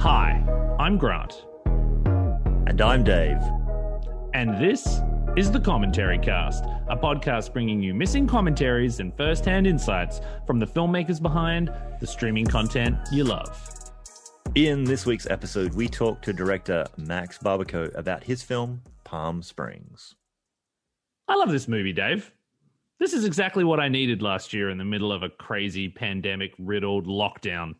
Hi, 0.00 0.42
I'm 0.78 0.96
Grant, 0.96 1.44
And 1.66 2.80
I'm 2.80 3.04
Dave. 3.04 3.36
and 4.32 4.56
this 4.58 5.00
is 5.36 5.50
the 5.52 5.60
Commentary 5.60 6.18
Cast, 6.18 6.64
a 6.88 6.96
podcast 6.96 7.52
bringing 7.52 7.82
you 7.82 7.92
missing 7.94 8.26
commentaries 8.26 9.00
and 9.00 9.14
first 9.16 9.44
hand 9.44 9.66
insights 9.66 10.20
from 10.46 10.58
the 10.58 10.66
filmmakers 10.66 11.20
behind 11.20 11.70
the 12.00 12.06
streaming 12.06 12.46
content 12.46 12.96
you 13.12 13.24
love. 13.24 13.68
In 14.54 14.84
this 14.84 15.04
week's 15.06 15.28
episode, 15.28 15.74
we 15.74 15.86
talk 15.88 16.22
to 16.22 16.32
director 16.32 16.86
Max 16.96 17.38
Barbakow 17.38 17.94
about 17.94 18.24
his 18.24 18.42
film 18.42 18.82
Palm 19.04 19.42
Springs. 19.42 20.14
I 21.28 21.36
love 21.36 21.50
this 21.50 21.68
movie, 21.68 21.92
Dave. 21.92 22.32
This 22.98 23.12
is 23.12 23.24
exactly 23.24 23.64
what 23.64 23.80
I 23.80 23.88
needed 23.88 24.22
last 24.22 24.52
year 24.52 24.70
in 24.70 24.78
the 24.78 24.84
middle 24.84 25.12
of 25.12 25.22
a 25.22 25.28
crazy 25.30 25.88
pandemic 25.88 26.52
riddled 26.58 27.06
lockdown. 27.06 27.74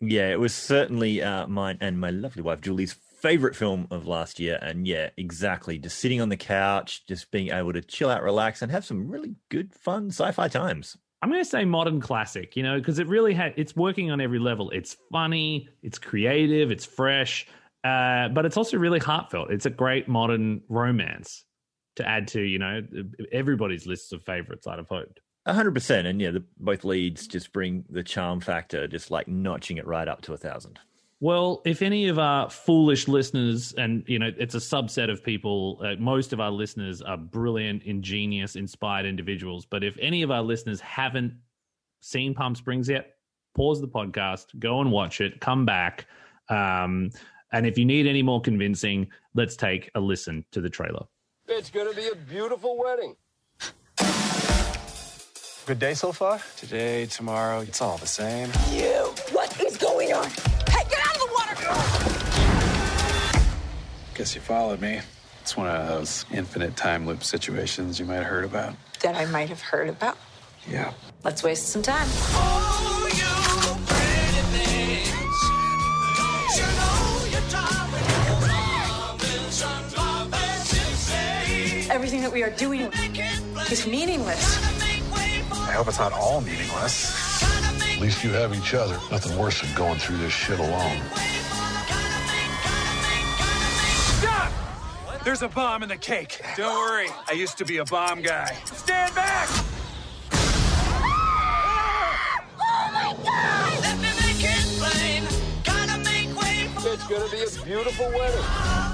Yeah, 0.00 0.30
it 0.30 0.38
was 0.38 0.54
certainly 0.54 1.22
uh, 1.22 1.46
mine 1.46 1.78
and 1.80 1.98
my 1.98 2.10
lovely 2.10 2.42
wife 2.42 2.60
Julie's 2.60 2.92
favorite 2.92 3.56
film 3.56 3.88
of 3.90 4.06
last 4.06 4.38
year. 4.38 4.58
And 4.60 4.86
yeah, 4.86 5.10
exactly. 5.16 5.78
Just 5.78 5.98
sitting 5.98 6.20
on 6.20 6.28
the 6.28 6.36
couch, 6.36 7.06
just 7.06 7.30
being 7.30 7.50
able 7.50 7.72
to 7.72 7.82
chill 7.82 8.10
out, 8.10 8.22
relax, 8.22 8.62
and 8.62 8.70
have 8.70 8.84
some 8.84 9.08
really 9.08 9.34
good, 9.48 9.74
fun 9.74 10.08
sci 10.08 10.30
fi 10.32 10.48
times. 10.48 10.96
I'm 11.22 11.30
going 11.30 11.42
to 11.42 11.48
say 11.48 11.64
modern 11.64 12.00
classic, 12.00 12.56
you 12.56 12.62
know, 12.62 12.78
because 12.78 12.98
it 12.98 13.08
really 13.08 13.32
had 13.32 13.54
it's 13.56 13.74
working 13.74 14.10
on 14.10 14.20
every 14.20 14.38
level. 14.38 14.70
It's 14.70 14.96
funny, 15.10 15.68
it's 15.82 15.98
creative, 15.98 16.70
it's 16.70 16.84
fresh, 16.84 17.46
uh, 17.84 18.28
but 18.28 18.44
it's 18.44 18.56
also 18.56 18.76
really 18.76 18.98
heartfelt. 18.98 19.50
It's 19.50 19.66
a 19.66 19.70
great 19.70 20.08
modern 20.08 20.60
romance 20.68 21.44
to 21.96 22.06
add 22.06 22.28
to, 22.28 22.42
you 22.42 22.58
know, 22.58 22.82
everybody's 23.32 23.86
lists 23.86 24.12
of 24.12 24.22
favorites. 24.22 24.66
I'd 24.66 24.78
have 24.78 24.88
hoped. 24.88 25.20
A 25.46 25.54
hundred 25.54 25.74
percent, 25.74 26.08
and 26.08 26.20
yeah, 26.20 26.32
the, 26.32 26.44
both 26.58 26.84
leads 26.84 27.28
just 27.28 27.52
bring 27.52 27.84
the 27.88 28.02
charm 28.02 28.40
factor, 28.40 28.88
just 28.88 29.12
like 29.12 29.28
notching 29.28 29.76
it 29.76 29.86
right 29.86 30.08
up 30.08 30.20
to 30.22 30.32
a 30.32 30.36
thousand. 30.36 30.80
Well, 31.20 31.62
if 31.64 31.82
any 31.82 32.08
of 32.08 32.18
our 32.18 32.50
foolish 32.50 33.06
listeners, 33.06 33.72
and 33.72 34.02
you 34.08 34.18
know, 34.18 34.30
it's 34.36 34.56
a 34.56 34.58
subset 34.58 35.08
of 35.08 35.22
people, 35.22 35.80
uh, 35.84 35.94
most 36.00 36.32
of 36.32 36.40
our 36.40 36.50
listeners 36.50 37.00
are 37.00 37.16
brilliant, 37.16 37.84
ingenious, 37.84 38.56
inspired 38.56 39.06
individuals. 39.06 39.64
But 39.64 39.84
if 39.84 39.96
any 40.00 40.22
of 40.22 40.32
our 40.32 40.42
listeners 40.42 40.80
haven't 40.80 41.32
seen 42.00 42.34
Palm 42.34 42.56
Springs 42.56 42.88
yet, 42.88 43.14
pause 43.54 43.80
the 43.80 43.88
podcast, 43.88 44.46
go 44.58 44.80
and 44.80 44.90
watch 44.90 45.20
it, 45.20 45.40
come 45.40 45.64
back. 45.64 46.06
Um, 46.50 47.10
and 47.52 47.66
if 47.66 47.78
you 47.78 47.84
need 47.84 48.08
any 48.08 48.22
more 48.22 48.40
convincing, 48.40 49.08
let's 49.34 49.54
take 49.54 49.90
a 49.94 50.00
listen 50.00 50.44
to 50.50 50.60
the 50.60 50.68
trailer. 50.68 51.06
It's 51.46 51.70
gonna 51.70 51.94
be 51.94 52.08
a 52.08 52.16
beautiful 52.16 52.76
wedding. 52.76 53.14
Good 55.66 55.80
day 55.80 55.94
so 55.94 56.12
far? 56.12 56.40
Today, 56.56 57.06
tomorrow, 57.06 57.58
it's 57.58 57.82
all 57.82 57.98
the 57.98 58.06
same. 58.06 58.52
You! 58.70 59.12
What 59.32 59.60
is 59.60 59.76
going 59.76 60.12
on? 60.12 60.28
Hey, 60.70 60.84
get 60.88 61.00
out 61.04 61.16
of 61.16 61.22
the 61.22 61.28
water! 61.34 61.56
Guess 64.14 64.36
you 64.36 64.40
followed 64.40 64.80
me. 64.80 65.00
It's 65.40 65.56
one 65.56 65.66
of 65.66 65.88
those 65.88 66.24
infinite 66.32 66.76
time 66.76 67.04
loop 67.04 67.24
situations 67.24 67.98
you 67.98 68.06
might 68.06 68.18
have 68.18 68.26
heard 68.26 68.44
about. 68.44 68.76
That 69.00 69.16
I 69.16 69.24
might 69.24 69.48
have 69.48 69.60
heard 69.60 69.88
about. 69.88 70.16
Yeah. 70.70 70.92
Let's 71.24 71.42
waste 71.42 71.66
some 71.70 71.82
time. 71.82 72.06
Everything 81.90 82.20
that 82.20 82.30
we 82.32 82.44
are 82.44 82.50
doing 82.50 82.82
is 83.68 83.84
meaningless. 83.84 84.75
I 85.76 85.80
hope 85.80 85.88
it's 85.88 85.98
not 85.98 86.14
all 86.14 86.40
meaningless. 86.40 87.42
At 87.92 88.00
least 88.00 88.24
you 88.24 88.30
have 88.30 88.54
each 88.54 88.72
other. 88.72 88.94
Nothing 89.10 89.36
worse 89.36 89.60
than 89.60 89.74
going 89.74 89.98
through 89.98 90.16
this 90.16 90.32
shit 90.32 90.58
alone. 90.58 91.02
Stop! 94.16 94.52
There's 95.22 95.42
a 95.42 95.48
bomb 95.48 95.82
in 95.82 95.90
the 95.90 95.98
cake. 95.98 96.40
Don't 96.56 96.74
worry. 96.74 97.08
I 97.28 97.34
used 97.34 97.58
to 97.58 97.66
be 97.66 97.76
a 97.76 97.84
bomb 97.84 98.22
guy. 98.22 98.56
Stand 98.64 99.14
back! 99.14 99.50
It's 106.88 107.06
gonna 107.06 107.28
be 107.28 107.42
a 107.42 107.64
beautiful 107.66 108.06
wedding. 108.18 108.85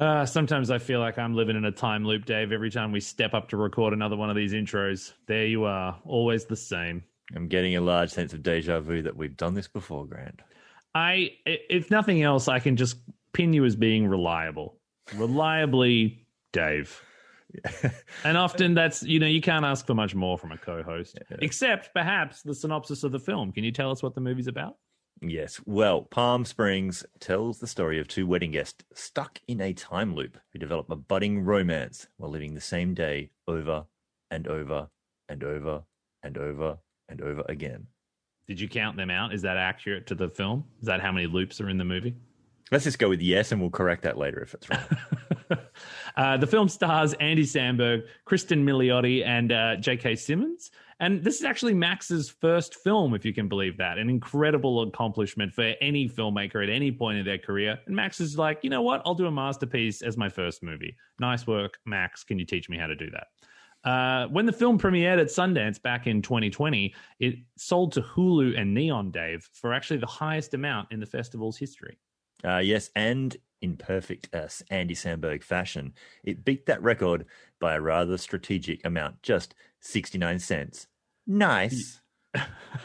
Uh, 0.00 0.24
sometimes 0.24 0.70
I 0.70 0.78
feel 0.78 0.98
like 0.98 1.18
I'm 1.18 1.34
living 1.34 1.56
in 1.56 1.66
a 1.66 1.70
time 1.70 2.06
loop, 2.06 2.24
Dave. 2.24 2.52
Every 2.52 2.70
time 2.70 2.90
we 2.90 3.00
step 3.00 3.34
up 3.34 3.50
to 3.50 3.58
record 3.58 3.92
another 3.92 4.16
one 4.16 4.30
of 4.30 4.36
these 4.36 4.54
intros, 4.54 5.12
there 5.26 5.44
you 5.44 5.64
are, 5.64 6.00
always 6.06 6.46
the 6.46 6.56
same. 6.56 7.04
I'm 7.36 7.48
getting 7.48 7.76
a 7.76 7.82
large 7.82 8.10
sense 8.10 8.32
of 8.32 8.42
deja 8.42 8.80
vu 8.80 9.02
that 9.02 9.14
we've 9.14 9.36
done 9.36 9.52
this 9.52 9.68
before, 9.68 10.06
Grant. 10.06 10.40
I, 10.94 11.32
if 11.44 11.90
nothing 11.90 12.22
else, 12.22 12.48
I 12.48 12.60
can 12.60 12.76
just 12.76 12.96
pin 13.34 13.52
you 13.52 13.66
as 13.66 13.76
being 13.76 14.06
reliable, 14.06 14.78
reliably, 15.14 16.26
Dave. 16.52 16.98
and 18.24 18.36
often 18.38 18.74
that's 18.74 19.02
you 19.02 19.18
know 19.18 19.26
you 19.26 19.40
can't 19.40 19.64
ask 19.64 19.84
for 19.84 19.94
much 19.94 20.14
more 20.14 20.38
from 20.38 20.52
a 20.52 20.56
co-host, 20.56 21.18
except 21.40 21.92
perhaps 21.92 22.42
the 22.42 22.54
synopsis 22.54 23.02
of 23.04 23.12
the 23.12 23.18
film. 23.18 23.52
Can 23.52 23.64
you 23.64 23.72
tell 23.72 23.90
us 23.90 24.02
what 24.02 24.14
the 24.14 24.20
movie's 24.20 24.46
about? 24.46 24.76
Yes. 25.22 25.60
Well, 25.66 26.02
Palm 26.02 26.44
Springs 26.44 27.04
tells 27.18 27.58
the 27.58 27.66
story 27.66 28.00
of 28.00 28.08
two 28.08 28.26
wedding 28.26 28.52
guests 28.52 28.84
stuck 28.94 29.38
in 29.46 29.60
a 29.60 29.74
time 29.74 30.14
loop 30.14 30.38
who 30.52 30.58
develop 30.58 30.88
a 30.90 30.96
budding 30.96 31.44
romance 31.44 32.08
while 32.16 32.30
living 32.30 32.54
the 32.54 32.60
same 32.60 32.94
day 32.94 33.30
over 33.46 33.84
and 34.30 34.48
over 34.48 34.88
and 35.28 35.44
over 35.44 35.82
and 36.22 36.38
over 36.38 36.78
and 37.08 37.20
over 37.20 37.42
again. 37.48 37.86
Did 38.48 38.60
you 38.60 38.68
count 38.68 38.96
them 38.96 39.10
out? 39.10 39.34
Is 39.34 39.42
that 39.42 39.58
accurate 39.58 40.06
to 40.06 40.14
the 40.14 40.28
film? 40.28 40.64
Is 40.80 40.86
that 40.86 41.00
how 41.00 41.12
many 41.12 41.26
loops 41.26 41.60
are 41.60 41.68
in 41.68 41.76
the 41.76 41.84
movie? 41.84 42.14
Let's 42.72 42.84
just 42.84 42.98
go 42.98 43.08
with 43.08 43.20
yes, 43.20 43.52
and 43.52 43.60
we'll 43.60 43.70
correct 43.70 44.02
that 44.02 44.16
later 44.16 44.40
if 44.42 44.54
it's 44.54 44.68
wrong. 44.68 44.80
Uh, 46.16 46.36
the 46.36 46.46
film 46.46 46.68
stars 46.68 47.12
Andy 47.14 47.44
Samberg, 47.44 48.02
Cristin 48.26 48.62
Milioti, 48.62 49.24
and 49.24 49.52
uh, 49.52 49.76
J.K. 49.76 50.16
Simmons. 50.16 50.70
And 51.00 51.24
this 51.24 51.38
is 51.38 51.44
actually 51.44 51.72
Max's 51.72 52.28
first 52.28 52.74
film, 52.76 53.14
if 53.14 53.24
you 53.24 53.32
can 53.32 53.48
believe 53.48 53.78
that. 53.78 53.96
An 53.96 54.10
incredible 54.10 54.82
accomplishment 54.82 55.52
for 55.52 55.74
any 55.80 56.06
filmmaker 56.06 56.62
at 56.62 56.68
any 56.68 56.92
point 56.92 57.16
in 57.16 57.24
their 57.24 57.38
career. 57.38 57.78
And 57.86 57.96
Max 57.96 58.20
is 58.20 58.36
like, 58.36 58.60
you 58.62 58.68
know 58.68 58.82
what? 58.82 59.00
I'll 59.06 59.14
do 59.14 59.26
a 59.26 59.30
masterpiece 59.30 60.02
as 60.02 60.18
my 60.18 60.28
first 60.28 60.62
movie. 60.62 60.94
Nice 61.18 61.46
work, 61.46 61.78
Max. 61.86 62.22
Can 62.22 62.38
you 62.38 62.44
teach 62.44 62.68
me 62.68 62.76
how 62.76 62.86
to 62.86 62.94
do 62.94 63.10
that? 63.10 63.28
Uh, 63.82 64.28
when 64.28 64.44
the 64.44 64.52
film 64.52 64.78
premiered 64.78 65.18
at 65.18 65.28
Sundance 65.28 65.80
back 65.80 66.06
in 66.06 66.20
2020, 66.20 66.94
it 67.18 67.36
sold 67.56 67.92
to 67.92 68.02
Hulu 68.02 68.60
and 68.60 68.74
Neon 68.74 69.10
Dave 69.10 69.48
for 69.54 69.72
actually 69.72 70.00
the 70.00 70.06
highest 70.06 70.52
amount 70.52 70.92
in 70.92 71.00
the 71.00 71.06
festival's 71.06 71.56
history. 71.56 71.98
uh, 72.44 72.58
yes, 72.58 72.90
and 72.94 73.38
in 73.62 73.76
perfect 73.76 74.28
uh, 74.34 74.48
Andy 74.70 74.94
Samberg 74.94 75.42
fashion, 75.42 75.94
it 76.24 76.44
beat 76.44 76.66
that 76.66 76.82
record 76.82 77.26
by 77.58 77.74
a 77.74 77.80
rather 77.80 78.16
strategic 78.16 78.84
amount, 78.84 79.22
just 79.22 79.54
69 79.80 80.38
cents. 80.38 80.86
Nice. 81.26 82.00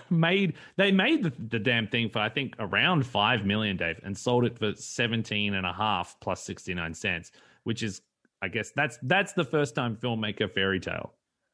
made 0.10 0.54
they 0.76 0.92
made 0.92 1.24
the, 1.24 1.32
the 1.50 1.60
damn 1.60 1.88
thing 1.88 2.10
for 2.10 2.20
I 2.20 2.30
think 2.30 2.56
around 2.60 3.06
five 3.06 3.46
million, 3.46 3.78
Dave, 3.78 4.00
and 4.04 4.18
sold 4.18 4.44
it 4.44 4.58
for 4.58 4.74
seventeen 4.74 5.54
and 5.54 5.68
a 5.68 5.74
half 5.74 6.16
plus 6.20 6.44
sixty 6.44 6.74
nine 6.74 6.96
cents, 6.96 7.32
which 7.64 7.84
is 7.84 8.02
I 8.42 8.48
guess 8.48 8.72
that's 8.76 8.98
that's 9.04 9.34
the 9.34 9.44
first 9.44 9.76
time 9.76 9.96
filmmaker 9.96 10.52
fairy 10.52 10.80
tale. 10.80 11.14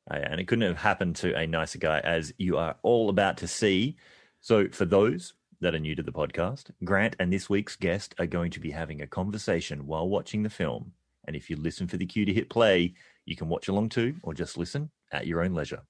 Uh, 0.09 0.15
and 0.15 0.41
it 0.41 0.47
couldn't 0.47 0.67
have 0.67 0.77
happened 0.77 1.15
to 1.17 1.37
a 1.37 1.45
nicer 1.45 1.77
guy, 1.77 1.99
as 1.99 2.33
you 2.37 2.57
are 2.57 2.75
all 2.81 3.09
about 3.09 3.37
to 3.37 3.47
see. 3.47 3.97
So, 4.39 4.67
for 4.69 4.85
those 4.85 5.33
that 5.59 5.75
are 5.75 5.79
new 5.79 5.95
to 5.95 6.01
the 6.03 6.11
podcast, 6.11 6.71
Grant 6.83 7.15
and 7.19 7.31
this 7.31 7.49
week's 7.49 7.75
guest 7.75 8.15
are 8.17 8.25
going 8.25 8.51
to 8.51 8.59
be 8.59 8.71
having 8.71 9.01
a 9.01 9.07
conversation 9.07 9.85
while 9.85 10.09
watching 10.09 10.41
the 10.41 10.49
film. 10.49 10.91
And 11.25 11.35
if 11.35 11.49
you 11.49 11.55
listen 11.55 11.87
for 11.87 11.97
the 11.97 12.05
cue 12.07 12.25
to 12.25 12.33
hit 12.33 12.49
play, 12.49 12.95
you 13.31 13.35
can 13.37 13.49
watch 13.49 13.67
along 13.67 13.89
too, 13.89 14.15
or 14.21 14.33
just 14.33 14.57
listen 14.57 14.91
at 15.11 15.25
your 15.25 15.41
own 15.41 15.53
leisure. 15.53 15.81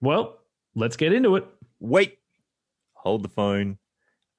Well, 0.00 0.38
let's 0.74 0.96
get 0.96 1.12
into 1.12 1.34
it. 1.36 1.46
Wait, 1.80 2.18
hold 2.92 3.22
the 3.24 3.28
phone. 3.28 3.78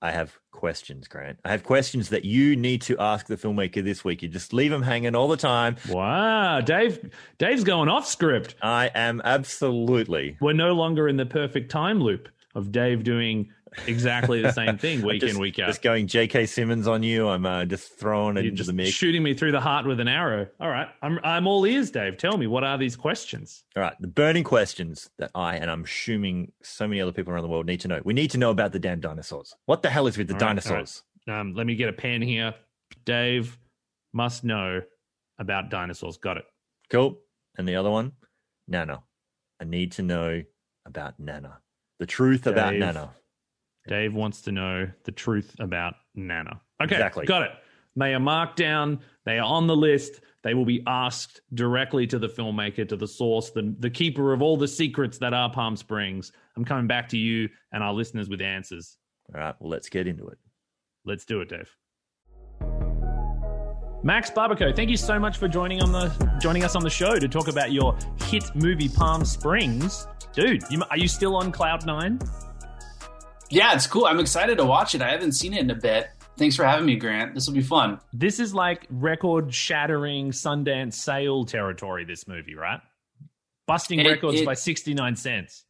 I 0.01 0.11
have 0.11 0.38
questions, 0.51 1.07
Grant. 1.07 1.39
I 1.45 1.51
have 1.51 1.63
questions 1.63 2.09
that 2.09 2.25
you 2.25 2.55
need 2.55 2.81
to 2.83 2.97
ask 3.00 3.25
the 3.25 3.38
filmmaker 3.38 3.83
this 3.83 4.03
week. 4.03 4.21
You 4.21 4.29
just 4.29 4.53
leave 4.53 4.69
them 4.69 4.83
hanging 4.83 5.15
all 5.15 5.27
the 5.29 5.38
time. 5.38 5.77
Wow, 5.89 6.61
Dave 6.61 7.09
Dave's 7.38 7.63
going 7.63 7.89
off 7.89 8.05
script. 8.05 8.56
I 8.61 8.91
am 8.94 9.21
absolutely 9.23 10.38
We're 10.41 10.53
no 10.53 10.73
longer 10.73 11.07
in 11.07 11.17
the 11.17 11.25
perfect 11.25 11.71
time 11.71 12.01
loop 12.01 12.29
of 12.53 12.71
Dave 12.71 13.03
doing 13.03 13.49
exactly 13.87 14.41
the 14.41 14.51
same 14.51 14.77
thing 14.77 15.01
week 15.05 15.21
just, 15.21 15.35
in 15.35 15.39
week 15.41 15.59
out. 15.59 15.67
just 15.67 15.81
going 15.81 16.07
J.K. 16.07 16.45
Simmons 16.45 16.87
on 16.87 17.03
you. 17.03 17.27
I'm 17.27 17.45
uh, 17.45 17.65
just 17.65 17.97
throwing 17.97 18.37
it 18.37 18.41
You're 18.41 18.49
into 18.49 18.57
just 18.57 18.67
the 18.67 18.73
mix. 18.73 18.91
shooting 18.91 19.23
me 19.23 19.33
through 19.33 19.51
the 19.51 19.61
heart 19.61 19.85
with 19.85 19.99
an 19.99 20.07
arrow. 20.07 20.47
All 20.59 20.69
right, 20.69 20.87
I'm 21.01 21.19
I'm 21.23 21.47
all 21.47 21.65
ears, 21.65 21.91
Dave. 21.91 22.17
Tell 22.17 22.37
me 22.37 22.47
what 22.47 22.63
are 22.63 22.77
these 22.77 22.95
questions? 22.95 23.63
All 23.75 23.83
right, 23.83 23.95
the 23.99 24.07
burning 24.07 24.43
questions 24.43 25.09
that 25.17 25.31
I 25.35 25.55
and 25.57 25.69
I'm 25.69 25.83
assuming 25.83 26.51
so 26.61 26.87
many 26.87 27.01
other 27.01 27.11
people 27.11 27.33
around 27.33 27.43
the 27.43 27.49
world 27.49 27.65
need 27.65 27.81
to 27.81 27.87
know. 27.87 28.01
We 28.03 28.13
need 28.13 28.31
to 28.31 28.37
know 28.37 28.51
about 28.51 28.71
the 28.71 28.79
damn 28.79 28.99
dinosaurs. 28.99 29.55
What 29.65 29.81
the 29.81 29.89
hell 29.89 30.07
is 30.07 30.17
with 30.17 30.27
the 30.27 30.33
all 30.33 30.39
dinosaurs? 30.39 31.03
Um, 31.27 31.53
let 31.53 31.65
me 31.65 31.75
get 31.75 31.89
a 31.89 31.93
pen 31.93 32.21
here. 32.21 32.53
Dave 33.05 33.57
must 34.13 34.43
know 34.43 34.81
about 35.39 35.69
dinosaurs. 35.69 36.17
Got 36.17 36.37
it. 36.37 36.45
Cool. 36.89 37.17
And 37.57 37.67
the 37.67 37.75
other 37.75 37.89
one, 37.89 38.13
Nana. 38.67 39.03
I 39.61 39.65
need 39.65 39.93
to 39.93 40.01
know 40.01 40.43
about 40.85 41.19
Nana. 41.19 41.59
The 41.99 42.05
truth 42.05 42.47
about 42.47 42.75
Nana. 42.75 43.11
Dave 43.88 44.13
wants 44.13 44.41
to 44.41 44.51
know 44.51 44.88
the 45.03 45.12
truth 45.12 45.56
about 45.59 45.95
Nana. 46.15 46.62
Okay, 46.81 46.95
Exactly. 46.95 47.25
got 47.25 47.41
it. 47.44 47.51
They 47.95 48.13
are 48.13 48.19
marked 48.19 48.57
down. 48.57 49.00
They 49.25 49.38
are 49.39 49.45
on 49.45 49.68
the 49.68 49.75
list. 49.75 50.21
They 50.44 50.53
will 50.53 50.65
be 50.65 50.83
asked 50.88 51.41
directly 51.53 52.07
to 52.07 52.19
the 52.19 52.27
filmmaker, 52.27 52.88
to 52.89 52.95
the 52.97 53.07
source, 53.07 53.51
the, 53.51 53.75
the 53.80 53.89
keeper 53.89 54.33
of 54.33 54.41
all 54.41 54.57
the 54.57 54.68
secrets 54.68 55.18
that 55.19 55.33
are 55.33 55.50
Palm 55.51 55.75
Springs. 55.75 56.31
I'm 56.57 56.65
coming 56.65 56.88
back 56.88 57.07
to 57.09 57.18
you 57.18 57.50
and 57.71 57.83
our 57.83 57.94
listeners 57.94 58.30
with 58.30 58.41
answers. 58.41 58.97
All 59.33 59.39
right, 59.39 59.56
well, 59.59 59.69
let's 59.69 59.89
get 59.89 60.07
into 60.07 60.27
it. 60.27 60.38
Let's 61.06 61.24
do 61.25 61.41
it, 61.41 61.50
Dave. 61.50 61.69
Max 64.06 64.30
Barbakow, 64.30 64.75
thank 64.75 64.89
you 64.89 64.97
so 64.97 65.18
much 65.18 65.38
for 65.38 65.47
joining 65.47 65.81
on 65.81 65.94
the 65.94 66.09
joining 66.41 66.65
us 66.65 66.75
on 66.75 66.83
the 66.83 66.89
show 66.89 67.18
to 67.18 67.27
talk 67.30 67.47
about 67.47 67.71
your 67.71 67.97
hit 68.25 68.44
movie 68.53 68.89
Palm 68.89 69.24
Springs. 69.24 70.07
Dude, 70.33 70.63
you, 70.69 70.81
are 70.89 70.97
you 70.97 71.07
still 71.07 71.38
on 71.38 71.53
Cloud 71.53 71.85
Nine? 71.85 72.19
Yeah, 73.53 73.73
it's 73.75 73.85
cool. 73.88 74.05
I'm 74.05 74.19
excited 74.19 74.57
to 74.57 74.65
watch 74.65 74.95
it. 74.95 75.01
I 75.01 75.11
haven't 75.11 75.33
seen 75.33 75.53
it 75.53 75.59
in 75.59 75.69
a 75.69 75.75
bit. 75.75 76.09
Thanks 76.38 76.55
for 76.55 76.65
having 76.65 76.88
me, 76.88 76.95
Grant. 76.95 77.35
This 77.35 77.45
will 77.45 77.53
be 77.53 77.61
fun. 77.61 78.00
This 78.11 78.39
is 78.39 78.53
like 78.55 78.88
record 78.89 79.53
shattering 79.53 80.31
Sundance 80.31 80.94
sale 80.95 81.45
territory, 81.45 82.03
this 82.05 82.27
movie, 82.27 82.55
right? 82.55 82.79
Busting 83.67 84.00
It- 84.00 84.07
records 84.09 84.41
it- 84.41 84.45
by 84.45 84.55
69 84.55 85.15
cents. 85.15 85.65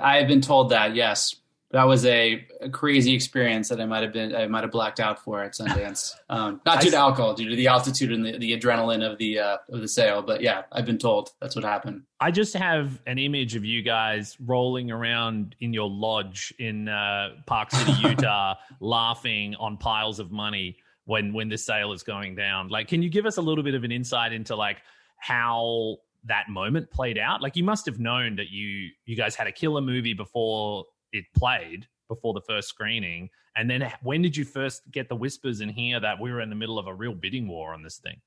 I've 0.00 0.28
been 0.28 0.40
told 0.40 0.70
that. 0.70 0.94
Yes, 0.94 1.34
that 1.72 1.84
was 1.84 2.04
a, 2.04 2.44
a 2.60 2.68
crazy 2.68 3.14
experience 3.14 3.68
that 3.68 3.80
I 3.80 3.86
might 3.86 4.02
have 4.02 4.12
been 4.12 4.34
I 4.34 4.48
might 4.48 4.62
have 4.62 4.72
blacked 4.72 4.98
out 4.98 5.22
for 5.22 5.42
at 5.42 5.52
Sundance. 5.52 6.14
Um, 6.30 6.60
not 6.64 6.80
due 6.80 6.92
to 6.92 6.96
alcohol, 6.96 7.34
due 7.34 7.48
to 7.48 7.56
the 7.56 7.66
altitude 7.66 8.12
and 8.12 8.24
the, 8.24 8.38
the 8.38 8.56
adrenaline 8.56 9.04
of 9.04 9.18
the 9.18 9.40
uh, 9.40 9.56
of 9.68 9.80
the 9.80 9.88
sale. 9.88 10.22
But 10.22 10.40
yeah, 10.40 10.62
I've 10.70 10.86
been 10.86 10.98
told 10.98 11.30
that's 11.40 11.56
what 11.56 11.64
happened. 11.64 12.02
I 12.20 12.30
just 12.30 12.54
have 12.54 13.00
an 13.04 13.18
image 13.18 13.56
of 13.56 13.64
you 13.64 13.82
guys 13.82 14.36
rolling 14.38 14.92
around 14.92 15.56
in 15.58 15.72
your 15.72 15.90
lodge 15.90 16.54
in 16.60 16.88
uh, 16.88 17.30
Park 17.46 17.72
City, 17.72 17.92
Utah, 18.02 18.54
laughing 18.78 19.56
on 19.56 19.76
piles 19.76 20.20
of 20.20 20.30
money 20.30 20.76
when 21.04 21.32
when 21.32 21.48
this 21.48 21.64
sale 21.64 21.92
is 21.92 22.04
going 22.04 22.36
down. 22.36 22.68
Like, 22.68 22.86
can 22.86 23.02
you 23.02 23.10
give 23.10 23.26
us 23.26 23.36
a 23.36 23.42
little 23.42 23.64
bit 23.64 23.74
of 23.74 23.82
an 23.82 23.90
insight 23.90 24.32
into 24.32 24.54
like 24.54 24.82
how 25.16 25.96
that 26.26 26.48
moment 26.48 26.92
played 26.92 27.18
out? 27.18 27.42
Like, 27.42 27.56
you 27.56 27.64
must 27.64 27.86
have 27.86 27.98
known 27.98 28.36
that 28.36 28.50
you 28.50 28.90
you 29.04 29.16
guys 29.16 29.34
had 29.34 29.48
a 29.48 29.52
killer 29.52 29.80
movie 29.80 30.14
before 30.14 30.84
it 31.12 31.24
played, 31.34 31.86
before 32.10 32.34
the 32.34 32.42
first 32.42 32.68
screening, 32.68 33.30
and 33.56 33.70
then 33.70 33.90
when 34.02 34.20
did 34.20 34.36
you 34.36 34.44
first 34.44 34.82
get 34.90 35.08
the 35.08 35.16
whispers 35.16 35.60
and 35.60 35.70
hear 35.70 35.98
that 36.00 36.20
we 36.20 36.30
were 36.30 36.40
in 36.40 36.50
the 36.50 36.56
middle 36.56 36.78
of 36.78 36.86
a 36.86 36.94
real 36.94 37.14
bidding 37.14 37.48
war 37.48 37.72
on 37.72 37.82
this 37.82 37.96
thing? 37.98 38.20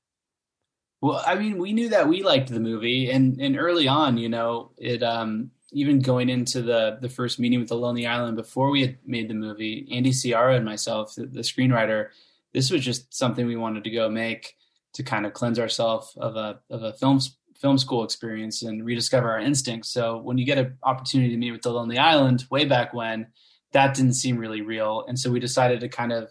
Well, 1.00 1.22
I 1.24 1.34
mean, 1.36 1.58
we 1.58 1.72
knew 1.72 1.90
that 1.90 2.08
we 2.08 2.22
liked 2.22 2.48
the 2.48 2.60
movie, 2.60 3.10
and 3.10 3.38
and 3.40 3.56
early 3.58 3.86
on, 3.86 4.16
you 4.16 4.28
know, 4.28 4.72
it 4.78 5.02
um 5.02 5.50
even 5.70 6.00
going 6.00 6.30
into 6.30 6.62
the 6.62 6.98
the 7.00 7.08
first 7.08 7.38
meeting 7.38 7.60
with 7.60 7.68
the 7.68 7.76
Lonely 7.76 8.06
Island 8.06 8.36
before 8.36 8.70
we 8.70 8.80
had 8.80 8.98
made 9.04 9.28
the 9.28 9.34
movie, 9.34 9.86
Andy 9.92 10.10
Siara 10.10 10.56
and 10.56 10.64
myself, 10.64 11.14
the, 11.14 11.26
the 11.26 11.40
screenwriter, 11.40 12.08
this 12.54 12.70
was 12.70 12.82
just 12.82 13.12
something 13.14 13.46
we 13.46 13.56
wanted 13.56 13.84
to 13.84 13.90
go 13.90 14.08
make 14.08 14.56
to 14.94 15.02
kind 15.02 15.26
of 15.26 15.34
cleanse 15.34 15.58
ourselves 15.58 16.16
of 16.16 16.36
a 16.36 16.60
of 16.70 16.82
a 16.82 16.94
film 16.94 17.20
film 17.56 17.78
school 17.78 18.04
experience 18.04 18.62
and 18.62 18.84
rediscover 18.84 19.30
our 19.30 19.38
instincts. 19.38 19.92
So 19.92 20.18
when 20.18 20.38
you 20.38 20.44
get 20.44 20.58
an 20.58 20.76
opportunity 20.82 21.30
to 21.30 21.36
meet 21.36 21.52
with 21.52 21.62
the 21.62 21.70
Lonely 21.70 21.98
Island 21.98 22.44
way 22.50 22.64
back 22.64 22.92
when, 22.92 23.28
that 23.72 23.94
didn't 23.94 24.14
seem 24.14 24.38
really 24.38 24.60
real, 24.60 25.04
and 25.08 25.18
so 25.18 25.30
we 25.30 25.40
decided 25.40 25.80
to 25.80 25.88
kind 25.88 26.12
of 26.12 26.30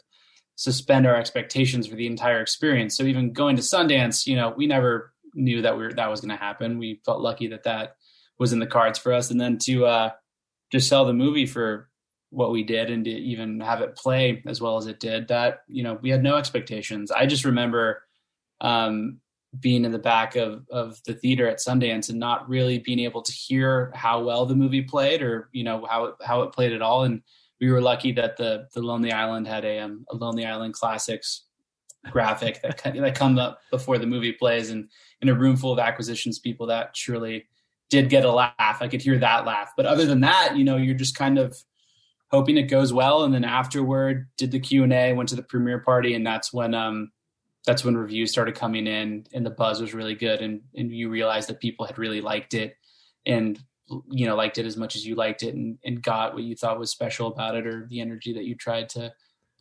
suspend 0.55 1.05
our 1.07 1.15
expectations 1.15 1.87
for 1.87 1.95
the 1.95 2.07
entire 2.07 2.39
experience. 2.39 2.95
So 2.95 3.03
even 3.03 3.33
going 3.33 3.55
to 3.55 3.61
Sundance, 3.61 4.27
you 4.27 4.35
know, 4.35 4.53
we 4.55 4.67
never 4.67 5.13
knew 5.33 5.61
that 5.63 5.75
we 5.75 5.83
were, 5.83 5.93
that 5.93 6.09
was 6.09 6.21
going 6.21 6.29
to 6.29 6.37
happen. 6.37 6.77
We 6.77 7.01
felt 7.05 7.21
lucky 7.21 7.47
that 7.47 7.63
that 7.63 7.95
was 8.37 8.53
in 8.53 8.59
the 8.59 8.67
cards 8.67 8.99
for 8.99 9.13
us, 9.13 9.31
and 9.31 9.41
then 9.41 9.57
to 9.63 9.85
uh, 9.85 10.09
just 10.71 10.87
sell 10.87 11.05
the 11.05 11.13
movie 11.13 11.45
for 11.45 11.89
what 12.29 12.51
we 12.51 12.63
did 12.63 12.89
and 12.89 13.05
to 13.05 13.11
even 13.11 13.59
have 13.59 13.81
it 13.81 13.95
play 13.95 14.41
as 14.47 14.59
well 14.61 14.77
as 14.77 14.87
it 14.87 14.99
did. 14.99 15.27
That 15.27 15.63
you 15.67 15.83
know, 15.83 15.99
we 16.01 16.09
had 16.09 16.23
no 16.23 16.35
expectations. 16.35 17.11
I 17.11 17.25
just 17.25 17.45
remember 17.45 18.03
um, 18.61 19.19
being 19.59 19.85
in 19.85 19.91
the 19.91 19.99
back 19.99 20.35
of 20.35 20.67
of 20.69 21.01
the 21.05 21.13
theater 21.13 21.47
at 21.47 21.59
Sundance 21.59 22.09
and 22.09 22.19
not 22.19 22.49
really 22.49 22.79
being 22.79 22.99
able 22.99 23.21
to 23.21 23.31
hear 23.31 23.91
how 23.95 24.23
well 24.23 24.45
the 24.45 24.55
movie 24.55 24.81
played 24.81 25.21
or 25.21 25.49
you 25.51 25.63
know 25.63 25.85
how 25.89 26.05
it, 26.05 26.15
how 26.25 26.41
it 26.41 26.51
played 26.51 26.73
at 26.73 26.81
all 26.81 27.03
and 27.03 27.21
we 27.63 27.71
were 27.71 27.81
lucky 27.81 28.11
that 28.13 28.35
the 28.37 28.67
the 28.73 28.81
Lonely 28.81 29.11
Island 29.11 29.47
had 29.47 29.63
a, 29.63 29.79
um, 29.79 30.05
a 30.11 30.15
Lonely 30.15 30.45
Island 30.45 30.73
Classics 30.73 31.43
graphic 32.09 32.61
that 32.61 32.81
that 32.83 33.15
come 33.15 33.39
up 33.39 33.61
before 33.71 33.97
the 33.97 34.05
movie 34.05 34.33
plays, 34.33 34.69
and 34.69 34.89
in 35.21 35.29
a 35.29 35.33
room 35.33 35.55
full 35.55 35.71
of 35.71 35.79
acquisitions 35.79 36.39
people, 36.39 36.67
that 36.67 36.95
surely 36.95 37.45
did 37.89 38.09
get 38.09 38.25
a 38.25 38.31
laugh. 38.31 38.77
I 38.81 38.87
could 38.87 39.01
hear 39.01 39.17
that 39.19 39.45
laugh, 39.45 39.71
but 39.77 39.85
other 39.85 40.05
than 40.05 40.21
that, 40.21 40.57
you 40.57 40.63
know, 40.63 40.77
you're 40.77 40.95
just 40.95 41.15
kind 41.15 41.37
of 41.37 41.55
hoping 42.31 42.57
it 42.57 42.63
goes 42.63 42.91
well. 42.91 43.23
And 43.23 43.33
then 43.33 43.45
afterward, 43.45 44.27
did 44.37 44.51
the 44.51 44.59
Q 44.59 44.83
and 44.83 44.91
A, 44.91 45.13
went 45.13 45.29
to 45.29 45.35
the 45.35 45.43
premiere 45.43 45.79
party, 45.79 46.15
and 46.15 46.27
that's 46.27 46.51
when 46.51 46.73
um 46.73 47.11
that's 47.65 47.85
when 47.85 47.95
reviews 47.95 48.31
started 48.31 48.55
coming 48.55 48.87
in, 48.87 49.25
and 49.33 49.45
the 49.45 49.49
buzz 49.49 49.81
was 49.81 49.93
really 49.93 50.15
good, 50.15 50.41
and 50.41 50.61
and 50.75 50.91
you 50.91 51.09
realized 51.09 51.49
that 51.49 51.59
people 51.59 51.85
had 51.85 51.97
really 51.97 52.21
liked 52.21 52.53
it, 52.53 52.77
and 53.25 53.59
you 54.09 54.25
know 54.25 54.35
liked 54.35 54.57
it 54.57 54.65
as 54.65 54.77
much 54.77 54.95
as 54.95 55.05
you 55.05 55.15
liked 55.15 55.43
it 55.43 55.55
and, 55.55 55.77
and 55.83 56.01
got 56.01 56.33
what 56.33 56.43
you 56.43 56.55
thought 56.55 56.79
was 56.79 56.89
special 56.89 57.27
about 57.27 57.55
it 57.55 57.67
or 57.67 57.85
the 57.89 57.99
energy 57.99 58.33
that 58.33 58.45
you 58.45 58.55
tried 58.55 58.89
to 58.89 59.11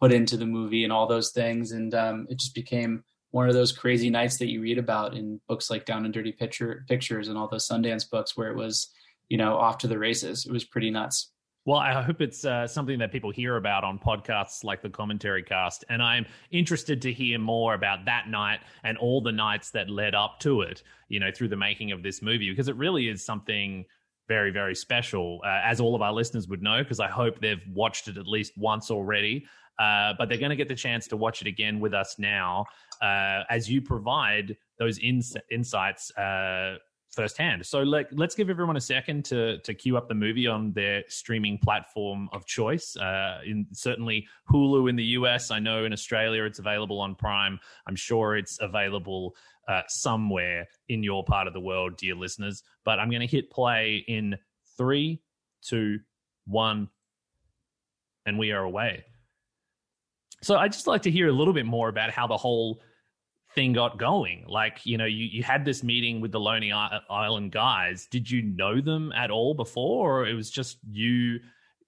put 0.01 0.13
into 0.13 0.37
the 0.37 0.47
movie 0.47 0.85
and 0.85 0.93
all 0.93 1.07
those 1.07 1.31
things. 1.31 1.73
And 1.73 1.95
um, 1.95 2.27
it 2.31 2.39
just 2.39 2.55
became 2.55 3.05
one 3.31 3.49
of 3.49 3.55
those 3.55 3.73
crazy 3.73 4.11
nights 4.11 4.39
that 4.39 4.49
you 4.49 4.61
read 4.61 4.79
about 4.79 5.15
in 5.15 5.41
books 5.49 5.71
like 5.71 5.87
down 5.87 6.05
and 6.05 6.15
dirty 6.15 6.33
picture 6.33 6.85
pictures 6.89 7.29
and 7.29 7.37
all 7.37 7.49
those 7.49 7.69
sundance 7.69 8.09
books 8.09 8.37
where 8.37 8.51
it 8.51 8.57
was 8.57 8.89
you 9.29 9.37
know 9.37 9.57
off 9.57 9.79
to 9.79 9.89
the 9.89 9.99
races. 9.99 10.47
It 10.47 10.53
was 10.53 10.65
pretty 10.65 10.91
nuts 10.91 11.32
Well, 11.65 11.79
I 11.79 12.03
hope 12.03 12.21
it's 12.21 12.45
uh, 12.45 12.67
something 12.67 12.99
that 12.99 13.13
people 13.13 13.31
hear 13.31 13.57
about 13.57 13.85
on 13.85 13.97
podcasts 13.97 14.65
like 14.65 14.83
the 14.83 14.91
Commentary 14.91 15.45
Cast. 15.45 15.85
And 15.89 16.03
I'm 16.03 16.27
interested 16.51 17.01
to 17.03 17.13
hear 17.13 17.39
more 17.39 17.75
about 17.75 18.05
that 18.07 18.29
night 18.29 18.61
and 18.83 18.99
all 18.99 19.21
the 19.21 19.31
nights 19.31 19.71
that 19.71 19.89
led 19.89 20.17
up 20.17 20.41
to 20.41 20.63
it, 20.63 20.83
you 21.09 21.21
know, 21.21 21.31
through 21.31 21.49
the 21.49 21.57
making 21.57 21.93
of 21.93 22.03
this 22.03 22.21
movie, 22.21 22.51
because 22.51 22.67
it 22.67 22.75
really 22.75 23.09
is 23.09 23.25
something 23.25 23.85
very, 24.27 24.51
very 24.51 24.75
special, 24.75 25.41
uh, 25.45 25.61
as 25.63 25.81
all 25.81 25.95
of 25.95 26.03
our 26.03 26.13
listeners 26.13 26.49
would 26.49 26.63
know, 26.63 26.83
because 26.83 26.99
I 26.99 27.09
hope 27.09 27.41
they've 27.41 27.63
watched 27.73 28.09
it 28.09 28.17
at 28.17 28.27
least 28.27 28.59
once 28.59 28.91
already. 28.91 29.47
Uh, 29.79 30.15
but 30.19 30.29
they're 30.29 30.39
going 30.39 30.51
to 30.51 30.57
get 30.57 30.69
the 30.69 30.75
chance 30.75 31.07
to 31.09 31.17
watch 31.17 31.43
it 31.43 31.47
again 31.47 31.79
with 31.79 31.95
us 31.95 32.17
now 32.19 32.67
uh, 33.01 33.43
as 33.51 33.71
you 33.71 33.81
provide 33.81 34.57
those 34.79 34.99
ins- 34.99 35.37
insights 35.51 36.11
uh, 36.19 36.77
firsthand. 37.13 37.65
So 37.65 37.83
let, 37.83 38.13
let's 38.17 38.35
give 38.35 38.49
everyone 38.49 38.77
a 38.77 38.81
second 38.81 39.25
to 39.27 39.59
to 39.59 39.75
queue 39.75 39.97
up 39.97 40.09
the 40.09 40.15
movie 40.15 40.47
on 40.47 40.73
their 40.73 41.05
streaming 41.09 41.59
platform 41.59 42.29
of 42.33 42.47
choice. 42.47 42.97
Uh, 42.97 43.41
in 43.45 43.67
certainly 43.73 44.27
Hulu 44.51 44.89
in 44.89 44.97
the 44.97 45.05
US, 45.05 45.51
I 45.51 45.59
know 45.59 45.85
in 45.85 45.93
Australia 45.93 46.45
it's 46.45 46.59
available 46.59 47.01
on 47.01 47.15
Prime. 47.15 47.59
I'm 47.87 47.97
sure 47.97 48.37
it's 48.37 48.59
available 48.61 49.35
uh, 49.69 49.83
somewhere 49.89 50.67
in 50.89 51.03
your 51.03 51.25
part 51.25 51.47
of 51.47 51.53
the 51.53 51.61
world, 51.61 51.97
dear 51.97 52.15
listeners. 52.15 52.63
But 52.85 52.99
I'm 52.99 53.11
going 53.11 53.21
to 53.21 53.27
hit 53.27 53.51
play 53.51 54.05
in 54.09 54.37
three, 54.77 55.21
two, 55.63 56.01
one, 56.47 56.89
and 58.27 58.39
we 58.39 58.53
are 58.53 58.63
away. 58.63 59.05
So 60.43 60.57
I'd 60.57 60.73
just 60.73 60.89
like 60.89 61.03
to 61.03 61.11
hear 61.11 61.29
a 61.29 61.33
little 61.33 61.55
bit 61.55 61.67
more 61.67 61.89
about 61.89 62.11
how 62.11 62.27
the 62.27 62.37
whole 62.37 62.81
thing 63.55 63.73
got 63.73 63.99
going. 63.99 64.45
Like, 64.49 64.85
you 64.85 64.99
know, 64.99 65.05
you, 65.05 65.25
you 65.25 65.43
had 65.43 65.65
this 65.65 65.83
meeting 65.83 66.21
with 66.21 66.33
the 66.33 66.41
Lonely 66.41 66.73
Island 66.73 67.53
guys. 67.53 68.07
Did 68.07 68.31
you 68.31 68.43
know 68.43 68.81
them 68.81 69.13
at 69.13 69.31
all 69.31 69.55
before, 69.55 70.21
or 70.21 70.27
it 70.27 70.35
was 70.35 70.51
just 70.51 70.79
you 70.91 71.41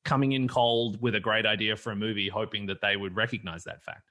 coming 0.05 0.33
in 0.33 0.49
cold 0.49 1.01
with 1.01 1.15
a 1.15 1.21
great 1.21 1.47
idea 1.47 1.77
for 1.77 1.93
a 1.93 1.97
movie, 1.97 2.29
hoping 2.29 2.67
that 2.67 2.81
they 2.81 2.97
would 2.97 3.17
recognize 3.17 3.65
that 3.65 3.83
fact? 3.83 4.11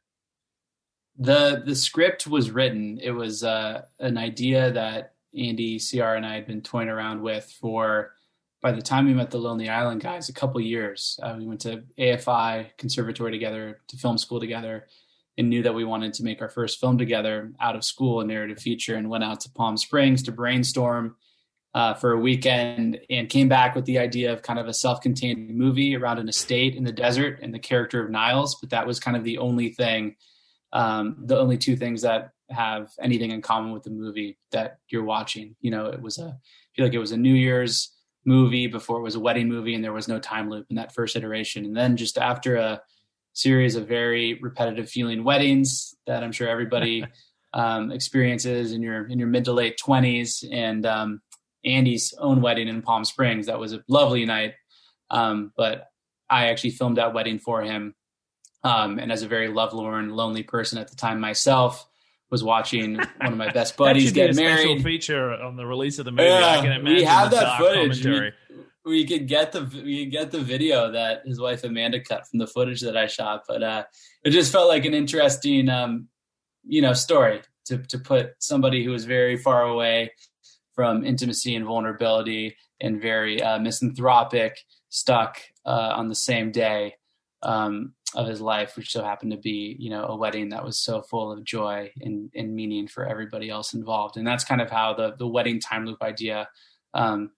the 1.18 1.62
the 1.66 1.76
script 1.76 2.26
was 2.26 2.52
written 2.52 3.00
it 3.02 3.12
was 3.12 3.44
uh, 3.44 3.84
an 4.00 4.18
idea 4.18 4.72
that 4.72 5.14
andy 5.38 5.80
cr 5.80 6.04
and 6.04 6.26
i 6.26 6.34
had 6.34 6.48
been 6.48 6.62
toying 6.62 6.90
around 6.90 7.22
with 7.22 7.56
for 7.60 8.14
by 8.62 8.72
the 8.72 8.82
time 8.82 9.06
we 9.06 9.14
met 9.14 9.30
the 9.30 9.38
lonely 9.38 9.70
island 9.70 10.02
guys 10.02 10.30
a 10.30 10.34
couple 10.34 10.60
years 10.60 11.20
uh, 11.24 11.36
we 11.38 11.46
went 11.46 11.62
to 11.62 11.84
afi 12.00 12.68
conservatory 12.78 13.32
together 13.32 13.80
to 13.88 13.98
film 13.98 14.18
school 14.18 14.40
together 14.40 14.88
and 15.38 15.50
knew 15.50 15.64
that 15.64 15.74
we 15.74 15.84
wanted 15.84 16.14
to 16.14 16.24
make 16.24 16.42
our 16.42 16.50
first 16.50 16.80
film 16.80 16.98
together 16.98 17.52
out 17.60 17.76
of 17.76 17.84
school 17.84 18.22
a 18.22 18.26
narrative 18.26 18.60
feature 18.60 18.96
and 18.96 19.10
went 19.10 19.24
out 19.24 19.40
to 19.42 19.50
palm 19.52 19.78
springs 19.78 20.24
to 20.24 20.32
brainstorm 20.32 21.16
uh, 21.74 21.94
for 21.94 22.12
a 22.12 22.20
weekend 22.20 23.00
and 23.10 23.30
came 23.30 23.50
back 23.50 23.74
with 23.74 23.86
the 23.86 23.98
idea 23.98 24.32
of 24.32 24.44
kind 24.44 24.60
of 24.60 24.68
a 24.68 24.74
self-contained 24.74 25.56
movie 25.56 25.96
around 25.96 26.20
an 26.20 26.30
estate 26.30 26.76
in 26.76 26.84
the 26.84 26.92
desert 26.92 27.40
and 27.42 27.54
the 27.54 27.60
character 27.60 28.04
of 28.04 28.12
niles 28.12 28.56
but 28.62 28.70
that 28.70 28.86
was 28.86 29.00
kind 29.00 29.18
of 29.18 29.24
the 29.24 29.40
only 29.40 29.70
thing 29.70 30.16
um, 30.74 31.18
the 31.26 31.38
only 31.38 31.58
two 31.58 31.76
things 31.76 32.02
that 32.02 32.32
have 32.50 32.90
anything 33.00 33.32
in 33.32 33.42
common 33.42 33.72
with 33.72 33.84
the 33.84 33.90
movie 33.90 34.38
that 34.52 34.80
you're 34.90 35.04
watching. 35.04 35.56
You 35.62 35.72
know, 35.72 35.86
it 35.86 36.02
was 36.02 36.18
a 36.18 36.26
I 36.26 36.76
feel 36.76 36.86
like 36.86 36.94
it 36.94 37.00
was 37.00 37.12
a 37.12 37.18
New 37.18 37.34
Year's 37.34 37.92
movie 38.26 38.68
before 38.68 38.98
it 38.98 39.04
was 39.04 39.16
a 39.16 39.20
wedding 39.20 39.48
movie, 39.48 39.76
and 39.76 39.84
there 39.84 39.94
was 39.94 40.08
no 40.08 40.20
time 40.20 40.50
loop 40.50 40.66
in 40.70 40.76
that 40.78 40.94
first 40.94 41.16
iteration. 41.16 41.66
And 41.66 41.78
then 41.78 41.96
just 41.96 42.18
after 42.18 42.56
a 42.56 42.82
series 43.34 43.76
of 43.76 43.88
very 43.88 44.36
repetitive 44.36 44.90
feeling 44.90 45.24
weddings 45.24 45.96
that 46.08 46.24
I'm 46.24 46.32
sure 46.32 46.48
everybody 46.48 47.06
um, 47.54 47.92
experiences 47.92 48.72
in 48.72 48.82
your 48.82 49.08
in 49.08 49.20
your 49.20 49.28
mid 49.28 49.46
to 49.46 49.54
late 49.54 49.78
twenties, 49.78 50.44
and 50.52 50.86
um, 50.86 51.22
Andy's 51.66 52.14
own 52.18 52.42
wedding 52.42 52.68
in 52.68 52.82
Palm 52.82 53.06
Springs, 53.06 53.48
that 53.48 53.60
was 53.60 53.74
a 53.74 53.84
lovely 53.88 54.26
night. 54.26 54.54
Um, 55.10 55.52
but 55.56 55.88
I 56.30 56.48
actually 56.48 56.72
filmed 56.72 56.98
that 56.98 57.14
wedding 57.14 57.40
for 57.40 57.62
him. 57.62 57.96
Um, 58.64 58.98
and 58.98 59.12
as 59.12 59.24
a 59.24 59.28
very 59.28 59.50
lovelorn, 59.50 60.10
lonely 60.10 60.44
person 60.44 60.78
at 60.78 60.88
the 60.90 60.96
time 60.96 61.20
myself, 61.20 61.86
was 62.30 62.44
watching 62.44 62.96
one 62.96 63.34
of 63.34 63.38
my 63.38 63.52
best 63.52 63.78
buddies 63.78 64.12
get 64.12 64.36
married. 64.36 64.62
Special 64.62 64.80
feature 64.82 65.34
on 65.34 65.56
the 65.56 65.66
release 65.66 66.00
of 66.00 66.06
the 66.06 66.12
movie. 66.12 66.30
Yeah, 66.30 66.58
I 66.58 66.62
can 66.62 66.72
imagine 66.72 66.96
we 66.96 67.04
have 67.04 67.30
the 67.30 67.38
that 67.38 67.58
footage. 67.60 68.04
We, 68.04 68.32
we 68.86 69.06
could 69.06 69.28
get 69.28 69.52
the 69.52 69.62
we 69.62 70.04
could 70.04 70.12
get 70.12 70.32
the 70.32 70.40
video 70.40 70.92
that 70.92 71.26
his 71.26 71.40
wife 71.40 71.64
Amanda 71.64 72.00
cut 72.00 72.28
from 72.28 72.40
the 72.40 72.48
footage 72.48 72.82
that 72.82 72.98
I 72.98 73.08
shot, 73.08 73.44
but 73.48 73.64
uh, 73.64 73.84
it 74.24 74.32
just 74.32 74.52
felt 74.52 74.68
like 74.68 74.86
an 74.86 74.94
interesting, 74.94 75.70
um, 75.70 76.08
you 76.66 76.82
know, 76.82 76.94
story 76.94 77.42
to 77.66 77.78
to 77.78 78.00
put 78.00 78.32
somebody 78.40 78.84
who 78.84 78.92
was 78.92 79.06
very 79.06 79.38
far 79.38 79.64
away 79.64 80.12
from 80.76 81.06
intimacy 81.06 81.56
and 81.56 81.66
vulnerability 81.66 82.58
and 82.82 83.02
very 83.02 83.42
uh, 83.42 83.60
misanthropic 83.60 84.58
stuck 84.90 85.40
uh, 85.66 85.94
on 85.96 86.10
the 86.10 86.16
same 86.16 86.52
day 86.52 86.96
um, 87.44 87.94
of 88.16 88.28
his 88.28 88.42
life, 88.42 88.76
which 88.76 88.92
so 88.92 89.04
happened 89.04 89.32
to 89.32 89.38
be, 89.38 89.76
you 89.80 89.90
know, 89.90 90.06
a 90.06 90.16
wedding 90.16 90.50
that 90.50 90.64
was 90.64 90.78
so 90.78 91.02
full 91.02 91.32
of 91.32 91.44
joy 91.44 91.92
and, 92.02 92.32
and 92.36 92.56
meaning 92.56 92.88
for 92.88 93.06
everybody 93.06 93.50
else 93.50 93.74
involved. 93.74 94.18
And 94.18 94.28
that's 94.28 94.44
kind 94.44 94.62
of 94.62 94.70
how 94.70 94.94
the 94.94 95.16
the 95.18 95.28
wedding 95.28 95.60
time 95.60 95.86
loop 95.86 96.02
idea 96.02 96.50
um, 96.94 97.32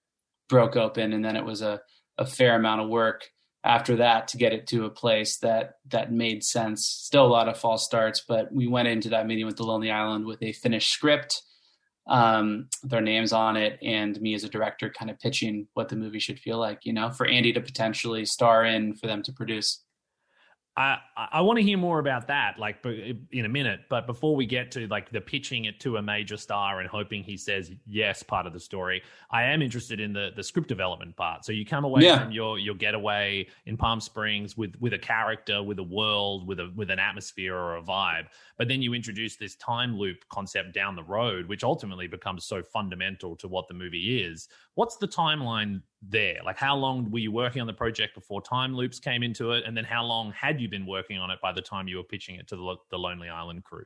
broke 0.50 0.76
open. 0.76 1.14
And 1.14 1.24
then 1.24 1.36
it 1.36 1.46
was 1.46 1.62
a, 1.62 1.82
a 2.18 2.26
fair 2.26 2.56
amount 2.56 2.82
of 2.82 2.90
work 2.90 3.30
after 3.64 3.96
that 3.96 4.28
to 4.28 4.38
get 4.38 4.54
it 4.54 4.68
to 4.68 4.86
a 4.86 4.90
place 4.92 5.38
that 5.38 5.74
that 5.88 6.12
made 6.12 6.44
sense. 6.44 6.86
Still 6.86 7.26
a 7.26 7.28
lot 7.28 7.50
of 7.50 7.58
false 7.58 7.84
starts, 7.84 8.24
but 8.28 8.52
we 8.54 8.68
went 8.68 8.88
into 8.88 9.10
that 9.10 9.26
meeting 9.26 9.46
with 9.46 9.58
the 9.58 9.64
Lonely 9.64 9.90
Island 9.90 10.26
with 10.26 10.42
a 10.44 10.54
finished 10.54 10.92
script, 10.92 11.42
um, 12.08 12.70
their 12.84 13.02
names 13.02 13.34
on 13.34 13.58
it, 13.58 13.80
and 13.82 14.22
me 14.22 14.36
as 14.36 14.44
a 14.44 14.50
director 14.50 14.92
kind 14.92 15.10
of 15.10 15.20
pitching 15.20 15.68
what 15.74 15.90
the 15.90 15.96
movie 15.96 16.20
should 16.20 16.40
feel 16.40 16.60
like, 16.60 16.86
you 16.86 16.94
know, 16.94 17.10
for 17.10 17.26
Andy 17.26 17.52
to 17.54 17.62
potentially 17.62 18.24
star 18.26 18.66
in, 18.66 18.94
for 18.94 19.08
them 19.08 19.24
to 19.24 19.34
produce. 19.34 19.84
I 20.78 20.98
I 21.16 21.42
want 21.42 21.58
to 21.58 21.64
hear 21.64 21.78
more 21.78 22.00
about 22.00 22.28
that, 22.28 22.60
like 22.60 22.86
eh, 22.86 23.14
in 23.32 23.46
a 23.46 23.50
minute. 23.50 23.82
But 23.90 24.06
before 24.08 24.36
we 24.36 24.46
get 24.46 24.72
to 24.72 24.88
like 24.88 25.10
the 25.10 25.22
pitching 25.22 25.66
it 25.66 25.80
to 25.82 25.98
a 25.98 26.02
major 26.02 26.36
star 26.36 26.82
and 26.82 26.90
hoping 26.90 27.24
he 27.24 27.38
says 27.38 27.72
yes, 27.88 28.22
part 28.24 28.46
of 28.46 28.52
the 28.52 28.60
story, 28.60 29.02
I 29.32 29.44
am 29.44 29.62
interested 29.62 30.02
in 30.02 30.12
the 30.12 30.32
the 30.36 30.44
script 30.44 30.68
development 30.68 31.16
part. 31.16 31.46
So 31.46 31.54
you 31.54 31.66
come 31.66 31.86
away 31.86 32.04
Yeah. 32.04 32.20
from 32.24 32.32
your 32.32 32.60
your 32.60 32.76
getaway 32.76 33.48
in 33.66 33.78
Palm 33.78 34.02
Springs 34.02 34.58
with 34.58 34.76
with 34.82 34.94
a 34.94 35.00
character, 35.00 35.64
with 35.64 35.80
a 35.80 35.84
world, 35.84 36.46
with 36.46 36.60
a 36.60 36.72
with 36.76 36.90
an 36.92 37.00
atmosphere 37.00 37.56
or 37.56 37.78
a 37.78 37.82
vibe, 37.82 38.28
but 38.58 38.68
then 38.68 38.82
you 38.82 38.94
introduce 38.94 39.38
this 39.38 39.56
time 39.56 39.98
loop 39.98 40.28
concept 40.30 40.74
down 40.74 40.96
the 40.98 41.04
road, 41.04 41.48
which 41.48 41.64
ultimately 41.64 42.08
becomes 42.08 42.44
so 42.44 42.62
fundamental 42.62 43.38
to 43.38 43.48
what 43.48 43.70
the 43.70 43.74
movie 43.74 44.22
is. 44.24 44.50
What's 44.74 44.98
the 44.98 45.08
timeline 45.08 45.82
there? 46.10 46.38
Like, 46.44 46.58
how 46.58 46.76
long 46.76 47.12
were 47.12 47.20
you 47.20 47.32
working 47.32 47.62
on 47.62 47.68
the 47.68 47.74
project 47.74 48.16
before 48.16 48.42
time 48.42 48.76
loops 48.76 49.00
came 49.00 49.24
into 49.24 49.52
it, 49.52 49.64
and 49.66 49.76
then 49.76 49.84
how 49.84 50.04
long 50.04 50.32
had 50.32 50.60
you 50.62 50.70
been 50.70 50.86
working 50.86 51.18
on 51.18 51.32
it 51.32 51.40
by 51.42 51.52
the 51.52 51.62
time 51.62 51.88
you 51.88 51.98
were 51.98 52.04
pitching 52.04 52.36
it 52.36 52.48
to 52.50 52.56
the, 52.56 52.76
the 52.92 52.98
Lonely 52.98 53.30
Island 53.30 53.64
crew? 53.64 53.86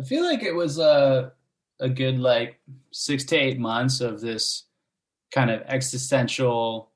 I 0.00 0.04
feel 0.04 0.24
like 0.24 0.42
it 0.42 0.54
was 0.54 0.78
a 0.78 1.32
a 1.80 1.88
good 1.88 2.18
like 2.18 2.60
six 2.90 3.24
to 3.24 3.36
eight 3.36 3.58
months 3.58 4.00
of 4.00 4.20
this 4.20 4.64
kind 5.32 5.50
of 5.50 5.62
existential 5.66 6.90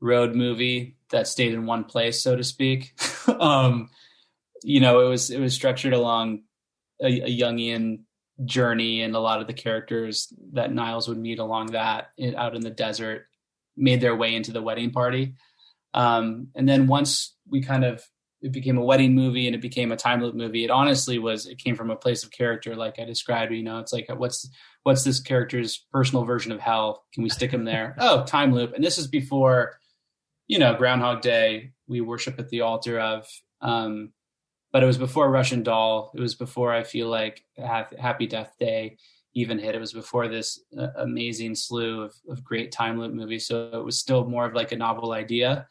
road 0.00 0.34
movie 0.34 0.96
that 1.10 1.28
stayed 1.28 1.52
in 1.52 1.66
one 1.66 1.84
place, 1.84 2.22
so 2.22 2.36
to 2.36 2.44
speak. 2.44 2.94
um, 3.38 3.90
you 4.62 4.80
know, 4.80 5.00
it 5.00 5.08
was 5.08 5.30
it 5.30 5.40
was 5.40 5.54
structured 5.54 5.92
along 5.92 6.42
a, 7.02 7.22
a 7.22 7.38
Jungian 7.38 8.00
journey, 8.44 9.02
and 9.02 9.14
a 9.14 9.20
lot 9.20 9.40
of 9.40 9.46
the 9.46 9.52
characters 9.52 10.32
that 10.52 10.72
Niles 10.72 11.08
would 11.08 11.18
meet 11.18 11.38
along 11.38 11.72
that 11.72 12.10
in, 12.16 12.34
out 12.34 12.54
in 12.54 12.62
the 12.62 12.70
desert 12.70 13.26
made 13.76 14.00
their 14.00 14.16
way 14.16 14.34
into 14.34 14.52
the 14.52 14.62
wedding 14.62 14.90
party. 14.90 15.34
Um, 15.92 16.48
and 16.54 16.68
then 16.68 16.86
once 16.86 17.36
we 17.48 17.62
kind 17.62 17.84
of 17.84 18.04
it 18.44 18.52
became 18.52 18.76
a 18.76 18.84
wedding 18.84 19.14
movie 19.14 19.46
and 19.46 19.56
it 19.56 19.62
became 19.62 19.90
a 19.90 19.96
time 19.96 20.20
loop 20.20 20.34
movie. 20.34 20.64
It 20.64 20.70
honestly 20.70 21.18
was 21.18 21.46
it 21.46 21.56
came 21.56 21.74
from 21.74 21.90
a 21.90 21.96
place 21.96 22.24
of 22.24 22.30
character, 22.30 22.76
like 22.76 22.98
I 22.98 23.04
described. 23.04 23.54
You 23.54 23.62
know, 23.62 23.78
it's 23.78 23.92
like 23.92 24.06
what's 24.14 24.50
what's 24.82 25.02
this 25.02 25.18
character's 25.18 25.86
personal 25.90 26.24
version 26.24 26.52
of 26.52 26.60
hell? 26.60 27.04
Can 27.14 27.22
we 27.22 27.30
stick 27.30 27.50
him 27.50 27.64
there? 27.64 27.96
oh, 27.98 28.22
time 28.24 28.52
loop. 28.52 28.74
And 28.74 28.84
this 28.84 28.98
is 28.98 29.06
before, 29.06 29.78
you 30.46 30.58
know, 30.58 30.74
Groundhog 30.74 31.22
Day. 31.22 31.72
We 31.88 32.02
worship 32.02 32.38
at 32.38 32.50
the 32.50 32.60
altar 32.60 33.00
of. 33.00 33.26
Um, 33.62 34.12
but 34.74 34.82
it 34.82 34.86
was 34.86 34.98
before 34.98 35.30
Russian 35.30 35.62
Doll. 35.62 36.12
It 36.14 36.20
was 36.20 36.34
before 36.34 36.70
I 36.70 36.82
feel 36.82 37.08
like 37.08 37.44
Happy 37.56 38.26
Death 38.26 38.52
Day 38.60 38.98
even 39.34 39.58
hit. 39.58 39.74
It 39.74 39.80
was 39.80 39.92
before 39.92 40.28
this 40.28 40.60
uh, 40.78 40.88
amazing 40.96 41.54
slew 41.54 42.02
of, 42.02 42.14
of 42.28 42.44
great 42.44 42.72
time 42.72 42.98
loop 42.98 43.12
movies. 43.12 43.46
So 43.46 43.70
it 43.72 43.84
was 43.84 43.98
still 43.98 44.26
more 44.26 44.46
of 44.46 44.54
like 44.54 44.72
a 44.72 44.76
novel 44.76 45.12
idea 45.12 45.66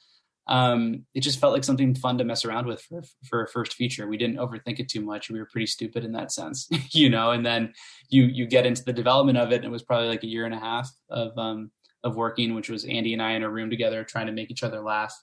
um, 0.48 1.06
it 1.14 1.22
just 1.22 1.40
felt 1.40 1.54
like 1.54 1.64
something 1.64 1.96
fun 1.96 2.18
to 2.18 2.26
mess 2.26 2.44
around 2.44 2.68
with 2.68 2.82
for 2.82 3.02
for 3.24 3.44
a 3.44 3.48
first 3.48 3.76
feature. 3.76 4.08
We 4.08 4.18
didn't 4.18 4.38
overthink 4.38 4.80
it 4.80 4.90
too 4.90 5.02
much. 5.02 5.30
We 5.30 5.40
were 5.40 5.48
pretty 5.50 5.68
stupid 5.68 6.04
in 6.04 6.12
that 6.14 6.32
sense, 6.32 6.68
you 6.92 7.10
know. 7.10 7.32
And 7.32 7.46
then 7.46 7.74
you 8.10 8.24
you 8.24 8.46
get 8.46 8.66
into 8.66 8.84
the 8.84 8.94
development 8.94 9.38
of 9.38 9.52
it, 9.52 9.58
and 9.58 9.66
it 9.66 9.72
was 9.72 9.84
probably 9.84 10.10
like 10.10 10.24
a 10.24 10.28
year 10.28 10.46
and 10.46 10.54
a 10.54 10.60
half 10.60 10.90
of 11.10 11.38
um, 11.38 11.72
of 12.04 12.16
working, 12.16 12.56
which 12.56 12.70
was 12.70 12.84
Andy 12.84 13.14
and 13.14 13.22
I 13.22 13.32
in 13.32 13.44
a 13.44 13.50
room 13.50 13.70
together 13.70 14.04
trying 14.04 14.28
to 14.28 14.34
make 14.34 14.52
each 14.52 14.64
other 14.64 14.82
laugh. 14.82 15.16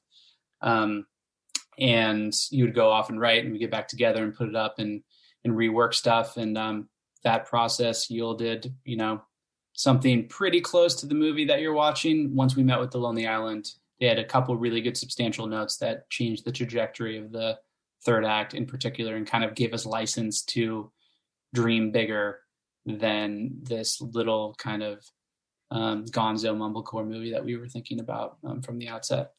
Um, 0.63 1.07
and 1.79 2.35
you 2.51 2.65
would 2.65 2.75
go 2.75 2.91
off 2.91 3.11
and 3.11 3.21
write, 3.21 3.45
and 3.45 3.53
we 3.53 3.59
get 3.59 3.71
back 3.71 3.89
together 3.89 4.25
and 4.25 4.35
put 4.35 4.49
it 4.49 4.57
up 4.57 4.79
and 4.79 5.03
and 5.45 5.55
rework 5.55 5.93
stuff. 5.93 6.39
And 6.39 6.57
um, 6.57 6.89
that 7.25 7.47
process 7.47 8.11
yielded, 8.11 8.75
you 8.85 8.97
know, 8.97 9.23
something 9.73 10.29
pretty 10.29 10.61
close 10.61 10.95
to 10.97 11.07
the 11.07 11.15
movie 11.15 11.45
that 11.47 11.61
you're 11.61 11.73
watching. 11.75 12.35
Once 12.35 12.57
we 12.57 12.62
met 12.62 12.81
with 12.81 12.91
the 12.91 12.99
Lonely 12.99 13.27
Island 13.27 13.71
they 14.00 14.07
had 14.07 14.19
a 14.19 14.25
couple 14.25 14.57
really 14.57 14.81
good 14.81 14.97
substantial 14.97 15.47
notes 15.47 15.77
that 15.77 16.09
changed 16.09 16.47
the 16.47 16.53
trajectory 16.53 17.19
of 17.19 17.31
the 17.33 17.59
third 18.03 18.25
act 18.25 18.55
in 18.55 18.65
particular 18.65 19.15
and 19.15 19.27
kind 19.27 19.45
of 19.45 19.55
gave 19.55 19.75
us 19.75 19.85
license 19.85 20.43
to 20.43 20.91
dream 21.53 21.93
bigger 21.93 22.41
than 22.87 23.50
this 23.62 24.00
little 24.00 24.55
kind 24.59 24.83
of 24.83 25.05
um, 25.71 26.07
gonzo 26.07 26.57
mumblecore 26.57 27.07
movie 27.07 27.33
that 27.33 27.45
we 27.45 27.57
were 27.59 27.69
thinking 27.69 28.00
about 28.00 28.39
um, 28.43 28.62
from 28.62 28.79
the 28.79 28.89
outset. 28.89 29.33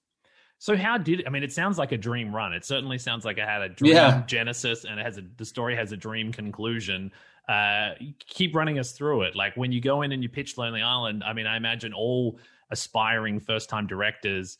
So 0.59 0.77
how 0.77 0.99
did 0.99 1.23
I 1.25 1.31
mean? 1.31 1.41
It 1.41 1.51
sounds 1.51 1.79
like 1.79 1.91
a 1.91 1.97
dream 1.97 2.33
run. 2.35 2.53
It 2.53 2.63
certainly 2.63 2.99
sounds 2.99 3.25
like 3.25 3.39
it 3.39 3.47
had 3.47 3.63
a 3.63 3.69
dream 3.69 3.93
Yeah. 3.93 4.23
genesis, 4.27 4.85
and 4.85 4.99
it 4.99 5.03
has 5.03 5.17
a 5.17 5.23
the 5.37 5.45
story 5.45 5.75
has 5.75 5.91
a 5.91 5.97
dream 5.97 6.31
conclusion. 6.31 7.11
Uh, 7.47 7.91
keep 8.27 8.55
running 8.55 8.79
us 8.79 8.93
through 8.93 9.23
it. 9.23 9.35
Like 9.35 9.55
when 9.57 9.71
you 9.71 9.81
go 9.81 10.03
in 10.03 10.11
and 10.11 10.23
you 10.23 10.29
pitch 10.29 10.57
Lonely 10.57 10.81
Island. 10.81 11.23
I 11.23 11.33
mean, 11.33 11.47
I 11.47 11.57
imagine 11.57 11.93
all 11.93 12.39
aspiring 12.69 13.39
first 13.39 13.69
time 13.69 13.87
directors 13.87 14.57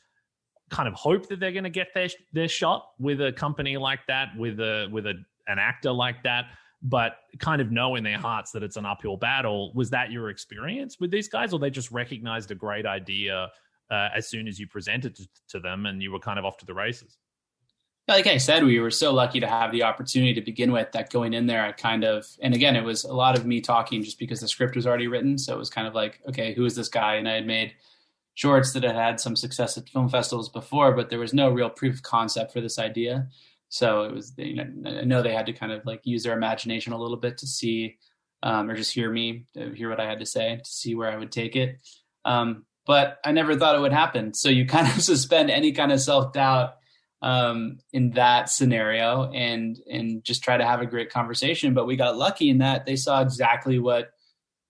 kind 0.69 0.87
of 0.87 0.93
hope 0.93 1.27
that 1.27 1.39
they're 1.39 1.51
going 1.51 1.65
to 1.65 1.69
get 1.69 1.89
their 1.93 2.09
their 2.33 2.47
shot 2.47 2.91
with 2.99 3.21
a 3.21 3.31
company 3.33 3.77
like 3.77 3.99
that, 4.07 4.29
with 4.37 4.59
a 4.59 4.87
with 4.91 5.05
a 5.05 5.13
an 5.47 5.59
actor 5.59 5.91
like 5.91 6.23
that. 6.23 6.45
But 6.83 7.17
kind 7.37 7.61
of 7.61 7.71
know 7.71 7.95
in 7.95 8.03
their 8.03 8.17
hearts 8.17 8.51
that 8.53 8.63
it's 8.63 8.75
an 8.75 8.85
uphill 8.85 9.15
battle. 9.15 9.71
Was 9.75 9.91
that 9.91 10.11
your 10.11 10.29
experience 10.29 10.97
with 10.99 11.11
these 11.11 11.29
guys, 11.29 11.53
or 11.53 11.59
they 11.59 11.69
just 11.69 11.91
recognized 11.91 12.49
a 12.51 12.55
great 12.55 12.85
idea 12.85 13.51
uh, 13.91 14.09
as 14.15 14.27
soon 14.27 14.47
as 14.47 14.57
you 14.57 14.67
presented 14.67 15.15
to, 15.15 15.27
to 15.49 15.59
them 15.59 15.85
and 15.85 16.01
you 16.01 16.11
were 16.11 16.19
kind 16.19 16.39
of 16.39 16.45
off 16.45 16.57
to 16.57 16.65
the 16.65 16.73
races. 16.73 17.17
Like 18.11 18.27
I 18.27 18.37
said, 18.37 18.63
we 18.63 18.79
were 18.79 18.91
so 18.91 19.13
lucky 19.13 19.39
to 19.39 19.47
have 19.47 19.71
the 19.71 19.83
opportunity 19.83 20.33
to 20.33 20.41
begin 20.41 20.71
with 20.71 20.91
that 20.91 21.09
going 21.09 21.33
in 21.33 21.47
there, 21.47 21.65
I 21.65 21.71
kind 21.71 22.03
of, 22.03 22.27
and 22.41 22.53
again, 22.53 22.75
it 22.75 22.83
was 22.83 23.03
a 23.03 23.13
lot 23.13 23.37
of 23.37 23.45
me 23.45 23.61
talking 23.61 24.03
just 24.03 24.19
because 24.19 24.41
the 24.41 24.47
script 24.47 24.75
was 24.75 24.85
already 24.85 25.07
written. 25.07 25.37
So 25.37 25.53
it 25.53 25.59
was 25.59 25.69
kind 25.69 25.87
of 25.87 25.95
like, 25.95 26.19
okay, 26.27 26.53
who 26.53 26.65
is 26.65 26.75
this 26.75 26.89
guy? 26.89 27.15
And 27.15 27.27
I 27.27 27.35
had 27.35 27.47
made 27.47 27.73
shorts 28.33 28.73
that 28.73 28.83
had 28.83 28.95
had 28.95 29.19
some 29.19 29.35
success 29.35 29.77
at 29.77 29.89
film 29.89 30.09
festivals 30.09 30.49
before, 30.49 30.93
but 30.93 31.09
there 31.09 31.19
was 31.19 31.33
no 31.33 31.49
real 31.49 31.69
proof 31.69 31.95
of 31.95 32.03
concept 32.03 32.51
for 32.51 32.61
this 32.61 32.77
idea. 32.77 33.27
So 33.69 34.03
it 34.03 34.13
was, 34.13 34.33
you 34.37 34.55
know, 34.55 34.99
I 34.99 35.03
know 35.05 35.21
they 35.21 35.33
had 35.33 35.45
to 35.45 35.53
kind 35.53 35.71
of 35.71 35.85
like 35.85 36.01
use 36.03 36.23
their 36.23 36.35
imagination 36.35 36.91
a 36.93 36.97
little 36.97 37.17
bit 37.17 37.37
to 37.39 37.47
see, 37.47 37.97
um, 38.43 38.69
or 38.69 38.75
just 38.75 38.93
hear 38.93 39.09
me, 39.09 39.45
hear 39.53 39.89
what 39.89 40.01
I 40.01 40.05
had 40.05 40.19
to 40.19 40.25
say, 40.25 40.57
to 40.57 40.69
see 40.69 40.95
where 40.95 41.09
I 41.09 41.15
would 41.15 41.31
take 41.31 41.55
it. 41.55 41.79
Um, 42.25 42.65
but 42.85 43.19
I 43.23 43.31
never 43.31 43.55
thought 43.55 43.75
it 43.75 43.81
would 43.81 43.93
happen. 43.93 44.33
So 44.33 44.49
you 44.49 44.65
kind 44.65 44.87
of 44.87 45.01
suspend 45.01 45.49
any 45.49 45.71
kind 45.71 45.91
of 45.91 46.01
self 46.01 46.33
doubt 46.33 46.75
um, 47.21 47.79
in 47.93 48.11
that 48.11 48.49
scenario 48.49 49.31
and 49.31 49.79
and 49.91 50.23
just 50.23 50.43
try 50.43 50.57
to 50.57 50.65
have 50.65 50.81
a 50.81 50.85
great 50.85 51.11
conversation. 51.11 51.73
But 51.73 51.85
we 51.87 51.95
got 51.95 52.17
lucky 52.17 52.49
in 52.49 52.59
that 52.59 52.85
they 52.85 52.95
saw 52.95 53.21
exactly 53.21 53.79
what 53.79 54.09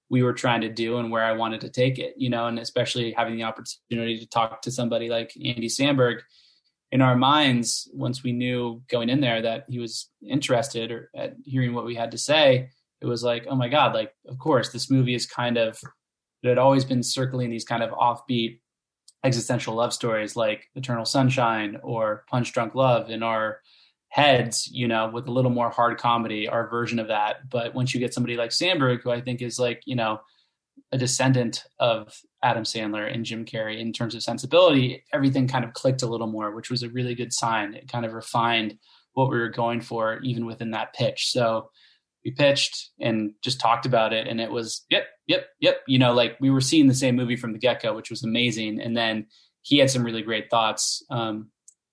we 0.10 0.24
were 0.24 0.34
trying 0.34 0.62
to 0.62 0.70
do 0.70 0.98
and 0.98 1.10
where 1.10 1.24
I 1.24 1.32
wanted 1.32 1.62
to 1.62 1.70
take 1.70 1.98
it, 1.98 2.16
you 2.18 2.30
know, 2.30 2.48
and 2.48 2.60
especially 2.60 3.14
having 3.14 3.38
the 3.38 3.44
opportunity 3.44 4.20
to 4.20 4.28
talk 4.28 4.62
to 4.64 4.72
somebody 4.72 5.10
like 5.10 5.32
Andy 5.38 5.68
Samberg 5.68 6.20
in 6.92 7.02
our 7.02 7.16
minds, 7.16 7.90
once 7.94 8.22
we 8.22 8.34
knew 8.34 8.84
going 8.90 9.10
in 9.10 9.22
there 9.22 9.42
that 9.42 9.66
he 9.70 9.80
was 9.80 10.10
interested 10.22 10.92
or 10.92 11.10
at 11.16 11.36
hearing 11.46 11.74
what 11.74 11.86
we 11.86 11.96
had 11.96 12.12
to 12.12 12.18
say, 12.18 12.70
it 13.00 13.06
was 13.06 13.24
like, 13.24 13.48
oh 13.50 13.56
my 13.56 13.70
God, 13.70 13.94
like, 13.94 14.14
of 14.28 14.38
course, 14.38 14.70
this 14.70 14.92
movie 14.92 15.16
is 15.16 15.26
kind 15.26 15.58
of, 15.58 15.80
it 16.44 16.50
had 16.50 16.58
always 16.58 16.84
been 16.84 17.04
circling 17.04 17.50
these 17.50 17.64
kind 17.64 17.82
of 17.82 17.92
offbeat 17.92 18.60
existential 19.24 19.76
love 19.76 19.94
stories 19.94 20.36
like 20.36 20.70
Eternal 20.76 21.06
Sunshine 21.06 21.78
or 21.84 22.24
Punch 22.30 22.54
Drunk 22.54 22.76
Love 22.76 23.10
in 23.10 23.24
our 23.24 23.60
heads, 24.10 24.68
you 24.72 24.88
know, 24.88 25.10
with 25.10 25.28
a 25.28 25.32
little 25.32 25.52
more 25.52 25.70
hard 25.70 25.98
comedy, 25.98 26.48
our 26.48 26.70
version 26.70 27.00
of 27.00 27.08
that. 27.08 27.50
But 27.50 27.74
once 27.74 27.94
you 27.94 28.00
get 28.00 28.14
somebody 28.14 28.36
like 28.36 28.50
Samberg, 28.50 29.02
who 29.02 29.12
I 29.12 29.22
think 29.22 29.42
is 29.42 29.58
like, 29.58 29.82
you 29.86 29.96
know, 29.96 30.20
a 30.92 30.98
descendant 30.98 31.64
of 31.80 32.14
Adam 32.44 32.64
Sandler 32.64 33.14
and 33.14 33.24
Jim 33.24 33.46
Carrey 33.46 33.80
in 33.80 33.94
terms 33.94 34.16
of 34.16 34.24
sensibility, 34.24 35.06
everything 35.14 35.48
kind 35.48 35.64
of 35.64 35.74
clicked 35.74 36.02
a 36.02 36.08
little 36.08 36.28
more, 36.28 36.52
which 36.52 36.70
was 36.70 36.84
a 36.84 36.90
really 36.90 37.16
good 37.16 37.32
sign. 37.32 37.74
It 37.74 37.88
kind 37.90 38.06
of 38.06 38.14
refined 38.14 38.78
what 39.14 39.30
we 39.30 39.40
were 39.40 39.50
going 39.50 39.80
for, 39.82 40.20
even 40.24 40.46
within 40.46 40.72
that 40.72 40.94
pitch. 40.94 41.32
So 41.32 41.70
we 42.24 42.32
pitched 42.32 42.92
and 43.00 43.32
just 43.44 43.60
talked 43.60 43.86
about 43.86 44.14
it, 44.14 44.28
and 44.28 44.40
it 44.40 44.52
was 44.52 44.86
yep, 44.90 45.08
yep, 45.28 45.48
yep. 45.60 45.82
You 45.88 46.00
know, 46.00 46.14
like 46.14 46.38
we 46.40 46.50
were 46.50 46.62
seeing 46.62 46.88
the 46.88 46.94
same 46.94 47.16
movie 47.16 47.36
from 47.36 47.54
the 47.54 47.60
get 47.60 47.82
go, 47.82 47.96
which 47.96 48.10
was 48.10 48.24
amazing. 48.24 48.80
And 48.82 48.96
then 48.96 49.28
he 49.62 49.78
had 49.78 49.90
some 49.90 50.04
really 50.04 50.22
great 50.22 50.50
thoughts. 50.50 51.04
Um, 51.10 51.50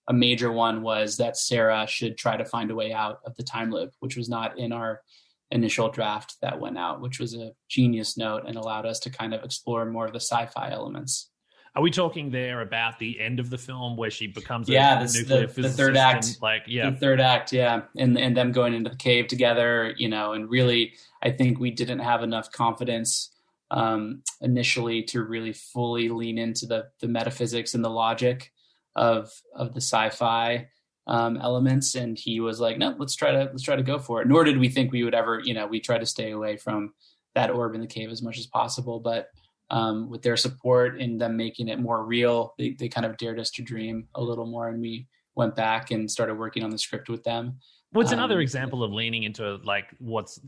a 0.09 0.13
major 0.13 0.51
one 0.51 0.83
was 0.83 1.19
that 1.19 1.37
Sarah 1.37 1.87
should 1.87 2.17
try 2.17 2.37
to 2.37 2.45
find 2.45 2.71
a 2.71 2.75
way 2.75 2.93
out 2.93 3.21
of 3.27 3.37
the 3.37 3.43
time 3.43 3.71
loop, 3.71 3.93
which 4.01 4.17
was 4.17 4.29
not 4.29 4.59
in 4.59 4.73
our 4.73 5.03
initial 5.51 5.91
draft 5.91 6.37
that 6.43 6.61
went 6.61 6.79
out, 6.79 7.01
which 7.01 7.19
was 7.19 7.35
a 7.35 7.53
genius 7.69 8.17
note 8.17 8.45
and 8.47 8.57
allowed 8.57 8.87
us 8.87 9.01
to 9.01 9.11
kind 9.11 9.35
of 9.35 9.45
explore 9.45 9.85
more 9.87 10.07
of 10.07 10.13
the 10.13 10.21
sci-fi 10.21 10.71
elements. 10.71 11.31
Are 11.75 11.83
we 11.83 11.91
talking 11.91 12.31
there 12.31 12.61
about 12.61 12.99
the 12.99 13.21
end 13.21 13.41
of 13.41 13.51
the 13.51 13.59
film 13.59 13.97
where 13.97 14.11
she 14.11 14.27
becomes 14.27 14.69
yeah, 14.69 14.99
a 14.99 15.03
this, 15.03 15.17
nuclear 15.17 15.47
the, 15.47 15.63
the 15.63 15.71
third 15.71 15.97
act, 15.97 16.27
and, 16.27 16.43
like 16.43 16.63
yeah, 16.67 16.91
the 16.91 16.97
third 16.97 17.21
act, 17.21 17.53
yeah, 17.53 17.83
and 17.97 18.19
and 18.19 18.37
them 18.37 18.53
going 18.53 18.75
into 18.75 18.91
the 18.91 18.97
cave 18.97 19.29
together, 19.29 19.95
you 19.97 20.09
know, 20.09 20.33
and 20.33 20.51
really, 20.51 20.95
I 21.23 21.31
think 21.31 21.61
we 21.61 21.71
didn't 21.71 22.01
have 22.01 22.23
enough 22.23 22.51
confidence 22.51 23.31
um, 23.71 24.23
initially 24.41 25.03
to 25.05 25.23
really 25.23 25.53
fully 25.53 26.09
lean 26.09 26.39
into 26.39 26.67
the 26.67 26.87
the 27.01 27.09
metaphysics 27.09 27.75
and 27.75 27.85
the 27.85 27.91
logic 27.91 28.53
of 28.97 29.31
of 29.55 29.75
the 29.75 29.81
sci-fi 29.81 30.69
um, 31.07 31.39
elements, 31.39 31.95
and 31.95 32.19
he 32.19 32.41
was 32.41 32.61
like, 32.61 32.79
"No, 32.79 32.95
let's 32.99 33.15
try 33.15 33.31
to 33.31 33.45
let's 33.45 33.63
try 33.63 33.77
to 33.77 33.83
go 33.83 33.99
for 33.99 34.21
it." 34.23 34.29
Nor 34.29 34.45
did 34.45 34.59
we 34.59 34.69
think 34.69 34.93
we 34.93 35.05
would 35.05 35.15
ever, 35.15 35.41
you 35.43 35.55
know, 35.55 35.67
we 35.67 35.81
tried 35.81 36.01
to 36.01 36.07
stay 36.07 36.33
away 36.33 36.57
from 36.57 36.93
that 37.35 37.51
orb 37.51 37.75
in 37.75 37.81
the 37.81 37.87
cave 37.87 38.11
as 38.11 38.23
much 38.23 38.39
as 38.39 38.47
possible, 38.47 39.01
but 39.01 39.31
um, 39.71 40.09
with 40.09 40.23
their 40.23 40.37
support 40.37 41.01
and 41.01 41.21
them 41.21 41.37
making 41.37 41.69
it 41.69 41.79
more 41.79 42.05
real, 42.05 42.55
they, 42.59 42.71
they 42.79 42.89
kind 42.89 43.07
of 43.07 43.17
dared 43.17 43.39
us 43.39 43.51
to 43.53 43.63
dream 43.63 44.09
a 44.15 44.23
little 44.23 44.47
more, 44.47 44.69
and 44.69 44.81
we 44.81 45.07
went 45.35 45.55
back 45.55 45.91
and 45.91 46.11
started 46.11 46.35
working 46.39 46.65
on 46.65 46.71
the 46.71 46.79
script 46.79 47.09
with 47.09 47.23
them. 47.25 47.59
What's 47.93 48.13
another 48.13 48.37
Um, 48.37 48.41
example 48.41 48.83
of 48.83 48.93
leaning 48.93 49.23
into 49.23 49.57
like 49.65 49.87
what's 49.99 50.41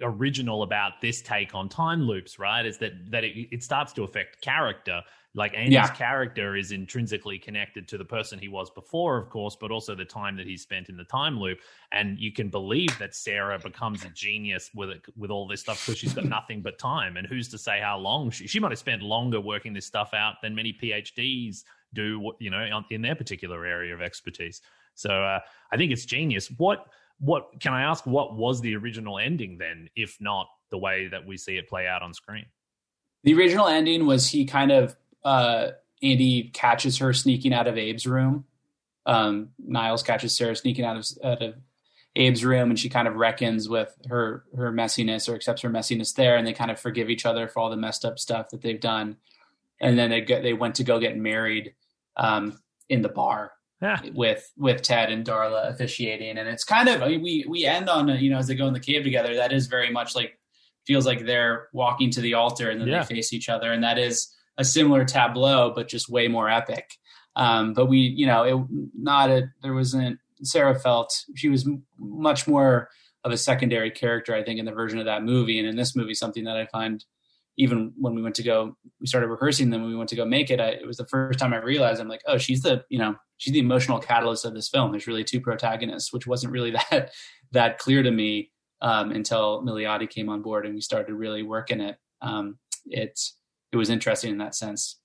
original 0.00 0.62
about 0.62 1.00
this 1.02 1.20
take 1.20 1.54
on 1.54 1.68
time 1.68 2.02
loops, 2.02 2.38
right? 2.38 2.64
Is 2.64 2.78
that 2.78 2.92
that 3.10 3.24
it, 3.24 3.48
it 3.52 3.62
starts 3.62 3.92
to 3.94 4.04
affect 4.04 4.40
character. 4.40 5.02
Like 5.34 5.54
Andy's 5.54 5.72
Yeah. 5.72 5.88
character 5.88 6.56
is 6.56 6.72
intrinsically 6.72 7.38
connected 7.38 7.88
to 7.88 7.96
the 7.98 8.04
person 8.04 8.38
he 8.38 8.48
was 8.48 8.68
before, 8.70 9.16
of 9.16 9.30
course, 9.30 9.56
but 9.58 9.70
also 9.70 9.94
the 9.94 10.04
time 10.04 10.36
that 10.36 10.46
he 10.46 10.58
spent 10.58 10.90
in 10.90 10.96
the 10.96 11.04
time 11.04 11.38
loop. 11.40 11.58
And 11.90 12.18
you 12.18 12.32
can 12.32 12.50
believe 12.50 12.98
that 12.98 13.14
Sarah 13.14 13.58
becomes 13.58 14.04
a 14.04 14.10
genius 14.10 14.70
with 14.74 14.90
it, 14.90 15.02
with 15.16 15.30
all 15.30 15.48
this 15.48 15.62
stuff 15.62 15.80
because 15.86 15.98
she's 15.98 16.12
got 16.12 16.24
nothing 16.38 16.60
but 16.60 16.78
time. 16.78 17.16
And 17.16 17.26
who's 17.26 17.48
to 17.48 17.58
say 17.58 17.80
how 17.80 17.96
long 17.98 18.30
she 18.30 18.46
she 18.46 18.60
might 18.60 18.72
have 18.72 18.78
spent 18.78 19.02
longer 19.02 19.40
working 19.40 19.72
this 19.72 19.86
stuff 19.86 20.12
out 20.12 20.42
than 20.42 20.54
many 20.54 20.72
PhDs 20.74 21.64
do, 21.94 22.32
you 22.38 22.50
know, 22.50 22.82
in 22.90 23.00
their 23.00 23.14
particular 23.14 23.64
area 23.64 23.94
of 23.94 24.02
expertise. 24.02 24.60
So 24.94 25.10
uh, 25.10 25.40
I 25.70 25.76
think 25.78 25.92
it's 25.92 26.04
genius. 26.04 26.50
What 26.58 26.86
what 27.18 27.58
can 27.60 27.72
I 27.72 27.82
ask? 27.82 28.04
What 28.04 28.36
was 28.36 28.60
the 28.60 28.74
original 28.76 29.18
ending 29.18 29.56
then, 29.56 29.88
if 29.96 30.18
not 30.20 30.48
the 30.70 30.78
way 30.78 31.06
that 31.08 31.24
we 31.24 31.36
see 31.36 31.56
it 31.56 31.68
play 31.68 31.86
out 31.86 32.02
on 32.02 32.12
screen? 32.12 32.46
The 33.24 33.34
original 33.34 33.68
ending 33.68 34.06
was 34.06 34.28
he 34.28 34.44
kind 34.44 34.72
of 34.72 34.96
uh, 35.24 35.68
Andy 36.02 36.50
catches 36.52 36.98
her 36.98 37.12
sneaking 37.12 37.52
out 37.54 37.66
of 37.66 37.74
Abe's 37.76 38.06
room. 38.06 38.44
Um, 39.06 39.50
Niles 39.58 40.02
catches 40.02 40.36
Sarah 40.36 40.54
sneaking 40.56 40.84
out 40.84 40.96
of 40.96 41.06
out 41.24 41.42
of 41.42 41.54
Abe's 42.16 42.44
room, 42.44 42.70
and 42.70 42.78
she 42.78 42.88
kind 42.88 43.08
of 43.08 43.14
reckons 43.14 43.68
with 43.68 43.94
her 44.08 44.44
her 44.56 44.72
messiness 44.72 45.28
or 45.28 45.34
accepts 45.34 45.62
her 45.62 45.70
messiness 45.70 46.14
there, 46.14 46.36
and 46.36 46.46
they 46.46 46.52
kind 46.52 46.70
of 46.70 46.78
forgive 46.80 47.10
each 47.10 47.24
other 47.26 47.48
for 47.48 47.60
all 47.60 47.70
the 47.70 47.76
messed 47.76 48.04
up 48.04 48.18
stuff 48.18 48.50
that 48.50 48.62
they've 48.62 48.80
done. 48.80 49.16
And 49.80 49.98
then 49.98 50.10
they 50.10 50.20
get 50.20 50.42
they 50.42 50.52
went 50.52 50.76
to 50.76 50.84
go 50.84 51.00
get 51.00 51.16
married 51.16 51.74
um, 52.16 52.58
in 52.88 53.02
the 53.02 53.08
bar 53.08 53.52
Yeah, 53.80 54.00
with 54.14 54.48
with 54.56 54.82
Ted 54.82 55.10
and 55.10 55.24
Darla 55.26 55.70
officiating, 55.70 56.38
and 56.38 56.48
it's 56.48 56.64
kind 56.64 56.88
of 56.88 57.02
I 57.02 57.08
mean, 57.08 57.22
we 57.22 57.44
we 57.48 57.64
end 57.64 57.88
on 57.88 58.08
a, 58.10 58.16
you 58.16 58.30
know 58.30 58.38
as 58.38 58.46
they 58.46 58.54
go 58.54 58.66
in 58.68 58.74
the 58.74 58.80
cave 58.80 59.02
together. 59.02 59.34
That 59.36 59.52
is 59.52 59.66
very 59.66 59.90
much 59.90 60.14
like 60.14 60.38
feels 60.86 61.06
like 61.06 61.24
they're 61.26 61.68
walking 61.72 62.10
to 62.10 62.20
the 62.20 62.34
altar 62.34 62.70
and 62.70 62.80
then 62.80 62.88
Yeah. 62.88 63.02
they 63.04 63.14
face 63.16 63.32
each 63.32 63.48
other, 63.48 63.72
and 63.72 63.82
that 63.82 63.98
is 63.98 64.32
a 64.58 64.64
similar 64.64 65.04
tableau, 65.04 65.72
but 65.74 65.88
just 65.88 66.08
way 66.08 66.28
more 66.28 66.48
epic. 66.48 66.94
Um, 67.36 67.72
but 67.72 67.86
we, 67.86 67.98
you 67.98 68.26
know, 68.26 68.42
it 68.44 68.66
not 68.98 69.30
a 69.30 69.44
there 69.62 69.74
wasn't 69.74 70.18
Sarah 70.42 70.78
felt 70.78 71.12
she 71.34 71.48
was 71.48 71.66
m- 71.66 71.84
much 71.98 72.46
more 72.46 72.88
of 73.24 73.32
a 73.32 73.36
secondary 73.36 73.90
character, 73.90 74.34
I 74.34 74.42
think, 74.42 74.58
in 74.58 74.66
the 74.66 74.72
version 74.72 74.98
of 74.98 75.06
that 75.06 75.22
movie, 75.22 75.58
and 75.58 75.68
in 75.68 75.76
this 75.76 75.96
movie, 75.96 76.14
something 76.14 76.44
that 76.44 76.56
I 76.56 76.66
find 76.66 77.04
even 77.58 77.92
when 77.96 78.14
we 78.14 78.22
went 78.22 78.34
to 78.36 78.42
go, 78.42 78.76
we 79.00 79.06
started 79.06 79.28
rehearsing 79.28 79.70
them. 79.70 79.82
When 79.82 79.90
we 79.90 79.96
went 79.96 80.08
to 80.10 80.16
go 80.16 80.24
make 80.24 80.50
it, 80.50 80.60
I, 80.60 80.68
it 80.68 80.86
was 80.86 80.96
the 80.96 81.06
first 81.06 81.38
time 81.38 81.52
I 81.52 81.58
realized 81.58 82.00
I'm 82.00 82.08
like, 82.08 82.22
oh, 82.26 82.38
she's 82.38 82.62
the, 82.62 82.82
you 82.88 82.98
know, 82.98 83.14
she's 83.36 83.52
the 83.52 83.60
emotional 83.60 83.98
catalyst 83.98 84.44
of 84.44 84.54
this 84.54 84.68
film. 84.68 84.90
There's 84.90 85.06
really 85.06 85.24
two 85.24 85.40
protagonists, 85.40 86.12
which 86.12 86.26
wasn't 86.26 86.52
really 86.52 86.70
that 86.90 87.10
that 87.52 87.78
clear 87.78 88.02
to 88.02 88.10
me 88.10 88.50
um, 88.80 89.10
until 89.10 89.62
Milioti 89.62 90.08
came 90.08 90.28
on 90.28 90.42
board 90.42 90.64
and 90.64 90.74
we 90.74 90.80
started 90.80 91.12
really 91.12 91.42
working 91.42 91.80
it. 91.80 91.96
Um, 92.22 92.58
it 92.86 93.20
it 93.72 93.76
was 93.76 93.90
interesting 93.90 94.30
in 94.32 94.38
that 94.38 94.54
sense. 94.54 94.96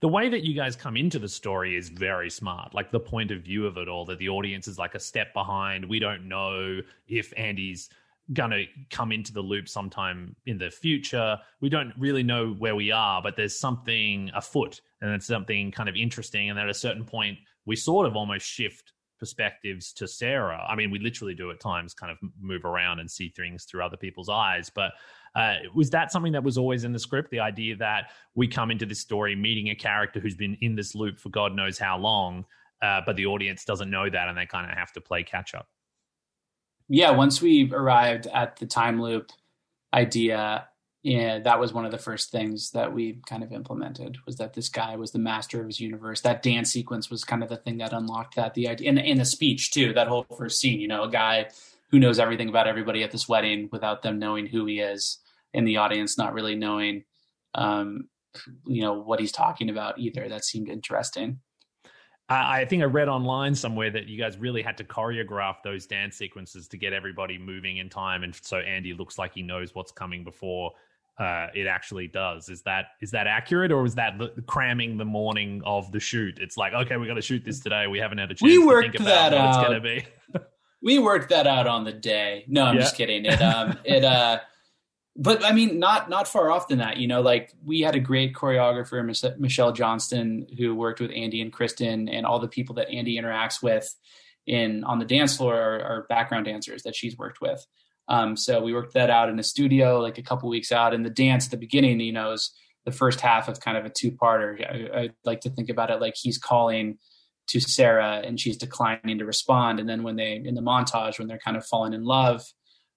the 0.00 0.08
way 0.08 0.28
that 0.28 0.42
you 0.44 0.52
guys 0.52 0.74
come 0.74 0.96
into 0.96 1.18
the 1.20 1.28
story 1.28 1.76
is 1.76 1.88
very 1.88 2.28
smart. 2.28 2.74
Like 2.74 2.90
the 2.90 2.98
point 3.00 3.30
of 3.30 3.42
view 3.42 3.66
of 3.66 3.76
it 3.76 3.88
all, 3.88 4.04
that 4.06 4.18
the 4.18 4.28
audience 4.28 4.66
is 4.66 4.76
like 4.76 4.96
a 4.96 5.00
step 5.00 5.32
behind. 5.32 5.84
We 5.88 6.00
don't 6.00 6.26
know 6.26 6.80
if 7.06 7.32
Andy's 7.36 7.88
gonna 8.32 8.64
come 8.90 9.12
into 9.12 9.32
the 9.32 9.40
loop 9.40 9.68
sometime 9.68 10.34
in 10.46 10.58
the 10.58 10.70
future. 10.70 11.38
We 11.60 11.68
don't 11.68 11.92
really 11.96 12.24
know 12.24 12.52
where 12.54 12.74
we 12.74 12.90
are, 12.90 13.22
but 13.22 13.36
there's 13.36 13.56
something 13.56 14.30
afoot 14.34 14.80
and 15.00 15.12
it's 15.12 15.26
something 15.26 15.70
kind 15.70 15.88
of 15.88 15.94
interesting. 15.94 16.50
And 16.50 16.58
at 16.58 16.68
a 16.68 16.74
certain 16.74 17.04
point, 17.04 17.38
we 17.64 17.76
sort 17.76 18.06
of 18.06 18.16
almost 18.16 18.44
shift 18.44 18.91
perspectives 19.22 19.92
to 19.92 20.08
Sarah. 20.08 20.66
I 20.68 20.74
mean, 20.74 20.90
we 20.90 20.98
literally 20.98 21.32
do 21.32 21.52
at 21.52 21.60
times 21.60 21.94
kind 21.94 22.10
of 22.10 22.18
move 22.40 22.64
around 22.64 22.98
and 22.98 23.08
see 23.08 23.28
things 23.28 23.66
through 23.66 23.84
other 23.84 23.96
people's 23.96 24.28
eyes, 24.28 24.68
but 24.68 24.90
uh, 25.36 25.58
was 25.76 25.90
that 25.90 26.10
something 26.10 26.32
that 26.32 26.42
was 26.42 26.58
always 26.58 26.82
in 26.82 26.92
the 26.92 26.98
script? 26.98 27.30
The 27.30 27.38
idea 27.38 27.76
that 27.76 28.10
we 28.34 28.48
come 28.48 28.72
into 28.72 28.84
this 28.84 28.98
story 28.98 29.36
meeting 29.36 29.70
a 29.70 29.76
character 29.76 30.18
who's 30.18 30.34
been 30.34 30.58
in 30.60 30.74
this 30.74 30.96
loop 30.96 31.20
for 31.20 31.28
God 31.28 31.54
knows 31.54 31.78
how 31.78 31.96
long, 31.98 32.44
uh, 32.82 33.02
but 33.06 33.14
the 33.14 33.26
audience 33.26 33.64
doesn't 33.64 33.88
know 33.88 34.10
that, 34.10 34.26
and 34.26 34.36
they 34.36 34.44
kind 34.44 34.68
of 34.68 34.76
have 34.76 34.90
to 34.94 35.00
play 35.00 35.22
catch 35.22 35.54
up. 35.54 35.68
Yeah, 36.88 37.12
once 37.12 37.40
we 37.40 37.70
arrived 37.72 38.26
at 38.26 38.56
the 38.56 38.66
time 38.66 39.00
loop 39.00 39.30
idea, 39.94 40.66
yeah, 41.02 41.40
that 41.40 41.58
was 41.58 41.72
one 41.72 41.84
of 41.84 41.90
the 41.90 41.98
first 41.98 42.30
things 42.30 42.70
that 42.70 42.92
we 42.92 43.18
kind 43.26 43.42
of 43.42 43.52
implemented 43.52 44.18
was 44.24 44.36
that 44.36 44.54
this 44.54 44.68
guy 44.68 44.94
was 44.94 45.10
the 45.10 45.18
master 45.18 45.60
of 45.60 45.66
his 45.66 45.80
universe. 45.80 46.20
That 46.20 46.44
dance 46.44 46.70
sequence 46.70 47.10
was 47.10 47.24
kind 47.24 47.42
of 47.42 47.48
the 47.48 47.56
thing 47.56 47.78
that 47.78 47.92
unlocked 47.92 48.36
that. 48.36 48.54
The 48.54 48.68
idea 48.68 48.88
and, 48.88 49.00
and 49.00 49.18
the 49.18 49.24
speech 49.24 49.72
too. 49.72 49.92
That 49.92 50.06
whole 50.06 50.24
first 50.36 50.60
scene, 50.60 50.80
you 50.80 50.86
know, 50.86 51.02
a 51.02 51.10
guy 51.10 51.48
who 51.90 51.98
knows 51.98 52.20
everything 52.20 52.48
about 52.48 52.68
everybody 52.68 53.02
at 53.02 53.10
this 53.10 53.28
wedding 53.28 53.68
without 53.72 54.02
them 54.02 54.20
knowing 54.20 54.46
who 54.46 54.64
he 54.64 54.78
is, 54.78 55.18
and 55.52 55.66
the 55.66 55.78
audience 55.78 56.16
not 56.16 56.34
really 56.34 56.54
knowing, 56.54 57.02
um, 57.56 58.08
you 58.64 58.82
know, 58.82 58.92
what 58.92 59.18
he's 59.18 59.32
talking 59.32 59.70
about 59.70 59.98
either. 59.98 60.28
That 60.28 60.44
seemed 60.44 60.68
interesting. 60.68 61.40
I 62.28 62.64
think 62.64 62.82
I 62.82 62.86
read 62.86 63.08
online 63.08 63.54
somewhere 63.54 63.90
that 63.90 64.06
you 64.06 64.16
guys 64.16 64.38
really 64.38 64.62
had 64.62 64.78
to 64.78 64.84
choreograph 64.84 65.56
those 65.64 65.86
dance 65.86 66.16
sequences 66.16 66.66
to 66.68 66.78
get 66.78 66.92
everybody 66.92 67.36
moving 67.36 67.78
in 67.78 67.90
time, 67.90 68.22
and 68.22 68.34
so 68.40 68.58
Andy 68.58 68.94
looks 68.94 69.18
like 69.18 69.34
he 69.34 69.42
knows 69.42 69.74
what's 69.74 69.90
coming 69.90 70.22
before 70.22 70.72
uh, 71.18 71.48
it 71.54 71.66
actually 71.66 72.08
does. 72.08 72.48
Is 72.48 72.62
that 72.62 72.86
is 73.00 73.10
that 73.12 73.26
accurate, 73.26 73.70
or 73.70 73.82
was 73.82 73.94
that 73.96 74.18
the, 74.18 74.42
cramming 74.46 74.96
the 74.96 75.04
morning 75.04 75.62
of 75.64 75.90
the 75.92 76.00
shoot? 76.00 76.38
It's 76.40 76.56
like, 76.56 76.72
okay, 76.72 76.96
we 76.96 77.06
got 77.06 77.14
to 77.14 77.22
shoot 77.22 77.44
this 77.44 77.60
today. 77.60 77.86
We 77.86 77.98
haven't 77.98 78.18
had 78.18 78.30
a 78.30 78.34
chance 78.34 78.42
We 78.42 78.56
to 78.58 78.66
worked 78.66 78.92
think 78.92 79.00
about 79.00 79.30
that 79.30 79.32
what 79.32 79.48
it's 79.48 79.56
out. 79.58 79.66
going 79.68 79.82
to 79.82 80.40
be. 80.40 80.40
we 80.82 80.98
worked 80.98 81.28
that 81.30 81.46
out 81.46 81.66
on 81.66 81.84
the 81.84 81.92
day. 81.92 82.44
No, 82.48 82.64
I'm 82.64 82.74
Yeah. 82.76 82.80
just 82.80 82.96
kidding. 82.96 83.24
It 83.26 83.40
um 83.42 83.78
it 83.84 84.04
uh 84.04 84.40
but 85.14 85.44
I 85.44 85.52
mean 85.52 85.78
not 85.78 86.08
not 86.08 86.26
far 86.26 86.50
off 86.50 86.68
than 86.68 86.78
that, 86.78 86.96
you 86.96 87.06
know, 87.06 87.20
like 87.20 87.52
we 87.64 87.80
had 87.82 87.94
a 87.94 88.00
great 88.00 88.34
choreographer 88.34 89.04
Mich- 89.04 89.38
Michelle 89.38 89.72
Johnston 89.72 90.46
who 90.58 90.74
worked 90.74 91.00
with 91.00 91.10
Andy 91.14 91.42
and 91.42 91.52
Cristin 91.52 92.08
and 92.10 92.24
all 92.24 92.38
the 92.40 92.48
people 92.48 92.74
that 92.76 92.88
Andy 92.88 93.18
interacts 93.18 93.62
with 93.62 93.94
in 94.46 94.82
on 94.84 94.98
the 94.98 95.04
dance 95.04 95.36
floor 95.36 95.54
are, 95.54 95.80
are 95.82 96.06
background 96.08 96.46
dancers 96.46 96.82
that 96.84 96.96
she's 96.96 97.16
worked 97.18 97.40
with. 97.42 97.64
Um 98.08 98.36
so 98.36 98.62
we 98.62 98.74
worked 98.74 98.94
that 98.94 99.10
out 99.10 99.28
in 99.28 99.38
a 99.38 99.42
studio 99.42 100.00
like 100.00 100.18
a 100.18 100.22
couple 100.22 100.48
weeks 100.48 100.72
out 100.72 100.94
and 100.94 101.04
the 101.04 101.10
dance 101.10 101.46
at 101.46 101.50
the 101.50 101.56
beginning, 101.56 102.00
you 102.00 102.12
know, 102.12 102.32
is 102.32 102.52
the 102.84 102.92
first 102.92 103.20
half 103.20 103.48
of 103.48 103.60
kind 103.60 103.76
of 103.76 103.84
a 103.84 103.90
two-parter. 103.90 104.60
I, 104.94 105.02
I 105.02 105.10
like 105.24 105.40
to 105.42 105.50
think 105.50 105.70
about 105.70 105.90
it 105.90 106.00
like 106.00 106.14
he's 106.16 106.38
calling 106.38 106.98
to 107.48 107.60
Sarah 107.60 108.22
and 108.24 108.40
she's 108.40 108.56
declining 108.56 109.18
to 109.18 109.24
respond. 109.24 109.80
And 109.80 109.88
then 109.88 110.02
when 110.02 110.16
they 110.16 110.42
in 110.44 110.54
the 110.54 110.62
montage, 110.62 111.18
when 111.18 111.28
they're 111.28 111.38
kind 111.38 111.56
of 111.56 111.64
falling 111.64 111.92
in 111.92 112.04
love, 112.04 112.44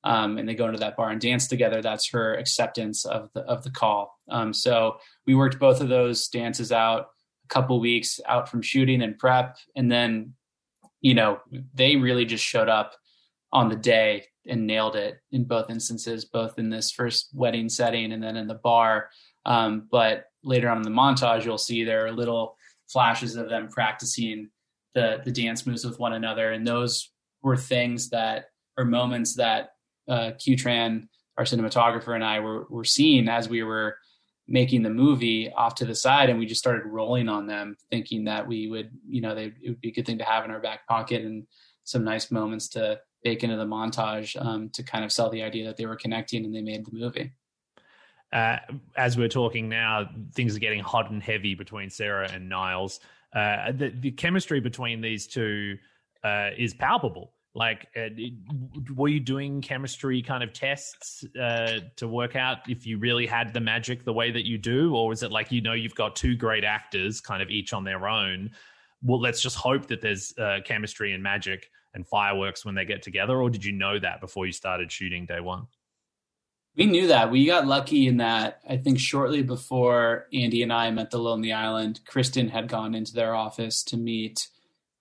um, 0.06 0.38
and 0.38 0.48
they 0.48 0.54
go 0.54 0.68
into 0.68 0.80
that 0.80 0.96
bar 0.96 1.10
and 1.10 1.20
dance 1.20 1.48
together, 1.48 1.82
that's 1.82 2.12
her 2.12 2.36
acceptance 2.36 3.06
of 3.06 3.30
the 3.34 3.42
of 3.42 3.64
the 3.64 3.72
call. 3.72 4.18
Um, 4.30 4.54
so 4.54 4.98
we 5.26 5.34
worked 5.34 5.60
both 5.60 5.82
of 5.82 5.90
those 5.90 6.28
dances 6.28 6.72
out 6.72 7.08
a 7.44 7.48
couple 7.48 7.80
weeks 7.80 8.20
out 8.28 8.48
from 8.48 8.62
shooting 8.62 9.02
and 9.02 9.18
prep, 9.18 9.58
and 9.76 9.92
then 9.92 10.34
you 11.02 11.16
know 11.16 11.40
they 11.74 11.96
really 11.96 12.26
just 12.26 12.44
showed 12.44 12.70
up 12.70 12.94
on 13.52 13.70
the 13.70 13.76
day 13.76 14.26
and 14.48 14.68
nailed 14.68 14.96
it 14.96 15.20
in 15.32 15.44
both 15.44 15.70
instances, 15.70 16.26
both 16.26 16.58
in 16.60 16.70
this 16.70 16.92
first 16.92 17.30
wedding 17.34 17.70
setting 17.70 18.12
and 18.12 18.22
then 18.22 18.36
in 18.36 18.48
the 18.48 18.56
bar. 18.56 19.10
Um, 19.46 19.88
but 19.92 20.26
later 20.44 20.70
on 20.70 20.78
in 20.78 20.84
the 20.84 20.90
montage, 20.90 21.46
you'll 21.46 21.58
see 21.58 21.84
there 21.84 22.06
are 22.06 22.12
little 22.12 22.58
flashes 22.88 23.36
of 23.36 23.50
them 23.50 23.68
practicing 23.68 24.50
the 24.94 25.22
the 25.26 25.32
dance 25.32 25.66
moves 25.66 25.86
with 25.86 26.00
one 26.00 26.14
another, 26.14 26.52
and 26.52 26.66
those 26.66 27.12
were 27.42 27.58
things 27.58 28.10
that 28.10 28.46
or 28.78 28.86
moments 28.86 29.36
that 29.36 29.72
uh, 30.08 30.32
Quyen 30.44 30.58
Tran, 30.58 31.08
our 31.38 31.44
cinematographer, 31.44 32.16
and 32.16 32.24
I 32.24 32.40
were 32.40 32.66
were 32.70 32.86
seeing 32.86 33.28
as 33.28 33.50
we 33.50 33.64
were 33.64 33.98
making 34.48 34.84
the 34.84 34.90
movie 34.90 35.52
off 35.52 35.76
to 35.76 35.86
the 35.86 35.96
side, 35.96 36.30
and 36.30 36.40
we 36.40 36.46
just 36.46 36.62
started 36.62 36.86
rolling 36.86 37.28
on 37.28 37.48
them, 37.48 37.76
thinking 37.90 38.26
that 38.26 38.48
we 38.48 38.68
would, 38.68 38.92
you 39.08 39.20
know, 39.20 39.34
they, 39.34 39.46
it 39.46 39.70
would 39.70 39.82
be 39.82 39.90
a 39.90 39.92
good 39.92 40.06
thing 40.06 40.20
to 40.20 40.24
have 40.24 40.46
in 40.46 40.52
our 40.52 40.60
back 40.60 40.88
pocket 40.88 41.24
and 41.24 41.46
some 41.84 42.04
nice 42.04 42.32
moments 42.32 42.68
to 42.70 43.00
bake 43.26 43.44
into 43.44 43.58
the 43.58 43.66
montage 43.66 44.40
um, 44.46 44.70
to 44.70 44.84
kind 44.84 45.04
of 45.04 45.12
sell 45.12 45.30
the 45.30 45.42
idea 45.42 45.66
that 45.66 45.76
they 45.76 45.88
were 45.88 45.96
connecting 45.98 46.46
and 46.46 46.56
they 46.56 46.62
made 46.62 46.86
the 46.86 46.92
movie. 46.94 47.34
Uh, 48.32 48.58
as 48.96 49.18
we're 49.18 49.28
talking 49.28 49.68
now, 49.68 50.08
things 50.34 50.56
are 50.56 50.60
getting 50.60 50.80
hot 50.80 51.10
and 51.10 51.22
heavy 51.22 51.56
between 51.56 51.90
Sarah 51.90 52.30
and 52.32 52.48
Niles. 52.48 53.00
Uh, 53.34 53.72
the, 53.72 53.90
the, 53.90 54.12
chemistry 54.12 54.60
between 54.60 55.02
these 55.02 55.26
two 55.28 55.78
uh, 56.24 56.50
is 56.58 56.74
palpable. 56.74 57.34
Like, 57.56 57.88
uh, 57.96 58.10
were 58.96 59.08
you 59.08 59.20
doing 59.20 59.62
chemistry 59.62 60.22
kind 60.22 60.44
of 60.44 60.54
tests 60.54 61.26
uh, 61.40 61.80
to 61.96 62.08
work 62.08 62.36
out 62.36 62.70
if 62.70 62.86
you 62.86 62.98
really 62.98 63.26
had 63.26 63.54
the 63.54 63.62
magic 63.62 64.04
the 64.04 64.14
way 64.14 64.32
that 64.32 64.46
you 64.46 64.58
do, 64.58 64.96
or 64.96 65.12
is 65.14 65.24
it 65.24 65.32
like 65.32 65.52
you 65.52 65.62
know 65.62 65.74
you've 65.74 65.96
got 65.96 66.16
two 66.16 66.36
great 66.36 66.66
actors, 66.66 67.22
kind 67.22 67.42
of 67.42 67.50
each 67.50 67.74
on 67.74 67.86
their 67.86 68.08
own? 68.08 68.52
Well, 69.02 69.22
let's 69.22 69.42
just 69.42 69.56
hope 69.56 69.88
that 69.88 70.02
there's 70.02 70.38
uh, 70.38 70.60
chemistry 70.66 71.14
and 71.14 71.24
magic 71.24 71.72
and 71.96 72.08
fireworks 72.08 72.64
when 72.64 72.76
they 72.76 72.86
get 72.86 73.02
together, 73.02 73.42
or 73.42 73.50
did 73.50 73.66
you 73.66 73.72
know 73.72 73.98
that 73.98 74.22
before 74.22 74.46
you 74.46 74.52
started 74.52 74.92
shooting 74.92 75.26
day 75.26 75.40
one? 75.40 75.68
We 76.76 76.86
knew 76.86 77.08
that. 77.08 77.32
We 77.32 77.46
got 77.46 77.66
lucky 77.66 78.08
in 78.08 78.18
that 78.18 78.60
I 78.70 78.76
think 78.78 79.00
shortly 79.00 79.42
before 79.42 80.28
Andy 80.34 80.62
and 80.62 80.74
I 80.74 80.92
met 80.92 81.10
the 81.10 81.18
Lonely 81.18 81.54
Island, 81.54 82.02
Cristin 82.06 82.50
had 82.50 82.68
gone 82.68 82.94
into 82.94 83.14
their 83.14 83.34
office 83.34 83.82
to 83.86 83.98
meet 83.98 84.50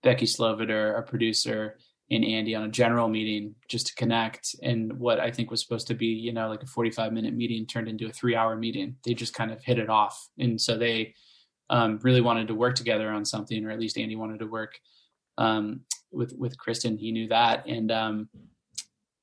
Becky 0.01 0.25
Sloviter, 0.25 0.93
our 0.95 1.01
producer, 1.01 1.77
and 2.09 2.23
Andy 2.23 2.55
on 2.55 2.63
a 2.63 2.69
general 2.69 3.09
meeting 3.09 3.55
just 3.67 3.87
to 3.87 3.95
connect. 3.95 4.55
And 4.63 4.99
what 4.99 5.19
I 5.19 5.31
think 5.31 5.51
was 5.51 5.61
supposed 5.61 5.87
to 5.87 5.95
be, 5.95 6.07
you 6.07 6.31
know, 6.31 6.47
like 6.47 6.63
a 6.63 6.67
45 6.67 7.11
minute 7.11 7.33
meeting 7.33 7.65
turned 7.65 7.89
into 7.89 8.07
a 8.07 8.11
three 8.11 8.35
hour 8.35 8.55
meeting. 8.55 8.95
They 9.03 9.13
just 9.13 9.33
kind 9.33 9.51
of 9.51 9.61
hit 9.63 9.79
it 9.79 9.89
off. 9.89 10.29
And 10.37 10.61
so 10.61 10.77
they 10.77 11.15
um, 11.69 11.99
really 12.03 12.21
wanted 12.21 12.47
to 12.47 12.55
work 12.55 12.75
together 12.75 13.09
on 13.09 13.25
something, 13.25 13.65
or 13.65 13.71
at 13.71 13.79
least 13.79 13.97
Andy 13.97 14.15
wanted 14.15 14.39
to 14.39 14.47
work 14.47 14.79
um, 15.37 15.81
with, 16.11 16.33
with 16.37 16.57
Cristin. 16.57 16.99
He 16.99 17.11
knew 17.11 17.27
that. 17.29 17.65
And, 17.67 17.91
um, 17.91 18.29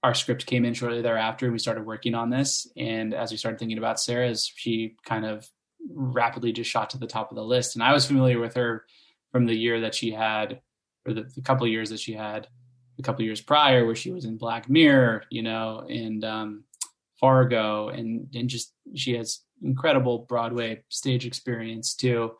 our 0.03 0.15
script 0.15 0.47
came 0.47 0.65
in 0.65 0.75
shortly 0.75 1.01
thereafter 1.01 1.47
and 1.47 1.53
we 1.53 1.59
started 1.59 1.87
working 1.87 2.15
on 2.15 2.29
this. 2.29 2.67
And 2.77 3.15
as 3.15 3.31
we 3.31 3.37
started 3.37 3.59
thinking 3.59 3.79
about 3.79 4.01
Sarah's, 4.01 4.51
she 4.53 4.97
kind 5.05 5.25
of 5.25 5.49
rapidly 5.89 6.53
just 6.53 6.71
shot 6.71 6.91
to 6.91 6.99
the 6.99 7.07
top 7.07 7.31
of 7.31 7.37
the 7.37 7.45
list. 7.45 7.77
And 7.77 7.85
I 7.85 7.93
was 7.93 8.07
familiar 8.07 8.41
with 8.41 8.55
her 8.55 8.85
from 9.31 9.47
the 9.47 9.55
year 9.55 9.81
that 9.81 9.95
she 9.95 10.11
had, 10.11 10.61
or 11.07 11.15
the, 11.15 11.31
the 11.35 11.41
couple 11.41 11.67
of 11.67 11.73
years 11.73 11.91
that 11.91 12.01
she 12.01 12.13
had, 12.13 12.49
a 12.99 13.03
couple 13.03 13.23
of 13.23 13.27
years 13.27 13.41
prior, 13.41 13.87
where 13.87 13.95
she 13.95 14.11
was 14.11 14.25
in 14.25 14.37
Black 14.37 14.69
Mirror, 14.69 15.25
you 15.31 15.43
know, 15.43 15.87
and 15.89 16.25
um, 16.25 16.65
Fargo, 17.19 17.89
and 17.89 18.29
and 18.35 18.49
just 18.49 18.75
she 18.95 19.15
has 19.15 19.41
incredible 19.63 20.21
Broadway 20.29 20.83
stage 20.89 21.25
experience 21.27 21.95
too, 21.95 22.33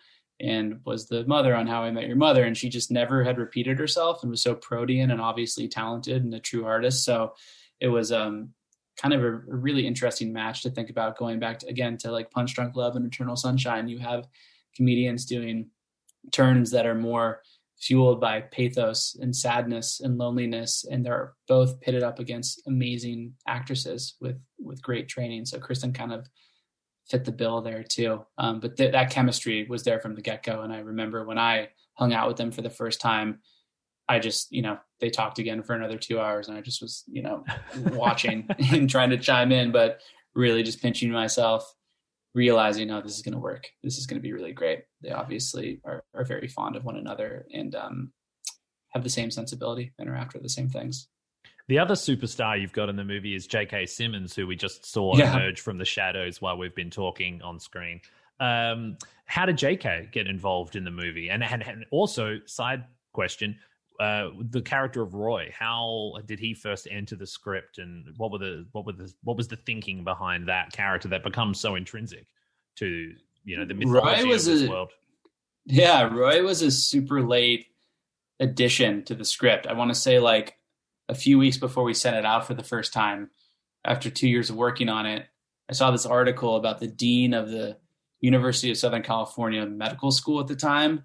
and 0.43 0.81
was 0.85 1.07
the 1.07 1.25
mother 1.27 1.55
on 1.55 1.67
How 1.67 1.85
I 1.85 1.91
Met 1.91 2.07
Your 2.07 2.17
Mother, 2.17 2.45
and 2.45 2.57
she 2.57 2.69
just 2.69 2.91
never 2.91 3.23
had 3.23 3.39
repeated 3.39 3.79
herself 3.79 4.23
and 4.23 4.31
was 4.31 4.43
so 4.43 4.55
protean 4.55 5.11
and 5.11 5.21
obviously 5.21 5.69
talented 5.69 6.25
and 6.25 6.35
a 6.35 6.41
true 6.41 6.67
artist. 6.67 7.05
So 7.05 7.35
it 7.81 7.89
was 7.89 8.11
um, 8.11 8.51
kind 8.97 9.15
of 9.15 9.23
a, 9.23 9.31
really 9.31 9.87
interesting 9.87 10.33
match 10.33 10.63
to 10.63 10.71
think 10.71 10.91
about 10.91 11.17
going 11.17 11.39
back 11.39 11.61
to, 11.61 11.69
again 11.69 11.97
to 11.99 12.11
like 12.11 12.31
Punch 12.31 12.55
Drunk 12.55 12.75
Love 12.75 12.97
and 12.97 13.07
Eternal 13.07 13.37
Sunshine. 13.37 13.89
You 13.89 13.99
have 14.01 14.27
comedians 14.77 15.25
doing 15.27 15.71
turns 16.33 16.71
that 16.73 16.87
are 16.87 16.95
more 16.95 17.43
fueled 17.81 18.21
by 18.21 18.41
pathos 18.41 19.17
and 19.21 19.35
sadness 19.35 20.01
and 20.01 20.17
loneliness 20.17 20.85
and 20.89 21.05
they're 21.05 21.35
both 21.49 21.81
pitted 21.81 22.05
up 22.05 22.21
against 22.21 22.63
amazing 22.69 23.35
actresses 23.49 24.15
with 24.21 24.41
with 24.61 24.81
great 24.81 25.09
training 25.09 25.45
so 25.45 25.59
cristin 25.59 25.93
kind 25.93 26.13
of 26.13 26.29
fit 27.09 27.25
the 27.25 27.33
bill 27.33 27.61
there 27.61 27.83
too 27.83 28.25
um, 28.39 28.61
but 28.61 28.77
th- 28.77 28.93
that 28.93 29.11
chemistry 29.11 29.67
was 29.69 29.83
there 29.83 30.01
from 30.01 30.15
the 30.15 30.23
get-go 30.23 30.63
and 30.63 30.73
i 30.73 30.79
remember 30.79 31.25
when 31.25 31.39
i 31.39 31.69
hung 31.95 32.13
out 32.13 32.29
with 32.29 32.37
them 32.37 32.51
for 32.51 32.63
the 32.63 32.71
first 32.71 33.01
time 33.01 33.41
i 34.09 34.19
just 34.19 34.51
you 34.53 34.63
know 34.63 34.79
they 35.01 35.11
talked 35.11 35.39
again 35.39 35.63
for 35.63 35.75
another 35.75 35.99
two 35.99 36.21
hours 36.21 36.49
and 36.49 36.57
i 36.57 36.61
just 36.61 36.81
was 36.81 37.05
you 37.07 37.23
know 37.23 37.45
watching 37.93 38.49
and 38.73 38.89
trying 38.89 39.11
to 39.11 39.19
chime 39.19 39.53
in 39.53 39.73
but 39.73 40.01
really 40.35 40.63
just 40.63 40.81
pinching 40.81 41.11
myself 41.11 41.75
realizing, 42.35 42.91
oh, 42.91 43.01
this 43.01 43.17
is 43.17 43.23
going 43.23 43.35
to 43.35 43.41
work. 43.41 43.69
This 43.83 43.99
is 43.99 44.07
going 44.07 44.19
to 44.19 44.23
be 44.23 44.33
really 44.33 44.53
great. 44.53 44.85
They 45.03 45.11
obviously 45.11 45.81
are, 45.85 46.05
are 46.15 46.25
very 46.25 46.49
fond 46.49 46.77
of 46.77 46.85
one 46.85 46.97
another 46.97 47.47
and 47.53 47.75
um, 47.75 48.13
have 48.91 49.03
the 49.03 49.11
same 49.11 49.31
sensibility 49.31 49.93
and 49.99 50.09
are 50.09 50.17
after 50.17 50.39
the 50.39 50.49
same 50.49 50.69
things. 50.69 51.09
The 51.69 51.79
other 51.79 51.95
superstar 51.95 52.61
you've 52.61 52.73
got 52.73 52.89
in 52.89 52.97
the 52.97 53.05
movie 53.05 53.35
is 53.35 53.47
J.K. 53.47 53.87
Simmons, 53.87 54.35
who 54.35 54.47
we 54.47 54.57
just 54.57 54.85
saw 54.85 55.17
yeah. 55.17 55.37
emerge 55.37 55.61
from 55.61 55.79
the 55.79 55.85
shadows 55.85 56.41
while 56.41 56.57
we've 56.57 56.75
been 56.75 56.91
talking 56.91 57.41
on 57.43 57.61
screen. 57.61 58.01
Um, 58.41 58.99
how 59.27 59.47
did 59.47 59.59
J.K. 59.59 60.09
get 60.13 60.27
involved 60.27 60.77
in 60.77 60.85
the 60.85 60.91
movie? 60.91 61.29
And, 61.31 61.45
and, 61.45 61.63
and 61.63 61.87
also, 61.91 62.41
side 62.47 62.85
question, 63.13 63.57
uh, 64.01 64.31
the 64.51 64.61
character 64.61 65.03
of 65.03 65.15
Roy. 65.15 65.53
How 65.57 66.15
did 66.27 66.41
he 66.41 66.55
first 66.55 66.89
enter 66.91 67.15
the 67.15 67.27
script, 67.27 67.79
and 67.79 68.13
what 68.17 68.33
were 68.33 68.39
the 68.39 68.67
what 68.73 68.85
were 68.85 68.93
the 68.93 69.13
what 69.23 69.37
was 69.37 69.49
the 69.49 69.57
thinking 69.57 70.03
behind 70.03 70.49
that 70.49 70.73
character 70.73 71.09
that 71.09 71.23
becomes 71.23 71.61
so 71.61 71.77
intrinsic 71.77 72.27
to 72.77 73.15
you 73.45 73.57
know 73.57 73.65
the 73.65 73.75
mythology 73.75 74.33
of 74.33 74.45
this 74.45 74.63
a, 74.63 74.69
world? 74.69 74.93
Yeah, 75.67 76.03
Roy 76.13 76.43
was 76.43 76.63
a 76.63 76.71
super 76.71 77.23
late 77.23 77.67
addition 78.41 79.05
to 79.05 79.15
the 79.15 79.25
script. 79.25 79.67
I 79.67 79.75
want 79.75 79.91
to 79.91 79.95
say 79.95 80.19
like 80.19 80.57
a 81.09 81.15
few 81.15 81.39
weeks 81.39 81.57
before 81.57 81.85
we 81.85 81.95
sent 81.95 82.17
it 82.17 82.25
out 82.25 82.47
for 82.47 82.55
the 82.55 82.63
first 82.65 82.93
time, 82.93 83.31
after 83.85 84.11
two 84.11 84.29
years 84.29 84.51
of 84.51 84.57
working 84.57 84.89
on 84.89 85.07
it, 85.07 85.27
I 85.69 85.73
saw 85.73 85.91
this 85.91 86.07
article 86.07 86.57
about 86.57 86.81
the 86.81 86.87
dean 86.87 87.35
of 87.35 87.51
the 87.51 87.77
University 88.21 88.71
of 88.71 88.79
Southern 88.79 89.03
California 89.03 89.67
Medical 89.67 90.11
School 90.11 90.41
at 90.41 90.47
the 90.47 90.57
time 90.57 91.05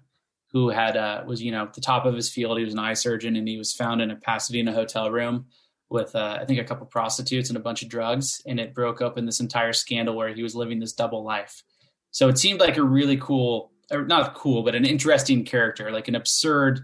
who 0.52 0.70
had 0.70 0.96
uh, 0.96 1.24
was 1.26 1.42
you 1.42 1.52
know 1.52 1.64
at 1.64 1.74
the 1.74 1.80
top 1.80 2.06
of 2.06 2.14
his 2.14 2.30
field. 2.30 2.58
He 2.58 2.64
was 2.64 2.74
an 2.74 2.80
eye 2.80 2.94
surgeon, 2.94 3.36
and 3.36 3.46
he 3.46 3.58
was 3.58 3.72
found 3.72 4.00
in 4.00 4.10
a 4.10 4.16
Pasadena 4.16 4.72
hotel 4.72 5.10
room 5.10 5.46
with 5.90 6.14
uh, 6.14 6.38
I 6.40 6.44
think 6.44 6.60
a 6.60 6.64
couple 6.64 6.86
prostitutes 6.86 7.50
and 7.50 7.56
a 7.56 7.60
bunch 7.62 7.82
of 7.82 7.88
drugs, 7.88 8.42
and 8.46 8.58
it 8.58 8.74
broke 8.74 9.00
open 9.00 9.26
this 9.26 9.40
entire 9.40 9.72
scandal 9.72 10.16
where 10.16 10.34
he 10.34 10.42
was 10.42 10.54
living 10.54 10.78
this 10.78 10.92
double 10.92 11.24
life. 11.24 11.62
So 12.10 12.28
it 12.28 12.38
seemed 12.38 12.60
like 12.60 12.76
a 12.76 12.82
really 12.82 13.16
cool, 13.16 13.72
or 13.90 14.04
not 14.04 14.34
cool, 14.34 14.62
but 14.62 14.74
an 14.74 14.84
interesting 14.84 15.44
character, 15.44 15.90
like 15.90 16.08
an 16.08 16.14
absurd, 16.14 16.80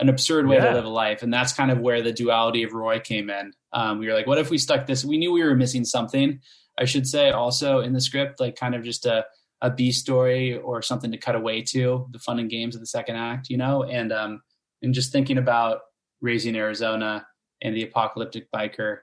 an 0.00 0.08
absurd 0.08 0.46
way 0.46 0.56
yeah. 0.56 0.66
to 0.66 0.74
live 0.74 0.84
a 0.84 0.88
life, 0.88 1.22
and 1.22 1.32
that's 1.32 1.52
kind 1.52 1.70
of 1.70 1.78
where 1.78 2.02
the 2.02 2.12
duality 2.12 2.62
of 2.62 2.72
Roy 2.72 2.98
came 2.98 3.30
in. 3.30 3.52
Um, 3.72 3.98
we 3.98 4.06
were 4.06 4.14
like, 4.14 4.26
what 4.26 4.38
if 4.38 4.50
we 4.50 4.58
stuck 4.58 4.86
this? 4.86 5.04
We 5.04 5.18
knew 5.18 5.32
we 5.32 5.44
were 5.44 5.54
missing 5.54 5.84
something. 5.84 6.40
I 6.78 6.84
should 6.86 7.06
say 7.06 7.30
also 7.30 7.80
in 7.80 7.92
the 7.92 8.00
script, 8.00 8.40
like 8.40 8.56
kind 8.56 8.74
of 8.74 8.82
just 8.82 9.06
a 9.06 9.26
a 9.62 9.70
B 9.70 9.92
story 9.92 10.58
or 10.58 10.82
something 10.82 11.12
to 11.12 11.16
cut 11.16 11.36
away 11.36 11.62
to 11.62 12.08
the 12.10 12.18
fun 12.18 12.40
and 12.40 12.50
games 12.50 12.74
of 12.74 12.80
the 12.80 12.86
second 12.86 13.16
act, 13.16 13.48
you 13.48 13.56
know, 13.56 13.84
and 13.84 14.12
um, 14.12 14.42
and 14.82 14.92
just 14.92 15.12
thinking 15.12 15.38
about 15.38 15.80
raising 16.20 16.56
Arizona 16.56 17.26
and 17.62 17.74
the 17.76 17.84
apocalyptic 17.84 18.50
biker, 18.50 18.98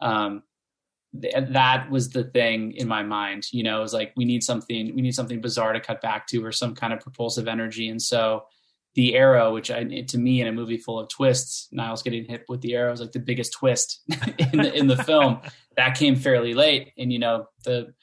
um, 0.00 0.42
th- 1.20 1.34
that 1.48 1.90
was 1.90 2.10
the 2.10 2.24
thing 2.24 2.72
in 2.72 2.86
my 2.86 3.02
mind. 3.02 3.46
You 3.52 3.62
know, 3.62 3.78
it 3.78 3.82
was 3.82 3.94
like 3.94 4.12
we 4.14 4.26
need 4.26 4.42
something, 4.42 4.94
we 4.94 5.00
need 5.00 5.14
something 5.14 5.40
bizarre 5.40 5.72
to 5.72 5.80
cut 5.80 6.02
back 6.02 6.26
to, 6.28 6.44
or 6.44 6.52
some 6.52 6.74
kind 6.74 6.92
of 6.92 7.00
propulsive 7.00 7.48
energy, 7.48 7.88
and 7.88 8.00
so 8.00 8.44
the 8.94 9.14
arrow, 9.14 9.54
which 9.54 9.70
I, 9.70 9.84
to 9.84 10.18
me 10.18 10.40
in 10.40 10.48
a 10.48 10.52
movie 10.52 10.76
full 10.76 11.00
of 11.00 11.08
twists, 11.08 11.68
Niles 11.72 12.02
getting 12.02 12.24
hit 12.24 12.44
with 12.48 12.60
the 12.60 12.74
arrow 12.74 12.92
is 12.92 13.00
like 13.00 13.12
the 13.12 13.18
biggest 13.18 13.52
twist 13.52 14.02
in 14.52 14.58
the 14.58 14.72
in 14.74 14.86
the 14.86 15.02
film. 15.02 15.40
That 15.76 15.96
came 15.96 16.16
fairly 16.16 16.54
late, 16.54 16.92
and 16.98 17.12
you 17.12 17.18
know 17.18 17.46
the 17.64 17.94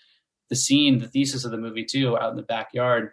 the 0.49 0.55
scene, 0.55 0.97
the 0.97 1.07
thesis 1.07 1.45
of 1.45 1.51
the 1.51 1.57
movie 1.57 1.85
too, 1.85 2.17
out 2.17 2.31
in 2.31 2.35
the 2.35 2.43
backyard 2.43 3.11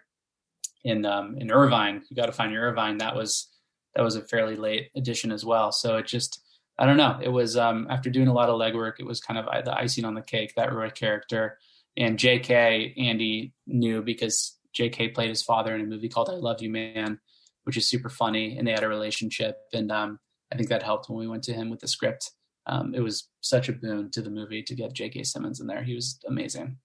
in 0.83 1.05
um, 1.05 1.37
in 1.37 1.51
Irvine. 1.51 2.03
You 2.09 2.15
got 2.15 2.25
to 2.25 2.31
find 2.31 2.51
your 2.51 2.63
Irvine. 2.63 2.97
That 2.97 3.15
was 3.15 3.47
that 3.95 4.01
was 4.03 4.15
a 4.15 4.21
fairly 4.21 4.55
late 4.55 4.89
addition 4.95 5.31
as 5.31 5.45
well. 5.45 5.71
So 5.71 5.97
it 5.97 6.07
just 6.07 6.41
I 6.79 6.85
don't 6.85 6.97
know. 6.97 7.19
It 7.21 7.29
was 7.29 7.57
um, 7.57 7.87
after 7.89 8.09
doing 8.09 8.27
a 8.27 8.33
lot 8.33 8.49
of 8.49 8.59
legwork, 8.59 8.93
it 8.99 9.05
was 9.05 9.19
kind 9.19 9.39
of 9.39 9.47
uh, 9.47 9.61
the 9.61 9.75
icing 9.75 10.05
on 10.05 10.13
the 10.13 10.21
cake 10.21 10.53
that 10.55 10.73
Roy 10.73 10.89
character. 10.89 11.57
And 11.95 12.19
J.K. 12.19 12.93
Andy 12.95 13.53
knew 13.65 14.03
because 14.03 14.55
J.K. 14.73 15.09
played 15.09 15.29
his 15.29 15.41
father 15.41 15.73
in 15.73 15.81
a 15.81 15.85
movie 15.85 16.09
called 16.09 16.29
I 16.29 16.33
Love 16.33 16.61
You 16.61 16.69
Man, 16.69 17.19
which 17.67 17.77
is 17.77 17.87
super 17.87 18.09
funny, 18.09 18.57
and 18.57 18.67
they 18.67 18.71
had 18.71 18.83
a 18.83 18.87
relationship. 18.87 19.57
And 19.71 19.91
um, 19.91 20.17
I 20.51 20.55
think 20.55 20.69
that 20.69 20.81
helped 20.81 21.09
when 21.09 21.19
we 21.19 21.27
went 21.27 21.43
to 21.43 21.53
him 21.53 21.69
with 21.69 21.81
the 21.81 21.87
script. 21.87 22.31
Um, 22.65 22.95
it 22.95 23.01
was 23.01 23.29
such 23.41 23.69
a 23.69 23.73
boon 23.73 24.09
to 24.11 24.21
the 24.23 24.31
movie 24.31 24.63
to 24.63 24.75
get 24.75 24.93
J.K. 24.93 25.23
Simmons 25.23 25.59
in 25.61 25.67
there. 25.67 25.83
He 25.83 25.93
was 25.93 26.19
amazing 26.27 26.77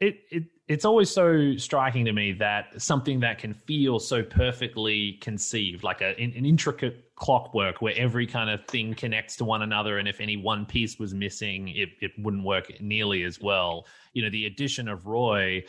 it, 0.00 0.22
it 0.30 0.44
it's 0.66 0.84
always 0.84 1.10
so 1.10 1.56
striking 1.56 2.04
to 2.04 2.12
me 2.12 2.32
that 2.32 2.80
something 2.80 3.20
that 3.20 3.38
can 3.38 3.52
feel 3.52 3.98
so 3.98 4.22
perfectly 4.22 5.18
conceived, 5.20 5.82
like 5.82 6.00
a, 6.00 6.18
an 6.18 6.46
intricate 6.46 7.10
clockwork 7.16 7.82
where 7.82 7.92
every 7.96 8.26
kind 8.26 8.48
of 8.48 8.64
thing 8.66 8.94
connects 8.94 9.36
to 9.36 9.44
one 9.44 9.62
another, 9.62 9.98
and 9.98 10.08
if 10.08 10.20
any 10.20 10.36
one 10.36 10.64
piece 10.64 10.98
was 10.98 11.12
missing, 11.12 11.68
it, 11.68 11.90
it 12.00 12.12
wouldn't 12.18 12.44
work 12.44 12.80
nearly 12.80 13.24
as 13.24 13.40
well. 13.40 13.84
You 14.12 14.22
know, 14.22 14.30
the 14.30 14.46
addition 14.46 14.88
of 14.88 15.06
Roy 15.06 15.64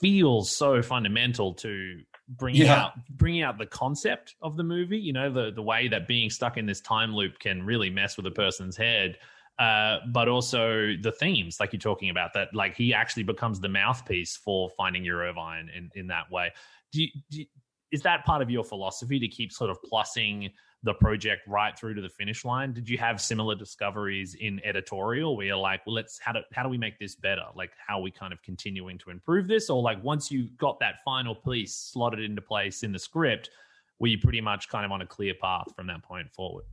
feels 0.00 0.50
so 0.50 0.82
fundamental 0.82 1.54
to 1.54 2.00
bringing 2.28 2.62
Yeah. 2.62 2.84
out 2.84 2.92
bringing 3.10 3.42
out 3.42 3.58
the 3.58 3.66
concept 3.66 4.34
of 4.42 4.56
the 4.56 4.64
movie. 4.64 4.98
You 4.98 5.12
know, 5.12 5.30
the 5.32 5.50
the 5.52 5.62
way 5.62 5.88
that 5.88 6.06
being 6.08 6.30
stuck 6.30 6.56
in 6.56 6.66
this 6.66 6.80
time 6.80 7.14
loop 7.14 7.38
can 7.38 7.64
really 7.64 7.90
mess 7.90 8.16
with 8.16 8.26
a 8.26 8.30
person's 8.30 8.76
head. 8.76 9.18
Uh, 9.58 10.00
but 10.08 10.28
also 10.28 10.92
the 11.00 11.12
themes, 11.12 11.58
like 11.60 11.72
you're 11.72 11.80
talking 11.80 12.10
about, 12.10 12.34
that 12.34 12.48
like 12.54 12.76
he 12.76 12.92
actually 12.92 13.22
becomes 13.22 13.58
the 13.58 13.68
mouthpiece 13.68 14.36
for 14.36 14.68
finding 14.76 15.02
your 15.02 15.20
Irvine 15.20 15.70
in, 15.74 15.90
in 15.94 16.06
that 16.08 16.30
way. 16.30 16.52
Do 16.92 17.02
you, 17.02 17.08
do 17.30 17.38
you- 17.40 17.46
is 17.92 18.02
that 18.02 18.24
part 18.26 18.42
of 18.42 18.50
your 18.50 18.64
philosophy 18.64 19.18
to 19.20 19.28
keep 19.28 19.52
sort 19.52 19.70
of 19.70 19.78
plussing 19.90 20.50
the 20.82 20.94
project 20.94 21.42
right 21.48 21.76
through 21.78 21.94
to 21.94 22.00
the 22.00 22.08
finish 22.08 22.44
line? 22.44 22.72
Did 22.72 22.88
you 22.88 22.98
have 22.98 23.20
similar 23.20 23.54
discoveries 23.54 24.34
in 24.34 24.60
editorial 24.64 25.36
where 25.36 25.46
you're 25.46 25.56
like, 25.56 25.84
well, 25.86 25.94
let's 25.94 26.18
how 26.18 26.32
do 26.32 26.40
how 26.52 26.62
do 26.62 26.68
we 26.68 26.78
make 26.78 26.98
this 26.98 27.14
better? 27.14 27.44
Like 27.54 27.72
how 27.84 28.00
we 28.00 28.10
kind 28.10 28.32
of 28.32 28.42
continuing 28.42 28.98
to 28.98 29.10
improve 29.10 29.48
this? 29.48 29.70
Or 29.70 29.82
like 29.82 30.02
once 30.02 30.30
you 30.30 30.48
got 30.58 30.78
that 30.80 30.96
final 31.04 31.34
piece 31.34 31.74
slotted 31.74 32.20
into 32.20 32.42
place 32.42 32.82
in 32.82 32.92
the 32.92 32.98
script, 32.98 33.50
were 33.98 34.08
you 34.08 34.18
pretty 34.18 34.40
much 34.40 34.68
kind 34.68 34.84
of 34.84 34.92
on 34.92 35.02
a 35.02 35.06
clear 35.06 35.34
path 35.40 35.74
from 35.74 35.86
that 35.88 36.02
point 36.02 36.32
forward? 36.32 36.64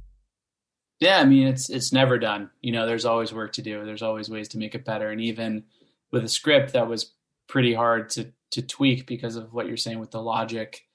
Yeah, 0.99 1.19
I 1.19 1.25
mean 1.25 1.47
it's 1.47 1.69
it's 1.69 1.91
never 1.91 2.19
done. 2.19 2.49
You 2.61 2.71
know, 2.71 2.85
there's 2.85 3.05
always 3.05 3.33
work 3.33 3.53
to 3.53 3.61
do. 3.61 3.83
There's 3.85 4.03
always 4.03 4.29
ways 4.29 4.49
to 4.49 4.57
make 4.57 4.75
it 4.75 4.85
better. 4.85 5.09
And 5.09 5.19
even 5.21 5.63
with 6.11 6.23
a 6.23 6.29
script 6.29 6.73
that 6.73 6.87
was 6.87 7.11
pretty 7.47 7.73
hard 7.73 8.09
to 8.11 8.31
to 8.51 8.61
tweak 8.61 9.07
because 9.07 9.35
of 9.35 9.53
what 9.53 9.67
you're 9.67 9.77
saying 9.77 9.99
with 9.99 10.11
the 10.11 10.21
logic 10.21 10.85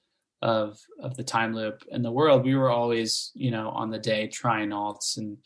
of 0.41 0.79
of 1.01 1.17
the 1.17 1.23
time 1.23 1.53
loop 1.53 1.83
and 1.91 2.03
the 2.03 2.11
world, 2.11 2.45
we 2.45 2.55
were 2.55 2.69
always, 2.69 3.31
you 3.33 3.51
know, 3.51 3.69
on 3.69 3.89
the 3.89 3.99
day 3.99 4.27
trying 4.27 4.69
alts 4.69 5.17
and 5.17 5.37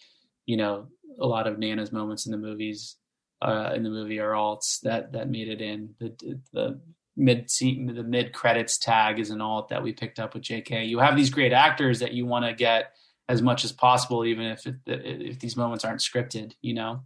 you 0.45 0.57
know, 0.57 0.87
a 1.19 1.25
lot 1.25 1.47
of 1.47 1.57
Nana's 1.57 1.91
moments 1.91 2.25
in 2.25 2.31
the 2.31 2.37
movies 2.37 2.97
uh 3.41 3.73
in 3.75 3.83
the 3.83 3.89
movie 3.89 4.19
are 4.19 4.31
alts 4.31 4.79
that 4.81 5.13
that 5.13 5.29
made 5.29 5.47
it 5.47 5.61
in. 5.61 5.95
The 5.99 6.39
the 6.53 6.79
mid 7.15 7.49
the 7.59 8.05
mid 8.05 8.33
credits 8.33 8.77
tag 8.77 9.19
is 9.19 9.29
an 9.29 9.41
alt 9.41 9.69
that 9.69 9.83
we 9.83 9.93
picked 9.93 10.19
up 10.19 10.33
with 10.33 10.43
JK. 10.43 10.87
You 10.87 10.99
have 10.99 11.15
these 11.15 11.29
great 11.29 11.53
actors 11.53 11.99
that 11.99 12.13
you 12.13 12.25
want 12.25 12.45
to 12.45 12.53
get 12.53 12.93
as 13.29 13.41
much 13.41 13.63
as 13.63 13.71
possible, 13.71 14.25
even 14.25 14.45
if 14.45 14.65
it, 14.67 14.75
if 14.85 15.39
these 15.39 15.55
moments 15.55 15.85
aren't 15.85 16.01
scripted, 16.01 16.53
you 16.61 16.73
know. 16.73 17.01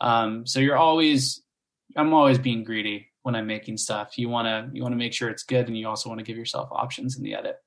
Um, 0.00 0.46
so 0.46 0.60
you're 0.60 0.76
always, 0.76 1.42
I'm 1.96 2.14
always 2.14 2.38
being 2.38 2.64
greedy 2.64 3.07
when 3.28 3.36
I'm 3.36 3.46
making 3.46 3.76
stuff. 3.76 4.16
You 4.16 4.30
want 4.30 4.46
to 4.46 4.74
you 4.74 4.80
want 4.80 4.94
to 4.94 4.96
make 4.96 5.12
sure 5.12 5.28
it's 5.28 5.42
good, 5.42 5.68
and 5.68 5.76
you 5.76 5.86
also 5.86 6.08
want 6.08 6.18
to 6.18 6.24
give 6.24 6.38
yourself 6.38 6.70
options 6.72 7.18
in 7.18 7.22
the 7.22 7.34
edit. 7.34 7.58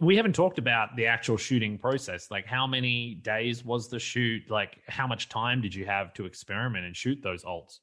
we 0.00 0.16
haven't 0.16 0.34
talked 0.34 0.58
about 0.58 0.96
the 0.96 1.06
actual 1.06 1.38
shooting 1.38 1.78
process. 1.78 2.30
Like, 2.30 2.44
how 2.44 2.66
many 2.66 3.14
days 3.14 3.64
was 3.64 3.88
the 3.88 3.98
shoot? 3.98 4.42
Like, 4.50 4.80
how 4.86 5.06
much 5.06 5.30
time 5.30 5.62
did 5.62 5.74
you 5.74 5.86
have 5.86 6.12
to 6.12 6.26
experiment 6.26 6.84
and 6.84 6.94
shoot 6.94 7.22
those 7.22 7.42
alts? 7.42 7.78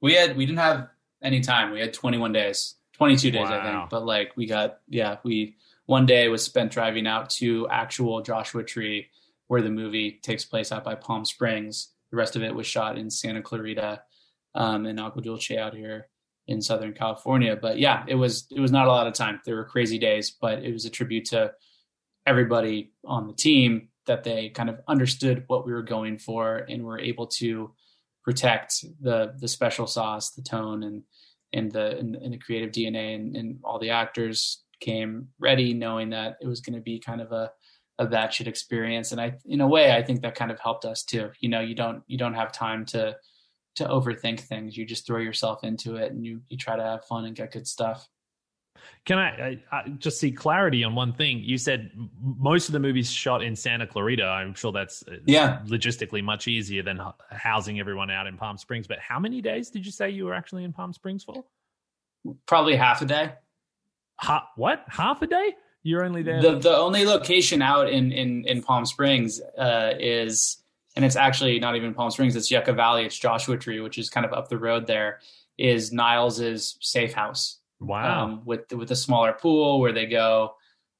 We 0.00 0.14
had 0.14 0.36
we 0.36 0.46
didn't 0.46 0.60
have 0.60 0.88
any 1.20 1.40
time. 1.40 1.72
We 1.72 1.80
had 1.80 1.92
21 1.92 2.32
days, 2.32 2.76
22 2.92 3.32
days, 3.32 3.48
I 3.48 3.60
think. 3.64 3.90
But 3.90 4.06
like 4.06 4.36
we 4.36 4.46
got 4.46 4.78
yeah, 4.88 5.16
we 5.24 5.56
one 5.86 6.06
day 6.06 6.28
was 6.28 6.44
spent 6.44 6.70
driving 6.70 7.08
out 7.08 7.28
to 7.40 7.66
actual 7.70 8.22
Joshua 8.22 8.62
Tree, 8.62 9.08
where 9.48 9.62
the 9.62 9.70
movie 9.70 10.20
takes 10.22 10.44
place 10.44 10.70
out 10.70 10.84
by 10.84 10.94
Palm 10.94 11.24
Springs. 11.24 11.88
The 12.12 12.16
rest 12.16 12.36
of 12.36 12.44
it 12.44 12.54
was 12.54 12.68
shot 12.68 12.98
in 12.98 13.10
Santa 13.10 13.42
Clarita 13.42 14.02
um, 14.54 14.86
and 14.86 15.00
Agua 15.00 15.22
Dulce 15.22 15.52
out 15.52 15.74
here 15.74 16.08
in 16.48 16.60
Southern 16.60 16.92
California. 16.92 17.56
But 17.60 17.78
yeah, 17.78 18.04
it 18.08 18.14
was 18.14 18.46
it 18.50 18.60
was 18.60 18.72
not 18.72 18.86
a 18.86 18.90
lot 18.90 19.06
of 19.06 19.14
time. 19.14 19.40
There 19.44 19.56
were 19.56 19.64
crazy 19.64 19.98
days, 19.98 20.30
but 20.30 20.62
it 20.62 20.72
was 20.72 20.84
a 20.84 20.90
tribute 20.90 21.26
to 21.26 21.52
everybody 22.26 22.92
on 23.04 23.26
the 23.26 23.34
team 23.34 23.88
that 24.06 24.24
they 24.24 24.48
kind 24.48 24.68
of 24.68 24.80
understood 24.88 25.44
what 25.46 25.64
we 25.64 25.72
were 25.72 25.82
going 25.82 26.18
for 26.18 26.58
and 26.68 26.84
were 26.84 26.98
able 26.98 27.26
to 27.26 27.72
protect 28.24 28.84
the 29.00 29.34
the 29.38 29.48
special 29.48 29.86
sauce, 29.86 30.30
the 30.30 30.42
tone, 30.42 30.82
and 30.82 31.02
and 31.52 31.70
the 31.70 31.98
and, 31.98 32.32
the 32.32 32.38
creative 32.38 32.70
DNA, 32.70 33.14
and, 33.14 33.36
and 33.36 33.58
all 33.62 33.78
the 33.78 33.90
actors 33.90 34.62
came 34.80 35.28
ready, 35.38 35.74
knowing 35.74 36.10
that 36.10 36.36
it 36.40 36.46
was 36.46 36.60
going 36.60 36.74
to 36.74 36.82
be 36.82 36.98
kind 36.98 37.20
of 37.20 37.32
a 37.32 37.50
a 37.98 38.06
batshit 38.06 38.46
experience. 38.46 39.12
And 39.12 39.20
I, 39.20 39.34
in 39.46 39.60
a 39.60 39.68
way, 39.68 39.92
I 39.92 40.02
think 40.02 40.22
that 40.22 40.34
kind 40.34 40.50
of 40.50 40.58
helped 40.58 40.84
us 40.84 41.04
too. 41.04 41.30
You 41.40 41.48
know, 41.48 41.60
you 41.60 41.74
don't 41.74 42.02
you 42.06 42.18
don't 42.18 42.34
have 42.34 42.52
time 42.52 42.84
to 42.86 43.16
to 43.76 43.84
overthink 43.84 44.40
things. 44.40 44.76
You 44.76 44.84
just 44.84 45.06
throw 45.06 45.18
yourself 45.18 45.64
into 45.64 45.96
it, 45.96 46.12
and 46.12 46.24
you 46.24 46.40
you 46.48 46.56
try 46.56 46.76
to 46.76 46.82
have 46.82 47.04
fun 47.04 47.24
and 47.24 47.34
get 47.34 47.52
good 47.52 47.66
stuff. 47.66 48.08
Can 49.04 49.18
I, 49.18 49.28
I, 49.70 49.76
I 49.76 49.88
just 49.98 50.18
see 50.18 50.32
clarity 50.32 50.82
on 50.82 50.94
one 50.96 51.12
thing? 51.12 51.38
You 51.38 51.56
said 51.56 51.92
most 52.20 52.68
of 52.68 52.72
the 52.72 52.80
movies 52.80 53.10
shot 53.10 53.42
in 53.42 53.54
Santa 53.54 53.86
Clarita. 53.86 54.24
I'm 54.24 54.54
sure 54.54 54.72
that's 54.72 55.04
uh, 55.06 55.16
Yeah. 55.26 55.60
logistically 55.66 56.22
much 56.24 56.48
easier 56.48 56.82
than 56.82 57.00
housing 57.30 57.78
everyone 57.78 58.10
out 58.10 58.26
in 58.26 58.36
Palm 58.36 58.58
Springs. 58.58 58.88
But 58.88 58.98
how 58.98 59.20
many 59.20 59.40
days 59.40 59.70
did 59.70 59.86
you 59.86 59.92
say 59.92 60.10
you 60.10 60.24
were 60.24 60.34
actually 60.34 60.64
in 60.64 60.72
Palm 60.72 60.92
Springs 60.92 61.22
for? 61.22 61.44
Probably 62.46 62.74
half 62.74 63.02
a 63.02 63.04
day. 63.04 63.32
Ha- 64.20 64.48
what? 64.56 64.84
Half 64.88 65.22
a 65.22 65.26
day? 65.26 65.54
You're 65.84 66.04
only 66.04 66.22
there. 66.22 66.40
the 66.40 66.58
the 66.58 66.76
only 66.76 67.04
location 67.04 67.60
out 67.62 67.88
in 67.90 68.10
in 68.12 68.44
in 68.46 68.62
Palm 68.62 68.86
Springs 68.86 69.40
uh, 69.58 69.94
is, 69.98 70.61
and 70.96 71.04
it's 71.04 71.16
actually 71.16 71.58
not 71.58 71.76
even 71.76 71.94
Palm 71.94 72.10
Springs. 72.10 72.36
It's 72.36 72.50
Yucca 72.50 72.72
Valley. 72.72 73.04
It's 73.04 73.18
Joshua 73.18 73.56
Tree, 73.56 73.80
which 73.80 73.98
is 73.98 74.10
kind 74.10 74.26
of 74.26 74.32
up 74.32 74.48
the 74.48 74.58
road. 74.58 74.86
There 74.86 75.20
is 75.58 75.92
Niles's 75.92 76.76
safe 76.80 77.12
house 77.12 77.60
wow. 77.80 78.24
um, 78.24 78.42
with 78.44 78.72
with 78.72 78.90
a 78.90 78.96
smaller 78.96 79.32
pool 79.32 79.80
where 79.80 79.92
they 79.92 80.06
go 80.06 80.54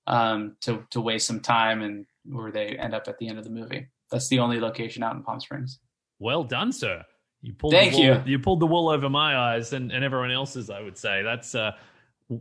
um, 0.07 0.57
to 0.63 0.85
to 0.91 1.01
waste 1.01 1.27
some 1.27 1.41
time 1.41 1.83
and 1.83 2.07
where 2.25 2.51
they 2.51 2.77
end 2.77 2.95
up 2.95 3.09
at 3.09 3.19
the 3.19 3.29
end 3.29 3.39
of 3.39 3.45
the 3.45 3.51
movie. 3.51 3.89
That's 4.11 4.29
the 4.29 4.41
only 4.41 4.61
location 4.61 5.03
out 5.03 5.17
in 5.17 5.23
Palm 5.23 5.41
Springs. 5.41 5.79
Well 6.19 6.45
done, 6.45 6.73
sir. 6.73 7.05
You 7.41 7.53
pulled 7.55 7.73
Thank 7.73 7.95
the 7.95 8.09
wool, 8.09 8.23
you. 8.29 8.39
pulled 8.39 8.61
the 8.61 8.67
wool 8.67 8.89
over 8.89 9.11
my 9.11 9.37
eyes 9.37 9.73
and, 9.73 9.91
and 9.91 10.05
everyone 10.05 10.31
else's. 10.31 10.71
I 10.71 10.81
would 10.81 10.97
say 10.97 11.23
that's 11.23 11.55
uh, 11.57 11.73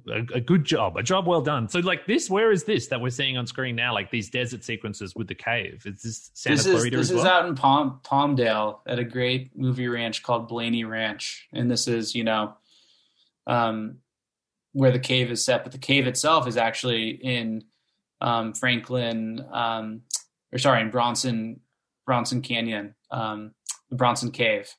a, 0.08 0.36
a 0.36 0.42
good 0.42 0.64
job, 0.64 0.98
a 0.98 1.04
job 1.04 1.28
well 1.28 1.42
done. 1.42 1.68
So, 1.70 1.80
like 1.80 2.06
this, 2.06 2.30
where 2.30 2.52
is 2.52 2.64
this 2.64 2.88
that 2.88 3.02
we're 3.02 3.10
seeing 3.10 3.38
on 3.38 3.48
screen 3.48 3.76
now? 3.76 3.94
Like 3.94 4.12
these 4.12 4.30
desert 4.30 4.64
sequences 4.64 5.16
with 5.16 5.28
the 5.28 5.36
cave. 5.36 5.84
Is 5.86 6.02
this 6.02 6.32
Santa 6.34 6.56
this 6.58 6.66
is 6.66 6.76
Clarita 6.76 6.98
this 6.98 7.12
as 7.12 7.20
is 7.20 7.26
out 7.26 7.46
in 7.48 7.56
Palm 7.56 8.00
Palmdale 8.04 8.80
at 8.88 9.00
a 9.00 9.04
great 9.04 9.58
movie 9.58 9.88
ranch 9.88 10.24
called 10.24 10.48
Blaney 10.48 10.84
Ranch, 10.84 11.48
and 11.54 11.70
this 11.70 11.88
is 11.88 12.16
you 12.16 12.24
know, 12.24 12.54
um, 13.48 13.98
where 14.74 14.92
the 14.92 15.00
cave 15.00 15.32
is 15.32 15.44
set. 15.44 15.64
But 15.64 15.72
the 15.72 15.78
cave 15.78 16.08
itself 16.08 16.48
is 16.48 16.58
actually 16.58 17.10
in 17.10 17.64
um, 18.22 18.54
Franklin, 18.54 19.44
um, 19.52 20.02
or 20.52 20.60
sorry, 20.60 20.82
in 20.82 20.90
Bronson 20.92 21.60
Bronson 22.06 22.42
Canyon, 22.42 22.96
um, 23.12 23.52
the 23.90 23.96
Bronson 23.96 24.32
Cave, 24.32 24.70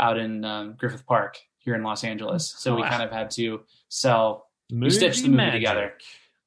out 0.00 0.18
in 0.18 0.44
um, 0.44 0.74
Griffith 0.78 1.06
Park 1.06 1.38
here 1.58 1.74
in 1.74 1.82
Los 1.82 2.04
Angeles. 2.04 2.54
So 2.56 2.74
we 2.74 2.82
Wow. 2.82 2.88
kind 2.90 3.02
of 3.02 3.10
had 3.10 3.30
to 3.32 3.60
sell. 3.88 4.47
We 4.72 4.90
stitched 4.90 5.22
the 5.22 5.28
movie 5.28 5.36
magic. 5.36 5.60
together. 5.60 5.92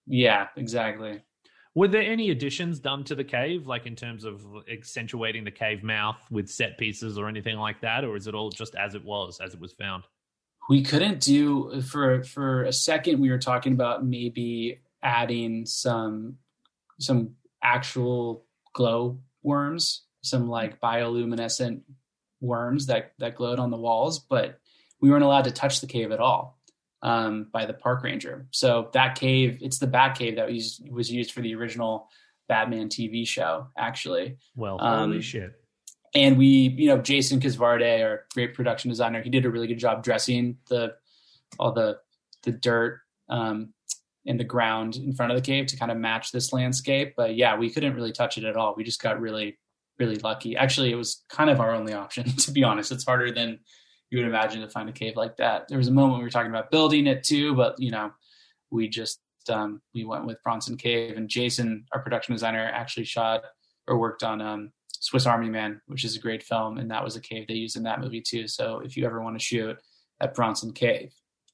Yeah, 0.08 0.48
exactly. 0.56 1.22
Were 1.74 1.88
there 1.88 2.02
any 2.02 2.32
additions 2.32 2.80
done 2.80 3.06
to 3.06 3.16
the 3.16 3.24
cave, 3.24 3.66
like 3.66 3.86
in 3.86 3.96
terms 3.96 4.26
of 4.26 4.46
accentuating 4.70 5.46
the 5.46 5.52
cave 5.52 5.84
mouth 5.84 6.18
with 6.30 6.50
set 6.50 6.78
pieces 6.78 7.18
or 7.18 7.30
anything 7.30 7.58
like 7.58 7.82
that, 7.82 8.04
or 8.04 8.18
is 8.18 8.28
it 8.28 8.36
all 8.36 8.50
just 8.50 8.76
as 8.76 8.94
it 8.94 9.06
was, 9.06 9.40
as 9.40 9.54
it 9.54 9.60
was 9.60 9.72
found? 9.74 10.04
we 10.70 10.84
couldn't 10.84 11.20
do 11.20 11.82
for 11.82 12.24
for 12.24 12.64
a 12.64 12.74
second 12.74 13.20
we 13.20 13.30
were 13.30 13.38
talking 13.38 13.74
about 13.74 14.06
maybe 14.06 14.80
adding 15.04 15.66
some 15.66 16.38
some 17.00 17.32
actual 17.64 18.46
glow 18.74 19.20
worms 19.44 20.06
some 20.22 20.48
like 20.48 20.80
bioluminescent 20.80 21.82
worms 22.40 22.88
that 22.88 23.14
that 23.20 23.36
glowed 23.36 23.60
on 23.60 23.72
the 23.72 23.78
walls 23.78 24.20
but 24.20 24.60
we 25.02 25.10
weren't 25.10 25.24
allowed 25.24 25.44
to 25.44 25.52
touch 25.52 25.82
the 25.82 25.88
cave 25.88 26.12
at 26.12 26.20
all 26.20 26.60
um, 27.04 27.48
by 27.52 27.66
the 27.66 27.74
park 27.74 28.04
ranger 28.04 28.46
so 28.52 28.90
that 28.94 29.16
cave 29.16 29.58
it's 29.62 29.80
the 29.80 29.88
bat 29.88 30.18
cave 30.18 30.36
that 30.36 30.48
was 30.50 30.82
was 30.90 31.12
used 31.12 31.32
for 31.32 31.42
the 31.42 31.56
original 31.56 32.08
batman 32.48 32.90
tv 32.90 33.28
show 33.28 33.68
actually 33.78 34.38
Well, 34.56 34.78
holy 34.78 35.16
Um, 35.18 35.22
shit! 35.22 35.54
and 36.14 36.38
we, 36.38 36.46
you 36.78 36.88
know, 36.90 36.98
Jason 36.98 37.40
Kisvarday, 37.40 38.04
our 38.04 38.26
great 38.34 38.54
production 38.54 38.90
designer, 38.90 39.22
he 39.22 39.30
did 39.30 39.46
a 39.46 39.50
really 39.50 39.68
good 39.68 39.80
job 39.80 40.04
dressing 40.04 40.58
the 40.70 40.96
all 41.58 41.72
the 41.72 41.98
the 42.44 42.52
dirt 42.52 43.00
um, 43.30 43.74
in 44.26 44.36
the 44.38 44.44
ground 44.44 44.98
in 44.98 45.14
front 45.14 45.32
of 45.32 45.38
the 45.38 45.42
cave 45.42 45.68
to 45.68 45.78
kind 45.78 45.90
of 45.92 45.98
match 45.98 46.32
this 46.34 46.52
landscape. 46.52 47.14
But 47.16 47.36
yeah, 47.36 47.58
we 47.58 47.70
couldn't 47.70 47.96
really 47.96 48.12
touch 48.12 48.38
it 48.38 48.44
at 48.44 48.58
all. 48.58 48.74
We 48.76 48.84
just 48.84 49.02
got 49.02 49.22
really, 49.22 49.58
really 50.00 50.16
lucky. 50.18 50.58
Actually, 50.58 50.92
it 50.92 50.96
was 50.96 51.24
kind 51.30 51.50
of 51.50 51.60
our 51.62 51.74
only 51.74 51.94
option, 51.94 52.26
to 52.38 52.52
be 52.52 52.64
honest. 52.64 52.92
It's 52.92 53.06
harder 53.06 53.32
than 53.32 53.60
you 54.12 54.20
would 54.20 54.28
imagine 54.28 54.62
to 54.62 54.70
find 54.70 54.90
a 54.90 54.94
cave 54.94 55.16
like 55.16 55.38
that. 55.38 55.68
There 55.70 55.78
was 55.78 55.88
a 55.88 55.92
moment 55.92 56.20
we 56.20 56.24
were 56.26 56.30
talking 56.30 56.52
about 56.52 56.70
building 56.70 57.08
it 57.08 57.24
too, 57.24 57.56
but 57.56 57.80
you 57.80 57.90
know, 57.92 58.12
we 58.70 58.88
just 58.90 59.20
um, 59.50 59.82
we 59.96 60.04
went 60.04 60.26
with 60.28 60.44
Bronson 60.44 60.78
Cave 60.78 61.18
and 61.18 61.28
Jason, 61.30 61.86
our 61.94 62.02
production 62.02 62.36
designer, 62.36 62.70
actually 62.72 63.06
shot 63.06 63.42
or 63.88 63.98
worked 63.98 64.22
on 64.22 64.42
um, 64.42 64.72
Swiss 65.00 65.26
Army 65.26 65.50
Man, 65.50 65.82
which 65.88 66.04
is 66.04 66.16
a 66.16 66.20
great 66.20 66.44
film, 66.44 66.78
and 66.78 66.92
that 66.92 67.04
was 67.04 67.16
a 67.16 67.22
cave 67.22 67.48
they 67.48 67.56
used 67.56 67.76
in 67.78 67.84
that 67.84 68.00
movie 68.02 68.22
too. 68.22 68.48
So 68.48 68.80
if 68.86 68.96
you 68.96 69.06
ever 69.06 69.22
want 69.22 69.40
to 69.40 69.44
shoot 69.44 69.78
at 70.20 70.36
Bronson 70.36 70.74
Cave, 70.74 71.12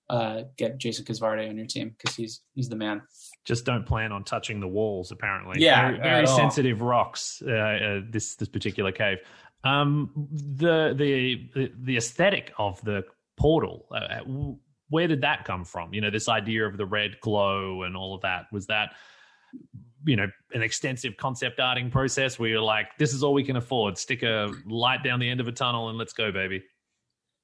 uh, 0.10 0.44
get 0.58 0.78
Jason 0.78 1.06
Kisvarday 1.06 1.50
on 1.50 1.58
your 1.58 1.68
team 1.68 1.96
because 1.98 2.16
he's 2.16 2.42
he's 2.56 2.70
the 2.70 2.76
man. 2.76 3.04
Just 3.46 3.66
don't 3.66 3.86
plan 3.86 4.12
on 4.12 4.24
touching 4.24 4.60
the 4.60 4.68
walls. 4.68 5.12
Apparently, 5.12 5.62
Yeah, 5.62 5.88
very, 5.88 6.00
very 6.00 6.26
all. 6.26 6.36
sensitive 6.36 6.82
rocks. 6.82 7.42
Uh, 7.46 7.52
uh, 7.52 8.02
this 8.10 8.36
this 8.36 8.50
particular 8.50 8.92
cave. 8.92 9.20
Um, 9.64 10.12
the 10.32 10.94
the 10.96 11.72
the 11.84 11.98
aesthetic 11.98 12.54
of 12.58 12.82
the 12.84 13.04
portal. 13.38 13.86
Uh, 13.92 14.20
where 14.90 15.08
did 15.08 15.22
that 15.22 15.46
come 15.46 15.66
from? 15.66 15.94
You 15.94 16.02
know, 16.02 16.10
this 16.10 16.30
idea 16.30 16.66
of 16.66 16.78
the 16.78 16.86
red 16.86 17.20
glow 17.22 17.84
and 17.84 17.96
all 17.96 18.16
of 18.16 18.22
that. 18.22 18.46
Was 18.52 18.68
that 18.68 18.94
you 20.06 20.16
know 20.16 20.28
an 20.54 20.62
extensive 20.62 21.18
concept 21.18 21.60
arting 21.60 21.92
process 21.92 22.40
where 22.40 22.50
you're 22.50 22.62
like, 22.62 22.98
this 22.98 23.14
is 23.14 23.24
all 23.24 23.34
we 23.34 23.44
can 23.44 23.58
afford. 23.58 23.98
Stick 23.98 24.24
a 24.24 24.52
light 24.66 25.04
down 25.04 25.20
the 25.20 25.30
end 25.30 25.40
of 25.40 25.48
a 25.48 25.52
tunnel 25.52 25.90
and 25.90 25.98
let's 25.98 26.14
go, 26.14 26.32
baby. 26.32 26.64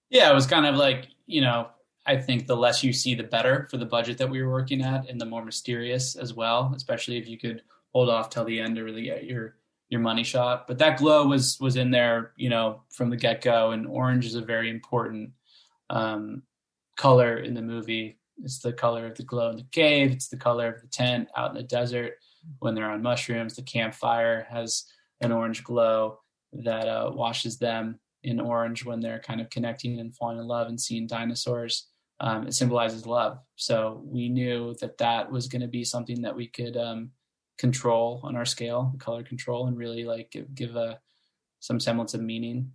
Yeah, 0.09 0.29
it 0.31 0.33
was 0.33 0.47
kind 0.47 0.65
of 0.65 0.75
like 0.75 1.07
you 1.25 1.41
know. 1.41 1.69
I 2.05 2.17
think 2.17 2.47
the 2.47 2.57
less 2.57 2.83
you 2.83 2.91
see, 2.91 3.15
the 3.15 3.23
better 3.23 3.65
for 3.71 3.77
the 3.77 3.85
budget 3.85 4.17
that 4.17 4.29
we 4.29 4.43
were 4.43 4.51
working 4.51 4.81
at, 4.81 5.09
and 5.09 5.21
the 5.21 5.25
more 5.25 5.43
mysterious 5.45 6.17
as 6.17 6.33
well. 6.33 6.73
Especially 6.75 7.17
if 7.17 7.29
you 7.29 7.37
could 7.37 7.61
hold 7.93 8.09
off 8.09 8.29
till 8.29 8.43
the 8.43 8.59
end 8.59 8.75
to 8.75 8.83
really 8.83 9.03
get 9.03 9.23
your 9.23 9.55
your 9.93 10.01
money 10.01 10.23
shot. 10.23 10.65
But 10.67 10.79
that 10.79 10.97
glow 10.97 11.27
was 11.27 11.57
was 11.61 11.75
in 11.75 11.91
there, 11.91 12.31
you 12.35 12.49
know, 12.49 12.81
from 12.89 13.11
the 13.11 13.15
get 13.15 13.41
go. 13.41 13.71
And 13.71 13.85
orange 13.85 14.25
is 14.25 14.33
a 14.33 14.41
very 14.41 14.71
important 14.71 15.29
um, 15.91 16.41
color 16.97 17.37
in 17.37 17.53
the 17.53 17.61
movie. 17.61 18.17
It's 18.43 18.59
the 18.59 18.73
color 18.73 19.05
of 19.05 19.15
the 19.15 19.23
glow 19.23 19.51
in 19.51 19.57
the 19.57 19.67
cave. 19.71 20.11
It's 20.11 20.29
the 20.29 20.37
color 20.37 20.73
of 20.73 20.81
the 20.81 20.87
tent 20.87 21.29
out 21.37 21.51
in 21.51 21.55
the 21.55 21.63
desert 21.63 22.13
when 22.57 22.73
they're 22.73 22.89
on 22.89 23.03
mushrooms. 23.03 23.55
The 23.55 23.61
campfire 23.61 24.47
has 24.49 24.85
an 25.21 25.31
orange 25.31 25.63
glow 25.63 26.17
that 26.53 26.87
uh, 26.87 27.11
washes 27.13 27.59
them 27.59 27.99
in 28.23 28.39
orange 28.39 28.83
when 28.83 28.99
they're 28.99 29.19
kind 29.19 29.41
of 29.41 29.51
connecting 29.51 29.99
and 29.99 30.15
falling 30.15 30.39
in 30.39 30.47
love 30.47 30.69
and 30.69 30.81
seeing 30.81 31.05
dinosaurs. 31.05 31.87
Um, 32.19 32.47
it 32.47 32.55
symbolizes 32.55 33.05
love. 33.05 33.37
So 33.57 34.01
we 34.03 34.27
knew 34.27 34.75
that 34.81 34.97
that 34.97 35.31
was 35.31 35.47
going 35.47 35.61
to 35.61 35.67
be 35.67 35.83
something 35.83 36.23
that 36.23 36.35
we 36.35 36.47
could 36.47 36.77
um, 36.77 37.11
control 37.57 38.21
on 38.23 38.35
our 38.35 38.45
scale, 38.45 38.93
color 38.99 39.23
control, 39.23 39.67
and 39.67 39.77
really 39.77 40.03
like 40.03 40.31
give, 40.31 40.53
give 40.53 40.75
a 40.75 40.99
some 41.59 41.79
semblance 41.79 42.13
of 42.13 42.21
meaning 42.21 42.71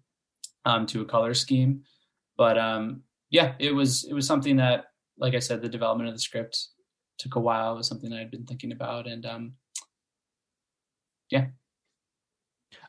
um, 0.65 0.87
to 0.87 1.03
a 1.03 1.07
color 1.07 1.35
scheme. 1.35 1.83
But 2.37 2.59
um, 2.59 3.03
yeah, 3.31 3.55
it 3.59 3.75
was 3.75 4.05
it 4.05 4.15
was 4.15 4.27
something 4.27 4.57
that, 4.57 4.87
like 5.19 5.35
I 5.35 5.41
said, 5.41 5.63
the 5.63 5.69
development 5.69 6.09
of 6.09 6.15
the 6.15 6.21
script 6.21 6.69
took 7.19 7.37
a 7.37 7.41
while. 7.41 7.75
It 7.75 7.79
was 7.79 7.89
something 7.89 8.13
I 8.13 8.19
had 8.19 8.31
been 8.31 8.47
thinking 8.47 8.73
about, 8.73 9.07
and 9.07 9.27
um, 9.27 9.53
yeah, 11.31 11.47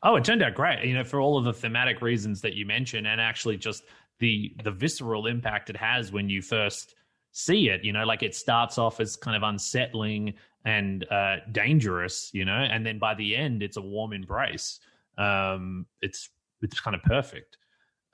Oh, 0.02 0.16
it 0.16 0.24
turned 0.24 0.44
out 0.44 0.56
great. 0.56 0.86
You 0.86 0.94
know, 0.94 1.04
for 1.04 1.20
all 1.20 1.38
of 1.38 1.46
the 1.46 1.54
thematic 1.54 2.02
reasons 2.02 2.42
that 2.42 2.54
you 2.54 2.66
mentioned, 2.66 3.08
and 3.08 3.20
actually 3.20 3.58
just 3.58 3.84
the 4.20 4.54
the 4.64 4.72
visceral 4.72 5.28
impact 5.28 5.70
it 5.70 5.78
has 5.78 6.12
when 6.12 6.30
you 6.30 6.42
first 6.42 6.96
see 7.32 7.70
it. 7.70 7.84
You 7.84 7.94
know, 7.94 8.06
like 8.06 8.24
it 8.24 8.36
starts 8.36 8.78
off 8.78 9.00
as 9.00 9.16
kind 9.16 9.36
of 9.36 9.44
unsettling 9.44 10.34
and 10.66 11.10
uh, 11.12 11.38
dangerous. 11.52 12.30
You 12.34 12.46
know, 12.46 12.54
and 12.54 12.86
then 12.86 13.00
by 13.00 13.16
the 13.16 13.36
end, 13.36 13.64
it's 13.64 13.78
a 13.78 13.82
warm 13.82 14.14
embrace. 14.14 14.80
Um, 15.18 15.86
it's 16.02 16.30
it's 16.62 16.80
kind 16.80 16.96
of 16.96 17.04
perfect. 17.04 17.58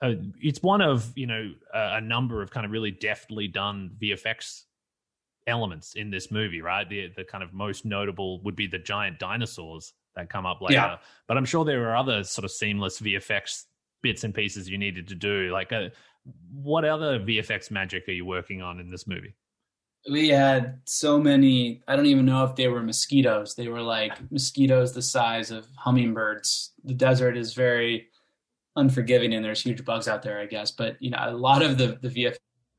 Uh, 0.02 0.14
it's 0.40 0.62
one 0.62 0.80
of 0.80 1.10
you 1.16 1.26
know 1.26 1.52
a, 1.74 1.96
a 1.96 2.00
number 2.00 2.42
of 2.42 2.50
kind 2.50 2.66
of 2.66 2.72
really 2.72 2.90
deftly 2.90 3.48
done 3.48 3.90
VFX 4.00 4.62
elements 5.46 5.94
in 5.94 6.10
this 6.10 6.30
movie, 6.30 6.60
right? 6.60 6.88
The 6.88 7.12
the 7.16 7.24
kind 7.24 7.42
of 7.42 7.52
most 7.52 7.84
notable 7.84 8.42
would 8.42 8.56
be 8.56 8.66
the 8.66 8.78
giant 8.78 9.18
dinosaurs 9.18 9.94
that 10.16 10.28
come 10.28 10.46
up 10.46 10.60
later. 10.60 10.74
Yeah. 10.74 10.96
But 11.28 11.36
I'm 11.36 11.44
sure 11.44 11.64
there 11.64 11.88
are 11.90 11.96
other 11.96 12.24
sort 12.24 12.44
of 12.44 12.50
seamless 12.50 13.00
VFX 13.00 13.64
bits 14.02 14.24
and 14.24 14.34
pieces 14.34 14.68
you 14.68 14.78
needed 14.78 15.08
to 15.08 15.14
do. 15.14 15.50
Like, 15.52 15.72
uh, 15.72 15.90
what 16.52 16.84
other 16.84 17.20
VFX 17.20 17.70
magic 17.70 18.08
are 18.08 18.12
you 18.12 18.24
working 18.24 18.62
on 18.62 18.80
in 18.80 18.90
this 18.90 19.06
movie? 19.06 19.34
We 20.10 20.28
had 20.28 20.80
so 20.84 21.18
many 21.18 21.82
i 21.88 21.96
don't 21.96 22.06
even 22.06 22.24
know 22.26 22.44
if 22.44 22.54
they 22.56 22.68
were 22.68 22.82
mosquitoes. 22.82 23.54
They 23.54 23.68
were 23.68 23.82
like 23.82 24.12
mosquitoes 24.30 24.92
the 24.92 25.02
size 25.02 25.50
of 25.50 25.66
hummingbirds. 25.76 26.72
The 26.84 26.94
desert 26.94 27.36
is 27.36 27.54
very 27.54 28.08
unforgiving 28.76 29.32
and 29.34 29.44
there's 29.44 29.62
huge 29.62 29.84
bugs 29.84 30.06
out 30.08 30.22
there 30.22 30.38
i 30.40 30.46
guess. 30.46 30.70
But 30.70 30.96
you 31.00 31.10
know 31.10 31.18
a 31.20 31.32
lot 31.32 31.62
of 31.62 31.78
the 31.78 31.98
the 32.00 32.08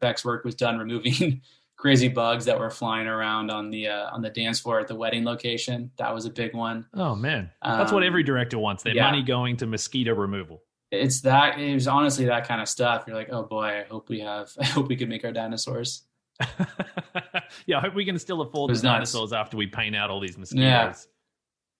vfx 0.01 0.23
work 0.25 0.45
was 0.45 0.55
done 0.55 0.77
removing 0.77 1.41
crazy 1.77 2.07
bugs 2.07 2.45
that 2.45 2.57
were 2.57 2.69
flying 2.71 3.07
around 3.07 3.51
on 3.51 3.69
the 3.69 3.87
uh, 3.87 4.09
on 4.11 4.21
the 4.21 4.29
dance 4.29 4.59
floor 4.59 4.79
at 4.79 4.87
the 4.87 4.95
wedding 4.95 5.23
location. 5.23 5.91
That 5.97 6.13
was 6.13 6.25
a 6.25 6.29
big 6.31 6.55
one. 6.55 6.85
Oh 6.95 7.15
man, 7.15 7.51
that's 7.63 7.91
what 7.91 8.01
Um, 8.03 8.07
every 8.07 8.23
director 8.23 8.57
wants. 8.57 8.81
Their 8.83 8.95
yeah. 8.95 9.05
money 9.05 9.21
going 9.21 9.57
to 9.57 9.67
mosquito 9.67 10.15
removal. 10.15 10.63
it's 10.91 11.21
that 11.21 11.59
it 11.59 11.73
was 11.73 11.87
honestly 11.87 12.25
that 12.25 12.47
kind 12.47 12.61
of 12.61 12.67
stuff. 12.69 13.03
You're 13.05 13.15
like 13.15 13.29
oh 13.31 13.43
boy 13.43 13.65
i 13.81 13.83
hope 13.83 14.07
we 14.09 14.19
have 14.21 14.51
i 14.59 14.65
hope 14.65 14.87
we 14.87 14.95
can 14.95 15.09
make 15.09 15.23
our 15.25 15.31
dinosaurs 15.31 16.03
yeah, 17.65 17.77
I 17.77 17.81
hope 17.81 17.95
we 17.95 18.05
can 18.05 18.17
still 18.19 18.41
afford 18.41 18.71
the 18.71 18.79
dinosaurs 18.81 19.33
after 19.33 19.57
we 19.57 19.67
paint 19.67 19.95
out 19.95 20.09
all 20.09 20.19
these 20.19 20.37
mosquitoes. 20.37 21.07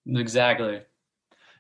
Yeah. 0.06 0.20
exactly 0.20 0.82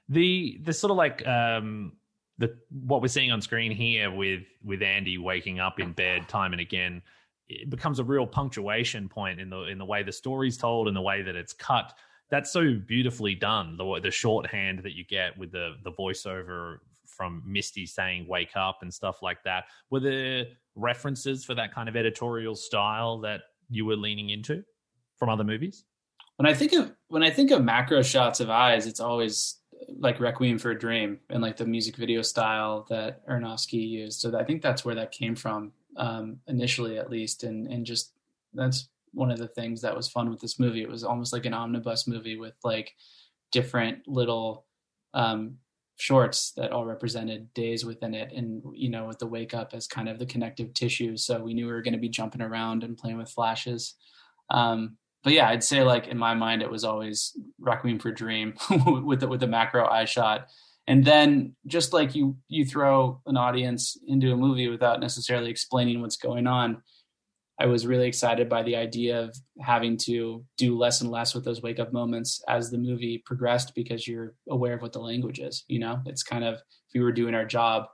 the 0.09 0.59
the 0.63 0.73
sort 0.73 0.91
of 0.91 0.97
like 0.97 1.25
um 1.27 1.93
the 2.37 2.55
what 2.69 3.01
we're 3.01 3.07
seeing 3.07 3.31
on 3.31 3.41
screen 3.41 3.71
here 3.71 4.11
with 4.11 4.43
with 4.63 4.81
Andy 4.81 5.17
waking 5.17 5.59
up 5.59 5.79
in 5.79 5.91
bed 5.91 6.27
time 6.29 6.53
and 6.53 6.61
again 6.61 7.01
it 7.49 7.69
becomes 7.69 7.99
a 7.99 8.03
real 8.03 8.27
punctuation 8.27 9.09
point 9.09 9.39
in 9.39 9.49
the 9.49 9.63
in 9.63 9.77
the 9.77 9.85
way 9.85 10.03
the 10.03 10.11
story's 10.11 10.57
told 10.57 10.87
and 10.87 10.95
the 10.95 11.01
way 11.01 11.21
that 11.21 11.35
it's 11.35 11.53
cut 11.53 11.93
that's 12.29 12.51
so 12.51 12.75
beautifully 12.87 13.35
done 13.35 13.75
the 13.77 13.99
the 14.01 14.11
shorthand 14.11 14.79
that 14.79 14.93
you 14.93 15.03
get 15.05 15.37
with 15.37 15.51
the 15.51 15.75
the 15.83 15.91
voiceover 15.91 16.77
from 17.17 17.41
Misty 17.45 17.85
saying 17.85 18.27
wake 18.27 18.55
up 18.55 18.77
and 18.81 18.93
stuff 18.93 19.17
like 19.21 19.43
that 19.43 19.65
were 19.89 19.99
there 19.99 20.45
references 20.75 21.43
for 21.43 21.55
that 21.55 21.73
kind 21.73 21.89
of 21.89 21.95
editorial 21.95 22.55
style 22.55 23.19
that 23.21 23.41
you 23.69 23.85
were 23.85 23.95
leaning 23.95 24.29
into 24.29 24.63
from 25.17 25.29
other 25.29 25.43
movies 25.43 25.83
when 26.37 26.45
I 26.45 26.53
think 26.53 26.73
of 26.73 26.93
when 27.09 27.23
I 27.23 27.29
think 27.29 27.51
of 27.51 27.63
macro 27.63 28.01
shots 28.01 28.39
of 28.39 28.49
eyes, 28.49 28.85
it's 28.85 28.99
always 28.99 29.57
like 29.99 30.19
Requiem 30.19 30.57
for 30.57 30.71
a 30.71 30.79
Dream 30.79 31.19
and 31.29 31.41
like 31.41 31.57
the 31.57 31.65
music 31.65 31.95
video 31.97 32.21
style 32.21 32.85
that 32.89 33.27
Aronofsky 33.27 33.87
used. 33.87 34.21
So 34.21 34.37
I 34.37 34.43
think 34.43 34.61
that's 34.61 34.85
where 34.85 34.95
that 34.95 35.11
came 35.11 35.35
from 35.35 35.73
um, 35.97 36.39
initially, 36.47 36.97
at 36.97 37.09
least, 37.09 37.43
and 37.43 37.67
and 37.67 37.85
just 37.85 38.13
that's 38.53 38.87
one 39.13 39.31
of 39.31 39.39
the 39.39 39.47
things 39.47 39.81
that 39.81 39.95
was 39.95 40.07
fun 40.07 40.29
with 40.29 40.39
this 40.39 40.59
movie. 40.59 40.83
It 40.83 40.89
was 40.89 41.03
almost 41.03 41.33
like 41.33 41.45
an 41.45 41.53
omnibus 41.53 42.07
movie 42.07 42.37
with 42.37 42.53
like 42.63 42.93
different 43.51 44.07
little 44.07 44.65
um, 45.15 45.57
shorts 45.97 46.51
that 46.55 46.71
all 46.71 46.85
represented 46.85 47.53
days 47.53 47.83
within 47.83 48.13
it, 48.13 48.31
and 48.31 48.61
you 48.73 48.89
know, 48.89 49.05
with 49.07 49.19
the 49.19 49.27
wake 49.27 49.53
up 49.53 49.73
as 49.73 49.87
kind 49.87 50.07
of 50.07 50.19
the 50.19 50.25
connective 50.25 50.73
tissue. 50.73 51.17
So 51.17 51.43
we 51.43 51.53
knew 51.53 51.65
we 51.65 51.73
were 51.73 51.81
going 51.81 51.93
to 51.93 51.99
be 51.99 52.09
jumping 52.09 52.41
around 52.41 52.83
and 52.83 52.97
playing 52.97 53.17
with 53.17 53.29
flashes. 53.29 53.95
Um, 54.49 54.97
but 55.23 55.33
yeah, 55.33 55.49
I'd 55.49 55.63
say 55.63 55.83
like 55.83 56.07
in 56.07 56.17
my 56.17 56.33
mind, 56.35 56.61
it 56.61 56.71
was 56.71 56.83
always 56.83 57.37
Requiem 57.59 57.99
for 57.99 58.11
Dream 58.11 58.53
with 58.85 59.19
the, 59.19 59.27
with 59.27 59.41
the 59.41 59.47
macro 59.47 59.87
eye 59.87 60.05
shot. 60.05 60.47
And 60.87 61.03
then 61.03 61.55
just 61.65 61.91
like 61.91 62.15
you, 62.15 62.37
you 62.47 62.63
throw 62.63 63.19
an 63.25 63.35
audience 63.35 63.97
into 64.07 64.31
a 64.31 64.37
movie 64.37 64.69
without 64.69 65.01
necessarily 65.01 65.49
explaining 65.51 65.99
what's 65.99 66.15
going 66.15 66.47
on. 66.47 66.81
I 67.59 67.65
was 67.65 67.87
really 67.87 68.07
excited 68.07 68.49
by 68.49 68.61
the 68.61 68.75
idea 68.75 69.19
of 69.19 69.35
having 69.59 69.97
to 70.05 70.45
do 70.57 70.77
less 70.77 71.01
and 71.01 71.09
less 71.09 71.33
with 71.33 71.43
those 71.43 71.61
wake 71.61 71.79
up 71.79 71.91
moments 71.91 72.41
as 72.47 72.69
the 72.69 72.77
movie 72.77 73.23
progressed 73.25 73.73
because 73.73 74.07
you're 74.07 74.35
aware 74.49 74.75
of 74.75 74.81
what 74.81 74.93
the 74.93 74.99
language 74.99 75.39
is. 75.39 75.63
You 75.67 75.79
know, 75.79 75.99
it's 76.05 76.21
kind 76.21 76.43
of 76.43 76.55
if 76.55 76.93
we 76.93 77.01
were 77.01 77.11
doing 77.11 77.33
our 77.33 77.45
job, 77.45 77.85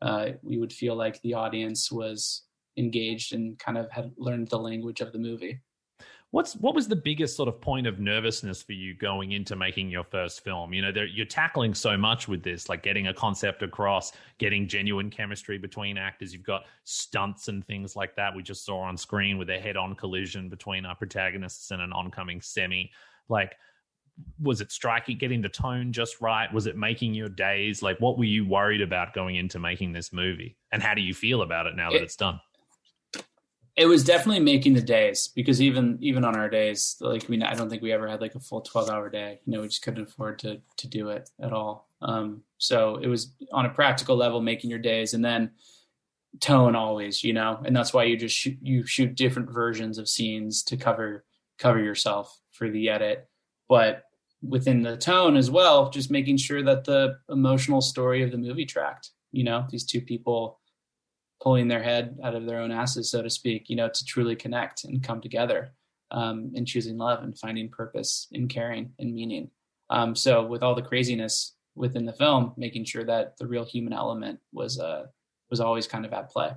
uh, 0.00 0.30
we 0.42 0.58
would 0.58 0.72
feel 0.72 0.96
like 0.96 1.20
the 1.20 1.34
audience 1.34 1.92
was 1.92 2.44
engaged 2.78 3.34
and 3.34 3.58
kind 3.58 3.76
of 3.76 3.90
had 3.90 4.12
learned 4.16 4.48
the 4.48 4.58
language 4.58 5.00
of 5.00 5.12
the 5.12 5.18
movie. 5.18 5.60
What's 6.34 6.56
what 6.56 6.74
was 6.74 6.88
the 6.88 6.96
biggest 6.96 7.36
sort 7.36 7.48
of 7.48 7.60
point 7.60 7.86
of 7.86 8.00
nervousness 8.00 8.60
for 8.60 8.72
you 8.72 8.92
going 8.92 9.30
into 9.30 9.54
making 9.54 9.88
your 9.88 10.02
first 10.02 10.42
film? 10.42 10.74
You 10.74 10.82
know, 10.82 11.02
you're 11.02 11.26
tackling 11.26 11.74
so 11.74 11.96
much 11.96 12.26
with 12.26 12.42
this, 12.42 12.68
like 12.68 12.82
getting 12.82 13.06
a 13.06 13.14
concept 13.14 13.62
across, 13.62 14.10
getting 14.38 14.66
genuine 14.66 15.10
chemistry 15.10 15.58
between 15.58 15.96
actors. 15.96 16.32
You've 16.32 16.42
got 16.42 16.64
stunts 16.82 17.46
and 17.46 17.64
things 17.64 17.94
like 17.94 18.16
that. 18.16 18.34
We 18.34 18.42
just 18.42 18.64
saw 18.64 18.80
on 18.80 18.96
screen 18.96 19.38
with 19.38 19.48
a 19.48 19.60
head-on 19.60 19.94
collision 19.94 20.48
between 20.48 20.84
our 20.84 20.96
protagonists 20.96 21.70
and 21.70 21.80
an 21.80 21.92
oncoming 21.92 22.40
semi. 22.40 22.90
Like, 23.28 23.54
was 24.42 24.60
it 24.60 24.72
striking, 24.72 25.18
getting 25.18 25.40
the 25.40 25.48
tone 25.48 25.92
just 25.92 26.20
right? 26.20 26.52
Was 26.52 26.66
it 26.66 26.76
making 26.76 27.14
your 27.14 27.28
days? 27.28 27.80
Like, 27.80 28.00
what 28.00 28.18
were 28.18 28.24
you 28.24 28.44
worried 28.44 28.82
about 28.82 29.14
going 29.14 29.36
into 29.36 29.60
making 29.60 29.92
this 29.92 30.12
movie? 30.12 30.56
And 30.72 30.82
how 30.82 30.94
do 30.94 31.00
you 31.00 31.14
feel 31.14 31.42
about 31.42 31.66
it 31.68 31.76
now 31.76 31.90
that 31.92 31.98
It- 31.98 32.02
it's 32.02 32.16
done? 32.16 32.40
It 33.76 33.86
was 33.86 34.04
definitely 34.04 34.40
making 34.40 34.74
the 34.74 34.80
days 34.80 35.28
because 35.28 35.60
even 35.60 35.98
even 36.00 36.24
on 36.24 36.36
our 36.36 36.48
days 36.48 36.96
like 37.00 37.28
we 37.28 37.42
i 37.42 37.54
don't 37.54 37.68
think 37.68 37.82
we 37.82 37.92
ever 37.92 38.08
had 38.08 38.20
like 38.20 38.34
a 38.34 38.40
full 38.40 38.60
12 38.60 38.88
hour 38.88 39.10
day. 39.10 39.40
You 39.44 39.52
know 39.52 39.60
we 39.62 39.68
just 39.68 39.82
couldn't 39.82 40.08
afford 40.08 40.38
to 40.40 40.60
to 40.78 40.88
do 40.88 41.08
it 41.10 41.30
at 41.40 41.52
all. 41.52 41.88
Um 42.00 42.42
so 42.58 42.96
it 42.96 43.08
was 43.08 43.34
on 43.52 43.66
a 43.66 43.70
practical 43.70 44.16
level 44.16 44.40
making 44.40 44.70
your 44.70 44.78
days 44.78 45.14
and 45.14 45.24
then 45.24 45.50
tone 46.40 46.76
always 46.76 47.24
you 47.24 47.32
know? 47.32 47.60
And 47.64 47.74
that's 47.74 47.92
why 47.92 48.04
you 48.04 48.16
just 48.16 48.36
shoot 48.36 48.58
you 48.62 48.86
shoot 48.86 49.14
different 49.14 49.50
versions 49.50 49.98
of 49.98 50.08
scenes 50.08 50.62
to 50.64 50.76
cover 50.76 51.24
cover 51.58 51.80
yourself 51.80 52.40
for 52.52 52.70
the 52.70 52.88
edit. 52.88 53.28
But 53.68 54.04
within 54.42 54.82
the 54.82 54.96
tone 54.96 55.36
as 55.36 55.50
well, 55.50 55.90
just 55.90 56.10
making 56.10 56.36
sure 56.36 56.62
that 56.62 56.84
the 56.84 57.18
emotional 57.30 57.80
story 57.80 58.22
of 58.22 58.30
the 58.30 58.38
movie 58.38 58.66
tracked. 58.66 59.10
You 59.32 59.44
know, 59.44 59.66
these 59.70 59.84
two 59.84 60.00
people 60.00 60.60
pulling 61.44 61.68
their 61.68 61.82
head 61.82 62.18
out 62.24 62.34
of 62.34 62.46
their 62.46 62.58
own 62.58 62.72
asses, 62.72 63.10
so 63.10 63.20
to 63.22 63.28
speak, 63.28 63.68
you 63.68 63.76
know, 63.76 63.88
to 63.88 64.04
truly 64.06 64.34
connect 64.34 64.84
and 64.84 65.04
come 65.04 65.20
together 65.20 65.74
um, 66.10 66.50
in 66.54 66.64
choosing 66.64 66.96
love 66.96 67.22
and 67.22 67.38
finding 67.38 67.68
purpose 67.68 68.26
in 68.32 68.48
caring 68.48 68.90
and 68.98 69.14
meaning. 69.14 69.50
Um, 69.90 70.16
so 70.16 70.42
with 70.46 70.62
all 70.62 70.74
the 70.74 70.82
craziness 70.82 71.54
within 71.74 72.06
the 72.06 72.14
film, 72.14 72.54
making 72.56 72.86
sure 72.86 73.04
that 73.04 73.36
the 73.36 73.46
real 73.46 73.64
human 73.64 73.92
element 73.92 74.40
was 74.52 74.80
uh, 74.80 75.04
was 75.50 75.60
always 75.60 75.86
kind 75.86 76.06
of 76.06 76.14
at 76.14 76.30
play. 76.30 76.52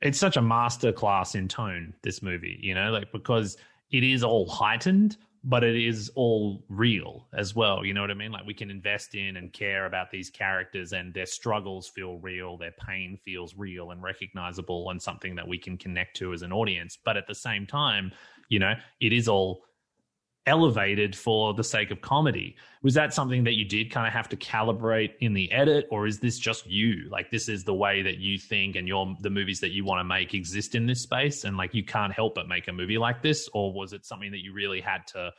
It's 0.00 0.18
such 0.18 0.38
a 0.38 0.42
master 0.42 0.90
class 0.90 1.34
in 1.34 1.46
tone, 1.46 1.92
this 2.02 2.22
movie, 2.22 2.58
you 2.62 2.74
know, 2.74 2.90
like 2.90 3.12
because 3.12 3.58
it 3.90 4.02
is 4.02 4.24
all 4.24 4.48
heightened, 4.48 5.18
but 5.48 5.62
it 5.62 5.76
is 5.76 6.10
all 6.16 6.64
real 6.68 7.28
as 7.32 7.54
well. 7.54 7.84
You 7.84 7.94
know 7.94 8.00
what 8.00 8.10
I 8.10 8.14
mean? 8.14 8.32
Like 8.32 8.44
we 8.44 8.52
can 8.52 8.68
invest 8.68 9.14
in 9.14 9.36
and 9.36 9.52
care 9.52 9.86
about 9.86 10.10
these 10.10 10.28
characters 10.28 10.92
and 10.92 11.14
their 11.14 11.24
struggles 11.24 11.86
feel 11.86 12.18
real, 12.18 12.58
their 12.58 12.74
pain 12.84 13.16
feels 13.24 13.54
real 13.56 13.92
and 13.92 14.02
recognizable 14.02 14.90
and 14.90 15.00
something 15.00 15.36
that 15.36 15.46
we 15.46 15.56
can 15.56 15.78
connect 15.78 16.16
to 16.16 16.32
as 16.32 16.42
an 16.42 16.52
audience. 16.52 16.98
But 17.02 17.16
at 17.16 17.28
the 17.28 17.34
same 17.34 17.64
time, 17.64 18.10
you 18.48 18.58
know, 18.58 18.74
it 19.00 19.12
is 19.12 19.28
all 19.28 19.62
elevated 20.46 21.16
for 21.16 21.54
the 21.54 21.64
sake 21.64 21.90
of 21.90 22.00
comedy. 22.00 22.56
Was 22.82 22.94
that 22.94 23.12
something 23.12 23.44
that 23.44 23.54
you 23.54 23.64
did 23.64 23.90
kind 23.90 24.06
of 24.06 24.12
have 24.12 24.28
to 24.28 24.36
calibrate 24.36 25.14
in 25.20 25.34
the 25.34 25.50
edit, 25.50 25.86
or 25.90 26.06
is 26.06 26.20
this 26.20 26.38
just 26.38 26.66
you? 26.66 27.08
Like 27.10 27.30
this 27.30 27.48
is 27.48 27.64
the 27.64 27.74
way 27.74 28.02
that 28.02 28.18
you 28.18 28.38
think 28.38 28.76
and 28.76 28.86
your 28.86 29.14
the 29.20 29.30
movies 29.30 29.60
that 29.60 29.72
you 29.72 29.84
want 29.84 30.00
to 30.00 30.04
make 30.04 30.34
exist 30.34 30.74
in 30.74 30.86
this 30.86 31.00
space, 31.00 31.44
and 31.44 31.56
like 31.56 31.74
you 31.74 31.84
can't 31.84 32.12
help 32.12 32.34
but 32.34 32.48
make 32.48 32.68
a 32.68 32.72
movie 32.72 32.98
like 32.98 33.22
this, 33.22 33.48
or 33.52 33.72
was 33.72 33.92
it 33.92 34.06
something 34.06 34.30
that 34.30 34.42
you 34.42 34.52
really 34.52 34.80
had 34.80 35.06
to 35.08 35.32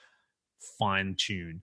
fine 0.77 1.15
tune? 1.17 1.61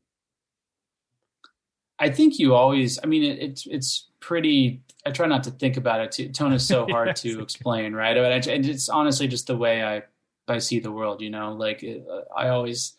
I 1.98 2.10
think 2.10 2.38
you 2.38 2.54
always. 2.54 2.98
I 3.02 3.06
mean, 3.06 3.22
it, 3.22 3.38
it's 3.40 3.66
it's 3.66 4.08
pretty. 4.20 4.82
I 5.06 5.10
try 5.10 5.26
not 5.26 5.44
to 5.44 5.50
think 5.50 5.76
about 5.76 6.00
it. 6.00 6.12
Too. 6.12 6.28
Tone 6.30 6.52
is 6.52 6.66
so 6.66 6.86
hard 6.90 7.14
to 7.16 7.40
explain, 7.40 7.92
right? 7.92 8.16
And 8.16 8.66
it's 8.66 8.88
honestly 8.88 9.28
just 9.28 9.46
the 9.46 9.56
way 9.56 9.84
I 9.84 10.02
I 10.48 10.58
see 10.58 10.80
the 10.80 10.90
world. 10.90 11.20
You 11.20 11.30
know, 11.30 11.52
like 11.52 11.82
it, 11.82 12.04
I 12.36 12.48
always 12.48 12.94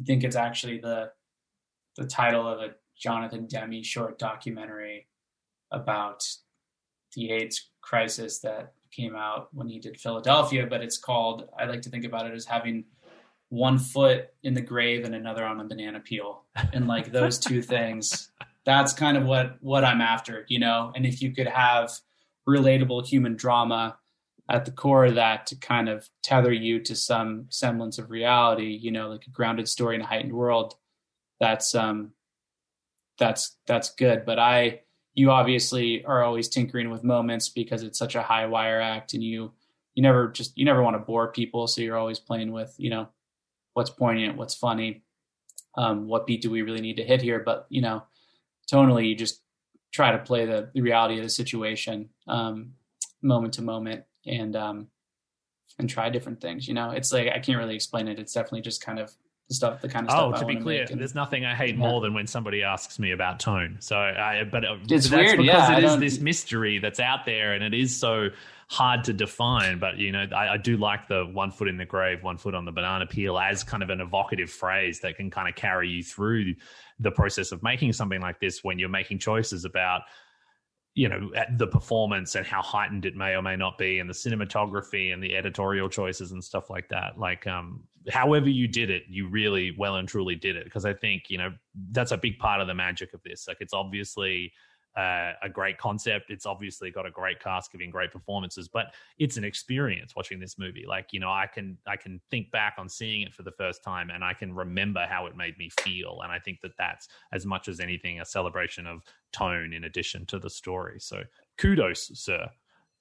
I 0.00 0.04
think 0.04 0.24
it's 0.24 0.36
actually 0.36 0.78
the 0.78 1.12
the 1.96 2.06
title 2.06 2.46
of 2.46 2.60
a 2.60 2.74
Jonathan 2.96 3.46
Demme 3.46 3.82
short 3.82 4.18
documentary 4.18 5.06
about 5.70 6.24
the 7.14 7.30
AIDS 7.30 7.70
crisis 7.80 8.40
that 8.40 8.72
came 8.90 9.14
out 9.14 9.48
when 9.52 9.68
he 9.68 9.78
did 9.78 10.00
Philadelphia, 10.00 10.66
but 10.66 10.82
it's 10.82 10.98
called 10.98 11.48
I 11.58 11.64
like 11.64 11.82
to 11.82 11.90
think 11.90 12.04
about 12.04 12.26
it 12.26 12.34
as 12.34 12.46
having 12.46 12.84
one 13.48 13.78
foot 13.78 14.28
in 14.42 14.54
the 14.54 14.60
grave 14.60 15.04
and 15.04 15.14
another 15.14 15.44
on 15.44 15.60
a 15.60 15.64
banana 15.64 16.00
peel. 16.00 16.44
And 16.72 16.88
like 16.88 17.12
those 17.12 17.38
two 17.38 17.62
things, 17.74 18.30
that's 18.64 18.92
kind 18.92 19.16
of 19.16 19.24
what 19.24 19.56
what 19.60 19.84
I'm 19.84 20.00
after, 20.00 20.44
you 20.48 20.58
know. 20.58 20.92
And 20.94 21.06
if 21.06 21.22
you 21.22 21.32
could 21.32 21.48
have 21.48 21.92
relatable 22.48 23.06
human 23.06 23.36
drama 23.36 23.96
at 24.50 24.64
the 24.64 24.70
core 24.70 25.06
of 25.06 25.14
that 25.14 25.46
to 25.46 25.56
kind 25.56 25.88
of 25.88 26.08
tether 26.22 26.52
you 26.52 26.78
to 26.80 26.94
some 26.94 27.46
semblance 27.48 27.98
of 27.98 28.10
reality, 28.10 28.78
you 28.80 28.90
know, 28.90 29.08
like 29.08 29.26
a 29.26 29.30
grounded 29.30 29.68
story 29.68 29.94
in 29.94 30.02
a 30.02 30.06
heightened 30.06 30.32
world, 30.32 30.74
that's 31.40 31.74
um 31.74 32.12
that's 33.18 33.56
that's 33.66 33.94
good. 33.94 34.24
But 34.24 34.38
I 34.38 34.80
you 35.14 35.30
obviously 35.30 36.04
are 36.04 36.22
always 36.22 36.48
tinkering 36.48 36.90
with 36.90 37.04
moments 37.04 37.48
because 37.48 37.82
it's 37.82 37.98
such 37.98 38.16
a 38.16 38.22
high 38.22 38.46
wire 38.46 38.80
act 38.80 39.14
and 39.14 39.22
you 39.22 39.52
you 39.94 40.02
never 40.02 40.28
just 40.28 40.56
you 40.58 40.64
never 40.64 40.82
want 40.82 40.94
to 40.94 40.98
bore 40.98 41.32
people 41.32 41.66
so 41.66 41.80
you're 41.80 41.96
always 41.96 42.18
playing 42.18 42.52
with 42.52 42.74
you 42.78 42.90
know 42.90 43.08
what's 43.74 43.90
poignant 43.90 44.36
what's 44.36 44.54
funny 44.54 45.02
um, 45.76 46.06
what 46.06 46.26
beat 46.26 46.42
do 46.42 46.50
we 46.50 46.62
really 46.62 46.80
need 46.80 46.96
to 46.96 47.04
hit 47.04 47.22
here 47.22 47.40
but 47.40 47.66
you 47.68 47.80
know 47.80 48.02
tonally 48.70 49.08
you 49.08 49.14
just 49.14 49.40
try 49.92 50.10
to 50.10 50.18
play 50.18 50.44
the, 50.44 50.68
the 50.74 50.80
reality 50.80 51.16
of 51.16 51.22
the 51.22 51.30
situation 51.30 52.08
um, 52.26 52.72
moment 53.22 53.54
to 53.54 53.62
moment 53.62 54.04
and 54.26 54.56
um 54.56 54.88
and 55.78 55.88
try 55.88 56.10
different 56.10 56.40
things. 56.40 56.68
You 56.68 56.74
know, 56.74 56.90
it's 56.90 57.12
like 57.12 57.28
I 57.28 57.38
can't 57.38 57.58
really 57.58 57.74
explain 57.74 58.08
it. 58.08 58.18
It's 58.18 58.32
definitely 58.32 58.62
just 58.62 58.82
kind 58.82 58.98
of 58.98 59.12
the 59.48 59.54
stuff, 59.54 59.82
the 59.82 59.88
kind 59.88 60.06
of 60.06 60.12
stuff. 60.12 60.32
Oh, 60.36 60.40
to 60.40 60.46
be 60.46 60.56
clear, 60.56 60.86
and, 60.90 61.00
there's 61.00 61.14
nothing 61.14 61.44
I 61.44 61.54
hate 61.54 61.76
yeah. 61.76 61.88
more 61.88 62.00
than 62.00 62.14
when 62.14 62.26
somebody 62.26 62.62
asks 62.62 62.98
me 62.98 63.12
about 63.12 63.40
tone. 63.40 63.76
So, 63.80 63.96
I 63.96 64.44
but 64.50 64.64
uh, 64.64 64.76
it's 64.88 65.10
weird, 65.10 65.38
because 65.38 65.44
yeah, 65.46 65.76
it 65.76 65.84
is 65.84 65.98
this 65.98 66.20
mystery 66.20 66.78
that's 66.78 67.00
out 67.00 67.26
there, 67.26 67.52
and 67.52 67.62
it 67.62 67.74
is 67.74 67.94
so 67.94 68.30
hard 68.68 69.04
to 69.04 69.12
define. 69.12 69.78
But 69.78 69.98
you 69.98 70.12
know, 70.12 70.26
I, 70.34 70.54
I, 70.54 70.56
do 70.56 70.78
like 70.78 71.08
the 71.08 71.26
one 71.26 71.50
foot 71.50 71.68
in 71.68 71.76
the 71.76 71.84
grave, 71.84 72.22
one 72.22 72.38
foot 72.38 72.54
on 72.54 72.64
the 72.64 72.72
banana 72.72 73.06
peel 73.06 73.38
as 73.38 73.62
kind 73.62 73.82
of 73.82 73.90
an 73.90 74.00
evocative 74.00 74.50
phrase 74.50 75.00
that 75.00 75.16
can 75.16 75.30
kind 75.30 75.48
of 75.48 75.54
carry 75.54 75.90
you 75.90 76.02
through 76.02 76.54
the 76.98 77.10
process 77.10 77.52
of 77.52 77.62
making 77.62 77.92
something 77.92 78.20
like 78.20 78.40
this 78.40 78.64
when 78.64 78.78
you're 78.78 78.88
making 78.88 79.18
choices 79.18 79.64
about 79.64 80.02
you 80.94 81.08
know 81.08 81.30
at 81.34 81.58
the 81.58 81.66
performance 81.66 82.36
and 82.36 82.46
how 82.46 82.62
heightened 82.62 83.04
it 83.04 83.16
may 83.16 83.34
or 83.34 83.42
may 83.42 83.56
not 83.56 83.76
be 83.78 83.98
and 83.98 84.08
the 84.08 84.14
cinematography 84.14 85.12
and 85.12 85.22
the 85.22 85.36
editorial 85.36 85.88
choices 85.88 86.32
and 86.32 86.42
stuff 86.42 86.70
like 86.70 86.88
that. 86.88 87.18
Like 87.18 87.46
um 87.46 87.82
however 88.10 88.48
you 88.48 88.68
did 88.68 88.90
it 88.90 89.02
you 89.08 89.28
really 89.28 89.74
well 89.76 89.96
and 89.96 90.08
truly 90.08 90.36
did 90.36 90.56
it. 90.56 90.64
Because 90.64 90.84
i 90.84 90.92
think 90.92 91.24
you 91.28 91.38
know 91.38 91.52
that's 91.90 92.12
a 92.12 92.16
big 92.16 92.38
part 92.38 92.60
of 92.60 92.68
the 92.68 92.74
magic 92.74 93.12
of 93.12 93.22
this. 93.24 93.48
Like 93.48 93.58
it's 93.60 93.74
obviously 93.74 94.52
uh, 94.96 95.32
a 95.42 95.48
great 95.48 95.78
concept. 95.78 96.30
It's 96.30 96.46
obviously 96.46 96.90
got 96.90 97.06
a 97.06 97.10
great 97.10 97.40
cast 97.40 97.72
giving 97.72 97.90
great 97.90 98.12
performances, 98.12 98.68
but 98.68 98.94
it's 99.18 99.36
an 99.36 99.44
experience 99.44 100.14
watching 100.14 100.38
this 100.38 100.58
movie. 100.58 100.84
Like 100.86 101.08
you 101.12 101.20
know, 101.20 101.30
I 101.30 101.46
can 101.52 101.78
I 101.86 101.96
can 101.96 102.20
think 102.30 102.50
back 102.50 102.74
on 102.78 102.88
seeing 102.88 103.22
it 103.22 103.34
for 103.34 103.42
the 103.42 103.52
first 103.52 103.82
time, 103.82 104.10
and 104.10 104.22
I 104.22 104.34
can 104.34 104.54
remember 104.54 105.06
how 105.08 105.26
it 105.26 105.36
made 105.36 105.58
me 105.58 105.70
feel. 105.80 106.20
And 106.22 106.32
I 106.32 106.38
think 106.38 106.60
that 106.62 106.72
that's 106.78 107.08
as 107.32 107.44
much 107.44 107.68
as 107.68 107.80
anything 107.80 108.20
a 108.20 108.24
celebration 108.24 108.86
of 108.86 109.02
tone 109.32 109.72
in 109.72 109.84
addition 109.84 110.26
to 110.26 110.38
the 110.38 110.50
story. 110.50 111.00
So 111.00 111.22
kudos, 111.58 112.10
sir. 112.14 112.48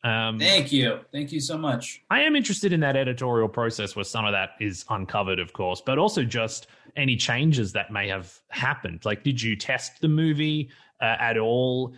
Um, 0.04 0.38
Thank 0.38 0.72
you. 0.74 1.00
Thank 1.14 1.32
you 1.32 1.40
so 1.40 1.58
much. 1.58 2.04
I 2.10 2.22
am 2.22 2.36
interested 2.36 2.74
in 2.74 2.82
that 2.82 2.98
editorial 2.98 3.48
process 3.48 3.96
where 3.96 4.04
some 4.04 4.26
of 4.26 4.34
that 4.34 4.52
is 4.60 4.84
uncovered, 4.90 5.40
of 5.40 5.54
course, 5.54 5.82
but 5.86 5.98
also 5.98 6.24
just 6.24 6.68
any 6.98 7.16
changes 7.16 7.72
that 7.72 7.92
may 7.92 8.10
have 8.10 8.38
happened. 8.50 9.06
Like, 9.06 9.24
did 9.24 9.42
you 9.42 9.56
test 9.56 10.02
the 10.02 10.10
movie 10.10 10.70
uh, 11.02 11.16
at 11.20 11.38
all? 11.38 11.94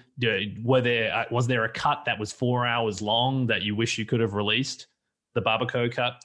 Were 0.64 0.82
there 0.82 1.14
uh, 1.14 1.26
was 1.32 1.48
there 1.48 1.64
a 1.64 1.70
cut 1.70 2.04
that 2.06 2.20
was 2.20 2.32
four 2.32 2.66
hours 2.66 3.02
long 3.02 3.48
that 3.48 3.62
you 3.62 3.76
wish 3.76 3.98
you 3.98 4.06
could 4.06 4.20
have 4.20 4.34
released? 4.34 4.88
The 5.34 5.42
Barbakow 5.42 5.92
cut. 5.92 6.24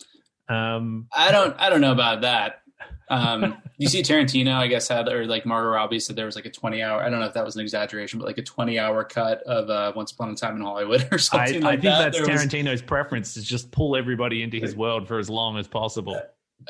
Um, 0.48 1.08
I 1.12 1.30
don't. 1.30 1.54
I 1.58 1.70
don't 1.70 1.80
know 1.80 1.92
about 1.92 2.22
that. 2.22 2.62
Um, 3.08 3.56
you 3.76 3.88
see, 3.88 4.02
Tarantino, 4.02 4.54
I 4.54 4.68
guess, 4.68 4.88
had 4.88 5.08
or 5.08 5.26
like 5.26 5.44
Margot 5.44 5.70
Robbie 5.70 5.98
said 5.98 6.16
there 6.16 6.26
was 6.26 6.36
like 6.36 6.46
a 6.46 6.50
twenty 6.50 6.82
hour. 6.82 7.02
I 7.02 7.10
don't 7.10 7.20
know 7.20 7.26
if 7.26 7.34
that 7.34 7.44
was 7.44 7.56
an 7.56 7.62
exaggeration, 7.62 8.18
but 8.18 8.26
like 8.26 8.38
a 8.38 8.42
twenty 8.42 8.78
hour 8.78 9.04
cut 9.04 9.42
of 9.42 9.68
uh, 9.68 9.92
Once 9.94 10.12
Upon 10.12 10.30
a 10.30 10.34
Time 10.36 10.56
in 10.56 10.62
Hollywood 10.62 11.08
or 11.12 11.18
something. 11.18 11.64
I, 11.64 11.70
like 11.70 11.78
I 11.78 11.82
think 11.82 11.82
that. 11.82 12.12
that's 12.12 12.18
there 12.18 12.36
Tarantino's 12.36 12.72
was... 12.72 12.82
preference 12.82 13.34
to 13.34 13.42
just 13.42 13.70
pull 13.70 13.96
everybody 13.96 14.42
into 14.42 14.58
his 14.58 14.76
world 14.76 15.08
for 15.08 15.18
as 15.18 15.28
long 15.28 15.58
as 15.58 15.66
possible. 15.66 16.20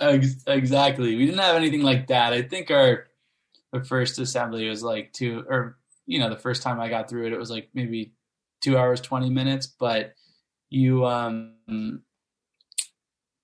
exactly. 0.01 1.17
We 1.17 1.27
didn't 1.27 1.41
have 1.41 1.57
anything 1.57 1.83
like 1.83 2.07
that. 2.09 2.33
I 2.33 2.43
think 2.43 2.71
our 2.71 3.09
the 3.73 3.85
first 3.85 4.19
assembly 4.19 4.69
was 4.69 4.83
like 4.83 5.13
two 5.13 5.45
or 5.49 5.79
you 6.11 6.19
know, 6.19 6.29
the 6.29 6.37
first 6.37 6.63
time 6.63 6.81
I 6.81 6.89
got 6.89 7.09
through 7.09 7.29
it, 7.29 7.33
it 7.33 7.39
was 7.39 7.53
like 7.53 7.69
maybe 7.73 8.13
two 8.61 8.77
hours, 8.77 9.01
20 9.01 9.31
minutes, 9.31 9.69
but 9.69 10.15
you, 10.69 11.07
um, 11.07 11.55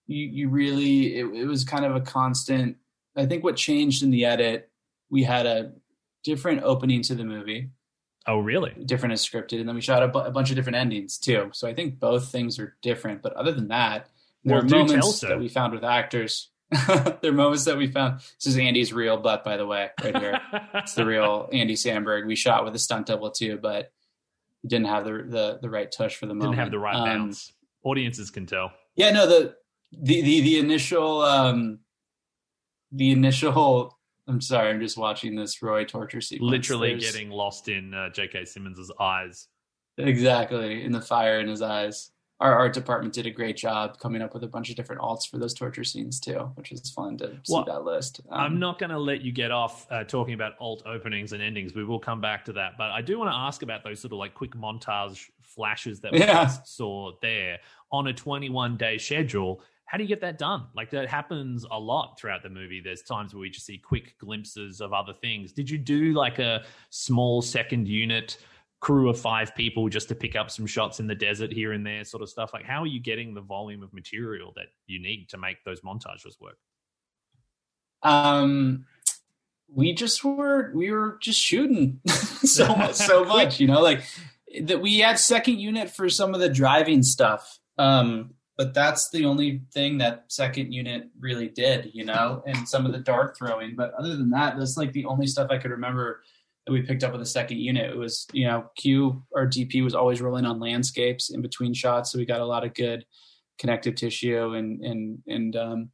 you, 0.09 0.27
you 0.27 0.49
really, 0.49 1.17
it, 1.17 1.27
it 1.27 1.45
was 1.47 1.63
kind 1.63 1.85
of 1.85 1.95
a 1.95 2.01
constant. 2.01 2.77
I 3.15 3.25
think 3.25 3.45
what 3.45 3.55
changed 3.55 4.03
in 4.03 4.11
the 4.11 4.25
edit, 4.25 4.69
we 5.11 5.23
had 5.23 5.47
a 5.47 5.75
different 6.25 6.65
opening 6.65 7.03
to 7.03 7.15
the 7.15 7.23
movie. 7.23 7.71
Oh, 8.27 8.41
really? 8.41 8.75
Different 8.85 9.13
as 9.13 9.25
scripted. 9.25 9.61
And 9.61 9.69
then 9.69 9.77
we 9.77 9.81
shot 9.81 10.03
a, 10.03 10.09
bu- 10.09 10.19
a 10.19 10.33
bunch 10.33 10.51
of 10.51 10.57
different 10.57 10.77
endings 10.77 11.19
too. 11.19 11.51
So 11.53 11.69
I 11.69 11.73
think 11.73 12.01
both 12.01 12.33
things 12.33 12.59
are 12.59 12.77
different. 12.83 13.23
But 13.23 13.35
other 13.35 13.53
than 13.53 13.69
that, 13.69 14.09
there 14.43 14.57
well, 14.57 14.65
are 14.65 14.69
moments 14.69 15.21
that 15.21 15.39
we 15.39 15.49
found 15.49 15.73
with 15.73 15.85
actors. 15.85 16.51
there 17.21 17.31
are 17.31 17.33
moments 17.33 17.65
that 17.65 17.77
we 17.77 17.87
found. 17.87 18.19
This 18.19 18.47
is 18.47 18.59
Andy's 18.59 18.93
real 18.93 19.17
butt, 19.17 19.45
by 19.45 19.57
the 19.57 19.67
way, 19.67 19.91
right 20.03 20.17
here. 20.17 20.41
it's 20.75 20.95
the 20.95 21.07
real 21.07 21.49
Andy 21.53 21.75
Samberg. 21.75 22.27
We 22.27 22.35
shot 22.35 22.65
with 22.65 22.75
a 22.75 22.79
stunt 22.79 23.07
double 23.07 23.31
too, 23.31 23.59
but 23.61 23.93
didn't 24.67 24.89
have 24.89 25.05
the 25.05 25.25
the, 25.29 25.59
the 25.63 25.71
right 25.71 25.91
touch 25.91 26.17
for 26.17 26.27
the 26.27 26.35
moment. 26.35 26.53
Didn't 26.53 26.65
have 26.65 26.71
the 26.73 26.79
right 26.79 26.95
um. 26.97 27.33
Audiences 27.85 28.31
can 28.31 28.47
tell. 28.47 28.73
Yeah, 28.97 29.11
no 29.13 29.29
the 29.29 29.55
the 29.93 30.23
the, 30.23 30.41
the 30.41 30.59
initial 30.59 31.23
um 31.23 31.81
the 32.91 33.13
initial. 33.13 33.97
I'm 34.27 34.41
sorry, 34.41 34.71
I'm 34.71 34.81
just 34.81 34.99
watching 34.99 35.37
this 35.37 35.63
Roy 35.63 35.85
torture 35.85 36.21
sequence. 36.21 36.51
Literally 36.51 36.91
There's, 36.91 37.13
getting 37.13 37.31
lost 37.31 37.69
in 37.69 37.95
uh, 37.95 38.11
J.K. 38.11 38.45
Simmons's 38.45 38.91
eyes. 38.99 39.47
Exactly, 39.99 40.83
in 40.83 40.91
the 40.91 41.01
fire 41.01 41.39
in 41.39 41.47
his 41.47 41.63
eyes 41.63 42.11
our 42.39 42.53
art 42.55 42.75
department 42.75 43.15
did 43.15 43.27
a 43.27 43.31
great 43.31 43.57
job 43.57 43.99
coming 43.99 44.21
up 44.21 44.35
with 44.35 44.45
a 44.45 44.47
bunch 44.47 44.69
of 44.69 44.77
different 44.77 45.01
alts 45.01 45.29
for 45.29 45.39
those 45.39 45.55
torture 45.55 45.85
scenes 45.85 46.21
too, 46.21 46.51
which 46.55 46.71
is 46.71 46.91
fun 46.91 47.17
to 47.19 47.31
see 47.45 47.55
well, 47.55 47.65
that 47.65 47.85
list. 47.85 48.21
Um, 48.31 48.41
I'm 48.41 48.59
not 48.59 48.79
going 48.79 48.91
to 48.91 48.99
let 48.99 49.23
you 49.23 49.33
get 49.33 49.51
off 49.51 49.87
uh, 49.91 50.05
talking 50.05 50.35
about 50.35 50.53
alt 50.61 50.83
openings 50.85 51.33
and 51.33 51.43
endings. 51.43 51.75
We 51.75 51.85
will 51.85 51.99
come 51.99 52.21
back 52.21 52.45
to 52.47 52.53
that, 52.55 52.73
but 52.77 52.91
I 52.91 53.01
do 53.01 53.19
want 53.19 53.31
to 53.31 53.37
ask 53.37 53.63
about 53.63 53.85
those 53.85 54.01
sort 54.01 54.13
of 54.13 54.19
like 54.19 54.35
quick 54.35 54.51
montage 54.51 55.31
flashes 55.43 56.01
that 56.01 56.13
we 56.13 56.19
yeah. 56.19 56.45
just 56.45 56.77
saw 56.77 57.13
there 57.23 57.59
on 57.91 58.09
a 58.09 58.13
21 58.13 58.77
day 58.77 58.99
schedule. 58.99 59.63
how 59.87 59.97
do 59.97 60.05
you 60.05 60.09
get 60.09 60.21
that 60.21 60.37
done? 60.37 60.67
Like 60.75 60.91
that 60.91 61.09
happens 61.09 61.65
a 61.71 61.79
lot 61.79 62.19
throughout 62.19 62.43
the 62.43 62.51
movie. 62.51 62.81
There's 62.81 63.03
times 63.03 63.33
where 63.33 63.41
we 63.41 63.49
just 63.49 63.65
see 63.65 63.79
quick 63.79 64.19
glimpses 64.19 64.83
of 64.83 64.93
other 64.93 65.15
things. 65.15 65.53
Did 65.53 65.71
you 65.71 65.79
do 65.79 66.13
like 66.13 66.39
a 66.39 66.65
small 66.91 67.41
second 67.41 67.89
unit 67.89 68.37
crew 68.81 69.09
of 69.09 69.19
five 69.19 69.55
people 69.55 69.89
just 69.89 70.09
to 70.09 70.15
pick 70.15 70.37
up 70.37 70.51
some 70.51 70.67
shots 70.67 71.01
in 71.01 71.07
the 71.07 71.15
desert 71.15 71.53
here 71.53 71.73
and 71.73 71.85
there, 71.87 72.05
sort 72.05 72.23
of 72.23 72.29
stuff? 72.29 72.51
Like, 72.53 72.65
how 72.65 72.83
are 72.83 72.87
you 72.87 73.01
getting 73.01 73.35
the 73.35 73.41
volume 73.41 73.83
of 73.83 73.93
material 73.93 74.53
that 74.57 74.67
you 74.87 75.01
need 75.01 75.29
to 75.31 75.39
make 75.39 75.65
those 75.65 75.81
montages 75.81 76.41
work? 76.41 76.59
Um, 78.03 78.85
we 79.69 79.93
just 79.93 80.23
were 80.25 80.71
we 80.75 80.91
were 80.91 81.19
just 81.21 81.41
shooting 81.41 82.01
so 82.07 82.75
much, 82.77 82.95
so 82.95 83.25
much, 83.25 83.59
you 83.59 83.67
know, 83.67 83.81
like 83.81 84.03
that 84.63 84.81
we 84.81 84.99
had 84.99 85.19
second 85.19 85.59
unit 85.59 85.91
for 85.91 86.09
some 86.09 86.35
of 86.35 86.41
the 86.41 86.49
driving 86.49 87.03
stuff. 87.03 87.59
Um, 87.79 88.35
but 88.57 88.73
that's 88.73 89.11
the 89.11 89.27
only 89.27 89.63
thing 89.73 89.99
that 89.99 90.25
second 90.29 90.73
unit 90.73 91.09
really 91.21 91.49
did, 91.49 91.91
you 91.93 92.05
know, 92.05 92.43
and 92.47 92.67
some 92.67 92.87
of 92.87 92.93
the 92.93 92.99
dart 92.99 93.37
throwing. 93.37 93.77
But 93.77 93.93
other 93.95 94.17
than 94.17 94.31
that, 94.31 94.57
that's 94.59 94.79
like 94.79 94.93
the 94.93 95.05
only 95.05 95.27
stuff 95.27 95.51
I 95.51 95.59
could 95.59 95.71
remember 95.71 96.23
we 96.69 96.83
picked 96.83 97.05
up 97.05 97.13
with 97.13 97.21
the 97.21 97.27
second 97.27 97.59
unit. 97.59 97.91
It 97.91 97.97
was, 97.97 98.27
you 98.33 98.47
know, 98.47 98.71
Q 98.77 99.23
or 99.31 99.47
DP 99.47 99.85
was 99.85 99.95
always 99.95 100.21
rolling 100.21 100.45
on 100.45 100.61
landscapes 100.61 101.31
in 101.31 101.41
between 101.43 101.75
shots, 101.75 102.11
so 102.11 102.19
we 102.19 102.27
got 102.27 102.41
a 102.41 102.47
lot 102.47 102.65
of 102.65 102.75
good 102.75 103.05
connective 103.59 103.95
tissue 103.95 104.55
and 104.55 104.81
and 104.85 105.19
and 105.27 105.57
um, 105.57 105.91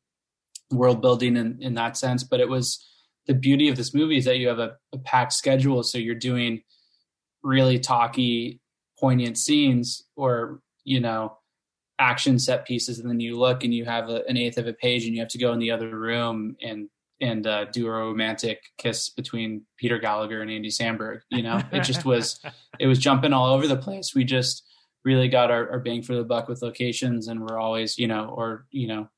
world 0.71 1.03
building 1.03 1.37
in 1.37 1.59
in 1.61 1.75
that 1.75 1.97
sense. 1.97 2.25
But 2.25 2.41
it 2.41 2.49
was 2.49 2.87
the 3.27 3.35
beauty 3.35 3.69
of 3.69 3.77
this 3.77 3.95
movie 3.95 4.17
is 4.17 4.25
that 4.25 4.39
you 4.39 4.49
have 4.49 4.59
a, 4.59 4.77
a 4.93 4.99
packed 4.99 5.35
schedule, 5.35 5.83
so 5.83 5.99
you're 5.99 6.15
doing 6.15 6.63
really 7.43 7.79
talky, 7.79 8.61
poignant 8.99 9.37
scenes, 9.37 10.05
or 10.17 10.61
you 10.85 11.01
know 11.01 11.37
action 11.99 12.39
set 12.39 12.67
pieces 12.67 12.99
and 12.99 13.09
then 13.09 13.21
you 13.21 13.39
look 13.39 13.63
and 13.63 13.73
you 13.73 13.85
have 13.85 14.09
a, 14.09 14.25
an 14.27 14.37
eighth 14.37 14.59
of 14.59 14.67
a 14.67 14.73
page 14.73 15.05
and 15.05 15.15
you 15.15 15.21
have 15.21 15.29
to 15.29 15.39
go 15.39 15.53
in 15.53 15.61
the 15.61 15.71
other 15.71 15.97
room 15.97 16.57
and 16.61 16.89
and 17.23 17.47
uh, 17.47 17.65
do 17.67 17.87
a 17.87 17.91
romantic 17.91 18.63
kiss 18.77 19.09
between 19.09 19.63
Peter 19.79 19.99
Gallagher 19.99 20.43
and 20.43 20.51
Andy 20.51 20.69
Samberg. 20.69 21.21
You 21.31 21.43
know, 21.43 21.63
it 21.73 21.85
just 21.85 22.05
was 22.05 22.41
it 22.79 22.87
was 22.87 22.99
jumping 22.99 23.33
all 23.33 23.55
over 23.55 23.67
the 23.67 23.77
place. 23.77 24.15
We 24.15 24.25
just 24.25 24.65
really 25.05 25.29
got 25.29 25.51
our, 25.51 25.71
our, 25.71 25.81
bang 25.81 26.03
for 26.03 26.15
the 26.15 26.25
buck 26.25 26.49
with 26.49 26.63
locations, 26.63 27.29
and 27.29 27.41
we're 27.41 27.59
always 27.59 27.99
you 27.99 28.09
know, 28.09 28.27
or 28.37 28.67
you 28.71 28.89
know, 28.89 29.09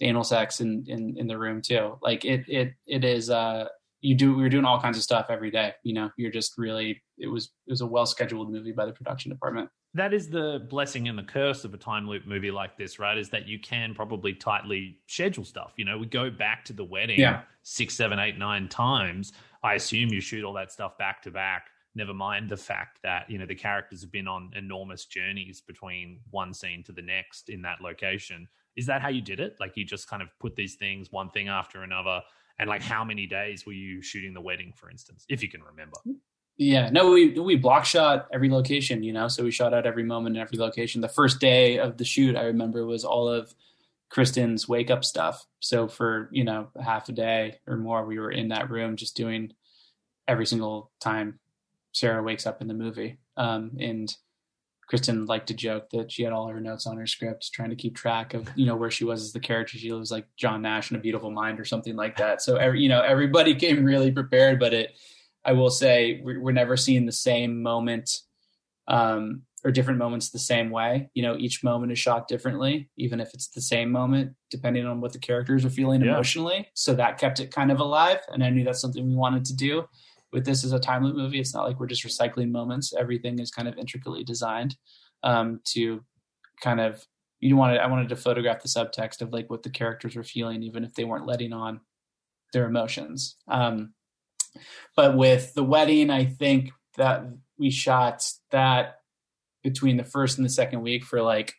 anal 0.00 0.24
sex 0.24 0.60
in 0.60 0.84
in, 0.88 1.18
in 1.18 1.26
the 1.26 1.38
room 1.38 1.60
too. 1.60 1.98
Like 2.00 2.24
it 2.24 2.44
it 2.48 2.74
it 2.86 3.04
is. 3.04 3.28
uh 3.28 3.66
you 4.00 4.14
do 4.14 4.36
we 4.36 4.44
are 4.44 4.48
doing 4.48 4.64
all 4.64 4.80
kinds 4.80 4.96
of 4.96 5.02
stuff 5.02 5.26
every 5.28 5.50
day. 5.50 5.72
You 5.82 5.94
know, 5.94 6.10
you're 6.16 6.30
just 6.30 6.56
really 6.56 7.02
it 7.18 7.26
was 7.26 7.50
it 7.66 7.70
was 7.70 7.80
a 7.80 7.86
well 7.86 8.06
scheduled 8.06 8.50
movie 8.50 8.72
by 8.72 8.86
the 8.86 8.92
production 8.92 9.30
department 9.30 9.68
that 9.94 10.12
is 10.12 10.28
the 10.28 10.66
blessing 10.68 11.08
and 11.08 11.18
the 11.18 11.22
curse 11.22 11.64
of 11.64 11.72
a 11.72 11.78
time 11.78 12.06
loop 12.08 12.26
movie 12.26 12.50
like 12.50 12.76
this, 12.76 12.98
right? 12.98 13.16
Is 13.16 13.30
that 13.30 13.48
you 13.48 13.58
can 13.58 13.94
probably 13.94 14.34
tightly 14.34 14.98
schedule 15.06 15.44
stuff. 15.44 15.72
You 15.76 15.84
know, 15.84 15.96
we 15.96 16.06
go 16.06 16.30
back 16.30 16.64
to 16.66 16.72
the 16.72 16.84
wedding 16.84 17.20
yeah. 17.20 17.42
six, 17.62 17.94
seven, 17.94 18.18
eight, 18.18 18.38
nine 18.38 18.68
times. 18.68 19.32
I 19.62 19.74
assume 19.74 20.10
you 20.10 20.20
shoot 20.20 20.44
all 20.44 20.52
that 20.54 20.70
stuff 20.70 20.98
back 20.98 21.22
to 21.22 21.30
back. 21.30 21.68
Never 21.94 22.12
mind 22.12 22.50
the 22.50 22.56
fact 22.56 22.98
that, 23.02 23.30
you 23.30 23.38
know, 23.38 23.46
the 23.46 23.54
characters 23.54 24.02
have 24.02 24.12
been 24.12 24.28
on 24.28 24.50
enormous 24.54 25.06
journeys 25.06 25.62
between 25.62 26.20
one 26.30 26.52
scene 26.52 26.84
to 26.84 26.92
the 26.92 27.02
next 27.02 27.48
in 27.48 27.62
that 27.62 27.80
location. 27.80 28.46
Is 28.76 28.86
that 28.86 29.00
how 29.00 29.08
you 29.08 29.22
did 29.22 29.40
it? 29.40 29.56
Like 29.58 29.76
you 29.76 29.84
just 29.84 30.08
kind 30.08 30.22
of 30.22 30.28
put 30.38 30.54
these 30.54 30.76
things 30.76 31.10
one 31.10 31.30
thing 31.30 31.48
after 31.48 31.82
another. 31.82 32.20
And 32.60 32.68
like 32.68 32.82
how 32.82 33.04
many 33.04 33.26
days 33.26 33.64
were 33.64 33.72
you 33.72 34.02
shooting 34.02 34.34
the 34.34 34.40
wedding, 34.40 34.72
for 34.76 34.90
instance, 34.90 35.24
if 35.28 35.42
you 35.42 35.48
can 35.48 35.62
remember? 35.62 35.96
Yeah, 36.58 36.90
no, 36.90 37.12
we 37.12 37.38
we 37.38 37.54
block 37.54 37.84
shot 37.84 38.26
every 38.32 38.50
location, 38.50 39.04
you 39.04 39.12
know, 39.12 39.28
so 39.28 39.44
we 39.44 39.52
shot 39.52 39.72
out 39.72 39.86
every 39.86 40.02
moment 40.02 40.36
in 40.36 40.42
every 40.42 40.58
location. 40.58 41.00
The 41.00 41.08
first 41.08 41.38
day 41.38 41.78
of 41.78 41.96
the 41.96 42.04
shoot, 42.04 42.34
I 42.34 42.42
remember, 42.42 42.84
was 42.84 43.04
all 43.04 43.28
of 43.28 43.54
Cristin's 44.10 44.68
wake 44.68 44.90
up 44.90 45.04
stuff. 45.04 45.46
So 45.60 45.86
for 45.86 46.28
you 46.32 46.42
know 46.42 46.68
half 46.82 47.08
a 47.08 47.12
day 47.12 47.60
or 47.68 47.76
more, 47.76 48.04
we 48.04 48.18
were 48.18 48.32
in 48.32 48.48
that 48.48 48.70
room 48.70 48.96
just 48.96 49.16
doing 49.16 49.52
every 50.26 50.46
single 50.46 50.90
time 51.00 51.38
Sarah 51.92 52.24
wakes 52.24 52.44
up 52.44 52.60
in 52.60 52.66
the 52.66 52.74
movie. 52.74 53.18
Um, 53.36 53.76
and 53.78 54.12
Kristen 54.88 55.26
liked 55.26 55.48
to 55.48 55.54
joke 55.54 55.90
that 55.90 56.10
she 56.10 56.24
had 56.24 56.32
all 56.32 56.48
her 56.48 56.60
notes 56.60 56.86
on 56.86 56.96
her 56.96 57.06
script, 57.06 57.52
trying 57.52 57.70
to 57.70 57.76
keep 57.76 57.94
track 57.94 58.34
of 58.34 58.48
you 58.56 58.66
know 58.66 58.74
where 58.74 58.90
she 58.90 59.04
was 59.04 59.22
as 59.22 59.32
the 59.32 59.38
character. 59.38 59.78
She 59.78 59.92
was 59.92 60.10
like 60.10 60.26
John 60.36 60.62
Nash 60.62 60.90
in 60.90 60.96
A 60.96 61.00
Beautiful 61.00 61.30
Mind 61.30 61.60
or 61.60 61.64
something 61.64 61.94
like 61.94 62.16
that. 62.16 62.42
So 62.42 62.56
every, 62.56 62.80
you 62.80 62.88
know 62.88 63.02
everybody 63.02 63.54
came 63.66 63.84
really 63.84 64.10
prepared, 64.10 64.58
but 64.58 64.74
it 64.74 64.96
I 65.44 65.52
will 65.52 65.70
say 65.70 66.20
we're, 66.22 66.52
never 66.52 66.76
seeing 66.76 67.06
the 67.06 67.12
same 67.12 67.62
moment 67.62 68.10
um, 68.86 69.42
or 69.64 69.70
different 69.70 69.98
moments 69.98 70.30
the 70.30 70.38
same 70.38 70.70
way. 70.70 71.10
You 71.14 71.22
know, 71.22 71.36
each 71.36 71.64
moment 71.64 71.92
is 71.92 71.98
shot 71.98 72.28
differently, 72.28 72.90
even 72.96 73.20
if 73.20 73.32
it's 73.34 73.48
the 73.48 73.60
same 73.60 73.90
moment, 73.90 74.34
depending 74.50 74.86
on 74.86 75.00
what 75.00 75.12
the 75.12 75.18
characters 75.18 75.64
are 75.64 75.70
feeling 75.70 76.02
yeah. 76.02 76.12
emotionally. 76.12 76.68
So 76.74 76.94
that 76.94 77.18
kept 77.18 77.40
it 77.40 77.50
kind 77.50 77.70
of 77.70 77.80
alive. 77.80 78.18
And 78.28 78.44
I 78.44 78.50
knew 78.50 78.64
that's 78.64 78.80
something 78.80 79.06
we 79.06 79.14
wanted 79.14 79.44
to 79.46 79.56
do. 79.56 79.84
With 80.32 80.44
this 80.44 80.64
as 80.64 80.72
a 80.72 80.78
time 80.78 81.04
loop 81.04 81.16
movie, 81.16 81.40
it's 81.40 81.54
not 81.54 81.66
like 81.66 81.80
we're 81.80 81.86
just 81.86 82.04
recycling 82.04 82.50
moments. 82.50 82.92
Everything 82.92 83.38
is 83.38 83.50
kind 83.50 83.66
of 83.66 83.78
intricately 83.78 84.24
designed 84.24 84.76
um, 85.22 85.60
to 85.68 86.04
kind 86.60 86.80
of 86.80 87.06
you 87.40 87.56
wanted 87.56 87.78
I 87.78 87.86
wanted 87.86 88.08
to 88.08 88.16
photograph 88.16 88.62
the 88.62 88.68
subtext 88.68 89.22
of 89.22 89.32
like 89.32 89.48
what 89.48 89.62
the 89.62 89.70
characters 89.70 90.16
were 90.16 90.24
feeling, 90.24 90.62
even 90.62 90.84
if 90.84 90.94
they 90.94 91.04
weren't 91.04 91.26
letting 91.26 91.52
on 91.52 91.80
their 92.52 92.66
emotions. 92.66 93.36
Um, 93.46 93.94
but 94.96 95.16
with 95.16 95.54
the 95.54 95.64
wedding, 95.64 96.10
I 96.10 96.24
think 96.24 96.72
that 96.96 97.24
we 97.58 97.70
shot 97.70 98.24
that 98.50 99.00
between 99.62 99.96
the 99.96 100.04
first 100.04 100.38
and 100.38 100.44
the 100.44 100.50
second 100.50 100.82
week 100.82 101.04
for 101.04 101.22
like 101.22 101.54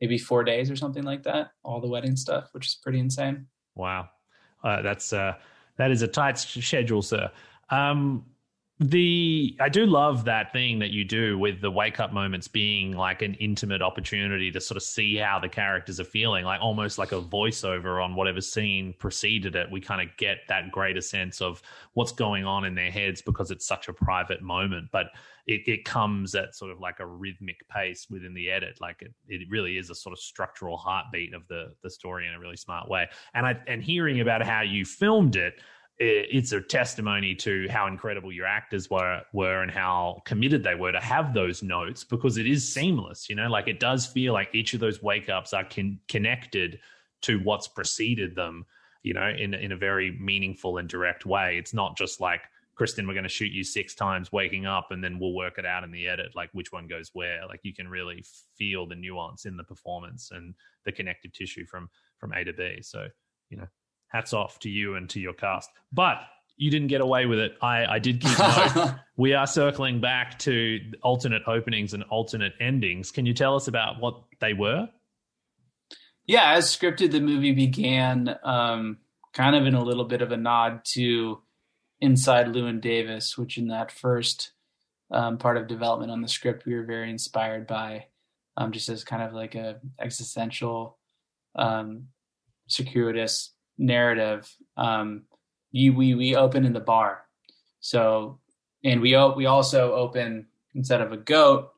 maybe 0.00 0.18
four 0.18 0.44
days 0.44 0.70
or 0.70 0.76
something 0.76 1.04
like 1.04 1.24
that. 1.24 1.48
All 1.64 1.80
the 1.80 1.88
wedding 1.88 2.16
stuff, 2.16 2.48
which 2.52 2.66
is 2.66 2.78
pretty 2.82 2.98
insane. 2.98 3.46
Wow, 3.74 4.08
uh, 4.64 4.82
that's 4.82 5.12
uh, 5.12 5.34
that 5.76 5.90
is 5.90 6.02
a 6.02 6.08
tight 6.08 6.38
schedule, 6.38 7.02
sir. 7.02 7.30
Um, 7.70 8.26
the 8.80 9.54
I 9.60 9.68
do 9.68 9.84
love 9.84 10.24
that 10.24 10.54
thing 10.54 10.78
that 10.78 10.88
you 10.88 11.04
do 11.04 11.38
with 11.38 11.60
the 11.60 11.70
wake 11.70 12.00
up 12.00 12.14
moments 12.14 12.48
being 12.48 12.96
like 12.96 13.20
an 13.20 13.34
intimate 13.34 13.82
opportunity 13.82 14.50
to 14.50 14.58
sort 14.58 14.78
of 14.78 14.82
see 14.82 15.16
how 15.16 15.38
the 15.38 15.50
characters 15.50 16.00
are 16.00 16.04
feeling, 16.04 16.46
like 16.46 16.62
almost 16.62 16.96
like 16.96 17.12
a 17.12 17.20
voiceover 17.20 18.02
on 18.02 18.14
whatever 18.14 18.40
scene 18.40 18.94
preceded 18.98 19.54
it. 19.54 19.70
We 19.70 19.82
kind 19.82 20.00
of 20.00 20.16
get 20.16 20.38
that 20.48 20.70
greater 20.70 21.02
sense 21.02 21.42
of 21.42 21.60
what's 21.92 22.12
going 22.12 22.46
on 22.46 22.64
in 22.64 22.74
their 22.74 22.90
heads 22.90 23.20
because 23.20 23.50
it's 23.50 23.66
such 23.66 23.88
a 23.88 23.92
private 23.92 24.40
moment, 24.40 24.88
but 24.92 25.08
it, 25.46 25.60
it 25.66 25.84
comes 25.84 26.34
at 26.34 26.54
sort 26.54 26.70
of 26.70 26.80
like 26.80 27.00
a 27.00 27.06
rhythmic 27.06 27.68
pace 27.68 28.06
within 28.08 28.32
the 28.32 28.50
edit. 28.50 28.80
Like 28.80 29.02
it, 29.02 29.12
it 29.28 29.46
really 29.50 29.76
is 29.76 29.90
a 29.90 29.94
sort 29.94 30.14
of 30.14 30.18
structural 30.18 30.78
heartbeat 30.78 31.34
of 31.34 31.46
the 31.48 31.74
the 31.82 31.90
story 31.90 32.26
in 32.26 32.32
a 32.32 32.40
really 32.40 32.56
smart 32.56 32.88
way. 32.88 33.10
And 33.34 33.44
I 33.44 33.60
and 33.66 33.82
hearing 33.82 34.20
about 34.20 34.42
how 34.42 34.62
you 34.62 34.86
filmed 34.86 35.36
it 35.36 35.60
it's 36.02 36.52
a 36.52 36.62
testimony 36.62 37.34
to 37.34 37.68
how 37.68 37.86
incredible 37.86 38.32
your 38.32 38.46
actors 38.46 38.88
were 38.88 39.20
were 39.34 39.62
and 39.62 39.70
how 39.70 40.22
committed 40.24 40.62
they 40.62 40.74
were 40.74 40.92
to 40.92 41.00
have 41.00 41.34
those 41.34 41.62
notes 41.62 42.04
because 42.04 42.38
it 42.38 42.46
is 42.46 42.72
seamless 42.72 43.28
you 43.28 43.36
know 43.36 43.48
like 43.48 43.68
it 43.68 43.78
does 43.78 44.06
feel 44.06 44.32
like 44.32 44.48
each 44.54 44.72
of 44.72 44.80
those 44.80 45.02
wake 45.02 45.28
ups 45.28 45.52
are 45.52 45.64
con- 45.64 46.00
connected 46.08 46.80
to 47.20 47.38
what's 47.40 47.68
preceded 47.68 48.34
them 48.34 48.64
you 49.02 49.14
know 49.14 49.28
in 49.28 49.54
in 49.54 49.72
a 49.72 49.76
very 49.76 50.12
meaningful 50.20 50.78
and 50.78 50.88
direct 50.88 51.26
way. 51.26 51.56
It's 51.58 51.74
not 51.74 51.96
just 51.96 52.20
like 52.20 52.42
cristin 52.78 53.06
we're 53.06 53.14
going 53.14 53.24
to 53.24 53.28
shoot 53.28 53.52
you 53.52 53.62
six 53.62 53.94
times 53.94 54.32
waking 54.32 54.64
up 54.64 54.90
and 54.90 55.04
then 55.04 55.18
we'll 55.18 55.34
work 55.34 55.58
it 55.58 55.66
out 55.66 55.84
in 55.84 55.90
the 55.90 56.06
edit 56.08 56.34
like 56.34 56.48
which 56.52 56.72
one 56.72 56.86
goes 56.86 57.10
where. 57.12 57.46
Like 57.46 57.60
you 57.62 57.74
can 57.74 57.88
really 57.88 58.24
feel 58.56 58.86
the 58.86 58.94
nuance 58.94 59.44
in 59.44 59.56
the 59.56 59.64
performance 59.64 60.30
and 60.32 60.54
the 60.84 60.92
connective 60.92 61.32
tissue 61.32 61.66
from 61.66 61.88
from 62.18 62.32
a 62.32 62.44
to 62.44 62.52
b. 62.52 62.78
So 62.82 63.08
you 63.48 63.58
know 63.58 63.66
hats 64.10 64.32
off 64.32 64.58
to 64.60 64.68
you 64.68 64.94
and 64.94 65.08
to 65.10 65.20
your 65.20 65.32
cast. 65.32 65.70
But 65.92 66.18
you 66.56 66.70
didn't 66.70 66.88
get 66.88 67.00
away 67.00 67.24
with 67.24 67.38
it. 67.38 67.56
I, 67.62 67.86
I 67.86 67.98
did 67.98 68.20
keep 68.20 68.38
note. 68.76 68.94
we 69.16 69.32
are 69.32 69.46
circling 69.46 70.00
back 70.00 70.38
to 70.40 70.78
alternate 71.02 71.42
openings 71.46 71.94
and 71.94 72.02
alternate 72.04 72.52
endings. 72.60 73.10
Can 73.10 73.24
you 73.24 73.32
tell 73.32 73.56
us 73.56 73.66
about 73.66 73.98
what 73.98 74.22
they 74.40 74.52
were? 74.52 74.88
Yeah, 76.26 76.52
as 76.52 76.66
scripted, 76.66 77.12
the 77.12 77.20
movie 77.20 77.52
began 77.52 78.36
um, 78.44 78.98
kind 79.32 79.56
of 79.56 79.66
in 79.66 79.74
a 79.74 79.82
little 79.82 80.04
bit 80.04 80.20
of 80.20 80.32
a 80.32 80.36
nod 80.36 80.82
to 80.92 81.40
Inside 82.00 82.48
Llewyn 82.48 82.80
Davis, 82.80 83.38
which 83.38 83.56
in 83.56 83.68
that 83.68 83.90
first 83.90 84.52
um, 85.10 85.38
part 85.38 85.56
of 85.56 85.66
development 85.66 86.10
on 86.10 86.20
the 86.20 86.28
script, 86.28 86.66
we 86.66 86.74
were 86.74 86.84
very 86.84 87.10
inspired 87.10 87.66
by, 87.66 88.06
um, 88.56 88.70
just 88.70 88.88
as 88.90 89.02
kind 89.02 89.22
of 89.22 89.32
like 89.32 89.54
a 89.54 89.80
existential, 89.98 90.98
um, 91.56 92.08
circuitous 92.68 93.52
narrative, 93.80 94.54
um, 94.76 95.22
you, 95.72 95.92
we 95.92 96.14
we 96.14 96.36
open 96.36 96.64
in 96.64 96.72
the 96.72 96.80
bar. 96.80 97.22
So, 97.80 98.38
and 98.84 99.00
we 99.00 99.16
we 99.34 99.46
also 99.46 99.94
open 99.94 100.46
instead 100.74 101.00
of 101.00 101.10
a 101.10 101.16
goat, 101.16 101.70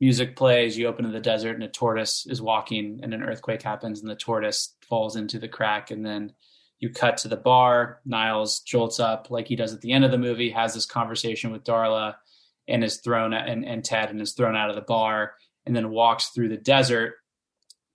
music 0.00 0.36
plays. 0.36 0.76
You 0.76 0.86
open 0.86 1.04
in 1.04 1.12
the 1.12 1.20
desert, 1.20 1.54
and 1.54 1.64
a 1.64 1.68
tortoise 1.68 2.26
is 2.26 2.42
walking, 2.42 3.00
and 3.02 3.12
an 3.14 3.22
earthquake 3.22 3.62
happens, 3.62 4.00
and 4.00 4.10
the 4.10 4.16
tortoise 4.16 4.76
falls 4.88 5.16
into 5.16 5.38
the 5.38 5.48
crack, 5.48 5.90
and 5.90 6.04
then 6.04 6.34
you 6.78 6.90
cut 6.90 7.16
to 7.18 7.28
the 7.28 7.36
bar. 7.36 8.00
Niles 8.04 8.60
jolts 8.60 9.00
up 9.00 9.30
like 9.30 9.48
he 9.48 9.56
does 9.56 9.72
at 9.72 9.80
the 9.80 9.92
end 9.92 10.04
of 10.04 10.10
the 10.10 10.18
movie, 10.18 10.50
has 10.50 10.74
this 10.74 10.86
conversation 10.86 11.50
with 11.50 11.64
Darla, 11.64 12.16
and 12.68 12.84
is 12.84 12.98
thrown 12.98 13.32
and, 13.32 13.64
and 13.64 13.84
Ted, 13.84 14.10
and 14.10 14.20
is 14.20 14.32
thrown 14.32 14.56
out 14.56 14.70
of 14.70 14.76
the 14.76 14.82
bar, 14.82 15.32
and 15.64 15.74
then 15.74 15.90
walks 15.90 16.28
through 16.28 16.50
the 16.50 16.56
desert 16.56 17.14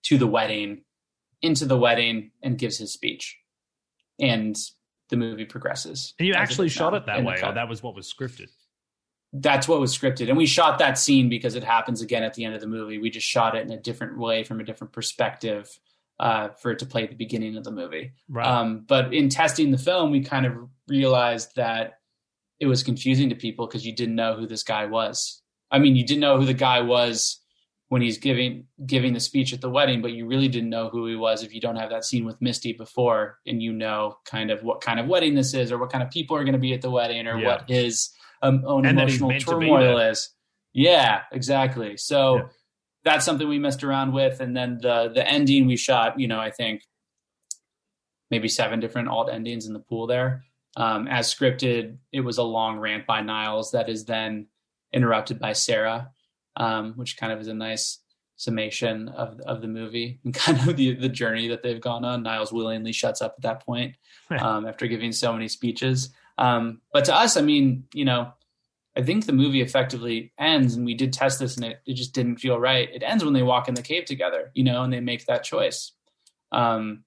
to 0.02 0.18
the 0.18 0.26
wedding 0.26 0.82
into 1.42 1.64
the 1.64 1.76
wedding 1.76 2.30
and 2.42 2.58
gives 2.58 2.78
his 2.78 2.92
speech, 2.92 3.38
and 4.18 4.56
the 5.08 5.16
movie 5.16 5.44
progresses. 5.44 6.14
And 6.18 6.28
you 6.28 6.34
actually 6.34 6.66
is 6.66 6.72
shot 6.72 6.94
it 6.94 7.06
that 7.06 7.24
way, 7.24 7.40
or 7.42 7.52
that 7.52 7.68
was 7.68 7.82
what 7.82 7.94
was 7.94 8.12
scripted. 8.12 8.48
That's 9.32 9.68
what 9.68 9.80
was 9.80 9.96
scripted, 9.96 10.28
and 10.28 10.36
we 10.36 10.46
shot 10.46 10.78
that 10.80 10.98
scene 10.98 11.28
because 11.28 11.54
it 11.54 11.64
happens 11.64 12.02
again 12.02 12.22
at 12.22 12.34
the 12.34 12.44
end 12.44 12.54
of 12.54 12.60
the 12.60 12.66
movie. 12.66 12.98
We 12.98 13.10
just 13.10 13.26
shot 13.26 13.54
it 13.54 13.64
in 13.66 13.70
a 13.72 13.80
different 13.80 14.18
way 14.18 14.42
from 14.42 14.60
a 14.60 14.64
different 14.64 14.92
perspective 14.92 15.68
uh, 16.20 16.50
for 16.50 16.70
it 16.70 16.78
to 16.80 16.86
play 16.86 17.02
at 17.02 17.10
the 17.10 17.16
beginning 17.16 17.56
of 17.56 17.64
the 17.64 17.70
movie. 17.70 18.12
Right. 18.28 18.46
Um, 18.46 18.84
but 18.86 19.14
in 19.14 19.30
testing 19.30 19.70
the 19.70 19.78
film, 19.78 20.10
we 20.10 20.20
kind 20.20 20.44
of 20.46 20.52
realized 20.86 21.56
that 21.56 21.94
it 22.60 22.66
was 22.66 22.82
confusing 22.82 23.30
to 23.30 23.34
people 23.34 23.66
because 23.66 23.86
you 23.86 23.94
didn't 23.94 24.16
know 24.16 24.36
who 24.36 24.46
this 24.46 24.62
guy 24.62 24.84
was. 24.84 25.40
I 25.70 25.78
mean, 25.78 25.96
you 25.96 26.04
didn't 26.06 26.20
know 26.20 26.38
who 26.38 26.44
the 26.44 26.52
guy 26.52 26.82
was 26.82 27.39
when 27.90 28.00
he's 28.02 28.18
giving 28.18 28.66
giving 28.86 29.12
the 29.12 29.20
speech 29.20 29.52
at 29.52 29.60
the 29.60 29.68
wedding, 29.68 30.00
but 30.00 30.12
you 30.12 30.24
really 30.24 30.46
didn't 30.46 30.70
know 30.70 30.88
who 30.88 31.06
he 31.06 31.16
was 31.16 31.42
if 31.42 31.52
you 31.52 31.60
don't 31.60 31.74
have 31.74 31.90
that 31.90 32.04
scene 32.04 32.24
with 32.24 32.40
Misty 32.40 32.72
before, 32.72 33.38
and 33.46 33.60
you 33.60 33.72
know 33.72 34.16
kind 34.24 34.52
of 34.52 34.62
what 34.62 34.80
kind 34.80 35.00
of 35.00 35.06
wedding 35.08 35.34
this 35.34 35.54
is, 35.54 35.72
or 35.72 35.78
what 35.78 35.90
kind 35.90 36.02
of 36.04 36.08
people 36.10 36.36
are 36.36 36.44
going 36.44 36.52
to 36.52 36.58
be 36.60 36.72
at 36.72 36.82
the 36.82 36.90
wedding, 36.90 37.26
or 37.26 37.36
Yeah. 37.38 37.46
what 37.46 37.68
his 37.68 38.10
um, 38.42 38.62
own 38.64 38.86
And 38.86 38.96
emotional 38.98 39.30
meant 39.30 39.44
to 39.44 39.58
be 39.58 39.66
turmoil 39.66 39.98
is. 39.98 40.30
Yeah, 40.72 41.22
exactly. 41.32 41.96
So 41.96 42.36
Yeah. 42.36 42.42
that's 43.02 43.24
something 43.24 43.48
we 43.48 43.58
messed 43.58 43.82
around 43.82 44.12
with, 44.12 44.40
and 44.40 44.56
then 44.56 44.78
the 44.80 45.10
the 45.12 45.28
ending 45.28 45.66
we 45.66 45.76
shot. 45.76 46.18
You 46.18 46.28
know, 46.28 46.38
I 46.38 46.50
think 46.52 46.82
maybe 48.30 48.46
seven 48.46 48.78
different 48.78 49.08
alt 49.08 49.30
endings 49.30 49.66
in 49.66 49.72
the 49.72 49.80
pool 49.80 50.06
there. 50.06 50.44
Um, 50.76 51.08
as 51.08 51.34
scripted, 51.34 51.96
it 52.12 52.20
was 52.20 52.38
a 52.38 52.44
long 52.44 52.78
rant 52.78 53.04
by 53.04 53.20
Niles 53.20 53.72
that 53.72 53.88
is 53.88 54.04
then 54.04 54.46
interrupted 54.92 55.40
by 55.40 55.54
Sarah, 55.54 56.12
um, 56.56 56.92
which 56.96 57.16
kind 57.16 57.32
of 57.32 57.40
is 57.40 57.48
a 57.48 57.54
nice 57.54 57.98
summation 58.36 59.08
of 59.08 59.38
of 59.40 59.60
the 59.60 59.68
movie 59.68 60.18
and 60.24 60.32
kind 60.34 60.58
of 60.68 60.76
the 60.76 60.94
the 60.94 61.08
journey 61.08 61.48
that 61.48 61.62
they've 61.62 61.80
gone 61.80 62.04
on. 62.04 62.22
Niles 62.22 62.52
willingly 62.52 62.92
shuts 62.92 63.20
up 63.20 63.34
at 63.38 63.42
that 63.42 63.64
point 63.66 63.96
um, 64.30 64.66
after 64.66 64.86
giving 64.86 65.12
so 65.12 65.32
many 65.32 65.48
speeches. 65.48 66.10
Um, 66.38 66.80
but 66.92 67.04
to 67.06 67.14
us, 67.14 67.36
I 67.36 67.42
mean, 67.42 67.84
you 67.92 68.06
know, 68.06 68.32
I 68.96 69.02
think 69.02 69.26
the 69.26 69.32
movie 69.34 69.60
effectively 69.60 70.32
ends, 70.38 70.74
and 70.74 70.86
we 70.86 70.94
did 70.94 71.12
test 71.12 71.38
this, 71.38 71.56
and 71.56 71.66
it, 71.66 71.82
it 71.86 71.94
just 71.94 72.14
didn't 72.14 72.36
feel 72.38 72.58
right. 72.58 72.88
It 72.92 73.02
ends 73.04 73.22
when 73.24 73.34
they 73.34 73.42
walk 73.42 73.68
in 73.68 73.74
the 73.74 73.82
cave 73.82 74.06
together, 74.06 74.50
you 74.54 74.64
know, 74.64 74.82
and 74.82 74.92
they 74.92 75.00
make 75.00 75.26
that 75.26 75.44
choice. 75.44 75.92
Um, 76.50 77.04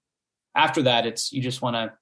after 0.56 0.84
that, 0.84 1.08
it's 1.08 1.32
you 1.34 1.42
just 1.42 1.62
want 1.64 1.76
to 1.76 1.94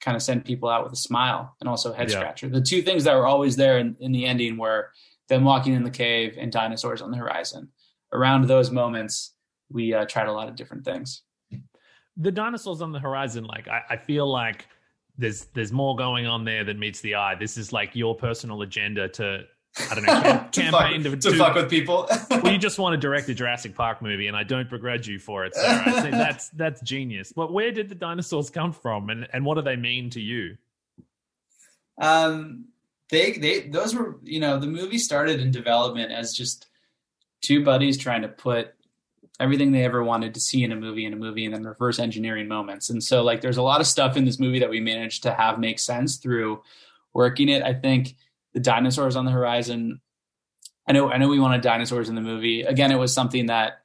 kind 0.00 0.16
of 0.16 0.22
send 0.22 0.44
people 0.44 0.68
out 0.68 0.82
with 0.82 0.92
a 0.92 0.96
smile 0.96 1.54
and 1.60 1.68
also 1.68 1.92
a 1.92 1.96
head 1.96 2.10
Yeah. 2.10 2.16
scratcher. 2.18 2.48
The 2.48 2.60
two 2.60 2.82
things 2.82 3.04
that 3.04 3.14
were 3.14 3.26
always 3.26 3.54
there 3.54 3.78
in, 3.78 3.96
in 4.00 4.10
the 4.10 4.26
ending 4.26 4.56
were 4.56 4.90
them 5.28 5.44
walking 5.44 5.74
in 5.74 5.84
the 5.84 5.90
cave 5.90 6.36
and 6.38 6.50
dinosaurs 6.52 7.00
on 7.02 7.10
the 7.10 7.16
horizon. 7.16 7.68
Around 8.12 8.46
those 8.46 8.70
moments, 8.70 9.34
we 9.70 9.94
uh, 9.94 10.04
tried 10.04 10.26
a 10.28 10.32
lot 10.32 10.48
of 10.48 10.56
different 10.56 10.84
things. 10.84 11.22
the 12.16 12.30
dinosaurs 12.30 12.82
on 12.82 12.92
the 12.92 12.98
horizon 13.00 13.44
like 13.44 13.68
I, 13.68 13.82
I 13.90 13.96
feel 13.96 14.30
like 14.30 14.66
there's 15.16 15.44
there's 15.54 15.72
more 15.72 15.96
going 15.96 16.26
on 16.26 16.44
there 16.44 16.62
than 16.64 16.78
meets 16.78 17.00
the 17.00 17.14
eye 17.14 17.34
this 17.34 17.56
is 17.56 17.72
like 17.72 17.94
your 17.96 18.14
personal 18.14 18.60
agenda 18.62 19.08
to 19.08 19.44
i 19.90 19.94
don't 19.94 20.04
know 20.04 20.20
cam- 20.22 20.50
to 20.50 20.60
campaign 20.60 21.02
fuck, 21.02 21.12
to, 21.12 21.16
to 21.16 21.30
do- 21.32 21.38
fuck 21.38 21.54
with 21.54 21.70
people. 21.70 22.06
well 22.30 22.52
you 22.52 22.58
just 22.68 22.78
want 22.78 22.92
to 22.92 22.98
direct 22.98 23.28
a 23.30 23.34
jurassic 23.34 23.74
park 23.74 24.02
movie 24.02 24.26
and 24.26 24.36
i 24.36 24.42
don't 24.42 24.68
begrudge 24.68 25.08
you 25.08 25.18
for 25.18 25.46
it 25.46 25.54
Sarah. 25.54 25.82
I 25.86 26.00
think 26.02 26.12
that's 26.12 26.50
that's 26.50 26.80
genius 26.82 27.32
but 27.34 27.50
where 27.52 27.72
did 27.72 27.88
the 27.88 27.94
dinosaurs 27.94 28.50
come 28.50 28.72
from 28.72 29.08
and 29.08 29.26
and 29.32 29.42
what 29.46 29.54
do 29.54 29.62
they 29.62 29.76
mean 29.76 30.10
to 30.10 30.20
you 30.20 30.56
Um, 31.98 32.66
they 33.12 33.32
they 33.32 33.60
those 33.60 33.94
were 33.94 34.18
you 34.24 34.40
know 34.40 34.58
the 34.58 34.66
movie 34.66 34.98
started 34.98 35.38
in 35.38 35.52
development 35.52 36.10
as 36.10 36.32
just 36.32 36.66
two 37.42 37.62
buddies 37.62 37.98
trying 37.98 38.22
to 38.22 38.28
put 38.28 38.74
everything 39.38 39.72
they 39.72 39.84
ever 39.84 40.02
wanted 40.02 40.34
to 40.34 40.40
see 40.40 40.64
in 40.64 40.72
a 40.72 40.76
movie 40.76 41.04
in 41.04 41.12
a 41.12 41.16
movie 41.16 41.44
and 41.44 41.54
then 41.54 41.64
reverse 41.64 41.98
engineering 41.98 42.48
moments. 42.48 42.90
And 42.90 43.02
so 43.02 43.22
like 43.22 43.40
there's 43.40 43.58
a 43.58 43.62
lot 43.62 43.80
of 43.80 43.86
stuff 43.86 44.16
in 44.16 44.24
this 44.24 44.40
movie 44.40 44.60
that 44.60 44.70
we 44.70 44.80
managed 44.80 45.24
to 45.24 45.34
have 45.34 45.58
make 45.58 45.78
sense 45.78 46.16
through 46.16 46.62
working 47.12 47.48
it. 47.48 47.62
I 47.62 47.74
think 47.74 48.16
the 48.54 48.60
dinosaurs 48.60 49.14
on 49.14 49.26
the 49.26 49.30
horizon. 49.30 50.00
I 50.88 50.92
know 50.92 51.10
I 51.12 51.18
know 51.18 51.28
we 51.28 51.38
wanted 51.38 51.60
dinosaurs 51.60 52.08
in 52.08 52.14
the 52.14 52.22
movie. 52.22 52.62
Again, 52.62 52.90
it 52.90 52.98
was 52.98 53.14
something 53.14 53.46
that 53.46 53.82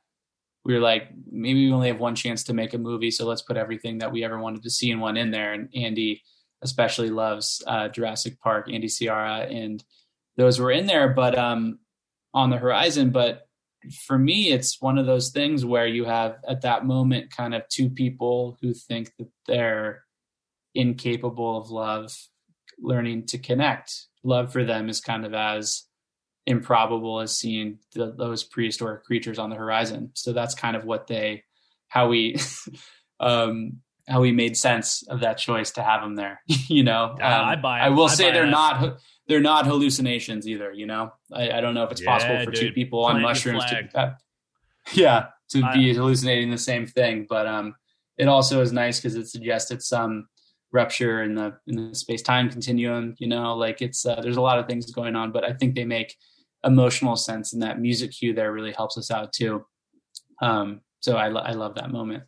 we 0.63 0.73
were 0.73 0.79
like, 0.79 1.09
maybe 1.29 1.65
we 1.65 1.73
only 1.73 1.87
have 1.89 1.99
one 1.99 2.15
chance 2.15 2.43
to 2.45 2.53
make 2.53 2.73
a 2.73 2.77
movie, 2.77 3.11
so 3.11 3.25
let's 3.25 3.41
put 3.41 3.55
everything 3.55 3.99
that 3.99 4.11
we 4.11 4.23
ever 4.23 4.39
wanted 4.39 4.63
to 4.63 4.69
see 4.69 4.89
in 4.89 4.99
one 4.99 5.15
in 5.15 5.31
there. 5.31 5.53
And 5.53 5.69
Andy 5.75 6.23
especially 6.61 7.09
loves 7.09 7.63
uh, 7.67 7.87
Jurassic 7.87 8.39
Park, 8.39 8.69
Andy 8.71 8.87
Siara, 8.87 9.51
and 9.53 9.83
those 10.37 10.59
were 10.59 10.71
in 10.71 10.85
there, 10.85 11.09
but 11.09 11.37
um, 11.37 11.79
on 12.33 12.49
the 12.49 12.57
horizon. 12.57 13.11
But 13.11 13.47
for 14.05 14.17
me, 14.17 14.51
it's 14.51 14.81
one 14.81 14.97
of 14.97 15.05
those 15.05 15.29
things 15.29 15.65
where 15.65 15.87
you 15.87 16.05
have 16.05 16.37
at 16.47 16.61
that 16.61 16.85
moment 16.85 17.31
kind 17.31 17.53
of 17.53 17.67
two 17.69 17.89
people 17.89 18.57
who 18.61 18.73
think 18.73 19.11
that 19.17 19.29
they're 19.45 20.03
incapable 20.75 21.57
of 21.57 21.69
love, 21.69 22.15
learning 22.79 23.27
to 23.27 23.37
connect. 23.37 23.93
Love 24.23 24.51
for 24.51 24.63
them 24.63 24.89
is 24.89 25.01
kind 25.01 25.25
of 25.25 25.33
as 25.33 25.83
improbable 26.45 27.19
as 27.19 27.37
seeing 27.37 27.79
the, 27.93 28.13
those 28.13 28.43
prehistoric 28.43 29.03
creatures 29.03 29.39
on 29.39 29.49
the 29.49 29.55
horizon. 29.55 30.11
So 30.13 30.33
that's 30.33 30.55
kind 30.55 30.75
of 30.75 30.85
what 30.85 31.07
they, 31.07 31.43
how 31.87 32.07
we, 32.07 32.37
um, 33.19 33.77
how 34.07 34.21
we 34.21 34.31
made 34.31 34.55
sense 34.55 35.03
of 35.09 35.19
that 35.19 35.37
choice 35.37 35.71
to 35.71 35.83
have 35.83 36.01
them 36.01 36.15
there. 36.15 36.41
you 36.47 36.83
know, 36.83 37.11
Um, 37.11 37.19
Uh, 37.21 37.43
I 37.53 37.55
buy 37.57 37.79
it. 37.79 37.83
I 37.83 37.89
will 37.89 38.05
I 38.05 38.13
say 38.13 38.31
they're 38.31 38.45
not 38.47 38.97
they're 39.27 39.41
not 39.41 39.65
hallucinations 39.65 40.47
either. 40.47 40.71
You 40.71 40.85
know, 40.85 41.11
I, 41.33 41.51
I 41.51 41.61
don't 41.61 41.73
know 41.73 41.83
if 41.83 41.91
it's 41.91 42.01
possible 42.01 42.35
Yeah, 42.35 42.45
for 42.45 42.51
two 42.51 42.67
dude. 42.67 42.75
people 42.75 43.03
on 43.03 43.21
mushrooms 43.21 43.65
to, 43.65 43.89
uh, 43.95 44.13
yeah, 44.93 45.25
to 45.49 45.61
I- 45.63 45.73
be 45.73 45.93
hallucinating 45.93 46.49
the 46.51 46.57
same 46.57 46.85
thing. 46.87 47.25
But 47.29 47.45
um, 47.47 47.75
it 48.17 48.27
also 48.27 48.61
is 48.61 48.71
nice 48.71 48.99
because 48.99 49.15
it 49.15 49.27
suggested 49.27 49.81
some 49.83 50.27
rupture 50.71 51.23
in 51.23 51.35
the 51.35 51.53
in 51.67 51.89
the 51.89 51.95
space 51.95 52.21
time 52.21 52.49
continuum. 52.49 53.15
You 53.19 53.27
know, 53.27 53.55
like 53.55 53.81
it's 53.81 54.05
uh, 54.05 54.21
there's 54.21 54.37
a 54.37 54.41
lot 54.41 54.59
of 54.59 54.67
things 54.67 54.89
going 54.91 55.15
on, 55.17 55.31
but 55.33 55.43
I 55.43 55.51
think 55.53 55.75
they 55.75 55.85
make 55.85 56.15
emotional 56.63 57.15
sense, 57.17 57.51
and 57.53 57.61
that 57.63 57.79
music 57.79 58.11
cue 58.11 58.33
there 58.33 58.51
really 58.53 58.71
helps 58.71 58.97
us 58.97 59.11
out 59.11 59.33
too. 59.33 59.65
Um, 60.41 60.81
so 61.01 61.17
I 61.17 61.27
lo- 61.27 61.41
I 61.41 61.51
love 61.51 61.75
that 61.75 61.91
moment. 61.91 62.23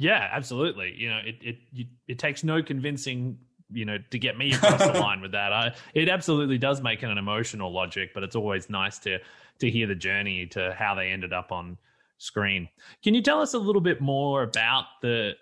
Yeah, 0.00 0.30
absolutely. 0.32 0.94
You 0.96 1.10
know, 1.10 1.20
it 1.22 1.36
it 1.42 1.58
you, 1.72 1.84
it 2.08 2.18
takes 2.18 2.42
no 2.42 2.62
convincing, 2.62 3.36
you 3.70 3.84
know, 3.84 3.98
to 4.10 4.18
get 4.18 4.38
me 4.38 4.54
across 4.54 4.80
the 4.80 4.92
line 4.98 5.20
with 5.20 5.32
that. 5.32 5.52
I, 5.52 5.74
it 5.92 6.08
absolutely 6.08 6.56
does 6.56 6.80
make 6.80 7.02
it 7.02 7.10
an 7.10 7.18
emotional 7.18 7.70
logic, 7.70 8.12
but 8.14 8.22
it's 8.22 8.34
always 8.34 8.70
nice 8.70 8.98
to 9.00 9.18
to 9.58 9.70
hear 9.70 9.86
the 9.86 9.94
journey 9.94 10.46
to 10.46 10.74
how 10.78 10.94
they 10.94 11.08
ended 11.10 11.34
up 11.34 11.52
on 11.52 11.76
screen. 12.16 12.66
Can 13.04 13.12
you 13.12 13.20
tell 13.20 13.42
us 13.42 13.52
a 13.52 13.58
little 13.58 13.82
bit 13.82 14.00
more 14.00 14.42
about 14.42 14.84
the 15.02 15.34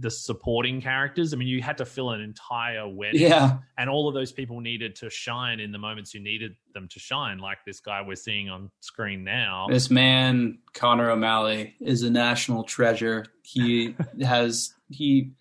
the 0.00 0.10
supporting 0.10 0.80
characters? 0.80 1.32
I 1.32 1.36
mean, 1.36 1.48
you 1.48 1.62
had 1.62 1.78
to 1.78 1.84
fill 1.84 2.10
an 2.10 2.20
entire 2.20 2.88
wedding, 2.88 3.20
Yeah. 3.22 3.58
and 3.78 3.88
all 3.88 4.08
of 4.08 4.14
those 4.14 4.32
people 4.32 4.60
needed 4.60 4.96
to 4.96 5.10
shine 5.10 5.60
in 5.60 5.72
the 5.72 5.78
moments 5.78 6.12
you 6.14 6.20
needed 6.20 6.56
them 6.74 6.88
to 6.88 6.98
shine, 6.98 7.38
like 7.38 7.58
this 7.64 7.80
guy 7.80 8.02
we're 8.02 8.16
seeing 8.16 8.48
on 8.50 8.70
screen 8.80 9.24
now. 9.24 9.66
This 9.68 9.90
man, 9.90 10.58
Connor 10.74 11.10
O'Malley, 11.10 11.74
is 11.80 12.02
a 12.02 12.10
national 12.10 12.64
treasure. 12.64 13.24
He 13.42 13.94
has 14.22 14.74
he 14.90 15.32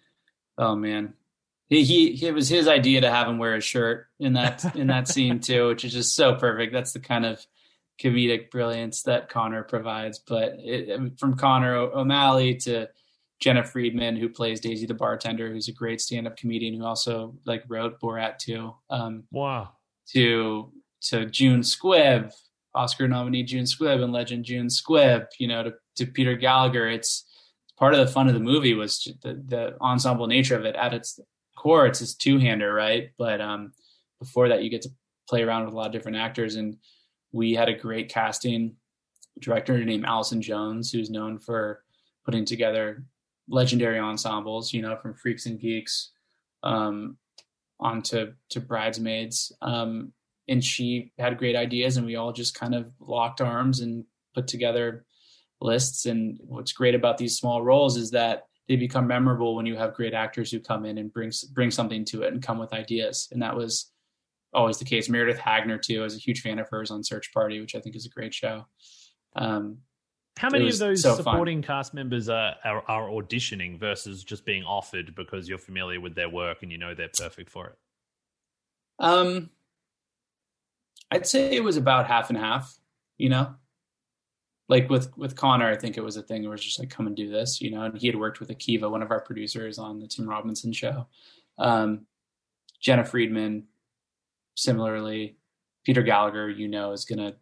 oh 0.57 0.75
man. 0.75 1.13
He, 1.67 1.83
he 1.83 2.27
it 2.27 2.33
was 2.33 2.47
his 2.47 2.67
idea 2.67 3.01
to 3.01 3.09
have 3.09 3.27
him 3.27 3.39
wear 3.39 3.55
a 3.55 3.61
shirt 3.61 4.05
in 4.19 4.33
that 4.33 4.75
in 4.75 4.87
that 4.87 5.07
scene 5.07 5.39
too, 5.39 5.69
which 5.69 5.83
is 5.83 5.93
just 5.93 6.15
so 6.15 6.35
perfect. 6.35 6.71
That's 6.71 6.93
the 6.93 6.99
kind 6.99 7.25
of 7.25 7.43
comedic 7.99 8.51
brilliance 8.51 9.01
that 9.03 9.29
Connor 9.29 9.63
provides. 9.63 10.19
But 10.19 10.53
it, 10.59 11.17
from 11.19 11.35
Connor 11.37 11.75
O- 11.75 11.91
O'Malley 12.01 12.55
to 12.57 12.87
Jena 13.39 13.63
Friedman, 13.63 14.15
who 14.15 14.29
plays 14.29 14.59
Daisy 14.59 14.85
the 14.85 14.93
bartender, 14.93 15.51
who's 15.51 15.67
a 15.67 15.73
great 15.73 15.99
stand-up 16.01 16.37
comedian 16.37 16.73
who 16.73 16.85
also 16.85 17.35
like 17.45 17.63
wrote 17.67 17.99
Borat 17.99 18.37
too. 18.37 18.73
Um, 18.89 19.23
Wow. 19.31 19.73
to 20.13 20.71
to 21.09 21.25
June 21.25 21.61
Squibb, 21.61 22.33
Oscar 22.73 23.07
nominee 23.07 23.43
June 23.43 23.65
Squibb 23.65 24.01
and 24.03 24.11
legend 24.13 24.45
June 24.45 24.67
Squibb, 24.67 25.27
you 25.37 25.47
know, 25.47 25.63
to, 25.63 25.73
to 25.97 26.05
Peter 26.05 26.35
Gallagher. 26.35 26.87
It's 26.89 27.25
part 27.77 27.93
of 27.93 27.99
the 27.99 28.11
fun 28.11 28.27
of 28.27 28.33
the 28.33 28.39
movie 28.39 28.73
was 28.73 29.03
the, 29.21 29.41
the 29.47 29.77
ensemble 29.81 30.27
nature 30.27 30.55
of 30.57 30.65
it. 30.65 30.75
At 30.75 30.93
its 30.93 31.19
core, 31.57 31.85
it's 31.85 31.99
this 31.99 32.15
two 32.15 32.39
hander, 32.39 32.73
right? 32.73 33.11
But 33.17 33.39
um, 33.41 33.73
before 34.19 34.49
that, 34.49 34.63
you 34.63 34.69
get 34.69 34.81
to 34.83 34.89
play 35.29 35.43
around 35.43 35.65
with 35.65 35.73
a 35.73 35.77
lot 35.77 35.87
of 35.87 35.91
different 35.91 36.17
actors, 36.17 36.55
and 36.55 36.77
we 37.31 37.53
had 37.53 37.69
a 37.69 37.73
great 37.73 38.09
casting 38.09 38.75
director 39.39 39.83
named 39.83 40.05
Allison 40.05 40.41
Jones, 40.41 40.91
who's 40.91 41.09
known 41.09 41.37
for 41.37 41.83
putting 42.23 42.45
together 42.45 43.03
legendary 43.47 43.99
ensembles, 43.99 44.73
you 44.73 44.81
know, 44.81 44.95
from 44.95 45.13
Freaks 45.13 45.45
and 45.45 45.59
Geeks 45.59 46.11
um, 46.63 47.17
on 47.79 48.01
to, 48.03 48.33
to 48.49 48.59
Bridesmaids. 48.59 49.51
Um, 49.61 50.13
and 50.47 50.63
she 50.63 51.11
had 51.17 51.37
great 51.37 51.55
ideas, 51.55 51.97
and 51.97 52.05
we 52.05 52.15
all 52.15 52.31
just 52.31 52.53
kind 52.53 52.75
of 52.75 52.91
locked 52.99 53.41
arms 53.41 53.79
and 53.79 54.05
put 54.33 54.47
together 54.47 55.05
lists. 55.61 56.05
And 56.05 56.39
what's 56.41 56.73
great 56.73 56.95
about 56.95 57.17
these 57.17 57.37
small 57.37 57.63
roles 57.63 57.97
is 57.97 58.11
that 58.11 58.43
they 58.67 58.75
become 58.75 59.07
memorable 59.07 59.55
when 59.55 59.65
you 59.65 59.75
have 59.75 59.93
great 59.93 60.13
actors 60.13 60.51
who 60.51 60.59
come 60.59 60.85
in 60.85 60.97
and 60.97 61.13
bring 61.13 61.31
bring 61.53 61.71
something 61.71 62.05
to 62.05 62.23
it 62.23 62.33
and 62.33 62.41
come 62.41 62.57
with 62.57 62.73
ideas. 62.73 63.27
And 63.31 63.41
that 63.41 63.55
was 63.55 63.91
always 64.53 64.79
the 64.79 64.85
case. 64.85 65.09
Meredith 65.09 65.39
Hagner 65.39 65.77
too. 65.77 66.01
I 66.01 66.03
was 66.03 66.15
a 66.15 66.19
huge 66.19 66.41
fan 66.41 66.59
of 66.59 66.69
hers 66.69 66.91
on 66.91 67.03
Search 67.03 67.31
Party, 67.33 67.59
which 67.59 67.75
I 67.75 67.79
think 67.79 67.95
is 67.95 68.05
a 68.05 68.09
great 68.09 68.33
show. 68.33 68.65
Um, 69.35 69.79
How 70.37 70.49
many 70.49 70.67
of 70.67 70.77
those 70.79 71.01
so 71.01 71.15
fun. 71.15 71.23
supporting 71.23 71.61
cast 71.61 71.93
members 71.93 72.27
are, 72.27 72.55
are 72.65 72.83
are 72.89 73.07
auditioning 73.09 73.79
versus 73.79 74.23
just 74.23 74.45
being 74.45 74.63
offered 74.63 75.15
because 75.15 75.47
you're 75.47 75.57
familiar 75.57 76.01
with 76.01 76.13
their 76.13 76.29
work 76.29 76.61
and 76.61 76.71
you 76.71 76.77
know 76.77 76.93
they're 76.93 77.07
perfect 77.07 77.49
for 77.49 77.67
it? 77.67 77.77
Um, 78.99 79.49
I'd 81.09 81.27
say 81.27 81.55
it 81.55 81.63
was 81.63 81.77
about 81.77 82.07
half 82.07 82.29
and 82.29 82.37
half. 82.37 82.77
You 83.17 83.29
know, 83.29 83.55
like 84.67 84.89
with 84.89 85.17
with 85.17 85.37
Connor, 85.37 85.71
I 85.71 85.77
think 85.77 85.95
it 85.95 86.03
was 86.03 86.17
a 86.17 86.21
thing 86.21 86.43
where 86.43 86.51
it 86.51 86.55
was 86.55 86.65
just 86.65 86.79
like 86.79 86.89
come 86.89 87.07
and 87.07 87.15
do 87.15 87.29
this. 87.29 87.61
You 87.61 87.71
know, 87.71 87.83
and 87.83 87.97
he 87.97 88.07
had 88.07 88.17
worked 88.17 88.41
with 88.41 88.49
Akiva, 88.49 88.91
one 88.91 89.01
of 89.01 89.11
our 89.11 89.21
producers 89.21 89.77
on 89.77 89.99
the 89.99 90.07
Tim 90.07 90.27
Robinson 90.27 90.73
show. 90.73 91.07
Um, 91.57 92.07
Jena 92.81 93.05
Friedman, 93.05 93.67
similarly, 94.55 95.37
Peter 95.85 96.01
Gallagher, 96.01 96.49
you 96.49 96.67
know, 96.67 96.91
is 96.91 97.05
gonna 97.05 97.35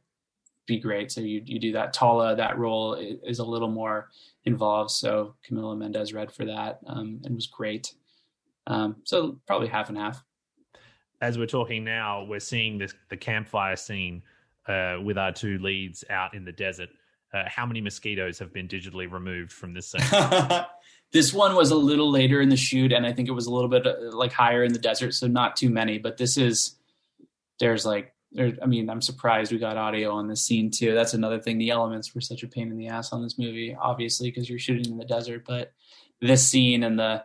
be 0.65 0.79
great. 0.79 1.11
So 1.11 1.21
you 1.21 1.41
you 1.45 1.59
do 1.59 1.73
that. 1.73 1.93
Tala, 1.93 2.35
that 2.35 2.57
role 2.57 2.93
is 2.95 3.39
a 3.39 3.43
little 3.43 3.69
more 3.69 4.09
involved. 4.45 4.91
So 4.91 5.35
Camila 5.47 5.77
Mendes 5.77 6.13
read 6.13 6.31
for 6.31 6.45
that 6.45 6.79
um, 6.87 7.21
and 7.23 7.35
was 7.35 7.47
great. 7.47 7.93
Um, 8.67 8.97
so 9.03 9.39
probably 9.45 9.67
half 9.67 9.89
and 9.89 9.97
half. 9.97 10.23
As 11.21 11.37
we're 11.37 11.47
talking 11.47 11.83
now, 11.83 12.25
we're 12.25 12.39
seeing 12.39 12.77
this 12.77 12.93
the 13.09 13.17
campfire 13.17 13.75
scene 13.75 14.23
uh, 14.67 14.97
with 15.03 15.17
our 15.17 15.31
two 15.31 15.57
leads 15.59 16.03
out 16.09 16.33
in 16.33 16.45
the 16.45 16.51
desert. 16.51 16.89
Uh, 17.33 17.43
how 17.47 17.65
many 17.65 17.81
mosquitoes 17.81 18.37
have 18.39 18.53
been 18.53 18.67
digitally 18.67 19.11
removed 19.11 19.51
from 19.51 19.73
this 19.73 19.91
scene? 19.91 20.01
this 21.11 21.33
one 21.33 21.55
was 21.55 21.71
a 21.71 21.75
little 21.75 22.11
later 22.11 22.41
in 22.41 22.49
the 22.49 22.57
shoot, 22.57 22.91
and 22.91 23.05
I 23.05 23.13
think 23.13 23.27
it 23.27 23.31
was 23.31 23.47
a 23.47 23.51
little 23.51 23.69
bit 23.69 23.87
uh, 23.87 24.15
like 24.15 24.31
higher 24.31 24.63
in 24.63 24.71
the 24.71 24.79
desert, 24.79 25.13
so 25.13 25.27
not 25.27 25.55
too 25.55 25.69
many. 25.69 25.97
But 25.97 26.17
this 26.17 26.37
is 26.37 26.75
there's 27.59 27.85
like 27.85 28.12
there. 28.33 28.53
I 28.61 28.65
mean, 28.65 28.89
I'm 28.89 29.01
surprised 29.01 29.51
we 29.51 29.57
got 29.57 29.77
audio 29.77 30.11
on 30.11 30.27
this 30.27 30.41
scene 30.41 30.71
too. 30.71 30.93
That's 30.93 31.13
another 31.13 31.39
thing. 31.39 31.57
The 31.57 31.69
elements 31.69 32.13
were 32.13 32.21
such 32.21 32.43
a 32.43 32.47
pain 32.47 32.71
in 32.71 32.77
the 32.77 32.87
ass 32.87 33.13
on 33.13 33.23
this 33.23 33.37
movie, 33.37 33.75
obviously, 33.79 34.29
because 34.29 34.49
you're 34.49 34.59
shooting 34.59 34.91
in 34.91 34.97
the 34.97 35.05
desert. 35.05 35.43
But 35.45 35.73
this 36.21 36.47
scene 36.47 36.83
and 36.83 36.97
the 36.97 37.23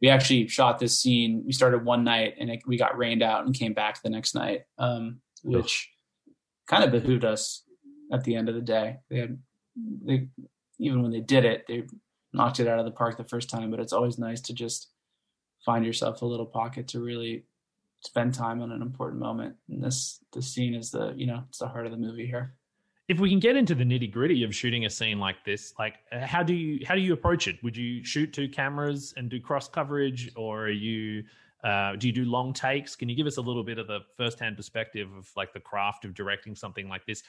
we 0.00 0.08
actually 0.08 0.46
shot 0.48 0.78
this 0.78 0.98
scene. 0.98 1.42
We 1.44 1.52
started 1.52 1.84
one 1.84 2.04
night 2.04 2.34
and 2.38 2.50
it, 2.50 2.62
we 2.66 2.76
got 2.76 2.96
rained 2.96 3.22
out 3.22 3.44
and 3.44 3.54
came 3.54 3.74
back 3.74 4.00
the 4.02 4.10
next 4.10 4.34
night, 4.34 4.62
um, 4.78 5.20
which 5.42 5.90
kind 6.68 6.84
of 6.84 6.92
behooved 6.92 7.24
us 7.24 7.64
at 8.12 8.22
the 8.24 8.36
end 8.36 8.48
of 8.48 8.54
the 8.54 8.60
day. 8.60 8.98
They 9.10 9.18
had 9.18 9.38
they 10.04 10.28
even 10.78 11.02
when 11.02 11.10
they 11.10 11.20
did 11.20 11.44
it, 11.44 11.64
they 11.66 11.84
knocked 12.32 12.60
it 12.60 12.68
out 12.68 12.78
of 12.78 12.84
the 12.84 12.92
park 12.92 13.16
the 13.16 13.24
first 13.24 13.50
time. 13.50 13.70
But 13.70 13.80
it's 13.80 13.92
always 13.92 14.18
nice 14.18 14.40
to 14.42 14.52
just 14.52 14.90
find 15.64 15.84
yourself 15.84 16.22
a 16.22 16.26
little 16.26 16.46
pocket 16.46 16.88
to 16.88 17.00
really 17.00 17.44
spend 18.00 18.34
time 18.34 18.62
on 18.62 18.72
an 18.72 18.82
important 18.82 19.20
moment. 19.20 19.56
And 19.68 19.82
this 19.82 20.20
this 20.32 20.52
scene 20.52 20.74
is 20.74 20.90
the 20.90 21.12
you 21.16 21.26
know 21.26 21.42
it's 21.48 21.58
the 21.58 21.68
heart 21.68 21.86
of 21.86 21.92
the 21.92 21.98
movie 21.98 22.26
here. 22.26 22.54
if 23.08 23.18
we 23.18 23.30
can 23.30 23.40
get 23.40 23.56
into 23.56 23.74
the 23.74 23.84
nitty 23.84 24.10
gritty 24.12 24.44
of 24.44 24.54
shooting 24.54 24.84
a 24.84 24.90
scene 24.90 25.18
like 25.18 25.42
this, 25.44 25.72
like 25.78 25.94
uh, 26.12 26.26
how 26.26 26.42
do 26.42 26.54
you 26.54 26.84
how 26.86 26.94
do 26.94 27.00
you 27.00 27.12
approach 27.12 27.48
it? 27.48 27.56
Would 27.62 27.76
you 27.76 28.04
shoot 28.04 28.32
two 28.32 28.48
cameras 28.48 29.14
and 29.16 29.28
do 29.30 29.40
cross 29.40 29.68
coverage, 29.68 30.30
or 30.36 30.66
are 30.66 30.70
you 30.70 31.24
uh, 31.64 31.96
do 31.96 32.06
you 32.06 32.12
do 32.12 32.24
long 32.24 32.52
takes? 32.52 32.94
Can 32.94 33.08
you 33.08 33.16
give 33.16 33.26
us 33.26 33.36
a 33.38 33.40
little 33.40 33.64
bit 33.64 33.78
of 33.78 33.86
the 33.88 34.00
first 34.16 34.38
hand 34.38 34.56
perspective 34.56 35.08
of 35.16 35.28
like 35.36 35.52
the 35.52 35.60
craft 35.60 36.04
of 36.04 36.14
directing 36.14 36.54
something 36.54 36.88
like 36.88 37.04
this 37.06 37.22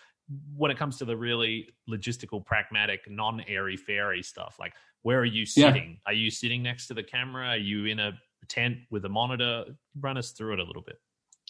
when 0.56 0.70
it 0.70 0.78
comes 0.78 0.98
to 1.00 1.06
the 1.06 1.18
really 1.18 1.68
logistical, 1.90 2.46
pragmatic, 2.46 3.10
non 3.10 3.42
airy 3.48 3.76
fairy 3.78 4.22
stuff? 4.22 4.58
Like 4.60 4.74
where 5.02 5.18
are 5.20 5.26
you 5.26 5.46
Yeah. 5.56 5.72
sitting? 5.74 5.98
Are 6.06 6.14
you 6.14 6.30
sitting 6.30 6.62
next 6.62 6.88
to 6.88 6.94
the 6.94 7.02
camera? 7.04 7.48
Are 7.48 7.58
you 7.58 7.86
in 7.86 8.00
a 8.00 8.12
tent 8.48 8.78
with 8.90 9.06
a 9.06 9.10
monitor? 9.10 9.66
Run 10.00 10.18
us 10.18 10.32
through 10.32 10.54
it 10.54 10.60
a 10.60 10.64
little 10.64 10.82
bit. 10.82 11.00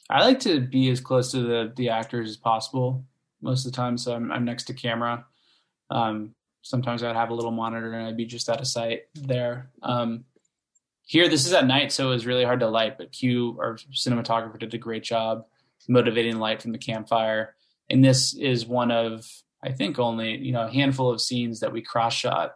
I 0.09 0.23
like 0.23 0.39
to 0.41 0.59
be 0.59 0.89
as 0.89 0.99
close 0.99 1.31
to 1.31 1.41
the 1.41 1.73
the 1.75 1.89
actors 1.89 2.29
as 2.29 2.37
possible 2.37 3.05
most 3.41 3.65
of 3.65 3.71
the 3.71 3.75
time. 3.75 3.97
So 3.97 4.15
I'm, 4.15 4.31
I'm 4.31 4.45
next 4.45 4.65
to 4.65 4.73
camera. 4.73 5.25
Um, 5.89 6.35
sometimes 6.61 7.03
I'd 7.03 7.15
have 7.15 7.29
a 7.29 7.33
little 7.33 7.51
monitor 7.51 7.93
and 7.93 8.07
I'd 8.07 8.17
be 8.17 8.25
just 8.25 8.49
out 8.49 8.59
of 8.59 8.67
sight 8.67 9.03
there. 9.15 9.69
Um, 9.81 10.25
here, 11.03 11.27
this 11.27 11.47
is 11.47 11.53
at 11.53 11.65
night, 11.65 11.91
so 11.91 12.07
it 12.07 12.13
was 12.13 12.27
really 12.27 12.43
hard 12.43 12.59
to 12.59 12.69
light. 12.69 12.97
But 12.97 13.11
Q, 13.11 13.57
our 13.59 13.77
cinematographer, 13.93 14.59
did 14.59 14.73
a 14.73 14.77
great 14.77 15.03
job 15.03 15.45
motivating 15.87 16.37
light 16.37 16.61
from 16.61 16.71
the 16.71 16.77
campfire. 16.77 17.55
And 17.89 18.03
this 18.03 18.35
is 18.35 18.67
one 18.67 18.91
of, 18.91 19.25
I 19.63 19.71
think, 19.71 19.97
only 19.97 20.37
you 20.37 20.51
know 20.51 20.67
a 20.67 20.71
handful 20.71 21.09
of 21.09 21.21
scenes 21.21 21.61
that 21.61 21.71
we 21.71 21.81
cross 21.81 22.13
shot 22.13 22.55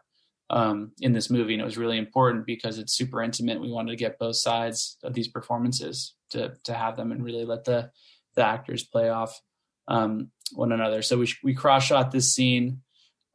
um, 0.49 0.91
in 0.99 1.13
this 1.13 1.29
movie, 1.29 1.53
and 1.53 1.61
it 1.61 1.65
was 1.65 1.77
really 1.77 1.97
important 1.97 2.45
because 2.45 2.77
it's 2.77 2.95
super 2.95 3.21
intimate. 3.21 3.61
We 3.61 3.71
wanted 3.71 3.91
to 3.91 3.97
get 3.97 4.19
both 4.19 4.35
sides 4.35 4.97
of 5.03 5.13
these 5.13 5.27
performances 5.27 6.15
to 6.31 6.53
to 6.65 6.73
have 6.73 6.95
them 6.95 7.11
and 7.11 7.23
really 7.23 7.45
let 7.45 7.63
the 7.65 7.91
the 8.35 8.45
actors 8.45 8.83
play 8.83 9.09
off 9.09 9.39
um, 9.87 10.31
one 10.53 10.71
another. 10.71 11.01
So 11.01 11.17
we 11.17 11.33
we 11.43 11.53
cross 11.53 11.85
shot 11.85 12.11
this 12.11 12.33
scene, 12.33 12.81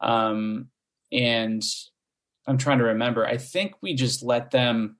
um, 0.00 0.68
and 1.10 1.62
I'm 2.46 2.58
trying 2.58 2.78
to 2.78 2.84
remember. 2.84 3.26
I 3.26 3.36
think 3.36 3.74
we 3.80 3.94
just 3.94 4.22
let 4.22 4.50
them. 4.50 4.96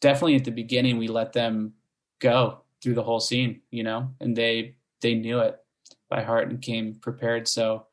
Definitely 0.00 0.36
at 0.36 0.44
the 0.44 0.50
beginning, 0.50 0.98
we 0.98 1.08
let 1.08 1.32
them 1.32 1.72
go 2.20 2.62
through 2.82 2.94
the 2.94 3.02
whole 3.02 3.20
scene, 3.20 3.62
you 3.70 3.82
know, 3.82 4.14
and 4.20 4.36
they 4.36 4.76
they 5.00 5.14
knew 5.14 5.40
it 5.40 5.56
by 6.08 6.22
heart 6.22 6.50
and 6.50 6.60
came 6.62 6.94
prepared. 6.94 7.48
So 7.48 7.85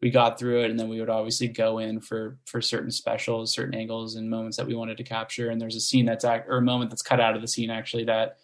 we 0.00 0.10
got 0.10 0.38
through 0.38 0.62
it, 0.62 0.70
and 0.70 0.78
then 0.78 0.88
we 0.88 1.00
would 1.00 1.10
obviously 1.10 1.48
go 1.48 1.78
in 1.78 2.00
for 2.00 2.38
for 2.46 2.60
certain 2.60 2.90
specials, 2.90 3.52
certain 3.52 3.74
angles, 3.74 4.14
and 4.14 4.30
moments 4.30 4.56
that 4.56 4.66
we 4.66 4.74
wanted 4.74 4.96
to 4.98 5.04
capture. 5.04 5.50
And 5.50 5.60
there's 5.60 5.76
a 5.76 5.80
scene 5.80 6.06
that's 6.06 6.24
act 6.24 6.48
or 6.48 6.58
a 6.58 6.62
moment 6.62 6.90
that's 6.90 7.02
cut 7.02 7.20
out 7.20 7.34
of 7.34 7.42
the 7.42 7.48
scene 7.48 7.70
actually 7.70 8.04
that 8.04 8.36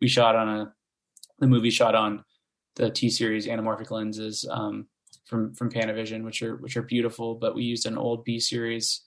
we 0.00 0.08
shot 0.08 0.36
on 0.36 0.48
a 0.48 0.72
the 1.38 1.46
movie 1.46 1.70
shot 1.70 1.94
on 1.94 2.24
the 2.76 2.90
T 2.90 3.10
series 3.10 3.46
anamorphic 3.46 3.90
lenses 3.90 4.46
um, 4.50 4.86
from 5.26 5.54
from 5.54 5.70
Panavision, 5.70 6.24
which 6.24 6.42
are 6.42 6.56
which 6.56 6.76
are 6.76 6.82
beautiful. 6.82 7.34
But 7.34 7.54
we 7.54 7.62
used 7.62 7.86
an 7.86 7.98
old 7.98 8.24
B 8.24 8.40
series 8.40 9.02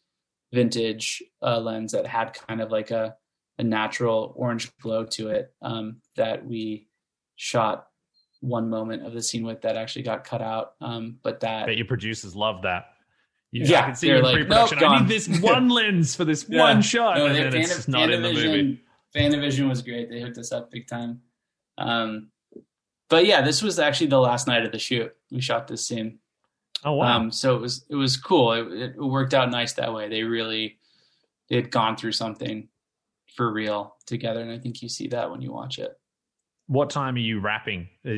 vintage 0.54 1.22
uh, 1.42 1.60
lens 1.60 1.92
that 1.92 2.08
had 2.08 2.34
kind 2.34 2.62
of 2.62 2.72
like 2.72 2.92
a 2.92 3.16
a 3.58 3.64
natural 3.64 4.34
orange 4.38 4.72
glow 4.78 5.04
to 5.04 5.30
it 5.30 5.54
um, 5.62 5.98
that 6.16 6.46
we 6.46 6.88
shot 7.36 7.89
one 8.42 8.70
moment 8.70 9.06
of 9.06 9.14
the 9.14 9.22
scene 9.22 9.44
with 9.44 9.62
that 9.62 9.76
actually 9.76 10.04
got 10.04 10.24
cut 10.24 10.42
out. 10.42 10.74
Um, 10.82 11.18
but 11.24 11.40
that 11.42 11.68
that 11.68 11.78
your 11.78 11.86
producers 11.88 12.36
love 12.36 12.62
that. 12.64 12.86
You, 13.52 13.66
Yeah, 13.66 13.82
I 13.82 13.86
can 13.86 13.96
see 13.96 14.08
they're 14.08 14.18
you 14.18 14.20
in 14.20 14.26
like, 14.26 14.36
pre-production. 14.36 14.78
"Nope, 14.80 14.90
I 14.92 15.00
need 15.00 15.10
this 15.10 15.28
one 15.42 15.70
lens 15.80 16.16
for 16.16 16.24
this 16.26 16.46
Yeah. 16.48 16.60
one 16.62 16.82
shot, 16.82 17.18
No, 17.18 17.26
and 17.26 17.36
then 17.36 17.48
it's 17.48 17.70
Fan- 17.70 17.78
just 17.78 17.90
not 17.90 18.10
in 18.12 18.22
the 18.22 18.32
movie. 18.34 18.82
Panavision 19.16 19.68
was 19.68 19.82
great. 19.82 20.10
They 20.10 20.22
hooked 20.22 20.38
us 20.38 20.52
up 20.52 20.70
big 20.72 20.88
time. 20.88 21.22
Um, 21.78 22.30
but 23.10 23.26
yeah, 23.26 23.42
this 23.42 23.62
was 23.64 23.80
actually 23.80 24.08
the 24.08 24.20
last 24.20 24.46
night 24.48 24.66
of 24.66 24.72
the 24.72 24.78
shoot. 24.80 25.12
We 25.32 25.42
shot 25.42 25.68
this 25.68 25.88
scene. 25.88 26.20
Oh 26.86 26.94
wow! 26.94 27.18
Um, 27.18 27.32
so 27.32 27.56
it 27.56 27.62
was 27.62 27.86
it 27.90 27.96
was 27.96 28.16
cool. 28.18 28.54
It, 28.54 28.92
it 28.92 28.98
worked 28.98 29.34
out 29.34 29.50
nice 29.50 29.74
that 29.74 29.94
way. 29.94 30.08
They 30.10 30.24
really 30.24 30.78
they 31.50 31.56
had 31.58 31.72
gone 31.72 31.98
through 31.98 32.12
something 32.14 32.70
for 33.36 33.52
real 33.52 33.96
together, 34.06 34.42
and 34.42 34.52
I 34.52 34.60
think 34.60 34.82
you 34.82 34.88
see 34.90 35.08
that 35.10 35.30
when 35.32 35.42
you 35.42 35.52
watch 35.52 35.80
it. 35.80 35.99
What 36.70 36.90
time 36.92 37.16
are 37.16 37.20
you 37.20 37.40
wrapping 37.40 37.90
uh, 38.08 38.12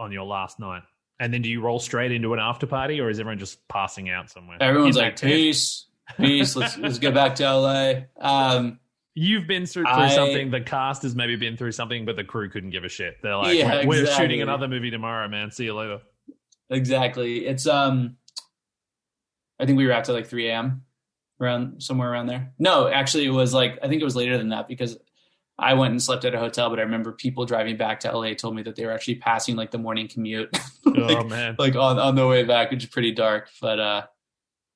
on 0.00 0.12
your 0.12 0.24
last 0.24 0.60
night? 0.60 0.82
And 1.18 1.32
then 1.32 1.42
do 1.42 1.48
you 1.48 1.60
roll 1.60 1.78
straight 1.78 2.12
into 2.12 2.34
an 2.34 2.38
after 2.38 2.66
party, 2.66 3.00
or 3.00 3.08
is 3.08 3.18
everyone 3.18 3.38
just 3.38 3.66
passing 3.68 4.10
out 4.10 4.30
somewhere? 4.30 4.58
Everyone's 4.60 4.96
like, 4.96 5.16
tent? 5.16 5.32
"Peace, 5.32 5.86
peace. 6.18 6.54
Let's 6.54 6.76
let's 6.76 6.98
get 6.98 7.14
back 7.14 7.34
to 7.36 7.44
LA." 7.44 7.92
Um, 8.20 8.78
You've 9.16 9.46
been 9.46 9.64
through, 9.64 9.84
through 9.84 9.92
I- 9.92 10.08
something. 10.14 10.50
The 10.50 10.60
cast 10.60 11.02
has 11.02 11.14
maybe 11.14 11.36
been 11.36 11.56
through 11.56 11.70
something, 11.72 12.04
but 12.04 12.16
the 12.16 12.24
crew 12.24 12.50
couldn't 12.50 12.70
give 12.70 12.82
a 12.84 12.88
shit. 12.88 13.16
They're 13.22 13.36
like, 13.36 13.56
Yeah, 13.56 13.86
"We're 13.86 14.00
exactly. 14.02 14.24
shooting 14.24 14.42
another 14.42 14.66
movie 14.68 14.90
tomorrow, 14.90 15.28
man. 15.28 15.50
See 15.50 15.64
you 15.64 15.74
later." 15.74 16.00
Exactly. 16.68 17.46
It's 17.46 17.66
um 17.66 18.16
I 19.60 19.66
think 19.66 19.78
we 19.78 19.86
wrapped 19.86 20.08
at 20.08 20.14
like 20.14 20.26
3 20.26 20.48
a.m. 20.48 20.82
around 21.40 21.80
somewhere 21.82 22.10
around 22.10 22.26
there. 22.26 22.52
No, 22.58 22.88
actually 22.88 23.24
it 23.26 23.30
was 23.30 23.54
like 23.54 23.78
I 23.82 23.88
think 23.88 24.02
it 24.02 24.04
was 24.04 24.16
later 24.16 24.36
than 24.36 24.48
that 24.48 24.66
because 24.66 24.96
I 25.58 25.74
went 25.74 25.92
and 25.92 26.02
slept 26.02 26.24
at 26.24 26.34
a 26.34 26.38
hotel, 26.38 26.68
but 26.68 26.78
I 26.78 26.82
remember 26.82 27.12
people 27.12 27.46
driving 27.46 27.76
back 27.76 28.00
to 28.00 28.16
LA 28.16 28.34
told 28.34 28.56
me 28.56 28.62
that 28.62 28.74
they 28.74 28.84
were 28.86 28.92
actually 28.92 29.16
passing 29.16 29.54
like 29.54 29.70
the 29.70 29.78
morning 29.78 30.08
commute. 30.08 30.52
like, 30.84 30.98
oh 30.98 31.24
man, 31.24 31.56
like 31.58 31.76
on, 31.76 31.98
on 31.98 32.14
the 32.16 32.26
way 32.26 32.42
back, 32.42 32.70
which 32.70 32.84
is 32.84 32.90
pretty 32.90 33.12
dark. 33.12 33.48
But 33.60 33.78
uh 33.78 34.02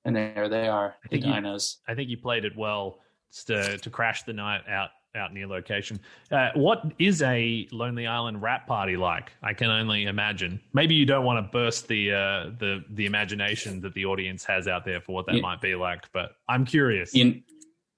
and 0.04 0.14
there 0.14 0.48
they 0.48 0.68
are, 0.68 0.94
the 1.02 1.08
think 1.08 1.26
you- 1.26 1.32
dinos. 1.32 1.76
I 1.86 1.94
think 1.94 2.08
you 2.08 2.16
played 2.16 2.44
it 2.44 2.56
well 2.56 3.00
to, 3.46 3.76
to 3.78 3.90
crash 3.90 4.22
the 4.22 4.32
night 4.32 4.62
out 4.68 4.90
out 5.16 5.32
near 5.34 5.46
location. 5.46 5.98
Uh, 6.30 6.50
what 6.54 6.84
is 6.98 7.22
a 7.22 7.66
Lonely 7.72 8.06
Island 8.06 8.40
wrap 8.40 8.66
party 8.66 8.96
like? 8.96 9.32
I 9.42 9.52
can 9.54 9.70
only 9.70 10.04
imagine. 10.04 10.60
Maybe 10.72 10.94
you 10.94 11.06
don't 11.06 11.24
want 11.24 11.44
to 11.44 11.50
burst 11.50 11.88
the 11.88 12.12
uh, 12.12 12.50
the 12.58 12.84
the 12.90 13.06
imagination 13.06 13.80
that 13.80 13.94
the 13.94 14.04
audience 14.04 14.44
has 14.44 14.68
out 14.68 14.84
there 14.84 15.00
for 15.00 15.14
what 15.14 15.26
that 15.26 15.40
might 15.40 15.60
be 15.60 15.74
like, 15.74 16.04
but 16.12 16.32
I'm 16.48 16.64
curious. 16.64 17.14
You, 17.14 17.42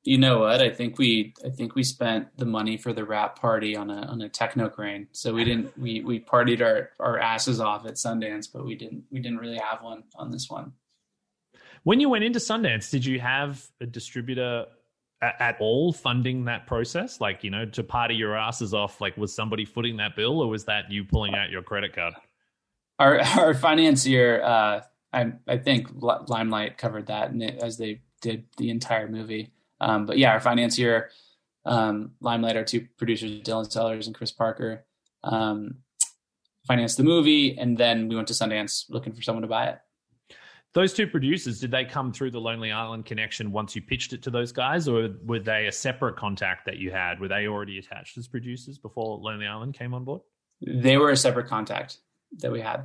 you 0.02 0.16
know 0.16 0.38
what? 0.40 0.62
I 0.62 0.70
think 0.70 0.98
we 0.98 1.34
I 1.44 1.50
think 1.50 1.74
we 1.74 1.82
spent 1.82 2.36
the 2.38 2.46
money 2.46 2.76
for 2.76 2.92
the 2.92 3.04
wrap 3.04 3.38
party 3.38 3.76
on 3.76 3.90
a 3.90 4.02
on 4.06 4.22
a 4.22 4.28
techno 4.28 4.68
crane. 4.68 5.08
So 5.12 5.34
we 5.34 5.44
didn't 5.44 5.76
we 5.78 6.00
we 6.02 6.20
partied 6.20 6.62
our 6.62 6.90
our 6.98 7.18
asses 7.18 7.60
off 7.60 7.86
at 7.86 7.94
Sundance, 7.94 8.46
but 8.52 8.64
we 8.64 8.74
didn't 8.74 9.04
we 9.10 9.20
didn't 9.20 9.38
really 9.38 9.58
have 9.58 9.82
one 9.82 10.04
on 10.16 10.30
this 10.30 10.48
one. 10.48 10.72
When 11.82 12.00
you 12.00 12.08
went 12.08 12.24
into 12.24 12.38
Sundance, 12.38 12.90
did 12.90 13.04
you 13.04 13.20
have 13.20 13.66
a 13.80 13.86
distributor 13.86 14.66
a- 15.22 15.42
at 15.42 15.56
all 15.60 15.92
funding 15.92 16.44
that 16.46 16.66
process? 16.66 17.20
Like, 17.20 17.44
you 17.44 17.50
know, 17.50 17.66
to 17.66 17.82
party 17.82 18.14
your 18.14 18.36
asses 18.36 18.72
off, 18.74 19.00
like 19.00 19.16
was 19.16 19.34
somebody 19.34 19.64
footing 19.64 19.98
that 19.98 20.16
bill 20.16 20.40
or 20.40 20.48
was 20.48 20.64
that 20.64 20.90
you 20.90 21.04
pulling 21.04 21.34
out 21.34 21.50
your 21.50 21.62
credit 21.62 21.94
card? 21.94 22.14
Our 22.98 23.20
our 23.38 23.52
financier 23.54 24.42
uh, 24.42 24.80
I 25.12 25.32
I 25.46 25.58
think 25.58 25.88
Limelight 25.92 26.78
covered 26.78 27.08
that 27.08 27.30
and 27.32 27.42
as 27.42 27.76
they 27.76 28.00
did 28.22 28.46
the 28.56 28.70
entire 28.70 29.08
movie. 29.08 29.52
Um, 29.80 30.06
but 30.06 30.18
yeah, 30.18 30.32
our 30.32 30.40
financier, 30.40 31.10
um, 31.64 32.12
Limelight, 32.20 32.56
our 32.56 32.64
two 32.64 32.86
producers, 32.96 33.40
Dylan 33.42 33.70
Sellers 33.70 34.06
and 34.06 34.14
Chris 34.14 34.32
Parker, 34.32 34.84
um, 35.24 35.76
financed 36.66 36.96
the 36.96 37.02
movie, 37.02 37.56
and 37.58 37.76
then 37.76 38.08
we 38.08 38.16
went 38.16 38.28
to 38.28 38.34
Sundance 38.34 38.84
looking 38.88 39.12
for 39.12 39.22
someone 39.22 39.42
to 39.42 39.48
buy 39.48 39.68
it. 39.68 39.78
Those 40.72 40.92
two 40.92 41.08
producers, 41.08 41.58
did 41.58 41.72
they 41.72 41.84
come 41.84 42.12
through 42.12 42.30
the 42.30 42.40
Lonely 42.40 42.70
Island 42.70 43.04
connection 43.04 43.50
once 43.50 43.74
you 43.74 43.82
pitched 43.82 44.12
it 44.12 44.22
to 44.22 44.30
those 44.30 44.52
guys, 44.52 44.86
or 44.86 45.10
were 45.24 45.40
they 45.40 45.66
a 45.66 45.72
separate 45.72 46.16
contact 46.16 46.66
that 46.66 46.76
you 46.76 46.92
had? 46.92 47.18
Were 47.18 47.26
they 47.26 47.48
already 47.48 47.78
attached 47.78 48.16
as 48.18 48.28
producers 48.28 48.78
before 48.78 49.18
Lonely 49.18 49.46
Island 49.46 49.74
came 49.74 49.94
on 49.94 50.04
board? 50.04 50.20
They 50.64 50.96
were 50.96 51.10
a 51.10 51.16
separate 51.16 51.48
contact 51.48 51.98
that 52.38 52.52
we 52.52 52.60
had. 52.60 52.84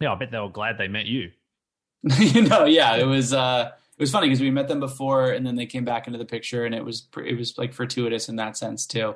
Yeah, 0.00 0.12
I 0.12 0.14
bet 0.14 0.30
they 0.30 0.38
were 0.38 0.48
glad 0.48 0.78
they 0.78 0.88
met 0.88 1.06
you. 1.06 1.30
you 2.18 2.42
know, 2.42 2.64
yeah, 2.64 2.96
it 2.96 3.06
was 3.06 3.34
uh 3.34 3.72
it 3.96 4.02
was 4.02 4.10
funny 4.10 4.26
because 4.26 4.40
we 4.40 4.50
met 4.50 4.68
them 4.68 4.80
before 4.80 5.30
and 5.30 5.46
then 5.46 5.54
they 5.54 5.66
came 5.66 5.84
back 5.84 6.06
into 6.06 6.18
the 6.18 6.24
picture 6.24 6.64
and 6.64 6.74
it 6.74 6.84
was 6.84 7.08
it 7.24 7.38
was 7.38 7.56
like 7.56 7.72
fortuitous 7.72 8.28
in 8.28 8.36
that 8.36 8.56
sense 8.56 8.86
too. 8.86 9.14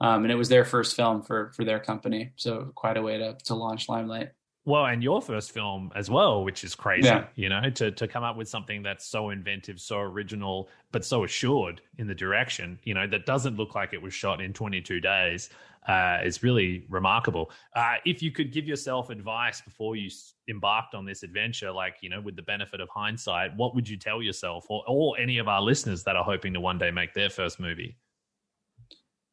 Um, 0.00 0.22
and 0.22 0.32
it 0.32 0.36
was 0.36 0.48
their 0.48 0.64
first 0.64 0.96
film 0.96 1.22
for 1.22 1.52
for 1.54 1.64
their 1.64 1.78
company, 1.78 2.32
so 2.36 2.72
quite 2.74 2.96
a 2.96 3.02
way 3.02 3.18
to 3.18 3.36
to 3.44 3.54
launch 3.54 3.88
Limelight. 3.88 4.30
Well, 4.66 4.84
and 4.84 5.02
your 5.02 5.22
first 5.22 5.52
film 5.52 5.90
as 5.96 6.10
well, 6.10 6.44
which 6.44 6.64
is 6.64 6.74
crazy, 6.74 7.08
yeah. 7.08 7.24
you 7.34 7.48
know, 7.48 7.70
to 7.70 7.90
to 7.92 8.08
come 8.08 8.24
up 8.24 8.36
with 8.36 8.48
something 8.48 8.82
that's 8.82 9.06
so 9.06 9.30
inventive, 9.30 9.80
so 9.80 9.98
original, 9.98 10.68
but 10.92 11.04
so 11.04 11.24
assured 11.24 11.80
in 11.98 12.06
the 12.06 12.14
direction, 12.14 12.78
you 12.84 12.94
know, 12.94 13.06
that 13.06 13.26
doesn't 13.26 13.56
look 13.56 13.74
like 13.74 13.92
it 13.92 14.02
was 14.02 14.12
shot 14.12 14.40
in 14.40 14.52
22 14.52 15.00
days, 15.00 15.50
uh, 15.88 16.18
is 16.24 16.42
really 16.42 16.86
remarkable. 16.88 17.50
Uh, 17.74 17.94
if 18.04 18.22
you 18.22 18.30
could 18.30 18.52
give 18.52 18.66
yourself 18.66 19.10
advice 19.10 19.60
before 19.60 19.96
you 19.96 20.10
embarked 20.48 20.94
on 20.94 21.04
this 21.04 21.22
adventure, 21.22 21.70
like 21.70 21.96
you 22.02 22.10
know, 22.10 22.20
with 22.20 22.36
the 22.36 22.42
benefit 22.42 22.80
of 22.80 22.88
hindsight, 22.88 23.56
what 23.56 23.74
would 23.74 23.88
you 23.88 23.96
tell 23.96 24.22
yourself, 24.22 24.66
or 24.68 24.84
or 24.86 25.18
any 25.18 25.38
of 25.38 25.48
our 25.48 25.62
listeners 25.62 26.04
that 26.04 26.16
are 26.16 26.24
hoping 26.24 26.52
to 26.54 26.60
one 26.60 26.78
day 26.78 26.90
make 26.90 27.14
their 27.14 27.30
first 27.30 27.58
movie? 27.58 27.96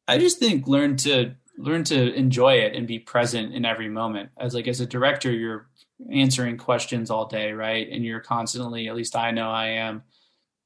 I 0.06 0.18
just 0.18 0.38
think 0.38 0.66
learn 0.66 0.96
to 0.98 1.34
learn 1.58 1.84
to 1.84 2.14
enjoy 2.14 2.54
it 2.54 2.74
and 2.74 2.86
be 2.86 2.98
present 2.98 3.52
in 3.52 3.64
every 3.64 3.88
moment. 3.88 4.30
As 4.38 4.54
like 4.54 4.68
as 4.68 4.80
a 4.80 4.86
director, 4.86 5.30
you're 5.30 5.68
answering 6.10 6.56
questions 6.56 7.10
all 7.10 7.26
day, 7.26 7.52
right? 7.52 7.88
And 7.90 8.04
you're 8.04 8.20
constantly, 8.20 8.88
at 8.88 8.94
least 8.94 9.16
I 9.16 9.32
know 9.32 9.50
I 9.50 9.66
am, 9.66 10.02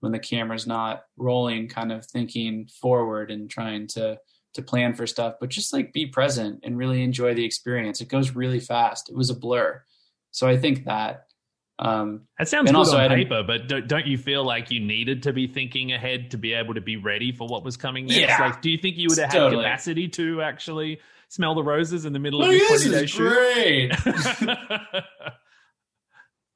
when 0.01 0.13
the 0.13 0.19
camera's 0.19 0.67
not 0.67 1.05
rolling, 1.17 1.69
kind 1.69 1.91
of 1.91 2.05
thinking 2.05 2.67
forward 2.67 3.31
and 3.31 3.49
trying 3.49 3.87
to 3.89 4.19
to 4.55 4.63
plan 4.63 4.95
for 4.95 5.07
stuff. 5.07 5.35
But 5.41 5.51
just 5.51 5.73
like 5.73 5.93
be 5.93 6.07
present 6.07 6.61
and 6.63 6.77
really 6.77 7.03
enjoy 7.03 7.35
the 7.35 7.45
experience. 7.45 8.01
It 8.01 8.09
goes 8.09 8.33
really 8.33 8.61
fast. 8.61 9.09
It 9.09 9.17
was 9.17 9.31
a 9.31 9.35
blur. 9.35 9.83
So 10.31 10.49
I 10.49 10.57
think 10.57 10.85
that 10.85 11.27
um, 11.79 12.29
that 12.39 12.49
sounds 12.49 12.71
good 12.71 12.77
also 12.77 12.99
on 12.99 13.09
paper, 13.09 13.43
but 13.45 13.67
don't, 13.67 13.89
don't, 13.89 14.07
you 14.07 14.17
feel 14.17 14.45
like 14.45 14.71
you 14.71 14.79
needed 14.79 15.25
to 15.25 15.33
be 15.33 15.49
thinking 15.49 15.93
ahead 15.93 16.31
to 16.31 16.39
be 16.39 16.53
able 16.53 16.75
to 16.75 16.81
be 16.81 16.97
ready 16.97 17.33
for 17.33 17.49
what 17.49 17.65
was 17.65 17.77
coming 17.77 18.07
next? 18.07 18.21
Yeah, 18.21 18.39
like, 18.39 18.63
do 18.63 18.71
you 18.71 18.79
think 18.79 18.99
you 18.99 19.09
would 19.09 19.19
have 19.19 19.33
had 19.33 19.53
capacity 19.53 20.07
to 20.11 20.43
actually 20.43 21.01
smell 21.29 21.57
the 21.57 21.63
roses 21.63 22.05
in 22.05 22.13
the 22.13 22.21
middle 22.21 22.43
of 22.43 22.53
your 22.53 22.69
twenty 22.69 22.91
day 22.91 23.07
shoot? 23.07 23.29
Great. 23.29 23.93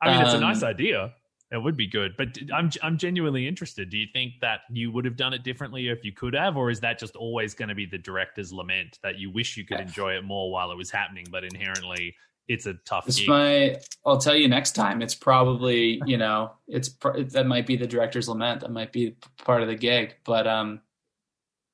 I 0.01 0.11
mean, 0.11 0.17
um, 0.17 0.23
it's 0.23 0.35
a 0.35 0.41
nice 0.41 0.63
um, 0.63 0.69
idea. 0.69 1.15
It 1.53 1.63
would 1.63 1.77
be 1.77 1.87
good, 1.87 2.17
but 2.19 2.37
I'm 2.53 2.71
I'm 2.83 2.99
genuinely 2.99 3.47
interested. 3.47 3.89
Do 3.89 3.97
you 3.97 4.07
think 4.13 4.33
that 4.41 4.63
you 4.69 4.91
would 4.91 5.05
have 5.05 5.17
done 5.17 5.33
it 5.33 5.45
differently 5.45 5.89
if 5.89 6.05
you 6.05 6.11
could 6.11 6.35
have, 6.35 6.57
or 6.57 6.71
is 6.71 6.81
that 6.81 6.99
just 6.99 7.15
always 7.15 7.55
going 7.55 7.69
to 7.69 7.75
be 7.75 7.87
the 7.87 7.99
director's 7.99 8.53
lament 8.53 8.99
that 9.05 9.21
you 9.21 9.31
wish 9.31 9.57
you 9.57 9.65
could 9.65 9.79
enjoy 9.79 10.15
it 10.15 10.25
more 10.25 10.51
while 10.51 10.73
it 10.73 10.77
was 10.77 10.91
happening, 10.91 11.25
but 11.31 11.45
inherently 11.45 12.17
it's 12.49 12.67
a 12.67 12.75
tough. 12.85 13.09
It's 13.09 13.27
my. 13.27 13.77
I'll 14.05 14.19
tell 14.19 14.35
you 14.37 14.49
next 14.49 14.73
time. 14.73 15.03
It's 15.03 15.15
probably 15.15 16.01
you 16.07 16.17
know 16.17 16.53
it's 16.69 16.91
that 17.33 17.47
might 17.47 17.67
be 17.67 17.77
the 17.77 17.87
director's 17.87 18.29
lament. 18.29 18.61
That 18.61 18.71
might 18.71 18.93
be 18.93 19.17
part 19.45 19.63
of 19.63 19.69
the 19.69 19.75
gig. 19.75 20.17
But 20.25 20.47
um, 20.47 20.81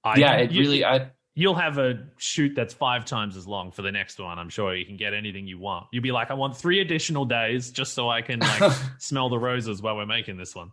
I, 0.04 0.18
yeah, 0.18 0.36
it 0.36 0.50
you, 0.50 0.60
really. 0.60 0.84
I 0.84 1.10
you'll 1.34 1.54
have 1.54 1.78
a 1.78 1.94
shoot 2.18 2.52
that's 2.54 2.74
five 2.74 3.04
times 3.04 3.36
as 3.36 3.46
long 3.46 3.70
for 3.70 3.82
the 3.82 3.92
next 3.92 4.18
one. 4.18 4.38
I'm 4.38 4.48
sure 4.48 4.74
you 4.74 4.84
can 4.84 4.96
get 4.96 5.14
anything 5.14 5.46
you 5.46 5.58
want. 5.58 5.86
You'll 5.92 6.02
be 6.02 6.12
like, 6.12 6.30
I 6.30 6.34
want 6.34 6.56
three 6.56 6.80
additional 6.80 7.24
days 7.24 7.70
just 7.70 7.94
so 7.94 8.08
I 8.08 8.22
can 8.22 8.40
like 8.40 8.72
smell 8.98 9.28
the 9.28 9.38
roses 9.38 9.80
while 9.80 9.96
we're 9.96 10.06
making 10.06 10.36
this 10.36 10.54
one. 10.54 10.70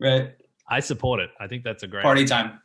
Right. 0.00 0.34
I 0.68 0.80
support 0.80 1.20
it. 1.20 1.30
I 1.38 1.46
think 1.46 1.62
that's 1.62 1.82
a 1.82 1.86
great 1.86 2.02
party 2.02 2.24
time, 2.24 2.60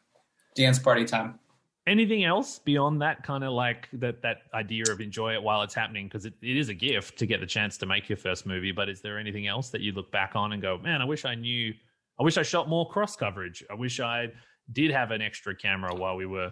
dance 0.55 0.79
party 0.79 1.05
time 1.05 1.39
anything 1.87 2.23
else 2.23 2.59
beyond 2.59 3.01
that 3.01 3.23
kind 3.23 3.43
of 3.43 3.53
like 3.53 3.87
that 3.93 4.21
that 4.21 4.43
idea 4.53 4.83
of 4.91 5.01
enjoy 5.01 5.33
it 5.33 5.41
while 5.41 5.63
it's 5.63 5.73
happening 5.73 6.07
because 6.07 6.25
it, 6.25 6.33
it 6.41 6.55
is 6.55 6.69
a 6.69 6.73
gift 6.73 7.17
to 7.17 7.25
get 7.25 7.39
the 7.39 7.45
chance 7.45 7.77
to 7.77 7.85
make 7.85 8.07
your 8.07 8.17
first 8.17 8.45
movie 8.45 8.71
but 8.71 8.87
is 8.87 9.01
there 9.01 9.17
anything 9.17 9.47
else 9.47 9.69
that 9.69 9.81
you 9.81 9.91
look 9.91 10.11
back 10.11 10.35
on 10.35 10.53
and 10.53 10.61
go 10.61 10.77
man 10.77 11.01
i 11.01 11.05
wish 11.05 11.25
i 11.25 11.33
knew 11.33 11.73
i 12.19 12.23
wish 12.23 12.37
i 12.37 12.43
shot 12.43 12.69
more 12.69 12.87
cross 12.87 13.15
coverage 13.15 13.63
i 13.71 13.73
wish 13.73 13.99
i 13.99 14.27
did 14.71 14.91
have 14.91 15.09
an 15.09 15.21
extra 15.21 15.55
camera 15.55 15.93
while 15.93 16.15
we 16.15 16.25
were 16.25 16.51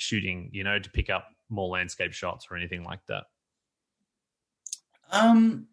shooting 0.00 0.50
you 0.52 0.64
know 0.64 0.78
to 0.78 0.90
pick 0.90 1.10
up 1.10 1.28
more 1.48 1.68
landscape 1.68 2.12
shots 2.12 2.46
or 2.50 2.56
anything 2.56 2.84
like 2.84 3.00
that? 3.08 3.24
Um 5.12 5.66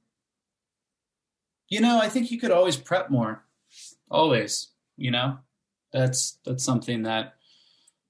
you 1.69 1.81
know 1.81 1.99
i 1.99 2.07
think 2.07 2.31
you 2.31 2.39
could 2.39 2.51
always 2.51 2.77
prep 2.77 3.09
more. 3.09 3.45
Always 4.09 4.69
you 4.97 5.11
know? 5.11 5.37
That's 5.93 6.39
that's 6.45 6.63
something 6.63 7.03
that 7.03 7.35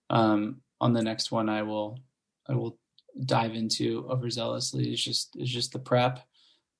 um 0.10 0.62
on 0.80 0.94
the 0.94 1.02
next 1.02 1.32
one 1.32 1.50
I 1.50 1.64
will 1.64 2.00
I 2.48 2.54
will 2.56 2.80
dive 3.26 3.56
into 3.56 4.04
overzealously 4.04 4.94
is 4.94 5.04
just 5.04 5.36
is 5.36 5.50
just 5.50 5.74
the 5.74 5.80
prep. 5.80 6.27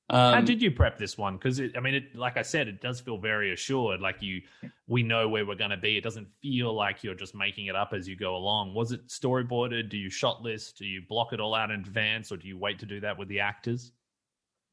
Um, 0.10 0.36
How 0.36 0.42
did 0.42 0.62
you 0.62 0.72
prep 0.72 0.98
this 0.98 1.18
one? 1.18 1.36
Because 1.36 1.60
I 1.60 1.80
mean, 1.82 1.96
it, 1.96 2.16
like 2.16 2.38
I 2.38 2.42
said, 2.42 2.70
it 2.70 2.80
does 2.82 3.02
feel 3.02 3.18
very 3.18 3.52
assured. 3.52 4.00
Like 4.00 4.22
you, 4.22 4.42
we 4.88 5.04
know 5.04 5.28
where 5.28 5.46
we're 5.46 5.56
going 5.56 5.72
to 5.72 5.78
be. 5.78 5.98
It 5.98 6.04
doesn't 6.04 6.28
feel 6.42 6.74
like 6.74 7.04
you're 7.04 7.14
just 7.14 7.36
making 7.36 7.66
it 7.66 7.76
up 7.76 7.92
as 7.94 8.08
you 8.08 8.16
go 8.16 8.36
along. 8.38 8.74
Was 8.74 8.94
it 8.94 9.08
storyboarded? 9.08 9.90
Do 9.90 9.98
you 9.98 10.10
shot 10.10 10.42
list? 10.42 10.78
Do 10.78 10.86
you 10.86 11.02
block 11.08 11.34
it 11.34 11.42
all 11.42 11.54
out 11.54 11.72
in 11.72 11.82
advance, 11.82 12.32
or 12.32 12.38
do 12.38 12.48
you 12.48 12.58
wait 12.58 12.80
to 12.80 12.86
do 12.86 13.02
that 13.02 13.18
with 13.18 13.28
the 13.28 13.42
actors? 13.42 13.92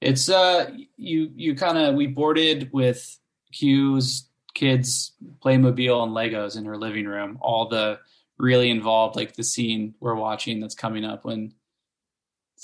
It's 0.00 0.28
uh, 0.28 0.70
you 0.96 1.30
you 1.34 1.56
kind 1.56 1.78
of 1.78 1.96
we 1.96 2.06
boarded 2.06 2.70
with 2.72 3.18
Q's 3.52 4.28
kids 4.54 5.14
Playmobil 5.44 6.02
and 6.04 6.12
Legos 6.12 6.56
in 6.56 6.64
her 6.64 6.76
living 6.76 7.06
room. 7.06 7.38
All 7.40 7.68
the 7.68 7.98
really 8.38 8.70
involved, 8.70 9.16
like 9.16 9.34
the 9.34 9.42
scene 9.42 9.94
we're 9.98 10.14
watching 10.14 10.60
that's 10.60 10.74
coming 10.74 11.04
up 11.04 11.24
when 11.24 11.52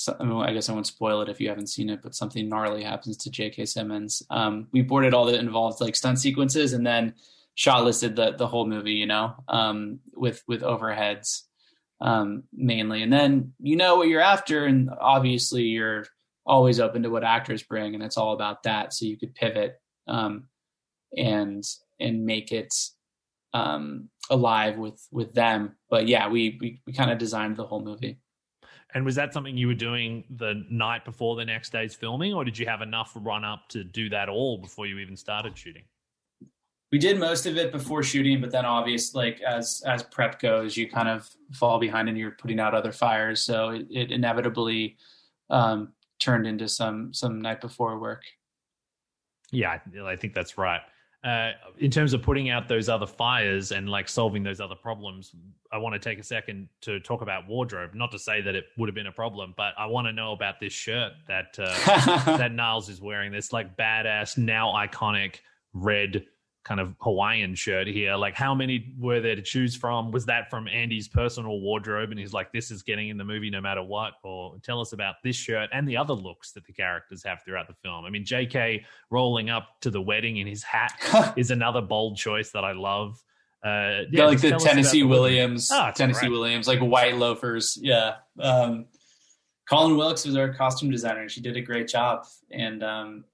I, 0.09 0.25
mean, 0.25 0.37
I, 0.37 0.53
guess 0.53 0.69
I 0.69 0.73
won't 0.73 0.87
spoil 0.87 1.21
it 1.21 1.29
if 1.29 1.41
you 1.41 1.49
haven't 1.49 1.69
seen 1.69 1.91
it, 1.91 2.01
but 2.03 2.15
something 2.15 2.49
gnarly 2.49 2.83
happens 2.83 3.17
to 3.19 3.31
J.K. 3.31 3.67
Simmons. 3.67 4.23
Um, 4.31 4.69
we 4.73 4.83
boarded 4.83 5.15
all 5.15 5.27
the 5.27 5.39
involved 5.39 5.81
like 5.81 5.97
stunt 5.97 6.19
sequences 6.19 6.73
and 6.73 6.87
then 6.87 7.15
shot 7.55 7.85
listed 7.85 8.17
the 8.17 8.33
the 8.33 8.47
whole 8.47 8.67
movie, 8.67 8.95
you 8.95 9.07
know, 9.07 9.35
um, 9.49 10.01
with 10.15 10.43
with 10.47 10.63
overheads 10.63 11.43
um, 12.01 12.45
mainly, 12.53 13.03
and 13.03 13.13
then 13.13 13.53
you 13.59 13.77
know 13.77 13.97
what 13.97 14.09
you're 14.09 14.21
after, 14.21 14.65
and 14.65 14.91
obviously 15.01 15.65
you're 15.65 16.07
always 16.47 16.81
open 16.81 17.03
to 17.03 17.11
what 17.11 17.25
actors 17.25 17.63
bring, 17.63 17.95
and 17.95 18.03
it's 18.03 18.17
all 18.17 18.33
about 18.33 18.63
that. 18.63 18.95
So 18.95 19.05
you 19.05 19.19
could 19.19 19.35
pivot 19.35 19.81
um, 20.09 20.45
and 21.17 21.65
and 21.99 22.25
make 22.25 22.53
it 22.53 22.75
um, 23.53 24.09
alive 24.31 24.79
with 24.79 25.07
with 25.11 25.35
them. 25.35 25.77
But 25.91 26.09
yeah, 26.09 26.29
we 26.29 26.57
we, 26.61 26.81
we 26.87 26.93
kind 26.93 27.11
of 27.11 27.19
designed 27.19 27.57
the 27.57 27.67
whole 27.67 27.83
movie. 27.83 28.19
And 28.95 29.05
was 29.05 29.15
that 29.15 29.33
something 29.33 29.57
you 29.57 29.69
were 29.69 29.75
doing 29.75 30.25
the 30.31 30.65
night 30.71 31.05
before 31.05 31.37
the 31.37 31.45
next 31.45 31.71
day's 31.71 31.95
filming, 31.95 32.35
or 32.35 32.45
did 32.45 32.59
you 32.59 32.67
have 32.67 32.83
enough 32.83 33.13
run 33.15 33.45
up 33.45 33.69
to 33.71 33.85
do 33.85 34.09
that 34.11 34.29
all 34.29 34.59
before 34.59 34.87
you 34.87 34.99
even 34.99 35.17
started 35.17 35.57
shooting? 35.57 35.85
We 36.93 36.99
did 36.99 37.21
most 37.21 37.47
of 37.47 37.57
it 37.57 37.71
before 37.71 38.03
shooting, 38.03 38.41
but 38.41 38.51
then 38.51 38.65
obviously, 38.65 39.31
like 39.31 39.41
as 39.43 39.83
as 39.87 40.03
prep 40.03 40.41
goes, 40.41 40.77
you 40.77 40.91
kind 40.91 41.09
of 41.09 41.29
fall 41.53 41.79
behind 41.79 42.09
and 42.09 42.19
you're 42.19 42.33
putting 42.33 42.59
out 42.59 42.75
other 42.75 42.91
fires. 42.91 43.43
So 43.43 43.71
it, 43.71 43.87
it 43.91 44.11
inevitably 44.11 44.97
um, 45.51 45.93
turned 46.19 46.49
into 46.49 46.69
some 46.69 47.15
some 47.15 47.41
night 47.41 47.61
before 47.61 47.99
work. 48.01 48.25
Yeah, 49.53 49.79
I 50.05 50.17
think 50.17 50.35
that's 50.35 50.59
right 50.59 50.81
uh, 51.23 51.53
in 51.79 51.91
terms 51.91 52.15
of 52.15 52.23
putting 52.23 52.49
out 52.49 52.69
those 52.69 52.89
other 52.89 53.07
fires 53.07 53.73
and 53.73 53.89
like 53.89 54.09
solving 54.09 54.43
those 54.43 54.61
other 54.61 54.75
problems, 54.75 55.35
I 55.71 55.77
want 55.79 55.93
to 55.95 55.99
take 55.99 56.19
a 56.19 56.23
second 56.23 56.69
to 56.83 56.99
talk 57.01 57.21
about 57.21 57.47
wardrobe. 57.47 57.95
Not 57.95 58.11
to 58.13 58.19
say 58.19 58.41
that 58.41 58.55
it 58.55 58.65
would 58.79 58.89
have 58.89 58.95
been 58.95 59.07
a 59.07 59.13
problem, 59.13 59.55
but 59.57 59.75
I 59.79 59.87
want 59.87 60.07
to 60.07 60.13
know 60.13 60.33
about 60.33 60.61
this 60.61 60.73
shirt 60.73 61.13
that 61.29 61.57
uh, 61.59 62.37
that 62.39 62.53
Niles 62.53 62.89
is 62.89 63.03
wearing. 63.03 63.33
This 63.33 63.53
like 63.53 63.77
badass, 63.77 64.39
now 64.39 64.73
iconic 64.73 65.37
red 65.75 66.25
kind 66.65 66.81
of 66.81 66.95
Hawaiian 67.01 67.55
shirt 67.55 67.87
here. 67.87 68.15
Like, 68.17 68.35
how 68.35 68.55
many 68.55 68.93
were 68.99 69.21
there 69.21 69.35
to 69.35 69.43
choose 69.43 69.75
from? 69.75 70.11
Was 70.11 70.27
that 70.27 70.51
from 70.51 70.69
Andy's 70.69 71.09
personal 71.09 71.61
wardrobe? 71.61 72.11
And 72.11 72.19
he's 72.19 72.33
like, 72.33 72.53
this 72.53 72.71
is 72.71 72.83
getting 72.83 73.09
in 73.09 73.17
the 73.17 73.25
movie 73.25 73.51
no 73.51 73.61
matter 73.61 73.83
what? 73.83 74.15
Or 74.23 74.57
tell 74.63 74.81
us 74.81 74.93
about 74.93 75.17
this 75.25 75.37
shirt 75.37 75.71
and 75.73 75.89
the 75.89 75.97
other 75.97 76.13
looks 76.13 76.53
that 76.53 76.67
the 76.67 76.73
characters 76.73 77.23
have 77.25 77.43
throughout 77.45 77.67
the 77.67 77.75
film. 77.83 78.05
I 78.05 78.11
mean, 78.11 78.25
JK 78.25 78.85
rolling 79.11 79.49
up 79.49 79.81
to 79.81 79.91
the 79.91 80.01
wedding 80.01 80.37
in 80.37 80.47
his 80.47 80.63
hat 80.63 81.33
is 81.37 81.51
another 81.51 81.81
bold 81.81 82.17
choice 82.17 82.51
that 82.53 82.65
I 82.65 82.73
love. 82.73 83.23
Uh, 83.63 84.05
yeah, 84.11 84.25
like 84.25 84.41
the 84.41 84.53
Tennessee 84.53 85.03
Williams, 85.03 85.71
oh, 85.71 85.91
Tennessee 85.95 86.27
right. 86.27 86.31
Williams, 86.31 86.67
like 86.67 86.81
white 86.81 87.17
loafers. 87.17 87.79
Yeah. 87.81 88.17
Um, 88.39 88.87
Colin 89.69 89.97
Wilkes 89.97 90.25
was 90.25 90.35
our 90.37 90.53
costume 90.55 90.91
designer, 90.91 91.21
and 91.21 91.31
she 91.31 91.41
did 91.41 91.57
a 91.57 91.61
great 91.61 91.87
job. 91.87 92.27
And 92.51 92.83
um, 92.83 93.25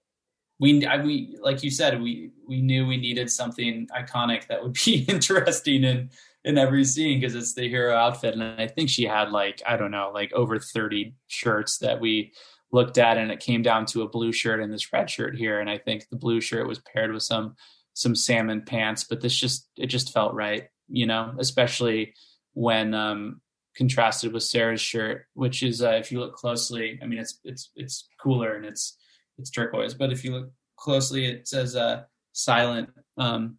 we, 0.59 0.87
I, 0.87 1.03
we, 1.03 1.37
like 1.41 1.63
you 1.63 1.71
said, 1.71 2.01
we 2.01 2.31
we 2.47 2.63
knew 2.63 2.87
we 2.87 2.97
needed 2.97 3.31
something 3.31 3.89
iconic 3.97 4.47
that 4.47 4.63
would 4.63 4.77
be 4.85 5.05
interesting 5.09 5.85
in 5.85 6.11
in 6.45 6.59
every 6.59 6.85
scene 6.85 7.21
because 7.21 7.35
it's 7.35 7.55
the 7.55 7.69
hero 7.69 7.95
outfit. 7.95 8.35
And 8.35 8.43
I 8.43 8.69
think 8.69 8.89
she 8.89 9.05
had 9.05 9.31
like 9.31 9.63
I 9.67 9.77
don't 9.77 9.91
know, 9.91 10.11
like 10.15 10.33
over 10.33 10.59
thirty 10.59 11.15
shirts 11.27 11.79
that 11.79 12.01
we 12.01 12.33
looked 12.73 12.99
at, 12.99 13.19
and 13.19 13.31
it 13.31 13.41
came 13.41 13.63
down 13.63 13.87
to 13.87 14.03
a 14.03 14.09
blue 14.09 14.33
shirt 14.33 14.61
and 14.61 14.73
this 14.73 14.93
red 14.93 15.11
shirt 15.11 15.37
here. 15.37 15.61
And 15.61 15.69
I 15.69 15.79
think 15.79 16.09
the 16.09 16.17
blue 16.17 16.41
shirt 16.41 16.69
was 16.69 16.79
paired 16.81 17.13
with 17.13 17.23
some 17.23 17.57
some 17.95 18.15
salmon 18.15 18.63
pants, 18.63 19.05
but 19.05 19.21
this 19.21 19.35
just 19.35 19.69
it 19.77 19.87
just 19.87 20.13
felt 20.13 20.35
right, 20.35 20.69
you 20.89 21.07
know, 21.07 21.35
especially 21.39 22.15
when 22.55 22.95
um 22.95 23.41
contrasted 23.77 24.33
with 24.33 24.43
Sarah's 24.43 24.81
shirt, 24.81 25.27
which 25.35 25.63
is 25.63 25.83
uh, 25.83 25.91
if 25.91 26.11
you 26.11 26.21
look 26.21 26.35
closely, 26.35 26.99
I 27.03 27.07
mean 27.07 27.19
it's 27.19 27.39
it's 27.45 27.71
it's 27.77 28.09
cooler 28.21 28.55
and 28.55 28.65
it's 28.65 28.97
it's 29.39 29.51
turquoise, 29.51 29.95
but 29.95 30.13
if 30.13 30.25
you 30.25 30.33
look 30.33 30.51
closely, 30.77 31.27
it 31.27 31.49
says 31.49 31.77
uh, 31.77 32.05
silent 32.33 32.91
um, 33.17 33.59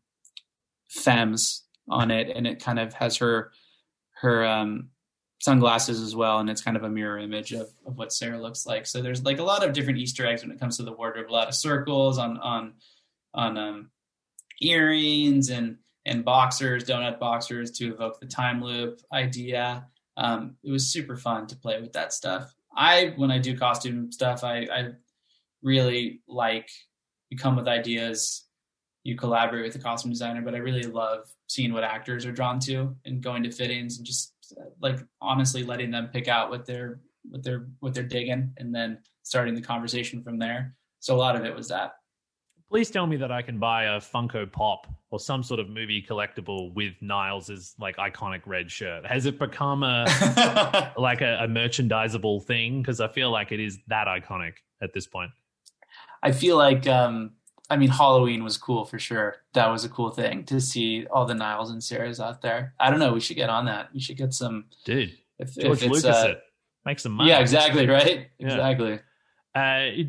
femmes 0.90 1.64
on 1.90 2.12
it, 2.12 2.30
and 2.36 2.46
it 2.48 2.64
kind 2.64 2.80
of 2.80 2.94
has 2.94 3.18
her 3.18 3.52
her 4.22 4.46
um, 4.46 4.90
sunglasses 5.40 6.02
as 6.02 6.16
well, 6.16 6.40
and 6.40 6.50
it's 6.50 6.62
kind 6.62 6.78
of 6.78 6.84
a 6.84 6.90
mirror 6.90 7.20
image 7.20 7.52
of, 7.54 7.70
of 7.86 7.98
what 7.98 8.12
Sarah 8.12 8.42
looks 8.42 8.66
like. 8.66 8.88
So 8.88 9.02
there's 9.02 9.24
like 9.24 9.40
a 9.40 9.44
lot 9.44 9.64
of 9.64 9.74
different 9.74 10.00
Easter 10.00 10.26
eggs 10.26 10.42
when 10.42 10.52
it 10.52 10.60
comes 10.60 10.78
to 10.78 10.84
the 10.84 10.94
wardrobe. 10.94 11.30
A 11.30 11.34
lot 11.34 11.48
of 11.48 11.56
circles 11.56 12.18
on 12.18 12.38
on 12.40 12.74
on 13.34 13.58
um, 13.58 13.92
earrings 14.62 15.50
and 15.50 15.78
and 16.06 16.24
boxers, 16.24 16.86
donut 16.86 17.20
boxers 17.20 17.72
to 17.72 17.94
evoke 17.94 18.20
the 18.20 18.28
time 18.28 18.64
loop 18.64 19.02
idea 19.12 19.88
um, 20.18 20.56
it 20.64 20.72
was 20.72 20.92
super 20.92 21.16
fun 21.16 21.48
to 21.48 21.56
play 21.56 21.80
with 21.80 21.94
that 21.94 22.12
stuff. 22.12 22.54
I 22.76 23.14
when 23.16 23.32
I 23.32 23.38
do 23.38 23.58
costume 23.58 24.12
stuff, 24.12 24.44
I, 24.44 24.68
I 24.72 24.90
really 25.68 26.22
like 26.28 26.70
you 27.30 27.38
come 27.38 27.58
with 27.58 27.68
ideas, 27.68 28.46
you 29.04 29.18
collaborate 29.18 29.66
with 29.66 29.74
the 29.74 29.80
costume 29.80 30.12
designer, 30.12 30.42
but 30.42 30.56
I 30.56 30.60
really 30.60 30.84
love 30.84 31.28
seeing 31.48 31.74
what 31.74 31.84
actors 31.84 32.26
are 32.26 32.32
drawn 32.32 32.60
to 32.62 32.96
and 33.06 33.22
going 33.22 33.44
to 33.44 33.52
fittings 33.52 33.98
and 33.98 34.06
just 34.06 34.34
like 34.82 35.00
honestly 35.22 35.64
letting 35.64 35.92
them 35.92 36.10
pick 36.12 36.28
out 36.28 36.50
what 36.50 36.66
they're 36.66 37.02
what 37.30 37.44
they're 37.44 37.68
what 37.82 37.94
they're 37.94 38.04
digging 38.04 38.54
and 38.58 38.74
then 38.74 39.00
starting 39.24 39.54
the 39.54 39.62
conversation 39.62 40.24
from 40.24 40.40
there. 40.40 40.74
So 41.00 41.14
a 41.16 41.18
lot 41.18 41.36
of 41.36 41.44
it 41.44 41.54
was 41.54 41.68
that 41.68 41.92
please 42.70 42.90
tell 42.90 43.08
me 43.08 43.16
that 43.18 43.32
I 43.32 43.42
can 43.42 43.60
buy 43.60 43.86
a 43.86 44.00
Funko 44.00 44.52
Pop 44.52 44.88
or 45.10 45.20
some 45.20 45.44
sort 45.44 45.60
of 45.60 45.70
movie 45.70 46.02
collectible 46.02 46.74
with 46.74 46.94
Niles's 47.02 47.76
like 47.80 47.98
iconic 47.98 48.42
red 48.46 48.70
shirt. 48.70 49.06
Has 49.06 49.26
it 49.26 49.40
become 49.40 49.84
a 49.84 50.94
like 50.98 51.22
a, 51.22 51.40
a 51.42 51.48
merchandisable 51.48 52.44
thing? 52.44 52.82
Because 52.82 53.00
I 53.00 53.08
feel 53.08 53.32
like 53.32 53.52
it 53.52 53.60
is 53.60 53.80
that 53.88 54.08
iconic 54.08 54.54
at 54.82 54.94
this 54.94 55.08
point. 55.08 55.32
I 56.22 56.32
feel 56.32 56.58
like 56.58 56.88
um 56.88 57.32
I 57.70 57.78
mean 57.78 57.90
Halloween 57.90 58.44
was 58.44 58.58
cool 58.58 58.86
for 58.86 59.00
sure. 59.00 59.38
That 59.54 59.68
was 59.68 59.86
a 59.86 59.90
cool 59.90 60.12
thing 60.12 60.44
to 60.46 60.60
see 60.60 61.06
all 61.08 61.26
the 61.26 61.36
Niles 61.36 61.72
and 61.72 61.82
Sarahs 61.82 62.20
out 62.20 62.42
there. 62.42 62.74
I 62.80 62.90
don't 62.90 63.00
know, 63.00 63.14
we 63.14 63.20
should 63.20 63.38
get 63.38 63.50
on 63.50 63.66
that. 63.66 63.90
We 63.94 64.00
should 64.00 64.18
get 64.18 64.34
some 64.34 64.66
Dude. 64.86 65.18
If, 65.40 65.56
George 65.56 65.84
if 65.84 65.92
Lucas 65.92 66.06
uh, 66.06 66.28
it. 66.30 66.44
Make 66.86 67.00
some 67.00 67.12
money. 67.12 67.30
Yeah, 67.30 67.40
exactly, 67.40 67.88
right? 67.88 68.28
Yeah. 68.40 68.48
Exactly. 68.48 69.00
Uh, 69.54 69.90
it, 69.92 70.08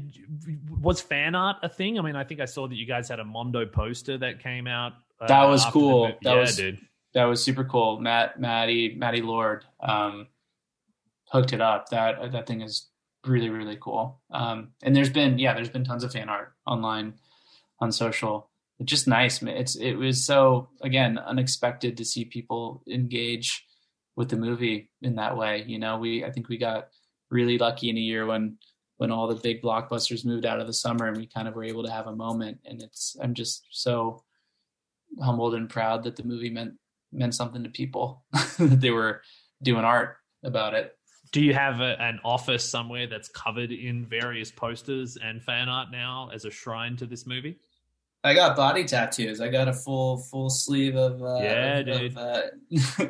was 0.80 1.00
fan 1.00 1.34
art 1.34 1.56
a 1.62 1.68
thing? 1.68 1.98
I 1.98 2.02
mean, 2.02 2.16
I 2.16 2.22
think 2.22 2.40
I 2.40 2.44
saw 2.44 2.68
that 2.68 2.74
you 2.74 2.86
guys 2.86 3.08
had 3.08 3.18
a 3.18 3.24
Mondo 3.24 3.64
poster 3.66 4.18
that 4.18 4.40
came 4.40 4.66
out. 4.66 4.92
Uh, 5.20 5.26
that 5.26 5.44
was 5.44 5.64
cool. 5.66 6.06
That 6.06 6.18
yeah, 6.22 6.40
was 6.40 6.56
dude. 6.56 6.78
That 7.14 7.24
was 7.24 7.42
super 7.42 7.64
cool. 7.64 7.98
Matt, 7.98 8.38
Maddie, 8.38 8.94
Maddie 8.94 9.22
Lord, 9.22 9.64
um, 9.80 10.26
hooked 11.30 11.52
it 11.52 11.60
up. 11.60 11.88
That 11.88 12.30
that 12.32 12.46
thing 12.46 12.60
is 12.60 12.88
really 13.28 13.50
really 13.50 13.78
cool. 13.80 14.20
Um, 14.30 14.70
and 14.82 14.94
there's 14.96 15.10
been 15.10 15.38
yeah, 15.38 15.54
there's 15.54 15.68
been 15.70 15.84
tons 15.84 16.04
of 16.04 16.12
fan 16.12 16.28
art 16.28 16.52
online, 16.66 17.14
on 17.80 17.92
social. 17.92 18.50
It's 18.78 18.90
just 18.90 19.08
nice. 19.08 19.42
It's 19.42 19.76
it 19.76 19.94
was 19.94 20.24
so 20.24 20.68
again 20.80 21.18
unexpected 21.18 21.96
to 21.96 22.04
see 22.04 22.24
people 22.24 22.82
engage 22.88 23.64
with 24.16 24.28
the 24.30 24.36
movie 24.36 24.90
in 25.02 25.16
that 25.16 25.36
way. 25.36 25.64
You 25.66 25.78
know, 25.78 25.98
we 25.98 26.24
I 26.24 26.30
think 26.30 26.48
we 26.48 26.58
got 26.58 26.88
really 27.30 27.58
lucky 27.58 27.90
in 27.90 27.96
a 27.96 28.00
year 28.00 28.26
when 28.26 28.58
when 28.96 29.10
all 29.12 29.28
the 29.28 29.34
big 29.36 29.62
blockbusters 29.62 30.24
moved 30.24 30.44
out 30.44 30.60
of 30.60 30.66
the 30.66 30.72
summer 30.72 31.06
and 31.06 31.16
we 31.16 31.26
kind 31.26 31.46
of 31.46 31.54
were 31.54 31.64
able 31.64 31.84
to 31.84 31.90
have 31.90 32.06
a 32.06 32.16
moment 32.16 32.58
and 32.64 32.82
it's 32.82 33.16
i'm 33.22 33.34
just 33.34 33.64
so 33.70 34.24
humbled 35.22 35.54
and 35.54 35.68
proud 35.68 36.02
that 36.02 36.16
the 36.16 36.24
movie 36.24 36.50
meant 36.50 36.72
meant 37.12 37.34
something 37.34 37.62
to 37.62 37.68
people 37.68 38.24
that 38.58 38.80
they 38.80 38.90
were 38.90 39.20
doing 39.62 39.84
art 39.84 40.16
about 40.42 40.74
it 40.74 40.97
do 41.32 41.40
you 41.40 41.54
have 41.54 41.80
a, 41.80 42.00
an 42.00 42.20
office 42.24 42.68
somewhere 42.68 43.06
that's 43.06 43.28
covered 43.28 43.72
in 43.72 44.06
various 44.06 44.50
posters 44.50 45.16
and 45.22 45.42
fan 45.42 45.68
art 45.68 45.90
now 45.90 46.30
as 46.32 46.44
a 46.44 46.50
shrine 46.50 46.96
to 46.96 47.06
this 47.06 47.26
movie 47.26 47.58
I 48.24 48.34
got 48.34 48.56
body 48.56 48.84
tattoos. 48.84 49.40
I 49.40 49.48
got 49.48 49.68
a 49.68 49.72
full 49.72 50.18
full 50.18 50.50
sleeve 50.50 50.96
of 50.96 51.22
uh, 51.22 51.38
yeah, 51.40 51.82
dude. 51.82 52.16
Of, 52.16 52.18
uh, 52.18 52.42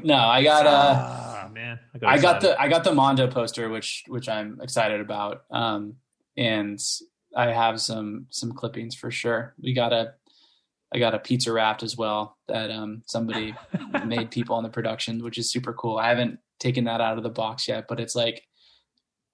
no, 0.04 0.16
I 0.16 0.42
got 0.42 0.66
uh, 0.66 0.94
ah, 0.96 1.48
man. 1.52 1.78
I 1.94 1.98
got, 1.98 2.10
I 2.10 2.18
got, 2.18 2.40
the 2.42 2.60
I 2.60 2.68
got 2.68 2.84
the 2.84 2.94
Mondo 2.94 3.26
poster, 3.26 3.70
which 3.70 4.04
which 4.08 4.28
I'm 4.28 4.60
excited 4.60 5.00
about. 5.00 5.44
Um, 5.50 5.94
and 6.36 6.78
I 7.34 7.46
have 7.52 7.80
some 7.80 8.26
some 8.28 8.52
clippings 8.52 8.94
for 8.94 9.10
sure. 9.10 9.54
We 9.60 9.72
got 9.72 9.94
a 9.94 10.12
I 10.92 10.98
got 10.98 11.14
a 11.14 11.18
pizza 11.18 11.52
wrapped 11.52 11.82
as 11.82 11.96
well 11.96 12.36
that 12.46 12.70
um 12.70 13.02
somebody 13.06 13.54
made 14.04 14.30
people 14.30 14.56
on 14.56 14.62
the 14.62 14.68
production, 14.68 15.24
which 15.24 15.38
is 15.38 15.50
super 15.50 15.72
cool. 15.72 15.96
I 15.96 16.10
haven't 16.10 16.38
taken 16.58 16.84
that 16.84 17.00
out 17.00 17.16
of 17.16 17.22
the 17.22 17.30
box 17.30 17.68
yet, 17.68 17.86
but 17.88 18.00
it's 18.00 18.14
like 18.14 18.42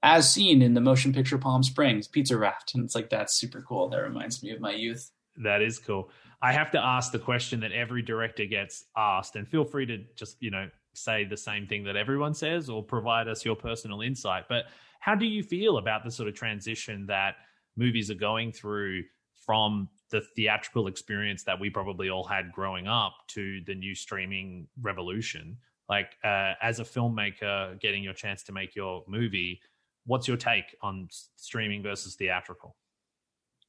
as 0.03 0.31
seen 0.31 0.61
in 0.61 0.75
the 0.75 0.81
motion 0.81 1.12
picture 1.12 1.39
Palm 1.39 1.62
Springs, 1.62 2.07
pizza 2.07 2.37
Raft, 2.37 2.75
and 2.75 2.85
it's 2.85 2.95
like 2.95 3.09
that's 3.09 3.39
super 3.39 3.62
cool. 3.62 3.89
That 3.89 4.03
reminds 4.03 4.43
me 4.43 4.51
of 4.51 4.61
my 4.61 4.72
youth. 4.72 5.11
That 5.43 5.62
is 5.62 5.79
cool. 5.79 6.11
I 6.43 6.53
have 6.53 6.70
to 6.72 6.79
ask 6.79 7.11
the 7.11 7.18
question 7.18 7.61
that 7.61 7.72
every 7.72 8.03
director 8.03 8.45
gets 8.45 8.85
asked, 8.97 9.35
and 9.35 9.49
feel 9.49 9.64
free 9.64 9.87
to 9.87 10.05
just, 10.14 10.37
you 10.41 10.51
know, 10.51 10.68
say 10.93 11.25
the 11.25 11.37
same 11.37 11.66
thing 11.66 11.85
that 11.85 11.97
everyone 11.97 12.35
says 12.35 12.68
or 12.68 12.83
provide 12.83 13.29
us 13.29 13.45
your 13.45 13.57
personal 13.57 14.03
insight. 14.03 14.45
But 14.49 14.66
how 15.01 15.14
do 15.14 15.25
you 15.25 15.43
feel 15.43 15.79
about 15.79 16.05
the 16.05 16.11
sort 16.11 16.29
of 16.29 16.35
transition 16.35 17.07
that 17.07 17.37
movies 17.77 18.11
are 18.11 18.14
going 18.14 18.53
through 18.53 19.05
from 19.47 19.89
the 20.11 20.20
theatrical 20.37 20.87
experience 20.87 21.45
that 21.45 21.59
we 21.59 21.70
probably 21.70 22.11
all 22.11 22.25
had 22.25 22.53
growing 22.53 22.87
up 22.87 23.14
to 23.29 23.61
the 23.66 23.75
new 23.75 23.95
streaming 23.95 24.68
revolution? 24.81 25.57
Like, 25.89 26.16
uh, 26.24 26.55
as 26.62 26.80
a 26.80 26.85
filmmaker, 26.85 27.78
getting 27.80 28.03
your 28.03 28.14
chance 28.14 28.43
to 28.45 28.53
make 28.53 28.74
your 28.74 29.05
movie, 29.07 29.61
what's 30.07 30.26
your 30.26 30.37
take 30.37 30.76
on 30.80 31.09
streaming 31.37 31.82
versus 31.82 32.14
theatrical? 32.14 32.76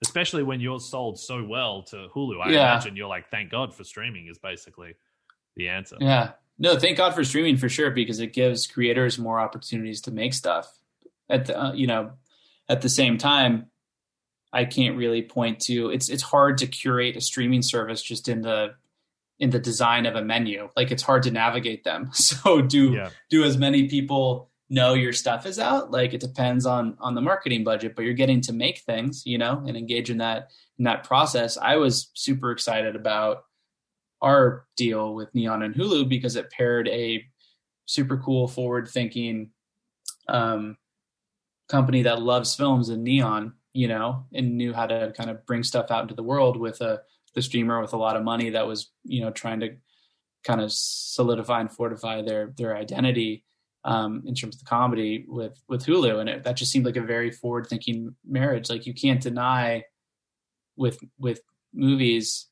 especially 0.02 0.44
when 0.44 0.60
you're 0.60 0.80
sold 0.80 1.20
so 1.20 1.44
well 1.44 1.84
to 1.84 2.08
Hulu. 2.14 2.42
I 2.42 2.50
yeah. 2.50 2.74
imagine 2.74 2.96
you're 2.96 3.08
like, 3.08 3.30
thank 3.30 3.50
God 3.50 3.74
for 3.74 3.84
streaming 3.84 4.28
is 4.28 4.38
basically 4.38 4.96
the 5.56 5.70
answer. 5.70 5.98
Yeah. 6.00 6.32
No, 6.58 6.78
thank 6.78 6.98
God 6.98 7.14
for 7.14 7.24
streaming 7.24 7.58
for 7.58 7.70
sure 7.70 7.92
because 7.92 8.20
it 8.20 8.34
gives 8.34 8.68
creators 8.68 9.18
more 9.18 9.40
opportunities 9.40 10.02
to 10.02 10.12
make 10.12 10.34
stuff. 10.34 10.72
At 11.30 11.46
the 11.48 11.60
uh, 11.60 11.74
you 11.74 11.88
know, 11.88 12.12
at 12.70 12.82
the 12.82 12.90
same 12.90 13.18
time, 13.18 13.68
I 14.54 14.66
can't 14.66 14.96
really 14.96 15.22
point 15.22 15.60
to 15.62 15.90
it's 15.90 16.08
it's 16.08 16.24
hard 16.24 16.60
to 16.60 16.68
curate 16.68 17.18
a 17.18 17.22
streaming 17.22 17.62
service 17.62 18.02
just 18.02 18.30
in 18.30 18.42
the 18.42 18.76
in 19.40 19.50
the 19.50 19.60
design 19.60 20.06
of 20.06 20.16
a 20.16 20.24
menu. 20.24 20.70
Like 20.76 20.92
it's 20.92 21.04
hard 21.04 21.24
to 21.24 21.32
navigate 21.32 21.84
them. 21.84 22.12
So 22.14 22.62
do 22.62 22.94
yeah. 22.94 23.10
do 23.30 23.44
as 23.44 23.58
many 23.58 23.88
people 23.88 24.50
know 24.70 24.94
your 24.94 25.14
stuff 25.14 25.46
is 25.46 25.60
out 25.60 25.92
like 25.92 26.14
it 26.14 26.20
depends 26.20 26.66
on 26.66 26.98
on 27.00 27.14
the 27.14 27.22
marketing 27.22 27.64
budget 27.64 27.96
but 27.96 28.04
you're 28.04 28.16
getting 28.16 28.42
to 28.42 28.52
make 28.52 28.80
things 28.80 29.24
you 29.26 29.38
know 29.38 29.64
and 29.68 29.78
engage 29.78 30.10
in 30.10 30.18
that 30.18 30.50
in 30.80 30.86
that 30.86 31.04
process 31.04 31.56
i 31.58 31.76
was 31.76 32.10
super 32.16 32.52
excited 32.52 32.96
about 32.96 33.44
our 34.22 34.66
deal 34.76 35.14
with 35.14 35.34
neon 35.36 35.62
and 35.62 35.76
hulu 35.76 36.10
because 36.10 36.36
it 36.36 36.50
paired 36.50 36.88
a 36.88 37.24
super 37.86 38.18
cool 38.18 38.48
forward 38.48 38.88
thinking 38.88 39.52
um 40.30 40.76
company 41.70 42.02
that 42.02 42.22
loves 42.22 42.56
films 42.56 42.90
and 42.90 43.04
neon 43.04 43.54
you 43.74 43.88
know 43.88 44.26
and 44.34 44.58
knew 44.58 44.74
how 44.74 44.88
to 44.88 45.14
kind 45.16 45.30
of 45.30 45.46
bring 45.46 45.62
stuff 45.62 45.92
out 45.92 46.02
into 46.02 46.16
the 46.16 46.24
world 46.24 46.58
with 46.58 46.82
a 46.82 47.02
the 47.36 47.42
streamer 47.42 47.82
with 47.82 47.94
a 47.94 47.98
lot 47.98 48.16
of 48.16 48.24
money 48.24 48.50
that 48.52 48.66
was 48.66 48.92
you 49.04 49.22
know 49.22 49.32
trying 49.32 49.60
to 49.60 49.76
kind 50.44 50.62
of 50.62 50.72
solidify 50.72 51.60
and 51.60 51.72
fortify 51.72 52.22
their 52.22 52.54
their 52.58 52.76
identity 52.76 53.44
um, 53.84 54.24
in 54.26 54.34
terms 54.34 54.56
of 54.56 54.60
the 54.60 54.66
comedy 54.66 55.26
with 55.28 55.62
with 55.68 55.86
Hulu, 55.86 56.20
and 56.20 56.30
it, 56.30 56.44
that 56.44 56.56
just 56.56 56.72
seemed 56.72 56.86
like 56.86 56.96
a 56.96 57.02
very 57.02 57.32
forward 57.32 57.68
thinking 57.68 58.16
marriage. 58.28 58.70
Like 58.70 58.86
you 58.86 58.94
can't 58.94 59.22
deny 59.22 59.84
with 60.76 61.00
with 61.20 61.42
movies 61.74 62.48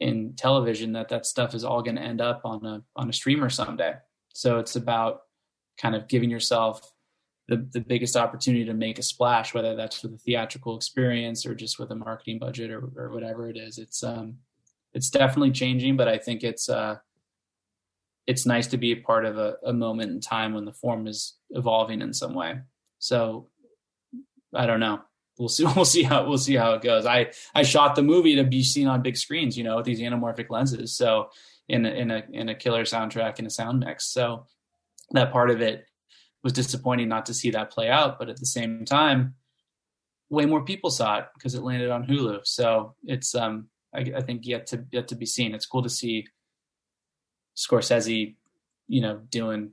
in 0.00 0.34
television 0.36 0.92
that 0.92 1.08
that 1.08 1.26
stuff 1.26 1.54
is 1.54 1.64
all 1.64 1.82
going 1.82 1.96
to 1.96 2.02
end 2.02 2.20
up 2.20 2.42
on 2.44 2.64
a 2.64 2.82
on 2.96 3.10
a 3.10 3.12
streamer 3.12 3.50
someday. 3.50 3.94
So 4.32 4.58
it's 4.58 4.76
about 4.76 5.20
kind 5.78 5.94
of 5.94 6.08
giving 6.08 6.30
yourself 6.30 6.90
the 7.48 7.66
the 7.72 7.80
biggest 7.80 8.16
opportunity 8.16 8.64
to 8.64 8.74
make 8.74 8.98
a 8.98 9.02
splash, 9.02 9.54
whether 9.54 9.76
that's 9.76 10.02
with 10.02 10.14
a 10.14 10.18
theatrical 10.18 10.76
experience 10.76 11.44
or 11.44 11.54
just 11.54 11.78
with 11.78 11.90
a 11.90 11.94
marketing 11.94 12.38
budget 12.38 12.70
or, 12.70 12.90
or 12.96 13.10
whatever 13.10 13.48
it 13.48 13.56
is. 13.56 13.78
It's 13.78 14.02
um 14.02 14.38
it's 14.92 15.10
definitely 15.10 15.50
changing, 15.50 15.96
but 15.96 16.08
I 16.08 16.18
think 16.18 16.42
it's 16.42 16.68
uh 16.68 16.96
it's 18.26 18.46
nice 18.46 18.68
to 18.68 18.78
be 18.78 18.92
a 18.92 18.96
part 18.96 19.26
of 19.26 19.36
a, 19.36 19.56
a 19.64 19.72
moment 19.72 20.10
in 20.10 20.20
time 20.20 20.54
when 20.54 20.64
the 20.64 20.72
form 20.72 21.06
is 21.06 21.34
evolving 21.50 22.00
in 22.00 22.14
some 22.14 22.32
way. 22.32 22.60
So 22.98 23.50
I 24.54 24.66
don't 24.66 24.80
know. 24.80 25.02
We'll 25.38 25.48
see. 25.48 25.66
We'll 25.76 25.84
see 25.84 26.04
how 26.04 26.26
we'll 26.26 26.38
see 26.38 26.54
how 26.54 26.72
it 26.74 26.82
goes. 26.82 27.04
I 27.04 27.32
I 27.54 27.62
shot 27.62 27.94
the 27.94 28.02
movie 28.02 28.36
to 28.36 28.44
be 28.44 28.62
seen 28.62 28.86
on 28.86 29.02
big 29.02 29.16
screens, 29.16 29.58
you 29.58 29.64
know, 29.64 29.76
with 29.76 29.84
these 29.84 30.00
anamorphic 30.00 30.48
lenses. 30.48 30.96
So 30.96 31.28
in 31.68 31.84
a, 31.84 31.90
in 31.90 32.10
a 32.10 32.22
in 32.32 32.48
a 32.48 32.54
killer 32.54 32.84
soundtrack 32.84 33.38
and 33.38 33.46
a 33.46 33.50
sound 33.50 33.80
mix. 33.80 34.06
So 34.06 34.46
that 35.10 35.32
part 35.32 35.50
of 35.50 35.60
it 35.60 35.86
was 36.44 36.52
disappointing 36.52 37.08
not 37.08 37.26
to 37.26 37.34
see 37.34 37.50
that 37.50 37.70
play 37.70 37.88
out. 37.88 38.18
But 38.18 38.28
at 38.28 38.38
the 38.38 38.46
same 38.46 38.84
time, 38.84 39.34
way 40.30 40.46
more 40.46 40.64
people 40.64 40.90
saw 40.90 41.18
it 41.18 41.26
because 41.34 41.54
it 41.54 41.62
landed 41.62 41.90
on 41.90 42.06
Hulu. 42.06 42.40
So 42.44 42.94
it's 43.02 43.34
um 43.34 43.68
I, 43.92 44.00
I 44.16 44.20
think 44.20 44.46
yet 44.46 44.66
to 44.68 44.84
yet 44.92 45.08
to 45.08 45.16
be 45.16 45.26
seen. 45.26 45.54
It's 45.54 45.66
cool 45.66 45.82
to 45.82 45.90
see 45.90 46.26
Scorsese, 47.56 48.36
you 48.86 49.00
know, 49.00 49.16
doing 49.28 49.72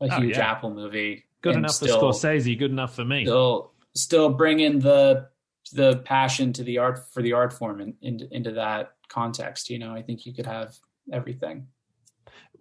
a 0.00 0.08
Oh, 0.10 0.20
huge 0.20 0.36
yeah. 0.36 0.50
Apple 0.50 0.70
movie. 0.74 1.24
Good 1.42 1.56
enough 1.56 1.72
still, 1.72 2.00
for 2.00 2.12
Scorsese, 2.12 2.58
good 2.58 2.70
enough 2.70 2.94
for 2.94 3.04
me. 3.04 3.24
Still, 3.24 3.72
still 3.94 4.30
bringing 4.30 4.78
the 4.80 5.28
the 5.72 5.98
passion 5.98 6.52
to 6.54 6.64
the 6.64 6.78
art 6.78 7.12
for 7.12 7.22
the 7.22 7.34
art 7.34 7.52
form 7.52 7.80
in, 7.80 7.94
into 8.02 8.28
into 8.34 8.52
that 8.52 8.92
context. 9.08 9.70
You 9.70 9.78
know, 9.78 9.94
I 9.94 10.02
think 10.02 10.26
you 10.26 10.34
could 10.34 10.46
have 10.46 10.74
everything. 11.12 11.68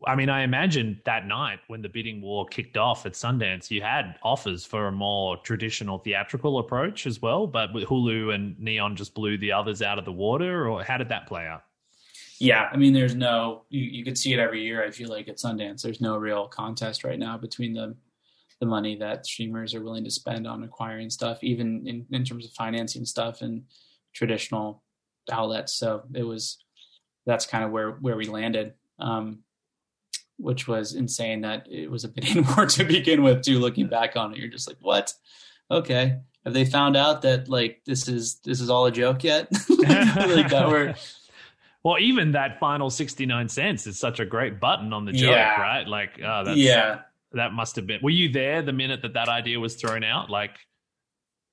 I 0.05 0.15
mean, 0.15 0.29
I 0.29 0.43
imagine 0.43 1.01
that 1.05 1.27
night 1.27 1.59
when 1.67 1.81
the 1.81 1.89
bidding 1.89 2.21
war 2.21 2.45
kicked 2.45 2.77
off 2.77 3.05
at 3.05 3.13
Sundance, 3.13 3.69
you 3.69 3.81
had 3.81 4.15
offers 4.23 4.65
for 4.65 4.87
a 4.87 4.91
more 4.91 5.37
traditional 5.37 5.97
theatrical 5.97 6.59
approach 6.59 7.05
as 7.05 7.21
well, 7.21 7.47
but 7.47 7.71
Hulu 7.73 8.33
and 8.33 8.57
Neon 8.59 8.95
just 8.95 9.13
blew 9.13 9.37
the 9.37 9.51
others 9.51 9.81
out 9.81 9.99
of 9.99 10.05
the 10.05 10.11
water, 10.11 10.69
or 10.69 10.83
how 10.83 10.97
did 10.97 11.09
that 11.09 11.27
play 11.27 11.45
out? 11.45 11.63
Yeah, 12.39 12.69
I 12.71 12.77
mean, 12.77 12.93
there's 12.93 13.15
no 13.15 13.63
you, 13.69 13.81
you 13.81 14.03
could 14.05 14.17
see 14.17 14.31
it 14.31 14.39
every 14.39 14.63
year. 14.63 14.83
I 14.83 14.91
feel 14.91 15.09
like 15.09 15.27
at 15.27 15.37
Sundance, 15.37 15.81
there's 15.81 15.99
no 15.99 16.17
real 16.17 16.47
contest 16.47 17.03
right 17.03 17.19
now 17.19 17.37
between 17.37 17.73
the 17.73 17.95
the 18.61 18.65
money 18.65 18.95
that 18.97 19.25
streamers 19.25 19.73
are 19.73 19.81
willing 19.81 20.03
to 20.03 20.11
spend 20.11 20.45
on 20.45 20.63
acquiring 20.63 21.09
stuff, 21.09 21.43
even 21.43 21.87
in, 21.87 22.05
in 22.11 22.25
terms 22.25 22.45
of 22.45 22.51
financing 22.51 23.05
stuff 23.05 23.41
and 23.41 23.63
traditional 24.13 24.83
outlets. 25.31 25.73
So 25.73 26.03
it 26.13 26.23
was 26.23 26.57
that's 27.25 27.45
kind 27.45 27.63
of 27.63 27.71
where 27.71 27.91
where 27.91 28.15
we 28.15 28.25
landed, 28.25 28.73
um, 28.99 29.39
which 30.39 30.67
was 30.67 30.95
insane. 30.95 31.41
That 31.41 31.67
it 31.69 31.91
was 31.91 32.03
a 32.03 32.07
bidding 32.07 32.45
war 32.57 32.65
to 32.65 32.83
begin 32.83 33.21
with. 33.23 33.43
Too, 33.43 33.59
looking 33.59 33.87
back 33.87 34.15
on 34.15 34.31
it, 34.33 34.39
you're 34.39 34.47
just 34.47 34.67
like, 34.67 34.77
what? 34.81 35.13
Okay, 35.69 36.17
have 36.45 36.53
they 36.53 36.65
found 36.65 36.97
out 36.97 37.21
that 37.21 37.47
like 37.49 37.81
this 37.85 38.07
is 38.07 38.39
this 38.43 38.59
is 38.61 38.69
all 38.69 38.85
a 38.87 38.91
joke 38.91 39.23
yet? 39.23 39.47
like 39.69 40.49
that 40.49 40.65
we're 40.67 40.95
Well, 41.83 41.97
even 41.99 42.33
that 42.33 42.59
final 42.59 42.89
69 42.89 43.47
cents 43.47 43.87
is 43.87 43.97
such 43.97 44.19
a 44.19 44.25
great 44.25 44.59
button 44.59 44.91
on 44.91 45.05
the 45.05 45.13
joke, 45.13 45.31
Yeah. 45.31 45.61
right? 45.61 45.87
Like, 45.87 46.19
oh, 46.21 46.43
that's, 46.43 46.57
yeah. 46.57 47.01
that 47.31 47.53
must 47.53 47.77
have 47.77 47.87
been. 47.87 48.01
Were 48.03 48.09
you 48.09 48.27
there 48.33 48.61
the 48.61 48.73
minute 48.73 49.01
that 49.03 49.13
that 49.13 49.29
idea 49.29 49.61
was 49.61 49.75
thrown 49.75 50.03
out? 50.03 50.29
Like, 50.29 50.57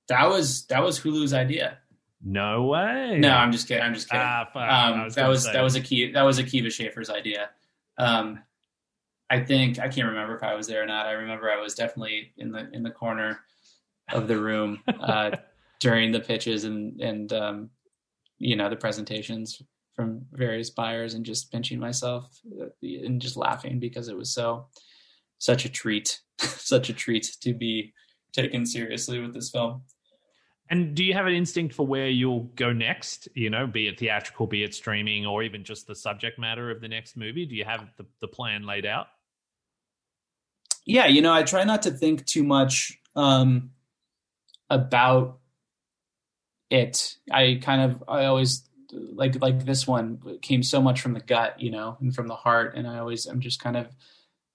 That 0.09 0.27
was 0.27 0.65
that 0.67 0.83
was 0.83 0.99
Hulu's 0.99 1.33
idea. 1.33 1.77
no 2.21 2.63
way. 2.65 3.17
No, 3.19 3.29
I'm 3.31 3.53
just 3.53 3.69
kidding. 3.69 3.83
I'm 3.83 3.93
just 3.93 4.09
kidding. 4.09 4.25
Ah. 4.25 4.89
Um, 4.91 5.03
was 5.05 5.15
that 5.15 5.27
was 5.29 5.45
that 5.45 5.61
was 5.61 5.75
a 5.75 5.81
key 5.81 6.11
that 6.11 6.23
was 6.23 6.39
Akiva 6.39 6.69
Schaffer's 6.71 7.09
idea. 7.09 7.49
Um, 7.97 8.39
I 9.29 9.43
think 9.43 9.79
I 9.79 9.89
can't 9.89 10.07
remember 10.07 10.35
if 10.35 10.43
I 10.43 10.55
was 10.55 10.67
there 10.67 10.83
or 10.83 10.85
not. 10.85 11.07
I 11.07 11.11
remember 11.11 11.51
I 11.51 11.61
was 11.61 11.75
definitely 11.75 12.33
in 12.37 12.51
the 12.51 12.69
in 12.71 12.83
the 12.83 12.91
corner 12.91 13.39
of 14.11 14.27
the 14.27 14.39
room 14.39 14.81
uh, 14.87 15.31
during 15.79 16.11
the 16.11 16.19
pitches 16.19 16.63
and 16.63 16.99
and 17.01 17.33
um, 17.33 17.69
you 18.37 18.55
know 18.55 18.69
the 18.69 18.75
presentations 18.75 19.61
from 19.93 20.21
various 20.31 20.69
buyers 20.69 21.15
and 21.15 21.25
just 21.25 21.51
pinching 21.51 21.79
myself 21.79 22.29
uh, 22.61 22.67
and 22.81 23.19
just 23.19 23.35
laughing 23.35 23.79
because 23.79 24.07
it 24.07 24.15
was 24.15 24.31
so 24.31 24.67
such 25.39 25.65
a 25.65 25.69
treat, 25.69 26.19
such 26.39 26.89
a 26.89 26.93
treat 26.93 27.35
to 27.41 27.53
be 27.53 27.93
taken 28.31 28.65
seriously 28.65 29.19
with 29.19 29.33
this 29.33 29.49
film. 29.49 29.81
And 30.69 30.95
do 30.95 31.03
you 31.03 31.13
have 31.13 31.25
an 31.25 31.33
instinct 31.33 31.73
for 31.73 31.87
where 31.87 32.09
you'll 32.09 32.51
go 32.55 32.73
next? 32.73 33.29
You 33.33 33.49
know, 33.49 33.67
be 33.67 33.87
it 33.87 33.99
theatrical, 33.99 34.47
be 34.47 34.63
it 34.63 34.73
streaming, 34.73 35.25
or 35.25 35.41
even 35.41 35.63
just 35.63 35.87
the 35.87 35.95
subject 35.95 36.37
matter 36.37 36.69
of 36.69 36.81
the 36.81 36.89
next 36.89 37.15
movie? 37.15 37.45
Do 37.45 37.55
you 37.55 37.63
have 37.63 37.87
the, 37.97 38.05
the 38.19 38.27
plan 38.27 38.65
laid 38.65 38.85
out? 38.85 39.07
Yeah 40.87 41.05
you 41.05 41.21
know 41.21 41.33
i 41.33 41.43
try 41.43 41.63
not 41.63 41.83
to 41.83 41.91
think 41.91 42.25
too 42.25 42.43
much 42.43 42.97
um 43.15 43.69
about 44.69 45.39
it. 46.69 47.15
I 47.31 47.59
kind 47.61 47.81
of 47.81 48.03
i 48.07 48.25
always 48.25 48.67
like 48.91 49.41
like 49.41 49.65
this 49.65 49.87
one 49.87 50.19
came 50.41 50.63
so 50.63 50.81
much 50.81 51.01
from 51.01 51.13
the 51.13 51.19
gut 51.19 51.59
you 51.61 51.71
know 51.71 51.97
and 51.99 52.15
from 52.15 52.27
the 52.27 52.35
heart 52.35 52.75
and 52.75 52.87
i 52.87 52.99
always 52.99 53.25
i'm 53.25 53.41
just 53.41 53.59
kind 53.59 53.75
of 53.75 53.87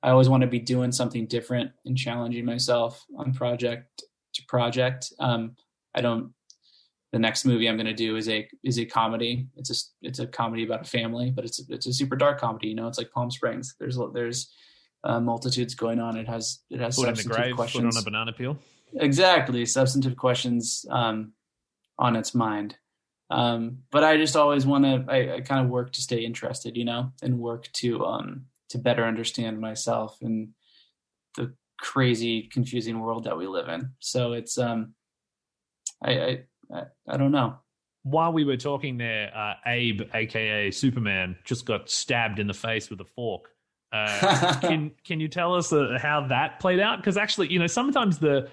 i 0.03 0.11
always 0.11 0.29
want 0.29 0.41
to 0.41 0.47
be 0.47 0.59
doing 0.59 0.91
something 0.91 1.27
different 1.27 1.71
and 1.85 1.97
challenging 1.99 2.45
myself 2.45 3.05
on 3.19 3.35
project 3.35 4.05
to 4.35 4.43
project. 4.47 5.13
Um 5.19 5.57
i 5.95 6.01
don't 6.01 6.33
the 7.13 7.19
next 7.19 7.45
movie 7.45 7.69
i'm 7.69 7.77
going 7.77 7.87
to 7.87 7.93
do 7.93 8.17
is 8.17 8.29
a 8.29 8.49
is 8.63 8.79
a 8.79 8.87
comedy. 8.87 9.47
It's 9.57 9.71
a 9.71 10.07
it's 10.07 10.19
a 10.19 10.27
comedy 10.27 10.65
about 10.65 10.83
a 10.83 10.91
family 10.91 11.31
but 11.31 11.45
it's 11.45 11.63
it's 11.69 11.87
a 11.87 11.93
super 11.93 12.17
dark 12.17 12.41
comedy 12.41 12.69
you 12.69 12.75
know 12.75 12.89
it's 12.89 12.99
like 12.99 13.13
palm 13.13 13.31
springs. 13.31 13.75
There's 13.79 13.99
there's 14.15 14.51
uh, 15.05 15.21
multitudes 15.21 15.75
going 15.75 16.01
on. 16.01 16.17
It 16.17 16.29
has 16.29 16.61
it 16.71 16.81
has 16.81 16.97
the 16.97 17.03
substantive 17.03 17.37
grave, 17.37 17.57
questions. 17.57 17.97
on 17.97 18.03
a 18.03 18.05
banana 18.05 18.33
peel. 18.33 18.59
exactly 18.95 19.67
substantive 19.67 20.17
questions 20.17 20.87
um, 20.91 21.33
on 21.99 22.17
its 22.17 22.35
mind. 22.35 22.77
Um, 23.31 23.79
but 23.91 24.05
I 24.05 24.19
just 24.19 24.37
always 24.37 24.67
want 24.67 24.85
to. 24.85 25.05
I, 25.11 25.37
I 25.37 25.41
kind 25.41 25.65
of 25.65 25.71
work 25.71 25.93
to 25.93 26.03
stay 26.03 26.25
interested, 26.25 26.77
you 26.77 26.85
know, 26.85 27.13
and 27.23 27.39
work 27.39 27.71
to 27.75 28.05
um, 28.05 28.47
to 28.71 28.79
better 28.79 29.05
understand 29.05 29.61
myself 29.61 30.19
and 30.21 30.51
the 31.37 31.55
crazy, 31.81 32.43
confusing 32.43 33.01
world 33.01 33.25
that 33.25 33.37
we 33.37 33.47
live 33.47 33.69
in. 33.69 33.91
So 34.01 34.35
it's 34.35 34.59
um, 34.59 34.95
I 36.03 36.13
I 36.13 36.39
I, 36.73 36.83
I 37.09 37.17
don't 37.17 37.33
know. 37.33 37.57
While 38.05 38.33
we 38.33 38.45
were 38.45 38.57
talking 38.57 38.99
there, 38.99 39.31
uh, 39.35 39.55
Abe, 39.65 40.03
aka 40.13 40.71
Superman, 40.71 41.37
just 41.45 41.65
got 41.65 41.89
stabbed 41.89 42.39
in 42.39 42.49
the 42.49 42.55
face 42.55 42.91
with 42.91 43.01
a 43.01 43.05
fork. 43.05 43.49
Uh, 43.93 44.59
can 44.61 44.91
can 45.05 45.21
you 45.21 45.29
tell 45.29 45.55
us 45.55 45.73
uh, 45.73 45.99
how 46.01 46.27
that 46.29 46.59
played 46.61 46.81
out? 46.81 46.99
Because 46.99 47.17
actually, 47.17 47.53
you 47.53 47.59
know, 47.59 47.67
sometimes 47.67 48.19
the, 48.19 48.49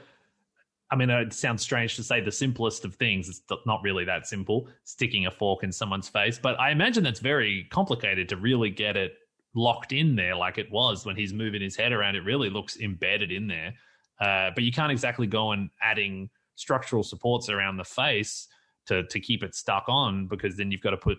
I 0.92 0.96
mean, 0.96 1.10
it 1.10 1.34
sounds 1.34 1.62
strange 1.62 1.96
to 1.96 2.04
say 2.04 2.20
the 2.20 2.32
simplest 2.32 2.84
of 2.86 2.96
things. 2.96 3.30
It's 3.30 3.42
not 3.66 3.82
really 3.84 4.06
that 4.06 4.28
simple, 4.28 4.68
sticking 4.84 5.28
a 5.28 5.32
fork 5.32 5.64
in 5.64 5.72
someone's 5.72 6.10
face. 6.10 6.40
But 6.42 6.60
I 6.60 6.72
imagine 6.72 7.04
that's 7.04 7.20
very 7.20 7.68
complicated 7.70 8.28
to 8.30 8.38
really 8.38 8.70
get 8.70 8.98
it 8.98 9.14
locked 9.56 9.94
in 9.94 10.16
there, 10.16 10.36
like 10.36 10.58
it 10.58 10.72
was 10.72 11.06
when 11.06 11.16
he's 11.16 11.34
moving 11.34 11.62
his 11.62 11.76
head 11.76 11.92
around. 11.92 12.16
It 12.16 12.24
really 12.24 12.50
looks 12.50 12.78
embedded 12.80 13.32
in 13.32 13.48
there. 13.48 13.74
Uh, 14.20 14.52
but 14.54 14.64
you 14.64 14.72
can't 14.72 14.92
exactly 14.92 15.28
go 15.28 15.54
and 15.54 15.70
adding 15.82 16.30
structural 16.56 17.04
supports 17.04 17.48
around 17.48 17.78
the 17.78 17.86
face 17.86 18.48
to 18.86 19.04
to 19.04 19.20
keep 19.20 19.44
it 19.44 19.56
stuck 19.56 19.86
on 19.88 20.28
because 20.28 20.58
then 20.58 20.72
you've 20.72 20.82
got 20.82 20.92
to 20.92 20.98
put 20.98 21.18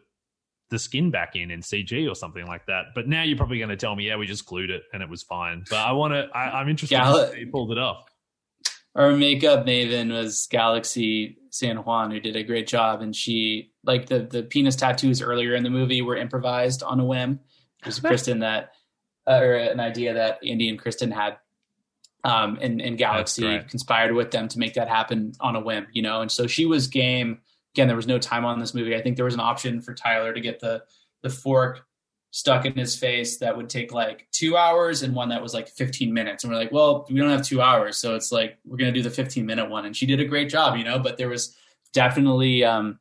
the 0.70 0.78
skin 0.78 1.10
back 1.10 1.36
in 1.36 1.50
in 1.50 1.60
CG 1.60 2.10
or 2.10 2.14
something 2.14 2.46
like 2.46 2.66
that. 2.66 2.86
But 2.94 3.08
now 3.08 3.22
you're 3.22 3.36
probably 3.36 3.58
going 3.58 3.70
to 3.70 3.76
tell 3.76 3.94
me, 3.94 4.06
yeah, 4.06 4.16
we 4.16 4.26
just 4.26 4.46
glued 4.46 4.70
it 4.70 4.84
and 4.92 5.02
it 5.02 5.08
was 5.08 5.22
fine. 5.22 5.64
But 5.68 5.78
I 5.78 5.92
want 5.92 6.14
to, 6.14 6.36
I'm 6.36 6.68
interested 6.68 6.94
Gal- 6.96 7.18
in 7.18 7.28
how 7.28 7.34
you 7.34 7.46
pulled 7.48 7.72
it 7.72 7.78
off. 7.78 8.04
our 8.94 9.12
makeup 9.12 9.66
maven 9.66 10.12
was 10.12 10.46
Galaxy 10.50 11.38
San 11.50 11.78
Juan, 11.78 12.10
who 12.10 12.20
did 12.20 12.36
a 12.36 12.42
great 12.42 12.66
job, 12.66 13.02
and 13.02 13.14
she 13.14 13.72
like 13.84 14.06
the 14.06 14.20
the 14.20 14.42
penis 14.42 14.76
tattoos 14.76 15.20
earlier 15.20 15.54
in 15.54 15.62
the 15.62 15.70
movie 15.70 16.02
were 16.02 16.16
improvised 16.16 16.82
on 16.82 17.00
a 17.00 17.04
whim. 17.04 17.40
It 17.80 17.86
was 17.86 18.00
Cristin 18.00 18.40
that, 18.40 18.72
uh, 19.26 19.40
or 19.40 19.54
an 19.54 19.80
idea 19.80 20.14
that 20.14 20.38
Andy 20.46 20.68
and 20.68 20.80
Cristin 20.80 21.12
had, 21.12 21.38
um, 22.22 22.58
and 22.60 22.80
and 22.80 22.96
Galaxy 22.96 23.60
conspired 23.68 24.14
with 24.14 24.30
them 24.30 24.48
to 24.48 24.58
make 24.58 24.74
that 24.74 24.88
happen 24.88 25.32
on 25.40 25.56
a 25.56 25.60
whim, 25.60 25.88
you 25.92 26.02
know. 26.02 26.20
And 26.20 26.30
so 26.30 26.46
she 26.46 26.66
was 26.66 26.86
game. 26.86 27.40
Again, 27.74 27.86
there 27.86 27.96
was 27.96 28.06
no 28.06 28.18
time 28.18 28.44
on 28.44 28.58
this 28.58 28.74
movie. 28.74 28.96
I 28.96 29.02
think 29.02 29.16
there 29.16 29.24
was 29.24 29.34
an 29.34 29.40
option 29.40 29.80
for 29.80 29.94
Tyler 29.94 30.32
to 30.32 30.40
get 30.40 30.60
the 30.60 30.82
the 31.22 31.30
fork 31.30 31.84
stuck 32.32 32.64
in 32.64 32.72
his 32.74 32.96
face 32.96 33.38
that 33.38 33.56
would 33.56 33.68
take 33.68 33.92
like 33.92 34.28
two 34.30 34.56
hours 34.56 35.02
and 35.02 35.14
one 35.14 35.30
that 35.30 35.42
was 35.42 35.52
like 35.52 35.68
15 35.68 36.14
minutes. 36.14 36.44
And 36.44 36.52
we're 36.52 36.58
like, 36.60 36.70
well, 36.70 37.04
we 37.10 37.16
don't 37.18 37.28
have 37.30 37.44
two 37.44 37.60
hours. 37.60 37.98
So 37.98 38.14
it's 38.14 38.30
like, 38.30 38.56
we're 38.64 38.76
going 38.76 38.94
to 38.94 38.96
do 38.96 39.02
the 39.02 39.10
15 39.14 39.44
minute 39.44 39.68
one. 39.68 39.84
And 39.84 39.96
she 39.96 40.06
did 40.06 40.20
a 40.20 40.24
great 40.24 40.48
job, 40.48 40.76
you 40.76 40.84
know, 40.84 41.00
but 41.00 41.16
there 41.18 41.28
was 41.28 41.56
definitely 41.92 42.62
um, 42.64 43.00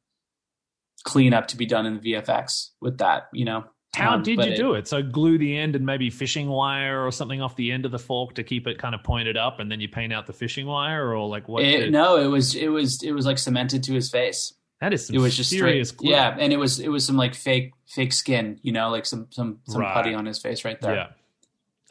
cleanup 1.04 1.48
to 1.50 1.58
be 1.58 1.66
done 1.68 1.86
in 1.86 2.00
the 2.00 2.14
VFX 2.14 2.70
with 2.82 2.98
that, 3.00 3.30
you 3.34 3.46
know. 3.46 3.66
How 3.96 4.14
Um, 4.16 4.24
did 4.24 4.44
you 4.46 4.56
do 4.56 4.74
it? 4.76 4.88
So 4.88 5.02
glue 5.02 5.38
the 5.40 5.58
end 5.58 5.76
and 5.76 5.84
maybe 5.86 6.10
fishing 6.12 6.48
wire 6.48 7.04
or 7.06 7.12
something 7.12 7.42
off 7.42 7.56
the 7.56 7.72
end 7.72 7.86
of 7.86 7.92
the 7.92 7.98
fork 8.00 8.36
to 8.36 8.44
keep 8.44 8.68
it 8.68 8.78
kind 8.78 8.94
of 8.94 9.04
pointed 9.04 9.36
up, 9.36 9.60
and 9.60 9.72
then 9.72 9.80
you 9.80 9.90
paint 9.90 10.14
out 10.14 10.28
the 10.28 10.34
fishing 10.34 10.68
wire, 10.68 11.16
or 11.16 11.28
like 11.28 11.48
what? 11.48 11.64
It, 11.64 11.78
did- 11.80 11.92
no, 11.92 12.18
it 12.18 12.28
was, 12.28 12.54
it 12.56 12.68
was, 12.68 13.02
it 13.02 13.14
was 13.14 13.26
like 13.26 13.40
cemented 13.40 13.84
to 13.86 13.94
his 13.94 14.10
face. 14.12 14.54
That 14.82 14.94
is 14.94 15.08
some 15.08 15.16
It 15.16 15.20
was 15.20 15.36
just 15.36 15.50
serious 15.50 15.90
straight, 15.90 16.10
yeah. 16.12 16.36
And 16.40 16.52
it 16.54 16.58
was, 16.58 16.80
it 16.80 16.90
was 16.90 17.06
some 17.06 17.18
like 17.18 17.36
fake, 17.36 17.74
fake 17.88 18.14
skin, 18.14 18.60
you 18.62 18.72
know, 18.72 18.90
like 18.90 19.06
some, 19.06 19.28
some, 19.32 19.60
some 19.68 19.82
Right. 19.82 19.94
putty 19.94 20.14
on 20.14 20.26
his 20.26 20.40
face 20.40 20.64
right 20.66 20.80
there. 20.82 20.96
Yeah. 20.96 21.08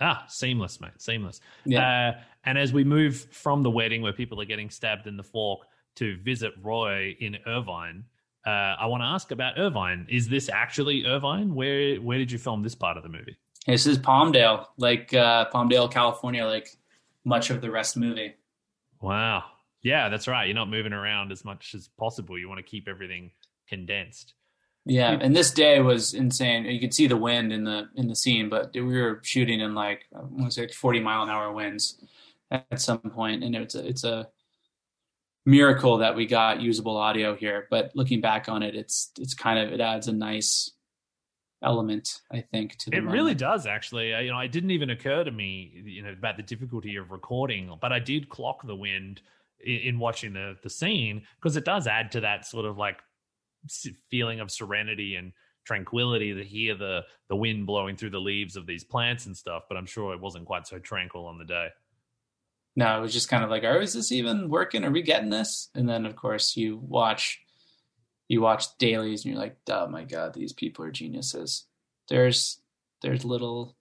Ah, 0.00 0.24
seamless, 0.28 0.80
mate. 0.80 0.92
Seamless. 0.98 1.40
Yeah. 1.64 2.12
Uh, 2.16 2.20
and 2.44 2.56
as 2.56 2.72
we 2.72 2.84
move 2.84 3.16
from 3.32 3.62
the 3.62 3.70
wedding 3.70 4.00
where 4.02 4.12
people 4.12 4.40
are 4.40 4.44
getting 4.44 4.70
stabbed 4.70 5.06
in 5.06 5.16
the 5.16 5.24
fork 5.24 5.60
to 5.96 6.16
visit 6.18 6.52
Roy 6.62 7.16
in 7.18 7.36
Irvine, 7.46 8.04
uh, 8.46 8.50
I 8.50 8.86
want 8.86 9.02
to 9.02 9.06
ask 9.06 9.32
about 9.32 9.58
Irvine. 9.58 10.06
Is 10.08 10.28
this 10.28 10.48
actually 10.48 11.04
Irvine? 11.04 11.54
Where 11.54 11.96
where 11.96 12.16
did 12.16 12.30
you 12.30 12.38
film 12.38 12.62
this 12.62 12.74
part 12.76 12.96
of 12.96 13.02
the 13.02 13.08
movie? 13.08 13.36
This 13.66 13.86
is 13.86 13.98
Palmdale, 13.98 14.66
like 14.78 15.12
uh, 15.12 15.50
Palmdale, 15.52 15.90
California, 15.90 16.46
like 16.46 16.68
much 17.24 17.50
of 17.50 17.60
the 17.60 17.70
rest 17.70 17.96
movie. 17.96 18.36
Wow. 19.02 19.44
Yeah, 19.82 20.08
that's 20.08 20.26
right. 20.28 20.46
You're 20.46 20.54
not 20.54 20.68
moving 20.68 20.92
around 20.92 21.32
as 21.32 21.44
much 21.44 21.74
as 21.74 21.88
possible. 21.98 22.38
You 22.38 22.48
want 22.48 22.58
to 22.58 22.64
keep 22.68 22.88
everything 22.88 23.30
condensed. 23.68 24.34
Yeah, 24.84 25.18
and 25.20 25.36
this 25.36 25.50
day 25.52 25.80
was 25.80 26.14
insane. 26.14 26.64
You 26.64 26.80
could 26.80 26.94
see 26.94 27.06
the 27.06 27.16
wind 27.16 27.52
in 27.52 27.64
the 27.64 27.88
in 27.96 28.08
the 28.08 28.16
scene, 28.16 28.48
but 28.48 28.72
we 28.72 28.82
were 28.82 29.20
shooting 29.22 29.60
in 29.60 29.74
like 29.74 30.06
I 30.14 30.20
want 30.20 30.46
to 30.46 30.50
say 30.50 30.68
40 30.68 31.00
mile 31.00 31.22
an 31.22 31.28
hour 31.28 31.52
winds 31.52 32.02
at 32.50 32.80
some 32.80 32.98
point, 32.98 33.44
and 33.44 33.54
it's 33.54 33.74
a, 33.74 33.86
it's 33.86 34.04
a 34.04 34.28
miracle 35.44 35.98
that 35.98 36.16
we 36.16 36.26
got 36.26 36.60
usable 36.60 36.96
audio 36.96 37.34
here. 37.34 37.66
But 37.70 37.92
looking 37.94 38.20
back 38.20 38.48
on 38.48 38.62
it, 38.62 38.74
it's 38.74 39.10
it's 39.18 39.34
kind 39.34 39.58
of 39.58 39.72
it 39.72 39.80
adds 39.80 40.08
a 40.08 40.12
nice 40.12 40.70
element, 41.62 42.20
I 42.32 42.40
think, 42.40 42.76
to 42.78 42.90
the 42.90 42.96
It 42.96 43.00
moment. 43.00 43.14
really 43.14 43.34
does, 43.34 43.66
actually. 43.66 44.10
You 44.24 44.30
know, 44.30 44.38
it 44.38 44.52
didn't 44.52 44.70
even 44.70 44.90
occur 44.90 45.24
to 45.24 45.30
me, 45.30 45.82
you 45.84 46.02
know, 46.02 46.12
about 46.12 46.36
the 46.36 46.42
difficulty 46.42 46.96
of 46.96 47.10
recording, 47.10 47.76
but 47.80 47.92
I 47.92 47.98
did 47.98 48.28
clock 48.28 48.66
the 48.66 48.76
wind 48.76 49.20
in, 49.64 49.76
in 49.76 49.98
watching 49.98 50.32
the 50.32 50.56
the 50.62 50.70
scene 50.70 51.22
because 51.36 51.56
it 51.56 51.64
does 51.64 51.86
add 51.86 52.12
to 52.12 52.20
that 52.20 52.46
sort 52.46 52.66
of 52.66 52.78
like 52.78 53.00
feeling 54.10 54.40
of 54.40 54.50
serenity 54.50 55.16
and 55.16 55.32
tranquility 55.64 56.34
to 56.34 56.44
hear 56.44 56.74
the 56.74 57.02
the 57.28 57.36
wind 57.36 57.66
blowing 57.66 57.96
through 57.96 58.10
the 58.10 58.20
leaves 58.20 58.56
of 58.56 58.66
these 58.66 58.84
plants 58.84 59.26
and 59.26 59.36
stuff. 59.36 59.64
But 59.68 59.76
I'm 59.76 59.86
sure 59.86 60.14
it 60.14 60.20
wasn't 60.20 60.46
quite 60.46 60.66
so 60.66 60.78
tranquil 60.78 61.26
on 61.26 61.38
the 61.38 61.44
day. 61.44 61.68
No, 62.78 62.96
it 62.96 63.00
was 63.00 63.12
just 63.12 63.28
kind 63.28 63.42
of 63.42 63.50
like, 63.50 63.64
oh, 63.64 63.80
is 63.80 63.92
this 63.92 64.12
even 64.12 64.48
working? 64.48 64.84
Are 64.84 64.90
we 64.92 65.02
getting 65.02 65.30
this? 65.30 65.68
And 65.74 65.88
then, 65.88 66.06
of 66.06 66.14
course, 66.14 66.56
you 66.56 66.76
watch, 66.76 67.40
you 68.28 68.40
watch 68.40 68.66
dailies, 68.78 69.24
and 69.24 69.34
you're 69.34 69.42
like, 69.42 69.56
oh 69.68 69.88
my 69.88 70.04
god, 70.04 70.32
these 70.32 70.52
people 70.52 70.84
are 70.84 70.92
geniuses. 70.92 71.66
There's, 72.08 72.60
there's 73.02 73.24
little, 73.24 73.74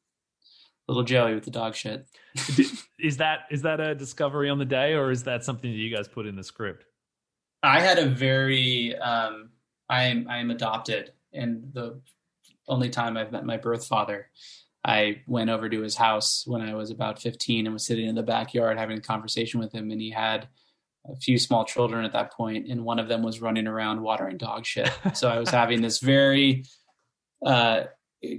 little 0.87 1.03
Joey 1.03 1.35
with 1.35 1.43
the 1.43 1.51
dog 1.51 1.75
shit. 1.75 2.07
is 2.99 3.17
that 3.17 3.41
is 3.51 3.63
that 3.63 3.79
a 3.79 3.95
discovery 3.95 4.49
on 4.49 4.59
the 4.59 4.65
day, 4.65 4.93
or 4.93 5.11
is 5.11 5.23
that 5.23 5.43
something 5.43 5.69
that 5.69 5.77
you 5.77 5.95
guys 5.95 6.07
put 6.07 6.25
in 6.25 6.35
the 6.35 6.43
script? 6.43 6.85
I 7.63 7.79
had 7.81 7.97
a 7.97 8.05
very, 8.07 8.95
um, 8.97 9.49
I 9.89 10.03
am, 10.03 10.27
I 10.29 10.37
am 10.37 10.51
adopted, 10.51 11.11
and 11.33 11.73
the 11.73 11.99
only 12.67 12.89
time 12.89 13.17
I've 13.17 13.31
met 13.31 13.45
my 13.45 13.57
birth 13.57 13.87
father, 13.87 14.29
I 14.85 15.21
went 15.27 15.49
over 15.49 15.67
to 15.67 15.81
his 15.81 15.95
house 15.95 16.43
when 16.45 16.61
I 16.61 16.75
was 16.75 16.91
about 16.91 17.21
15 17.21 17.65
and 17.65 17.73
was 17.73 17.85
sitting 17.85 18.07
in 18.07 18.15
the 18.15 18.23
backyard 18.23 18.77
having 18.77 18.97
a 18.97 19.01
conversation 19.01 19.59
with 19.59 19.73
him, 19.73 19.91
and 19.91 19.99
he 19.99 20.11
had 20.11 20.47
a 21.09 21.15
few 21.15 21.37
small 21.37 21.65
children 21.65 22.05
at 22.05 22.13
that 22.13 22.31
point, 22.33 22.67
and 22.69 22.83
one 22.83 22.99
of 22.99 23.07
them 23.07 23.23
was 23.23 23.41
running 23.41 23.67
around 23.67 24.01
watering 24.01 24.37
dog 24.37 24.65
shit. 24.65 24.91
So 25.15 25.29
I 25.29 25.39
was 25.39 25.49
having 25.49 25.81
this 25.81 25.99
very 25.99 26.65
uh, 27.45 27.85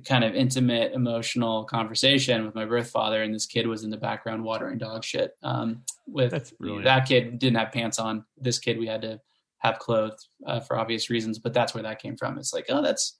kind 0.06 0.24
of 0.24 0.34
intimate, 0.34 0.92
emotional 0.92 1.64
conversation 1.64 2.44
with 2.44 2.54
my 2.54 2.64
birth 2.64 2.90
father, 2.90 3.22
and 3.22 3.34
this 3.34 3.46
kid 3.46 3.66
was 3.66 3.84
in 3.84 3.90
the 3.90 3.96
background 3.96 4.42
watering 4.44 4.78
dog 4.78 5.04
shit. 5.04 5.32
Um, 5.42 5.82
with 6.06 6.52
brilliant. 6.58 6.84
that 6.84 7.06
kid 7.06 7.38
didn't 7.38 7.58
have 7.58 7.72
pants 7.72 7.98
on. 7.98 8.24
This 8.36 8.58
kid 8.58 8.78
we 8.78 8.86
had 8.86 9.02
to 9.02 9.20
have 9.58 9.78
clothes 9.78 10.28
uh, 10.46 10.60
for 10.60 10.78
obvious 10.78 11.10
reasons, 11.10 11.38
but 11.38 11.52
that's 11.52 11.74
where 11.74 11.82
that 11.82 12.00
came 12.00 12.16
from. 12.16 12.38
It's 12.38 12.52
like, 12.52 12.66
oh, 12.68 12.82
that's 12.82 13.18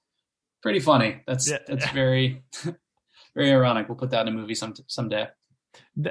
pretty 0.63 0.81
funny. 0.81 1.21
That's 1.27 1.49
Yeah. 1.51 1.59
that's 1.67 1.89
very 1.91 2.43
very 3.35 3.53
ironic. 3.53 3.89
We'll 3.89 3.97
put 3.99 4.11
that 4.11 4.23
in 4.27 4.29
a 4.29 4.37
movie 4.37 4.55
some 4.55 4.75
someday. 4.87 5.29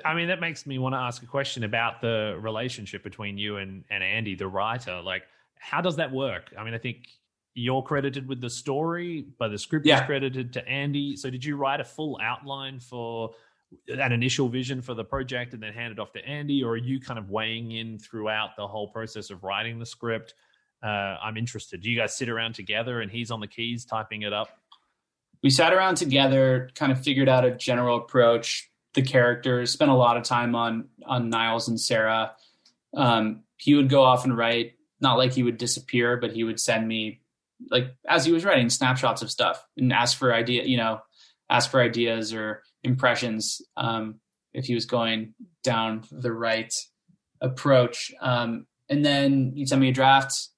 I 0.06 0.14
mean, 0.14 0.28
that 0.30 0.40
makes 0.40 0.66
me 0.66 0.78
want 0.80 0.94
to 0.94 1.00
ask 1.00 1.24
a 1.24 1.26
question 1.26 1.64
about 1.64 2.00
the 2.00 2.38
relationship 2.40 3.04
between 3.04 3.38
you 3.38 3.58
and, 3.58 3.84
and 3.90 4.04
Andy, 4.04 4.36
the 4.36 4.48
writer. 4.48 5.02
Like, 5.02 5.24
how 5.60 5.82
does 5.82 5.96
that 5.98 6.12
work? 6.12 6.54
I 6.58 6.64
mean, 6.64 6.74
I 6.74 6.78
think 6.78 7.08
you're 7.58 7.82
credited 7.82 8.28
with 8.28 8.40
the 8.40 8.50
story, 8.50 9.26
but 9.40 9.50
the 9.50 9.58
script 9.58 9.86
Yeah. 9.86 10.00
is 10.02 10.06
credited 10.06 10.54
to 10.54 10.68
Andy. 10.68 11.16
So, 11.16 11.30
did 11.30 11.44
you 11.44 11.58
write 11.58 11.80
a 11.82 11.84
full 11.84 12.20
outline 12.22 12.80
for 12.80 13.32
an 13.90 14.12
initial 14.14 14.48
vision 14.48 14.82
for 14.82 14.94
the 14.94 15.04
project 15.04 15.54
and 15.54 15.62
then 15.62 15.74
hand 15.74 15.92
it 15.92 16.00
off 16.00 16.14
to 16.14 16.26
Andy, 16.26 16.64
or 16.64 16.72
are 16.74 16.78
you 16.78 17.00
kind 17.02 17.20
of 17.20 17.30
weighing 17.30 17.72
in 17.72 18.00
throughout 18.00 18.56
the 18.56 18.68
whole 18.68 18.88
process 18.88 19.30
of 19.30 19.44
writing 19.44 19.80
the 19.80 19.86
script? 19.86 20.36
Uh, 20.82 20.88
I'm 21.22 21.36
interested. 21.38 21.82
Do 21.82 21.90
you 21.90 21.98
guys 21.98 22.16
sit 22.16 22.30
around 22.30 22.54
together 22.56 23.02
and 23.02 23.12
he's 23.12 23.32
on 23.32 23.40
the 23.42 23.48
keys 23.48 23.84
typing 23.86 24.22
it 24.22 24.34
up? 24.34 24.50
we 25.44 25.52
sat 25.52 25.72
around 25.72 25.96
together, 25.96 26.68
kind 26.74 26.92
of 26.92 27.00
figured 27.04 27.30
out 27.30 27.46
a 27.46 27.52
general 27.52 27.98
approach. 27.98 28.72
The 28.96 29.04
characters 29.04 29.72
spent 29.72 29.92
a 29.92 29.94
lot 29.94 30.18
of 30.18 30.24
time 30.24 30.56
on 30.56 30.90
on 31.06 31.30
Niles 31.30 31.68
and 31.68 31.80
Sarah. 31.80 32.34
Um, 32.96 33.44
he 33.58 33.76
would 33.76 33.88
go 33.88 34.02
off 34.02 34.24
and 34.26 34.36
write, 34.36 34.74
not 35.00 35.18
like 35.18 35.34
he 35.34 35.44
would 35.44 35.58
disappear, 35.60 36.18
but 36.18 36.32
he 36.32 36.44
would 36.44 36.60
send 36.60 36.88
me 36.88 37.22
like 37.70 37.96
as 38.08 38.26
he 38.26 38.32
was 38.32 38.46
writing 38.46 38.70
snapshots 38.70 39.22
of 39.22 39.32
stuff 39.32 39.64
and 39.78 39.92
ask 39.92 40.18
for 40.18 40.34
idea, 40.34 40.64
you 40.64 40.78
know, 40.78 41.00
ask 41.50 41.70
for 41.72 41.82
ideas 41.82 42.34
or 42.34 42.64
impressions 42.84 43.62
um, 43.78 44.20
if 44.54 44.66
he 44.66 44.76
was 44.76 44.86
going 44.86 45.34
down 45.64 46.04
the 46.12 46.32
right 46.32 46.74
approach. 47.42 48.12
Um, 48.22 48.66
and 48.90 49.06
then 49.06 49.54
he'd 49.56 49.70
send 49.70 49.82
me 49.82 49.90
a 49.90 49.94
draft. 49.94 50.50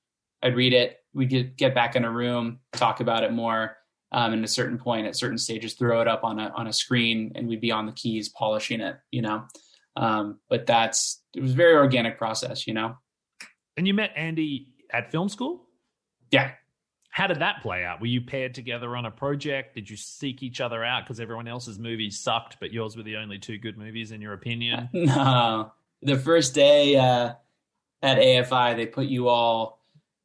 I'd 0.41 0.55
read 0.55 0.73
it. 0.73 0.97
We'd 1.13 1.29
get, 1.29 1.57
get 1.57 1.75
back 1.75 1.95
in 1.95 2.05
a 2.05 2.11
room, 2.11 2.59
talk 2.73 2.99
about 2.99 3.23
it 3.23 3.33
more 3.33 3.77
um, 4.11 4.33
and 4.33 4.41
at 4.43 4.49
a 4.49 4.51
certain 4.51 4.77
point 4.77 5.07
at 5.07 5.15
certain 5.15 5.37
stages 5.37 5.73
throw 5.73 6.01
it 6.01 6.07
up 6.07 6.23
on 6.23 6.39
a 6.39 6.51
on 6.55 6.67
a 6.67 6.73
screen 6.73 7.31
and 7.35 7.47
we'd 7.47 7.61
be 7.61 7.71
on 7.71 7.85
the 7.85 7.91
keys 7.91 8.29
polishing 8.29 8.81
it 8.81 8.97
you 9.11 9.21
know 9.21 9.43
um, 9.95 10.39
but 10.49 10.65
that's 10.65 11.21
it 11.35 11.41
was 11.41 11.51
a 11.51 11.55
very 11.55 11.75
organic 11.75 12.17
process 12.17 12.67
you 12.67 12.73
know 12.73 12.95
And 13.77 13.87
you 13.87 13.93
met 13.93 14.11
Andy 14.15 14.73
at 14.91 15.11
film 15.11 15.29
school? 15.29 15.65
yeah 16.31 16.51
How 17.09 17.27
did 17.27 17.39
that 17.39 17.61
play 17.61 17.83
out? 17.83 17.99
Were 17.99 18.07
you 18.07 18.21
paired 18.21 18.53
together 18.53 18.95
on 18.95 19.05
a 19.05 19.11
project? 19.11 19.75
Did 19.75 19.89
you 19.89 19.97
seek 19.97 20.43
each 20.43 20.61
other 20.61 20.83
out 20.83 21.03
because 21.03 21.19
everyone 21.19 21.47
else's 21.47 21.79
movies 21.79 22.19
sucked, 22.19 22.57
but 22.59 22.71
yours 22.71 22.95
were 22.95 23.03
the 23.03 23.17
only 23.17 23.39
two 23.39 23.57
good 23.57 23.77
movies 23.77 24.11
in 24.11 24.21
your 24.21 24.33
opinion? 24.33 24.89
no 24.93 25.71
the 26.01 26.17
first 26.17 26.53
day 26.53 26.95
uh, 26.95 27.33
at 28.01 28.17
afi 28.17 28.75
they 28.75 28.85
put 28.85 29.07
you 29.07 29.27
all 29.27 29.79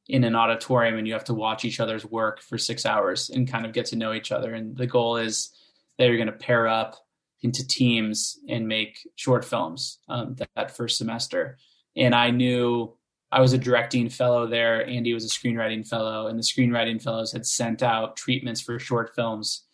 in 0.09 0.25
an 0.25 0.35
auditorium 0.35 0.99
and 0.99 1.07
you 1.07 1.15
have 1.15 1.25
to 1.25 1.35
watch 1.35 1.65
each 1.65 1.81
other's 1.81 2.05
work 2.05 2.41
for 2.41 2.59
six 2.59 2.85
hours 2.85 3.31
and 3.31 3.51
kind 3.51 3.65
of 3.65 3.73
get 3.73 3.87
to 3.87 3.97
know 3.97 4.13
each 4.13 4.31
other 4.31 4.55
and 4.55 4.77
the 4.77 4.87
goal 4.87 5.17
is 5.17 5.51
that 5.99 6.07
you're 6.07 6.17
going 6.17 6.27
to 6.27 6.33
pair 6.33 6.69
up 6.69 7.07
into 7.43 7.67
teams 7.67 8.39
and 8.49 8.69
make 8.69 9.09
short 9.17 9.45
films 9.45 9.99
um, 10.09 10.35
that, 10.35 10.49
that 10.55 10.77
first 10.77 10.99
semester 10.99 11.57
and 11.97 12.15
i 12.15 12.31
knew 12.31 12.95
i 13.35 13.41
was 13.41 13.53
a 13.53 13.59
directing 13.59 14.09
fellow 14.09 14.47
there 14.47 14.87
andy 14.89 15.13
was 15.13 15.25
a 15.25 15.29
screenwriting 15.29 15.87
fellow 15.87 16.27
and 16.27 16.39
the 16.39 16.43
screenwriting 16.43 17.03
fellows 17.03 17.33
had 17.33 17.45
sent 17.45 17.83
out 17.83 18.17
treatments 18.17 18.61
for 18.61 18.79
short 18.79 19.15
films 19.15 19.65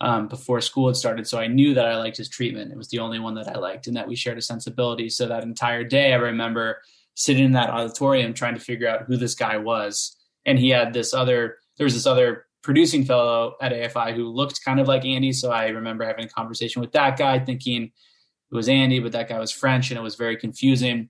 um, 0.00 0.28
before 0.28 0.60
school 0.60 0.88
had 0.88 0.96
started. 0.96 1.26
So 1.26 1.38
I 1.38 1.46
knew 1.46 1.74
that 1.74 1.86
I 1.86 1.96
liked 1.96 2.16
his 2.16 2.28
treatment. 2.28 2.70
It 2.70 2.76
was 2.76 2.88
the 2.88 2.98
only 2.98 3.18
one 3.18 3.34
that 3.34 3.48
I 3.48 3.58
liked 3.58 3.86
and 3.86 3.96
that 3.96 4.08
we 4.08 4.16
shared 4.16 4.38
a 4.38 4.42
sensibility. 4.42 5.08
So 5.08 5.26
that 5.26 5.42
entire 5.42 5.84
day, 5.84 6.12
I 6.12 6.16
remember 6.16 6.82
sitting 7.14 7.44
in 7.44 7.52
that 7.52 7.70
auditorium 7.70 8.34
trying 8.34 8.54
to 8.54 8.60
figure 8.60 8.88
out 8.88 9.04
who 9.06 9.16
this 9.16 9.34
guy 9.34 9.56
was. 9.56 10.16
And 10.44 10.58
he 10.58 10.68
had 10.68 10.92
this 10.92 11.14
other, 11.14 11.56
there 11.78 11.84
was 11.84 11.94
this 11.94 12.06
other 12.06 12.44
producing 12.62 13.04
fellow 13.04 13.54
at 13.60 13.72
AFI 13.72 14.14
who 14.14 14.28
looked 14.28 14.64
kind 14.64 14.80
of 14.80 14.88
like 14.88 15.04
Andy. 15.04 15.32
So 15.32 15.50
I 15.50 15.68
remember 15.68 16.04
having 16.04 16.26
a 16.26 16.28
conversation 16.28 16.82
with 16.82 16.92
that 16.92 17.16
guy 17.16 17.38
thinking 17.38 17.84
it 17.84 18.54
was 18.54 18.68
Andy, 18.68 19.00
but 19.00 19.12
that 19.12 19.28
guy 19.28 19.38
was 19.38 19.50
French 19.50 19.90
and 19.90 19.98
it 19.98 20.02
was 20.02 20.14
very 20.14 20.36
confusing. 20.36 21.08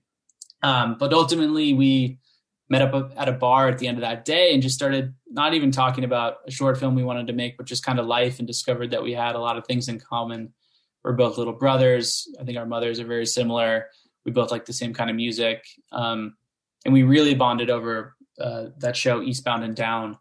Um, 0.63 0.97
but 0.99 1.13
ultimately, 1.13 1.73
we 1.73 2.19
met 2.69 2.81
up 2.81 3.13
at 3.15 3.29
a 3.29 3.33
bar 3.33 3.69
at 3.69 3.77
the 3.77 3.87
end 3.87 3.97
of 3.97 4.01
that 4.01 4.25
day 4.25 4.53
and 4.53 4.61
just 4.61 4.75
started 4.75 5.13
not 5.29 5.53
even 5.53 5.71
talking 5.71 6.03
about 6.03 6.37
a 6.45 6.51
short 6.51 6.77
film 6.77 6.95
we 6.95 7.03
wanted 7.03 7.27
to 7.27 7.33
make, 7.33 7.57
but 7.57 7.65
just 7.65 7.85
kind 7.85 7.99
of 7.99 8.05
life 8.05 8.39
and 8.39 8.47
discovered 8.47 8.91
that 8.91 9.03
we 9.03 9.13
had 9.13 9.35
a 9.35 9.39
lot 9.39 9.57
of 9.57 9.65
things 9.65 9.87
in 9.87 9.99
common. 9.99 10.53
We're 11.03 11.13
both 11.13 11.37
little 11.37 11.53
brothers. 11.53 12.27
I 12.39 12.43
think 12.43 12.57
our 12.57 12.65
mothers 12.65 12.99
are 12.99 13.05
very 13.05 13.25
similar. 13.25 13.87
We 14.25 14.31
both 14.31 14.51
like 14.51 14.65
the 14.65 14.73
same 14.73 14.93
kind 14.93 15.09
of 15.09 15.15
music. 15.15 15.63
Um, 15.91 16.35
and 16.83 16.93
we 16.93 17.03
really 17.03 17.35
bonded 17.35 17.69
over 17.69 18.15
uh, 18.39 18.67
that 18.79 18.97
show 18.97 19.21
Eastbound 19.21 19.63
and 19.63 19.75
Down 19.75 20.17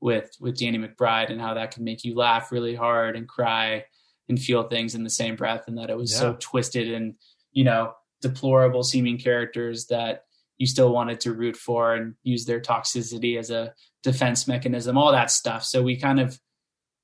with 0.00 0.30
with 0.40 0.58
Danny 0.58 0.78
McBride 0.78 1.30
and 1.30 1.40
how 1.40 1.54
that 1.54 1.72
can 1.72 1.84
make 1.84 2.04
you 2.04 2.14
laugh 2.14 2.52
really 2.52 2.74
hard 2.74 3.16
and 3.16 3.28
cry 3.28 3.84
and 4.28 4.40
feel 4.40 4.62
things 4.62 4.94
in 4.94 5.04
the 5.04 5.10
same 5.10 5.36
breath 5.36 5.64
and 5.66 5.76
that 5.76 5.90
it 5.90 5.96
was 5.96 6.14
so 6.14 6.36
twisted 6.40 6.90
and 6.92 7.16
you 7.52 7.64
know 7.64 7.92
deplorable 8.20 8.82
seeming 8.82 9.18
characters 9.18 9.86
that 9.86 10.24
you 10.58 10.66
still 10.66 10.92
wanted 10.92 11.20
to 11.20 11.32
root 11.32 11.56
for 11.56 11.94
and 11.94 12.14
use 12.22 12.44
their 12.44 12.60
toxicity 12.60 13.38
as 13.38 13.50
a 13.50 13.72
defense 14.02 14.46
mechanism, 14.46 14.98
all 14.98 15.12
that 15.12 15.30
stuff. 15.30 15.64
So 15.64 15.82
we 15.82 15.96
kind 15.96 16.20
of 16.20 16.38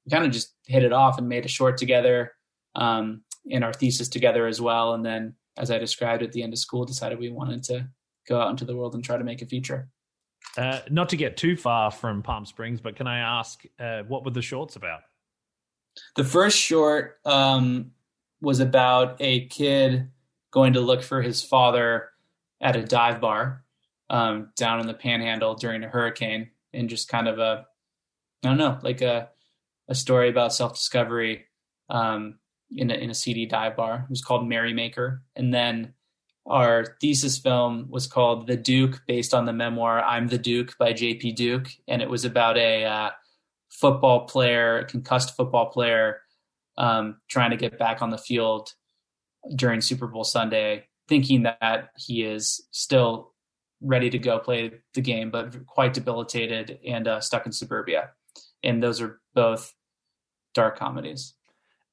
we 0.04 0.10
kind 0.10 0.24
of 0.24 0.30
just 0.30 0.54
hit 0.66 0.84
it 0.84 0.92
off 0.92 1.18
and 1.18 1.28
made 1.28 1.44
a 1.44 1.48
short 1.48 1.78
together, 1.78 2.32
um, 2.76 3.22
in 3.46 3.62
our 3.62 3.72
thesis 3.72 4.08
together 4.08 4.46
as 4.46 4.60
well. 4.60 4.94
And 4.94 5.04
then, 5.04 5.34
as 5.56 5.70
I 5.70 5.78
described 5.78 6.22
at 6.22 6.32
the 6.32 6.42
end 6.42 6.52
of 6.52 6.58
school, 6.58 6.84
decided 6.84 7.18
we 7.18 7.30
wanted 7.30 7.62
to 7.64 7.88
go 8.28 8.40
out 8.40 8.50
into 8.50 8.64
the 8.64 8.76
world 8.76 8.94
and 8.94 9.02
try 9.02 9.16
to 9.16 9.24
make 9.24 9.42
a 9.42 9.46
feature. 9.46 9.88
Uh, 10.56 10.80
not 10.90 11.08
to 11.08 11.16
get 11.16 11.36
too 11.36 11.56
far 11.56 11.90
from 11.90 12.22
Palm 12.22 12.44
Springs, 12.44 12.80
but 12.80 12.96
can 12.96 13.06
I 13.06 13.18
ask 13.18 13.62
uh, 13.80 14.02
what 14.02 14.24
were 14.24 14.30
the 14.30 14.42
shorts 14.42 14.76
about? 14.76 15.00
The 16.14 16.24
first 16.24 16.58
short 16.58 17.18
um, 17.24 17.92
was 18.40 18.60
about 18.60 19.16
a 19.20 19.46
kid 19.46 20.10
going 20.56 20.72
to 20.72 20.80
look 20.80 21.02
for 21.02 21.20
his 21.20 21.42
father 21.42 22.08
at 22.62 22.76
a 22.76 22.82
dive 22.82 23.20
bar 23.20 23.62
um, 24.08 24.48
down 24.56 24.80
in 24.80 24.86
the 24.86 24.94
Panhandle 24.94 25.54
during 25.54 25.84
a 25.84 25.88
hurricane, 25.88 26.48
and 26.72 26.88
just 26.88 27.10
kind 27.10 27.28
of 27.28 27.38
a, 27.38 27.66
I 28.42 28.48
don't 28.48 28.56
know, 28.56 28.78
like 28.82 29.02
a 29.02 29.28
a 29.88 29.94
story 29.94 30.30
about 30.30 30.54
self 30.54 30.72
discovery 30.72 31.44
um, 31.90 32.38
in 32.74 32.90
a 32.90 32.94
in 32.94 33.10
a 33.10 33.14
seedy 33.14 33.44
dive 33.44 33.76
bar. 33.76 34.04
It 34.04 34.10
was 34.10 34.24
called 34.24 34.48
Merrymaker, 34.48 35.22
and 35.36 35.52
then 35.52 35.92
our 36.46 36.96
thesis 37.02 37.36
film 37.36 37.88
was 37.90 38.06
called 38.06 38.46
The 38.46 38.56
Duke, 38.56 39.02
based 39.06 39.34
on 39.34 39.44
the 39.44 39.52
memoir 39.52 40.02
I'm 40.02 40.28
the 40.28 40.38
Duke 40.38 40.74
by 40.78 40.94
J.P. 40.94 41.32
Duke, 41.32 41.68
and 41.86 42.00
it 42.00 42.08
was 42.08 42.24
about 42.24 42.56
a 42.56 42.84
uh, 42.84 43.10
football 43.68 44.24
player, 44.26 44.78
a 44.78 44.84
concussed 44.86 45.36
football 45.36 45.66
player, 45.66 46.22
um, 46.78 47.18
trying 47.28 47.50
to 47.50 47.58
get 47.58 47.78
back 47.78 48.00
on 48.00 48.08
the 48.08 48.16
field 48.16 48.72
during 49.54 49.80
Super 49.80 50.06
Bowl 50.06 50.24
Sunday, 50.24 50.86
thinking 51.08 51.44
that 51.44 51.90
he 51.96 52.24
is 52.24 52.66
still 52.70 53.32
ready 53.80 54.10
to 54.10 54.18
go 54.18 54.38
play 54.38 54.72
the 54.94 55.00
game, 55.00 55.30
but 55.30 55.66
quite 55.66 55.94
debilitated 55.94 56.78
and 56.86 57.06
uh, 57.06 57.20
stuck 57.20 57.46
in 57.46 57.52
suburbia. 57.52 58.10
And 58.62 58.82
those 58.82 59.00
are 59.00 59.20
both 59.34 59.72
dark 60.54 60.78
comedies. 60.78 61.34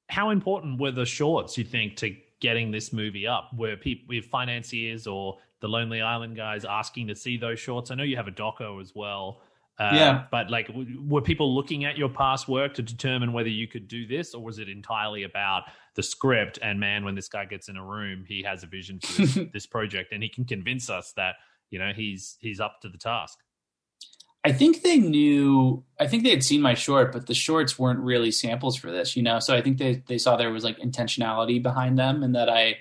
How 0.08 0.30
important 0.30 0.80
were 0.80 0.90
the 0.90 1.04
shorts, 1.04 1.56
you 1.56 1.64
think, 1.64 1.96
to 1.98 2.16
getting 2.40 2.70
this 2.70 2.92
movie 2.92 3.26
up? 3.26 3.50
Were 3.56 3.76
people 3.76 4.06
with 4.08 4.26
financiers 4.26 5.06
or 5.06 5.38
the 5.60 5.68
Lonely 5.68 6.00
Island 6.00 6.36
guys 6.36 6.64
asking 6.64 7.08
to 7.08 7.14
see 7.14 7.36
those 7.36 7.60
shorts? 7.60 7.90
I 7.90 7.94
know 7.94 8.02
you 8.02 8.16
have 8.16 8.28
a 8.28 8.32
doco 8.32 8.80
as 8.80 8.92
well. 8.94 9.42
Uh, 9.78 9.90
yeah. 9.92 10.24
But 10.30 10.50
like, 10.50 10.68
w- 10.68 11.02
were 11.04 11.20
people 11.20 11.54
looking 11.54 11.84
at 11.84 11.98
your 11.98 12.08
past 12.08 12.48
work 12.48 12.74
to 12.74 12.82
determine 12.82 13.32
whether 13.32 13.48
you 13.48 13.66
could 13.66 13.88
do 13.88 14.06
this, 14.06 14.34
or 14.34 14.42
was 14.42 14.58
it 14.58 14.68
entirely 14.68 15.24
about 15.24 15.64
the 15.96 16.02
script? 16.02 16.58
And 16.62 16.78
man, 16.78 17.04
when 17.04 17.14
this 17.14 17.28
guy 17.28 17.44
gets 17.44 17.68
in 17.68 17.76
a 17.76 17.84
room, 17.84 18.24
he 18.26 18.42
has 18.44 18.62
a 18.62 18.66
vision 18.66 19.00
for 19.00 19.22
this, 19.22 19.38
this 19.52 19.66
project, 19.66 20.12
and 20.12 20.22
he 20.22 20.28
can 20.28 20.44
convince 20.44 20.88
us 20.90 21.12
that 21.16 21.36
you 21.70 21.78
know 21.78 21.92
he's 21.94 22.36
he's 22.40 22.60
up 22.60 22.80
to 22.82 22.88
the 22.88 22.98
task. 22.98 23.38
I 24.44 24.52
think 24.52 24.82
they 24.82 24.98
knew. 24.98 25.82
I 25.98 26.06
think 26.06 26.22
they 26.22 26.30
had 26.30 26.44
seen 26.44 26.60
my 26.60 26.74
short, 26.74 27.12
but 27.12 27.26
the 27.26 27.34
shorts 27.34 27.78
weren't 27.78 28.00
really 28.00 28.30
samples 28.30 28.76
for 28.76 28.90
this, 28.90 29.16
you 29.16 29.22
know. 29.22 29.40
So 29.40 29.56
I 29.56 29.62
think 29.62 29.78
they 29.78 30.02
they 30.06 30.18
saw 30.18 30.36
there 30.36 30.52
was 30.52 30.64
like 30.64 30.78
intentionality 30.78 31.62
behind 31.62 31.98
them, 31.98 32.22
and 32.22 32.34
that 32.34 32.48
I 32.48 32.76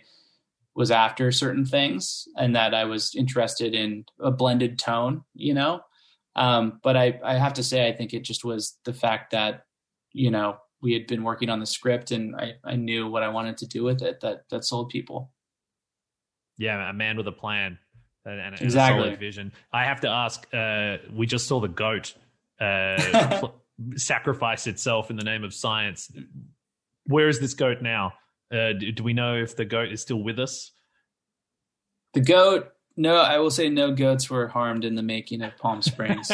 was 0.75 0.91
after 0.91 1.31
certain 1.31 1.65
things, 1.65 2.27
and 2.37 2.55
that 2.55 2.75
I 2.75 2.83
was 2.83 3.15
interested 3.15 3.73
in 3.73 4.05
a 4.19 4.29
blended 4.29 4.77
tone, 4.77 5.23
you 5.33 5.53
know. 5.53 5.81
Um, 6.35 6.79
but 6.83 6.97
I 6.97 7.19
I 7.23 7.35
have 7.35 7.53
to 7.53 7.63
say, 7.63 7.87
I 7.87 7.93
think 7.93 8.13
it 8.13 8.23
just 8.23 8.43
was 8.43 8.77
the 8.85 8.93
fact 8.93 9.31
that 9.31 9.65
you 10.11 10.31
know 10.31 10.57
we 10.81 10.93
had 10.93 11.07
been 11.07 11.23
working 11.23 11.49
on 11.49 11.59
the 11.59 11.65
script, 11.65 12.11
and 12.11 12.35
I 12.35 12.53
I 12.63 12.75
knew 12.75 13.09
what 13.09 13.23
I 13.23 13.29
wanted 13.29 13.57
to 13.57 13.67
do 13.67 13.83
with 13.83 14.01
it 14.01 14.19
that 14.21 14.43
that 14.49 14.65
sold 14.65 14.89
people. 14.89 15.31
Yeah, 16.57 16.89
a 16.89 16.93
man 16.93 17.17
with 17.17 17.27
a 17.27 17.31
plan 17.31 17.79
and, 18.25 18.39
and 18.39 18.61
Exactly. 18.61 18.99
a 18.99 19.03
solid 19.03 19.19
vision. 19.19 19.51
I 19.71 19.85
have 19.85 20.01
to 20.01 20.09
ask. 20.09 20.47
Uh, 20.53 20.97
we 21.13 21.25
just 21.25 21.47
saw 21.47 21.59
the 21.59 21.67
goat 21.67 22.13
uh, 22.59 23.47
sacrifice 23.95 24.67
itself 24.67 25.09
in 25.09 25.15
the 25.15 25.23
name 25.23 25.43
of 25.43 25.53
science. 25.53 26.11
Where 27.05 27.27
is 27.27 27.39
this 27.39 27.53
goat 27.53 27.81
now? 27.81 28.13
Uh, 28.51 28.73
do, 28.73 28.91
do 28.91 29.03
we 29.03 29.13
know 29.13 29.35
if 29.35 29.55
the 29.55 29.65
goat 29.65 29.91
is 29.91 30.01
still 30.01 30.21
with 30.21 30.39
us? 30.39 30.71
The 32.13 32.21
goat. 32.21 32.71
No, 32.95 33.15
I 33.15 33.39
will 33.39 33.51
say 33.51 33.69
no 33.69 33.91
goats 33.91 34.29
were 34.29 34.47
harmed 34.47 34.85
in 34.85 34.95
the 34.95 35.03
making 35.03 35.41
of 35.41 35.57
Palm 35.57 35.81
Springs. 35.81 36.31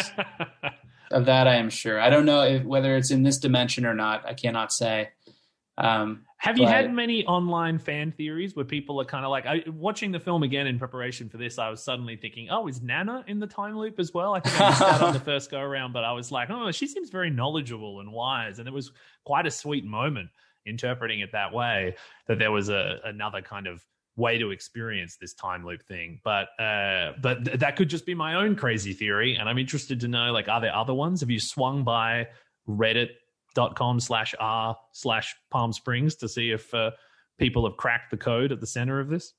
of 1.11 1.25
that, 1.25 1.47
I 1.47 1.55
am 1.55 1.69
sure. 1.69 1.99
I 1.99 2.09
don't 2.09 2.25
know 2.25 2.41
if, 2.43 2.63
whether 2.63 2.95
it's 2.97 3.11
in 3.11 3.23
this 3.23 3.37
dimension 3.37 3.85
or 3.85 3.93
not. 3.93 4.25
I 4.25 4.33
cannot 4.33 4.73
say. 4.73 5.09
Um, 5.77 6.25
Have 6.37 6.57
you 6.57 6.65
but- 6.65 6.73
had 6.73 6.93
many 6.93 7.25
online 7.25 7.79
fan 7.79 8.11
theories 8.11 8.55
where 8.55 8.65
people 8.65 8.99
are 8.99 9.05
kind 9.05 9.23
of 9.23 9.31
like, 9.31 9.45
I, 9.45 9.63
watching 9.67 10.11
the 10.11 10.19
film 10.19 10.43
again 10.43 10.67
in 10.67 10.77
preparation 10.77 11.29
for 11.29 11.37
this, 11.37 11.57
I 11.57 11.69
was 11.69 11.81
suddenly 11.81 12.17
thinking, 12.17 12.49
oh, 12.51 12.67
is 12.67 12.81
Nana 12.81 13.23
in 13.27 13.39
the 13.39 13.47
time 13.47 13.77
loop 13.77 13.97
as 13.97 14.13
well? 14.13 14.33
I 14.33 14.41
think 14.41 14.59
I 14.59 14.69
missed 14.69 14.79
that 14.81 15.01
on 15.01 15.13
the 15.13 15.19
first 15.21 15.49
go 15.49 15.59
around, 15.59 15.93
but 15.93 16.03
I 16.03 16.11
was 16.11 16.31
like, 16.31 16.49
oh, 16.49 16.71
she 16.71 16.87
seems 16.87 17.09
very 17.09 17.29
knowledgeable 17.29 18.01
and 18.01 18.11
wise. 18.11 18.59
And 18.59 18.67
it 18.67 18.73
was 18.73 18.91
quite 19.23 19.47
a 19.47 19.51
sweet 19.51 19.85
moment 19.85 20.29
interpreting 20.65 21.21
it 21.21 21.31
that 21.31 21.53
way, 21.53 21.95
that 22.27 22.37
there 22.37 22.51
was 22.51 22.67
a 22.67 22.99
another 23.05 23.41
kind 23.41 23.65
of 23.65 23.81
way 24.19 24.37
to 24.37 24.51
experience 24.51 25.17
this 25.19 25.33
time 25.33 25.65
loop 25.65 25.83
thing. 25.83 26.19
But 26.23 26.49
uh, 26.59 27.13
but 27.21 27.45
th- 27.45 27.59
that 27.59 27.75
could 27.75 27.89
just 27.89 28.05
be 28.05 28.13
my 28.13 28.35
own 28.35 28.55
crazy 28.55 28.93
theory. 28.93 29.35
And 29.35 29.49
I'm 29.49 29.57
interested 29.57 29.99
to 30.01 30.07
know, 30.07 30.31
like, 30.31 30.47
are 30.47 30.61
there 30.61 30.75
other 30.75 30.93
ones? 30.93 31.21
Have 31.21 31.31
you 31.31 31.39
swung 31.39 31.83
by 31.83 32.27
reddit.com 32.67 33.99
slash 33.99 34.35
r 34.39 34.77
slash 34.91 35.35
palm 35.49 35.73
springs 35.73 36.15
to 36.17 36.29
see 36.29 36.51
if 36.51 36.71
uh, 36.73 36.91
people 37.39 37.67
have 37.67 37.77
cracked 37.77 38.11
the 38.11 38.17
code 38.17 38.51
at 38.51 38.59
the 38.59 38.67
center 38.67 38.99
of 38.99 39.09
this 39.09 39.33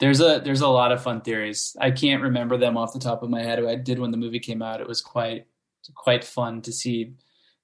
there's 0.00 0.20
a 0.20 0.40
there's 0.42 0.62
a 0.62 0.68
lot 0.68 0.92
of 0.92 1.02
fun 1.02 1.20
theories. 1.20 1.76
I 1.78 1.90
can't 1.90 2.22
remember 2.22 2.56
them 2.56 2.76
off 2.76 2.94
the 2.94 2.98
top 2.98 3.22
of 3.22 3.30
my 3.30 3.42
head. 3.42 3.62
I 3.64 3.76
did 3.76 3.98
when 3.98 4.10
the 4.10 4.16
movie 4.16 4.40
came 4.40 4.62
out. 4.62 4.80
It 4.80 4.88
was 4.88 5.02
quite 5.02 5.46
quite 5.94 6.24
fun 6.24 6.62
to 6.62 6.72
see 6.72 7.14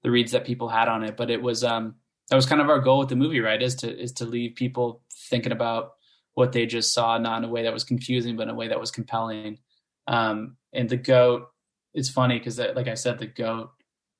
the 0.03 0.11
reads 0.11 0.33
that 0.33 0.45
people 0.45 0.69
had 0.69 0.89
on 0.89 1.03
it. 1.03 1.17
But 1.17 1.31
it 1.31 1.41
was 1.43 1.65
um 1.65 1.95
that 2.29 2.37
was 2.37 2.47
kind 2.47 2.61
of 2.61 2.69
our 2.69 2.79
goal 2.79 2.99
with 2.99 3.09
the 3.09 3.17
movie, 3.17 3.41
right? 3.41 3.61
Is 3.61 3.75
to 3.77 3.91
is 3.91 4.13
to 4.13 4.27
leave 4.27 4.55
people 4.55 5.01
thinking 5.31 5.53
about 5.53 5.93
what 6.37 6.53
they 6.53 6.67
just 6.67 6.93
saw, 6.93 7.17
not 7.17 7.39
in 7.39 7.45
a 7.45 7.49
way 7.49 7.63
that 7.63 7.73
was 7.73 7.83
confusing, 7.83 8.37
but 8.37 8.43
in 8.43 8.51
a 8.51 8.55
way 8.55 8.69
that 8.69 8.79
was 8.79 8.91
compelling. 8.91 9.59
Um, 10.07 10.59
and 10.75 10.87
the 10.87 10.99
goat, 10.99 11.49
it's 11.95 12.11
funny 12.11 12.39
because 12.39 12.59
like 12.59 12.89
I 12.89 12.95
said, 12.95 13.19
the 13.19 13.27
goat 13.27 13.71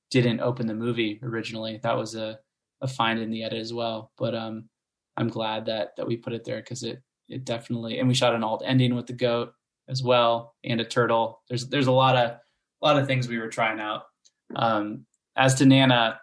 didn't 0.09 0.39
open 0.39 0.65
the 0.65 0.73
movie 0.73 1.19
originally. 1.21 1.79
That 1.83 1.95
was 1.95 2.15
a 2.15 2.39
a 2.81 2.87
find 2.87 3.19
in 3.19 3.29
the 3.29 3.43
edit 3.43 3.59
as 3.59 3.71
well. 3.71 4.11
But 4.17 4.33
um, 4.33 4.67
I'm 5.15 5.27
glad 5.27 5.67
that 5.67 5.95
that 5.95 6.07
we 6.07 6.17
put 6.17 6.33
it 6.33 6.43
there 6.43 6.57
because 6.57 6.81
it 6.81 7.03
it 7.29 7.45
definitely 7.45 7.99
and 7.99 8.07
we 8.07 8.15
shot 8.15 8.33
an 8.33 8.43
alt 8.43 8.63
ending 8.65 8.95
with 8.95 9.05
the 9.05 9.13
goat 9.13 9.53
as 9.87 10.01
well 10.01 10.55
and 10.63 10.81
a 10.81 10.85
turtle. 10.85 11.43
There's 11.49 11.67
there's 11.67 11.87
a 11.87 11.91
lot 11.91 12.15
of 12.15 12.31
a 12.31 12.85
lot 12.85 12.97
of 12.97 13.05
things 13.05 13.27
we 13.27 13.37
were 13.37 13.47
trying 13.47 13.79
out. 13.79 14.05
Um, 14.55 15.05
as 15.35 15.53
to 15.55 15.67
Nana, 15.67 16.19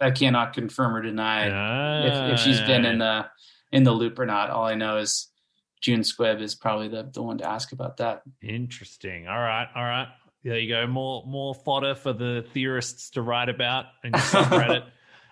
I 0.00 0.12
cannot 0.12 0.54
confirm 0.54 0.96
or 0.96 1.02
deny 1.02 2.06
if, 2.06 2.32
if 2.34 2.40
she's 2.40 2.60
been 2.62 2.86
in 2.86 3.00
the 3.00 3.26
in 3.72 3.84
the 3.84 3.92
loop 3.92 4.18
or 4.18 4.26
not. 4.26 4.50
All 4.50 4.64
I 4.64 4.74
know 4.74 4.98
is 4.98 5.28
June 5.80 6.00
Squibb 6.00 6.40
is 6.40 6.54
probably 6.54 6.88
the 6.88 7.08
the 7.12 7.22
one 7.22 7.38
to 7.38 7.48
ask 7.48 7.72
about 7.72 7.98
that. 7.98 8.22
interesting 8.42 9.28
all 9.28 9.38
right 9.38 9.68
all 9.74 9.84
right 9.84 10.08
there 10.42 10.58
you 10.58 10.68
go 10.68 10.86
more 10.86 11.24
more 11.26 11.54
fodder 11.54 11.94
for 11.94 12.12
the 12.12 12.44
theorists 12.54 13.10
to 13.10 13.22
write 13.22 13.48
about 13.48 13.86
and 14.04 14.14
subreddit 14.32 14.84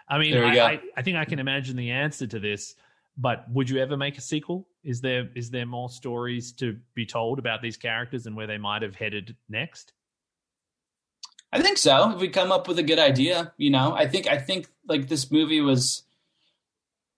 i 0.08 0.18
mean 0.18 0.36
I. 0.36 0.58
I, 0.58 0.80
I 0.96 1.02
think 1.02 1.16
i 1.16 1.24
can 1.24 1.38
imagine 1.38 1.76
the 1.76 1.90
answer 1.90 2.26
to 2.26 2.38
this 2.38 2.74
but 3.16 3.50
would 3.50 3.70
you 3.70 3.78
ever 3.78 3.96
make 3.96 4.18
a 4.18 4.20
sequel 4.20 4.66
is 4.82 5.00
there 5.00 5.28
is 5.34 5.50
there 5.50 5.66
more 5.66 5.88
stories 5.88 6.52
to 6.54 6.78
be 6.94 7.06
told 7.06 7.38
about 7.38 7.62
these 7.62 7.76
characters 7.76 8.26
and 8.26 8.36
where 8.36 8.46
they 8.46 8.58
might 8.58 8.82
have 8.82 8.94
headed 8.94 9.36
next 9.48 9.92
I 11.52 11.62
think 11.62 11.78
so. 11.78 12.10
If 12.10 12.18
we 12.18 12.30
come 12.30 12.50
up 12.50 12.66
with 12.66 12.80
a 12.80 12.82
good 12.82 12.98
idea, 12.98 13.52
you 13.58 13.70
know, 13.70 13.94
I 13.94 14.08
think 14.08 14.26
I 14.26 14.38
think 14.38 14.66
like 14.88 15.06
this 15.06 15.30
movie 15.30 15.60
was 15.60 16.02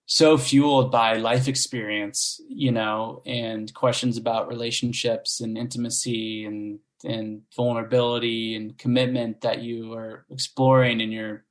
so 0.06 0.38
fueled 0.38 0.92
by 0.92 1.16
life 1.16 1.48
experience, 1.48 2.40
you 2.48 2.70
know, 2.70 3.22
and 3.26 3.72
questions 3.74 4.16
about 4.16 4.48
relationships 4.48 5.40
and 5.40 5.58
intimacy 5.58 6.44
and 6.44 6.78
and 7.04 7.42
vulnerability 7.54 8.54
and 8.54 8.78
commitment 8.78 9.42
that 9.42 9.60
you 9.60 9.92
are 9.92 10.24
exploring 10.30 11.00
in 11.00 11.12
your 11.12 11.44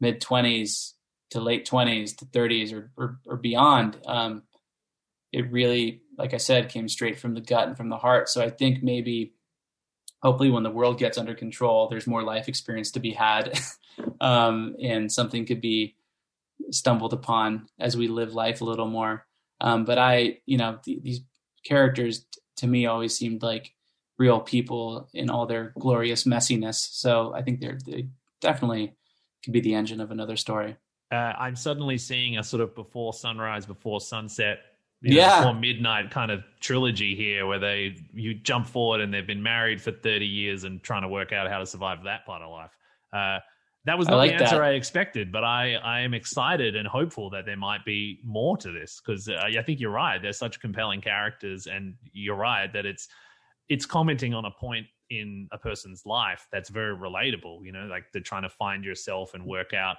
mid 0.00 0.20
twenties 0.20 0.94
to 1.30 1.40
late 1.40 1.66
twenties 1.66 2.14
to 2.16 2.24
thirties 2.24 2.72
or, 2.72 2.90
or 2.96 3.18
or 3.26 3.36
beyond. 3.36 3.98
Um, 4.06 4.42
it 5.30 5.52
really, 5.52 6.02
like 6.16 6.32
I 6.32 6.38
said, 6.38 6.70
came 6.70 6.88
straight 6.88 7.18
from 7.18 7.34
the 7.34 7.40
gut 7.40 7.68
and 7.68 7.76
from 7.76 7.90
the 7.90 7.98
heart. 7.98 8.28
So 8.28 8.42
I 8.42 8.50
think 8.50 8.82
maybe 8.82 9.34
hopefully 10.22 10.48
when 10.48 10.62
the 10.62 10.70
world 10.70 10.98
gets 10.98 11.18
under 11.18 11.34
control 11.34 11.86
there's 11.88 12.06
more 12.06 12.22
life 12.22 12.48
experience 12.48 12.90
to 12.92 13.00
be 13.00 13.12
had 13.12 13.60
um, 14.22 14.74
and 14.82 15.12
something 15.12 15.44
could 15.44 15.60
be 15.60 15.96
stumbled 16.70 17.12
upon 17.12 17.66
as 17.78 17.96
we 17.96 18.08
live 18.08 18.34
life 18.34 18.60
a 18.60 18.64
little 18.64 18.88
more. 18.88 19.26
Um, 19.60 19.84
but 19.84 19.98
i 19.98 20.38
you 20.46 20.58
know 20.58 20.78
th- 20.84 21.02
these 21.02 21.20
characters 21.64 22.26
to 22.56 22.66
me 22.66 22.86
always 22.86 23.16
seemed 23.16 23.42
like 23.42 23.72
real 24.18 24.40
people 24.40 25.08
in 25.14 25.30
all 25.30 25.46
their 25.46 25.72
glorious 25.78 26.24
messiness. 26.24 26.76
So 26.92 27.32
i 27.34 27.42
think 27.42 27.60
they're 27.60 27.78
they 27.86 28.08
definitely 28.40 28.94
could 29.44 29.52
be 29.52 29.60
the 29.60 29.74
engine 29.74 30.00
of 30.00 30.10
another 30.10 30.36
story. 30.36 30.76
Uh, 31.12 31.32
i'm 31.38 31.56
suddenly 31.56 31.98
seeing 31.98 32.38
a 32.38 32.42
sort 32.44 32.60
of 32.60 32.74
before 32.74 33.12
sunrise 33.12 33.64
before 33.66 34.00
sunset 34.00 34.58
you 35.00 35.10
know, 35.14 35.20
Yeah. 35.20 35.40
before 35.40 35.54
midnight 35.54 36.10
kind 36.10 36.30
of 36.30 36.42
trilogy 36.60 37.14
here 37.14 37.46
where 37.46 37.58
they 37.58 37.96
you 38.12 38.34
jump 38.34 38.66
forward 38.66 39.00
and 39.00 39.12
they've 39.12 39.26
been 39.26 39.42
married 39.42 39.80
for 39.80 39.92
30 39.92 40.26
years 40.26 40.64
and 40.64 40.82
trying 40.82 41.02
to 41.02 41.08
work 41.08 41.30
out 41.32 41.48
how 41.50 41.58
to 41.58 41.66
survive 41.66 42.04
that 42.04 42.24
part 42.26 42.42
of 42.42 42.50
life. 42.50 42.70
Uh, 43.12 43.38
that 43.84 43.98
was 43.98 44.08
not 44.08 44.16
like 44.16 44.30
the 44.30 44.42
answer 44.42 44.56
that. 44.56 44.64
I 44.64 44.70
expected, 44.72 45.30
but 45.30 45.44
I, 45.44 45.74
I 45.74 46.00
am 46.00 46.14
excited 46.14 46.76
and 46.76 46.88
hopeful 46.88 47.30
that 47.30 47.44
there 47.44 47.56
might 47.56 47.84
be 47.84 48.20
more 48.24 48.56
to 48.58 48.72
this 48.72 49.00
because 49.04 49.28
uh, 49.28 49.42
I 49.44 49.62
think 49.62 49.80
you're 49.80 49.90
right. 49.90 50.20
They're 50.20 50.32
such 50.32 50.60
compelling 50.60 51.00
characters, 51.00 51.66
and 51.66 51.94
you're 52.12 52.36
right 52.36 52.72
that 52.72 52.86
it's 52.86 53.08
it's 53.68 53.86
commenting 53.86 54.34
on 54.34 54.44
a 54.44 54.50
point 54.50 54.86
in 55.10 55.48
a 55.52 55.58
person's 55.58 56.04
life 56.06 56.46
that's 56.50 56.70
very 56.70 56.96
relatable. 56.96 57.64
You 57.64 57.72
know, 57.72 57.86
like 57.86 58.04
they're 58.12 58.22
trying 58.22 58.42
to 58.42 58.48
find 58.48 58.84
yourself 58.84 59.34
and 59.34 59.44
work 59.44 59.74
out 59.74 59.96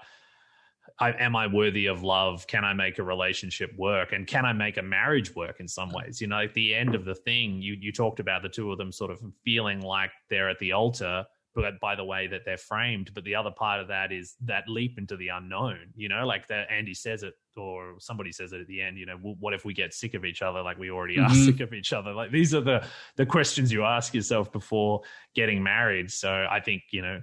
I, 1.00 1.12
am 1.12 1.36
I 1.36 1.48
worthy 1.48 1.88
of 1.88 2.04
love? 2.04 2.48
Can 2.48 2.64
I 2.64 2.74
make 2.74 3.00
a 3.00 3.04
relationship 3.04 3.72
work? 3.78 4.14
And 4.14 4.28
can 4.28 4.46
I 4.46 4.54
make 4.54 4.78
a 4.78 4.82
marriage 4.82 5.36
work 5.36 5.60
in 5.60 5.68
some 5.68 5.92
ways? 5.92 6.22
You 6.22 6.28
know, 6.28 6.40
at 6.40 6.54
the 6.54 6.74
end 6.74 6.96
of 6.96 7.06
the 7.06 7.16
thing, 7.16 7.62
you 7.62 7.76
you 7.80 7.92
talked 7.92 8.20
about 8.20 8.42
the 8.42 8.50
two 8.50 8.72
of 8.72 8.78
them 8.78 8.92
sort 8.92 9.12
of 9.12 9.20
feeling 9.44 9.82
like 9.82 10.12
they're 10.30 10.50
at 10.50 10.60
the 10.60 10.72
altar, 10.72 11.26
but 11.56 11.80
by 11.80 11.96
the 11.96 12.04
way 12.04 12.28
that 12.28 12.42
they're 12.46 12.58
framed. 12.58 13.12
But 13.16 13.24
the 13.24 13.36
other 13.36 13.50
part 13.52 13.80
of 13.80 13.88
that 13.88 14.12
is 14.12 14.36
that 14.42 14.68
leap 14.68 14.98
into 15.00 15.16
the 15.16 15.30
unknown. 15.30 15.78
You 15.96 16.10
know, 16.10 16.28
like 16.28 16.48
that 16.50 16.68
Andy 16.70 16.94
says 16.94 17.24
it, 17.24 17.34
or 17.56 17.96
somebody 18.00 18.32
says 18.34 18.52
it 18.52 18.60
at 18.60 18.68
the 18.68 18.82
end. 18.82 18.98
You 18.98 19.06
know, 19.06 19.16
what 19.18 19.54
if 19.54 19.64
we 19.64 19.74
get 19.74 19.94
sick 19.94 20.14
of 20.14 20.26
each 20.26 20.42
other, 20.42 20.62
like 20.62 20.78
we 20.78 20.92
already 20.92 21.18
are 21.18 21.30
Mhm. 21.30 21.46
sick 21.46 21.62
of 21.62 21.74
each 21.74 21.94
other? 21.94 22.12
Like 22.14 22.32
these 22.32 22.54
are 22.54 22.62
the 22.62 22.86
the 23.16 23.26
questions 23.26 23.72
you 23.72 23.84
ask 23.86 24.14
yourself 24.14 24.52
before 24.52 25.02
getting 25.34 25.64
married. 25.64 26.12
So 26.12 26.46
I 26.52 26.60
think 26.60 26.84
you 26.92 27.02
know. 27.02 27.22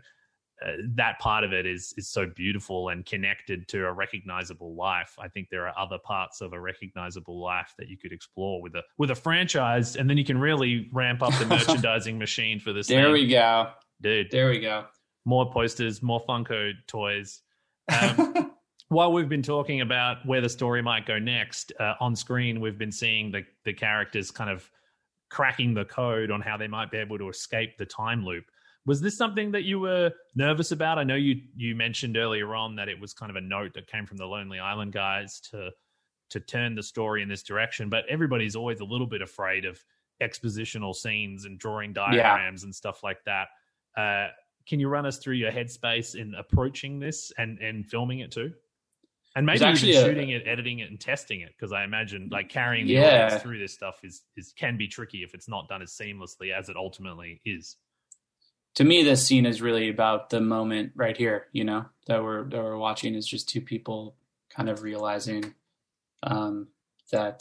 Uh, 0.64 0.76
that 0.94 1.18
part 1.18 1.42
of 1.42 1.52
it 1.52 1.66
is 1.66 1.92
is 1.96 2.08
so 2.08 2.24
beautiful 2.24 2.90
and 2.90 3.04
connected 3.04 3.66
to 3.66 3.84
a 3.84 3.92
recognizable 3.92 4.76
life. 4.76 5.16
I 5.18 5.26
think 5.26 5.48
there 5.50 5.66
are 5.66 5.76
other 5.76 5.98
parts 5.98 6.40
of 6.40 6.52
a 6.52 6.60
recognizable 6.60 7.40
life 7.42 7.74
that 7.78 7.88
you 7.88 7.98
could 7.98 8.12
explore 8.12 8.62
with 8.62 8.76
a 8.76 8.84
with 8.96 9.10
a 9.10 9.16
franchise, 9.16 9.96
and 9.96 10.08
then 10.08 10.16
you 10.18 10.24
can 10.24 10.38
really 10.38 10.88
ramp 10.92 11.20
up 11.20 11.36
the 11.40 11.46
merchandising 11.56 12.16
machine 12.16 12.60
for 12.60 12.72
this. 12.72 12.86
There 12.86 13.02
thing 13.06 13.12
we 13.12 13.26
go. 13.26 13.72
Dude. 14.02 14.30
There 14.30 14.48
we 14.48 14.60
go. 14.60 14.86
More 15.24 15.50
posters, 15.50 16.02
more 16.02 16.24
Funko 16.26 16.72
toys. 16.86 17.42
Um, 17.88 18.52
while 18.88 19.12
we've 19.12 19.28
been 19.28 19.42
talking 19.42 19.80
about 19.80 20.24
where 20.26 20.40
the 20.40 20.48
story 20.48 20.82
might 20.82 21.06
go 21.06 21.18
next, 21.18 21.72
uh, 21.80 21.94
on 22.00 22.14
screen 22.14 22.60
we've 22.60 22.78
been 22.78 22.92
seeing 22.92 23.30
the 23.30 23.44
the 23.64 23.72
characters 23.72 24.30
kind 24.30 24.50
of 24.50 24.68
cracking 25.30 25.72
the 25.72 25.84
code 25.86 26.30
on 26.30 26.40
how 26.42 26.56
they 26.56 26.68
might 26.68 26.90
be 26.90 26.98
able 26.98 27.18
to 27.18 27.28
escape 27.28 27.78
the 27.78 27.86
time 27.86 28.24
loop. 28.24 28.44
Was 28.84 29.00
this 29.00 29.16
something 29.16 29.52
that 29.52 29.62
you 29.62 29.80
were 29.80 30.10
nervous 30.34 30.72
about? 30.72 30.98
I 30.98 31.04
know 31.04 31.14
you 31.14 31.40
you 31.56 31.74
mentioned 31.74 32.16
earlier 32.16 32.54
on 32.54 32.76
that 32.76 32.88
it 32.88 33.00
was 33.00 33.14
kind 33.14 33.30
of 33.30 33.36
a 33.36 33.40
note 33.40 33.74
that 33.74 33.86
came 33.86 34.06
from 34.06 34.18
the 34.18 34.26
Lonely 34.26 34.58
Island 34.58 34.92
guys 34.92 35.40
to 35.50 35.70
to 36.30 36.40
turn 36.40 36.74
the 36.74 36.82
story 36.82 37.22
in 37.22 37.28
this 37.28 37.42
direction, 37.42 37.88
but 37.88 38.04
everybody's 38.08 38.56
always 38.56 38.80
a 38.80 38.84
little 38.84 39.06
bit 39.06 39.22
afraid 39.22 39.64
of 39.64 39.82
expositional 40.22 40.94
scenes 40.94 41.44
and 41.44 41.58
drawing 41.58 41.92
diagrams 41.92 42.64
and 42.64 42.74
stuff 42.74 43.02
like 43.02 43.22
that. 43.24 43.48
Uh, 43.96 44.28
can 44.66 44.78
you 44.80 44.88
run 44.88 45.06
us 45.06 45.18
through 45.18 45.34
your 45.34 45.50
headspace 45.52 46.14
in 46.14 46.34
approaching 46.34 46.98
this 46.98 47.32
and 47.38 47.58
and 47.58 47.86
filming 47.86 48.20
it 48.20 48.30
too? 48.32 48.52
And 49.34 49.46
maybe 49.46 49.56
even 49.60 49.68
actually 49.70 49.94
a- 49.94 50.04
shooting 50.04 50.30
it, 50.30 50.46
editing 50.46 50.80
it, 50.80 50.90
and 50.90 51.00
testing 51.00 51.40
it, 51.40 51.54
because 51.56 51.72
I 51.72 51.84
imagine 51.84 52.28
like 52.30 52.48
carrying 52.50 52.86
the 52.86 52.94
Yeah. 52.94 53.24
audience 53.26 53.42
through 53.42 53.58
this 53.58 53.72
stuff 53.72 54.00
is 54.04 54.22
is 54.36 54.52
can 54.56 54.76
be 54.76 54.88
tricky 54.88 55.22
if 55.22 55.34
it's 55.34 55.48
not 55.48 55.68
done 55.68 55.82
as 55.82 55.90
seamlessly 55.92 56.52
as 56.52 56.68
it 56.68 56.76
ultimately 56.76 57.40
is. 57.44 57.76
to 58.74 58.84
me 58.84 59.02
this 59.02 59.26
scene 59.26 59.44
is 59.46 59.60
really 59.60 59.88
about 59.90 60.30
the 60.30 60.40
moment 60.40 60.92
right 60.94 61.16
here 61.18 61.48
you 61.52 61.62
know 61.64 61.84
that 62.06 62.22
we're 62.22 62.44
that 62.48 62.62
we're 62.62 62.78
watching 62.78 63.14
is 63.14 63.26
just 63.26 63.46
two 63.48 63.60
people 63.60 64.16
kind 64.48 64.70
of 64.70 64.82
realizing 64.82 65.52
um 66.22 66.68
that 67.10 67.34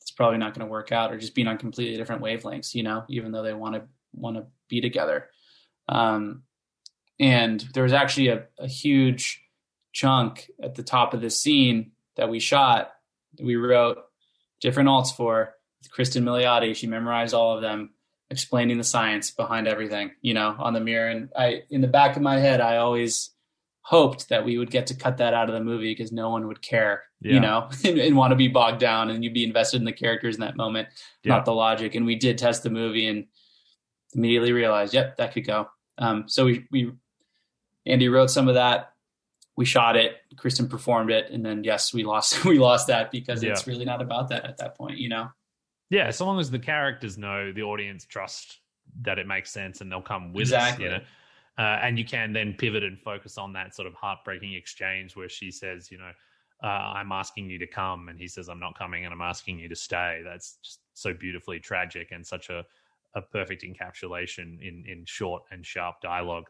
it's 0.00 0.10
probably 0.16 0.38
not 0.38 0.54
going 0.54 0.64
to 0.64 0.70
work 0.70 0.92
out 0.92 1.12
or 1.12 1.18
just 1.18 1.34
being 1.34 1.48
on 1.48 1.58
completely 1.58 1.96
different 1.96 2.22
wavelengths 2.22 2.74
you 2.74 2.82
know 2.84 3.02
even 3.08 3.32
though 3.32 3.42
they 3.42 3.54
want 3.54 3.74
to 3.74 3.82
want 4.14 4.36
to 4.36 4.44
be 4.68 4.80
together 4.80 5.30
um 5.88 6.42
and 7.20 7.60
there 7.74 7.82
was 7.82 7.92
actually 7.92 8.28
a, 8.28 8.44
a 8.58 8.66
huge 8.66 9.40
chunk 9.92 10.50
at 10.62 10.74
the 10.74 10.82
top 10.82 11.12
of 11.14 11.20
the 11.20 11.30
scene 11.30 11.92
that 12.16 12.28
we 12.30 12.40
shot 12.40 12.90
that 13.36 13.44
we 13.44 13.56
wrote 13.56 13.98
different 14.60 14.88
alts 14.88 15.14
for 15.14 15.54
with 15.80 15.90
cristin 15.92 16.22
milioti 16.22 16.74
she 16.74 16.86
memorized 16.86 17.34
all 17.34 17.54
of 17.56 17.62
them 17.62 17.90
explaining 18.30 18.78
the 18.78 18.84
science 18.84 19.30
behind 19.30 19.68
everything, 19.68 20.10
you 20.22 20.32
know, 20.32 20.56
on 20.58 20.72
the 20.72 20.80
mirror. 20.80 21.10
And 21.10 21.28
I, 21.36 21.64
in 21.68 21.82
the 21.82 21.86
back 21.86 22.16
of 22.16 22.22
my 22.22 22.38
head, 22.38 22.62
I 22.62 22.78
always 22.78 23.28
hoped 23.82 24.30
that 24.30 24.42
we 24.42 24.56
would 24.56 24.70
get 24.70 24.86
to 24.86 24.94
cut 24.94 25.18
that 25.18 25.34
out 25.34 25.50
of 25.50 25.54
the 25.54 25.60
movie 25.62 25.90
because 25.92 26.12
no 26.12 26.30
one 26.30 26.46
would 26.48 26.62
care, 26.62 27.02
Yeah. 27.20 27.34
you 27.34 27.40
know, 27.40 27.68
and, 27.84 27.98
and 27.98 28.16
want 28.16 28.30
to 28.30 28.36
be 28.36 28.48
bogged 28.48 28.78
down 28.80 29.10
and 29.10 29.22
you'd 29.22 29.34
be 29.34 29.44
invested 29.44 29.82
in 29.82 29.84
the 29.84 29.92
characters 29.92 30.36
in 30.36 30.40
that 30.40 30.56
moment, 30.56 30.88
Yeah. 31.24 31.34
not 31.34 31.44
the 31.44 31.52
logic. 31.52 31.94
And 31.94 32.06
we 32.06 32.14
did 32.14 32.38
test 32.38 32.62
the 32.62 32.70
movie 32.70 33.06
and 33.06 33.26
immediately 34.14 34.52
realized, 34.52 34.94
yep, 34.94 35.16
that 35.16 35.32
could 35.32 35.46
go. 35.46 35.68
Um, 35.98 36.24
so 36.26 36.44
we, 36.44 36.66
we, 36.70 36.92
Andy 37.86 38.08
wrote 38.08 38.30
some 38.30 38.48
of 38.48 38.54
that. 38.54 38.92
We 39.56 39.64
shot 39.64 39.96
it. 39.96 40.16
Cristin 40.36 40.68
performed 40.68 41.10
it, 41.10 41.30
and 41.30 41.44
then 41.44 41.62
yes, 41.62 41.92
we 41.92 42.04
lost. 42.04 42.44
We 42.44 42.58
lost 42.58 42.86
that 42.86 43.10
because 43.10 43.42
it's 43.42 43.66
really 43.66 43.84
not 43.84 44.00
about 44.00 44.28
that 44.30 44.44
at 44.44 44.56
that 44.58 44.76
point, 44.76 44.98
you 44.98 45.08
know. 45.08 45.28
Yeah, 45.90 46.10
so 46.10 46.24
long 46.24 46.40
as 46.40 46.50
the 46.50 46.58
characters 46.58 47.18
know, 47.18 47.52
the 47.52 47.62
audience 47.62 48.06
trust 48.06 48.60
that 49.02 49.18
it 49.18 49.26
makes 49.26 49.50
sense 49.50 49.82
and 49.82 49.92
they'll 49.92 50.00
come 50.00 50.32
with 50.32 50.44
Exactly. 50.44 50.86
us, 50.86 50.90
you 50.90 50.96
know. 50.96 51.04
Uh, 51.58 51.80
and 51.82 51.98
you 51.98 52.04
can 52.04 52.32
then 52.32 52.54
pivot 52.54 52.82
and 52.82 52.98
focus 52.98 53.36
on 53.36 53.52
that 53.52 53.74
sort 53.74 53.86
of 53.86 53.92
heartbreaking 53.92 54.54
exchange 54.54 55.14
where 55.16 55.28
she 55.28 55.50
says, 55.50 55.90
you 55.90 55.98
know, 55.98 56.10
uh, 56.62 56.66
I'm 56.94 57.12
asking 57.12 57.50
you 57.50 57.58
to 57.58 57.66
come, 57.66 58.08
and 58.08 58.18
he 58.18 58.28
says, 58.28 58.48
I'm 58.48 58.60
not 58.60 58.78
coming, 58.78 59.04
and 59.04 59.12
I'm 59.12 59.20
asking 59.20 59.58
you 59.58 59.68
to 59.68 59.76
stay. 59.76 60.22
That's 60.24 60.58
just 60.62 60.80
so 60.94 61.12
beautifully 61.12 61.58
tragic 61.58 62.10
and 62.12 62.26
such 62.26 62.48
a 62.50 62.64
a 63.14 63.22
perfect 63.22 63.62
encapsulation 63.62 64.60
in 64.60 64.84
in 64.86 65.04
short 65.06 65.42
and 65.50 65.64
sharp 65.64 65.96
dialogue. 66.02 66.44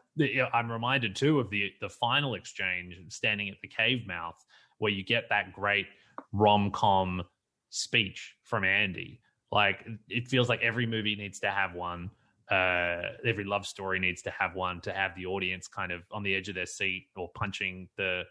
I'm 0.53 0.71
reminded 0.71 1.15
too 1.15 1.39
of 1.39 1.49
the 1.49 1.71
the 1.81 1.89
final 1.89 2.35
exchange, 2.35 2.97
standing 3.09 3.49
at 3.49 3.57
the 3.61 3.67
cave 3.67 4.07
mouth, 4.07 4.43
where 4.77 4.91
you 4.91 5.03
get 5.03 5.25
that 5.29 5.53
great 5.53 5.87
rom 6.31 6.71
com 6.71 7.23
speech 7.69 8.35
from 8.43 8.63
Andy. 8.63 9.19
Like 9.51 9.85
it 10.09 10.27
feels 10.27 10.49
like 10.49 10.61
every 10.61 10.85
movie 10.85 11.15
needs 11.15 11.39
to 11.39 11.49
have 11.49 11.73
one. 11.73 12.11
Uh, 12.49 13.01
every 13.25 13.45
love 13.45 13.65
story 13.65 13.99
needs 13.99 14.21
to 14.21 14.29
have 14.31 14.53
one 14.53 14.81
to 14.81 14.91
have 14.91 15.15
the 15.15 15.25
audience 15.25 15.67
kind 15.67 15.91
of 15.91 16.01
on 16.11 16.23
the 16.23 16.35
edge 16.35 16.49
of 16.49 16.55
their 16.55 16.65
seat 16.65 17.07
or 17.15 17.29
punching 17.33 17.87
the 17.97 18.23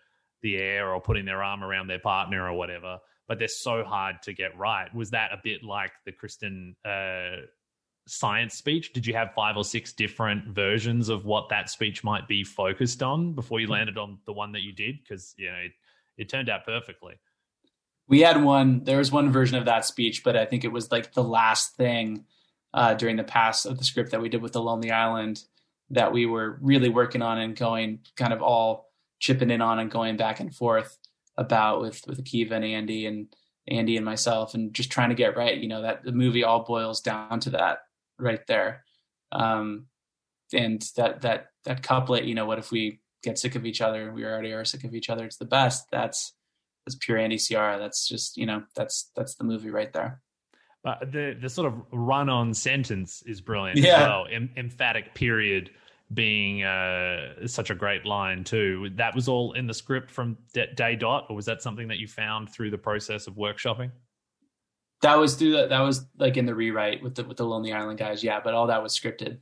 the 0.43 0.57
air 0.57 0.93
or 0.93 1.01
putting 1.01 1.25
their 1.25 1.43
arm 1.43 1.63
around 1.63 1.87
their 1.87 2.01
partner 2.01 2.47
or 2.47 2.53
whatever. 2.53 2.99
But 3.29 3.39
they're 3.39 3.49
so 3.49 3.85
hard 3.85 4.17
to 4.23 4.33
get 4.33 4.57
right. 4.59 4.93
Was 4.95 5.11
that 5.11 5.33
a 5.33 5.41
bit 5.43 5.63
like 5.63 5.93
the 6.05 6.13
Cristin 6.13 6.75
uh, 6.85 7.47
science 8.07 8.55
speech? 8.55 8.93
Did 8.93 9.07
you 9.07 9.15
have 9.15 9.33
five 9.35 9.57
or 9.57 9.65
six 9.65 9.93
different 9.93 10.49
versions 10.49 11.09
of 11.09 11.25
what 11.25 11.49
that 11.51 11.71
speech 11.71 12.03
might 12.05 12.27
be 12.29 12.45
focused 12.45 13.03
on 13.03 13.33
before 13.35 13.61
you 13.61 13.69
landed 13.69 13.99
on 13.99 14.19
the 14.27 14.33
one 14.33 14.53
that 14.53 14.63
you 14.63 14.73
did? 14.73 14.99
Because 15.03 15.35
you 15.37 15.51
know 15.51 15.57
it, 15.59 15.73
it 16.19 16.29
turned 16.29 16.49
out 16.49 16.65
perfectly. 16.65 17.15
we 18.09 18.21
had 18.21 18.43
one 18.43 18.85
there 18.85 18.99
was 18.99 19.11
one 19.13 19.31
version 19.33 19.57
of 19.57 19.65
that 19.65 19.85
speech 19.85 20.23
but 20.25 20.37
i 20.37 20.45
think 20.45 20.65
it 20.65 20.73
was 20.73 20.91
like 20.91 21.13
the 21.13 21.23
last 21.23 21.77
thing 21.77 22.25
uh, 22.75 22.95
during 22.95 23.17
the 23.17 23.25
pass 23.25 23.65
of 23.65 23.79
the 23.79 23.85
script 23.85 24.11
that 24.11 24.21
we 24.21 24.29
did 24.29 24.43
with 24.43 24.53
the 24.53 24.61
lonely 24.63 24.91
island 24.91 25.45
that 25.91 26.13
we 26.13 26.25
were 26.27 26.59
really 26.63 26.89
working 26.89 27.23
on 27.23 27.39
and 27.39 27.55
going 27.57 28.01
kind 28.17 28.33
of 28.33 28.41
all 28.43 28.91
chipping 29.21 29.51
in 29.51 29.61
on 29.61 29.79
and 29.79 29.91
going 29.91 30.17
back 30.17 30.41
and 30.41 30.55
forth 30.55 30.99
about 31.37 31.81
with 31.81 32.03
with 32.07 32.23
Akiva 32.23 32.53
and 32.53 32.65
Andy 32.65 33.07
and 33.07 33.27
Andy 33.69 33.97
and 33.97 34.05
myself 34.05 34.55
and 34.55 34.75
just 34.75 34.91
trying 34.91 35.11
to 35.11 35.15
get 35.15 35.37
right 35.37 35.57
you 35.59 35.69
know 35.69 35.83
that 35.83 36.03
the 36.03 36.13
movie 36.13 36.45
all 36.45 36.65
boils 36.65 37.01
down 37.01 37.41
to 37.41 37.51
that 37.51 37.81
right 38.23 38.47
there 38.47 38.85
um 39.33 39.87
and 40.55 40.83
that 40.97 41.21
that 41.23 41.47
that 41.65 41.83
couplet 41.83 42.25
you 42.25 42.35
know 42.35 42.47
what 42.47 42.59
if 42.59 42.71
we 42.71 43.01
get 43.23 43.39
sick 43.39 43.55
of 43.55 43.65
each 43.67 43.81
other 43.81 44.13
we 44.13 44.25
already 44.25 44.53
are 44.53 44.65
sick 44.65 44.85
of 44.85 44.95
each 44.95 45.11
other 45.11 45.25
it's 45.25 45.37
the 45.39 45.45
best 45.45 45.87
that's 45.91 46.35
that's 46.85 46.97
pure 46.97 47.17
Andy 47.17 47.37
Siara. 47.37 47.79
That's 47.79 48.09
just 48.09 48.37
you 48.37 48.45
know 48.45 48.65
that's 48.75 49.13
that's 49.15 49.37
the 49.37 49.45
movie 49.45 49.71
right 49.71 49.93
there. 49.93 50.21
But 50.83 51.13
the 51.13 51.37
the 51.41 51.49
sort 51.49 51.73
of 51.73 51.81
run 51.93 52.29
on 52.29 52.53
sentence 52.55 53.23
is 53.25 53.41
brilliant 53.41 53.79
Yeah. 53.79 54.01
as 54.03 54.09
well. 54.09 54.27
Em- 54.29 54.51
emphatic 54.57 55.15
period 55.15 55.71
being 56.13 56.65
uh, 56.65 57.47
such 57.47 57.71
a 57.71 57.77
great 57.77 58.05
line 58.05 58.43
too. 58.43 58.91
That 58.97 59.15
was 59.15 59.29
all 59.29 59.53
in 59.53 59.69
the 59.69 59.75
script 59.75 60.11
from 60.11 60.37
day 60.53 60.97
dot, 60.97 61.27
or 61.31 61.37
was 61.37 61.47
that 61.47 61.63
something 61.63 61.87
that 61.87 61.99
you 61.99 62.09
found 62.09 62.51
through 62.53 62.71
the 62.73 62.79
process 62.79 63.29
of 63.29 63.35
workshopping? 63.35 63.93
That 65.03 65.19
was 65.19 65.35
through 65.35 65.53
the, 65.53 65.67
that 65.67 65.81
was 65.81 66.07
like 66.19 66.37
in 66.37 66.47
the 66.47 66.55
rewrite 66.55 67.03
with 67.03 67.15
the 67.15 67.25
with 67.25 67.37
the 67.37 67.45
Lonely 67.45 67.73
Island 67.73 67.99
guys. 67.99 68.25
Yeah, 68.25 68.41
but 68.43 68.55
all 68.55 68.69
that 68.69 68.83
was 68.83 68.99
scripted. 68.99 69.39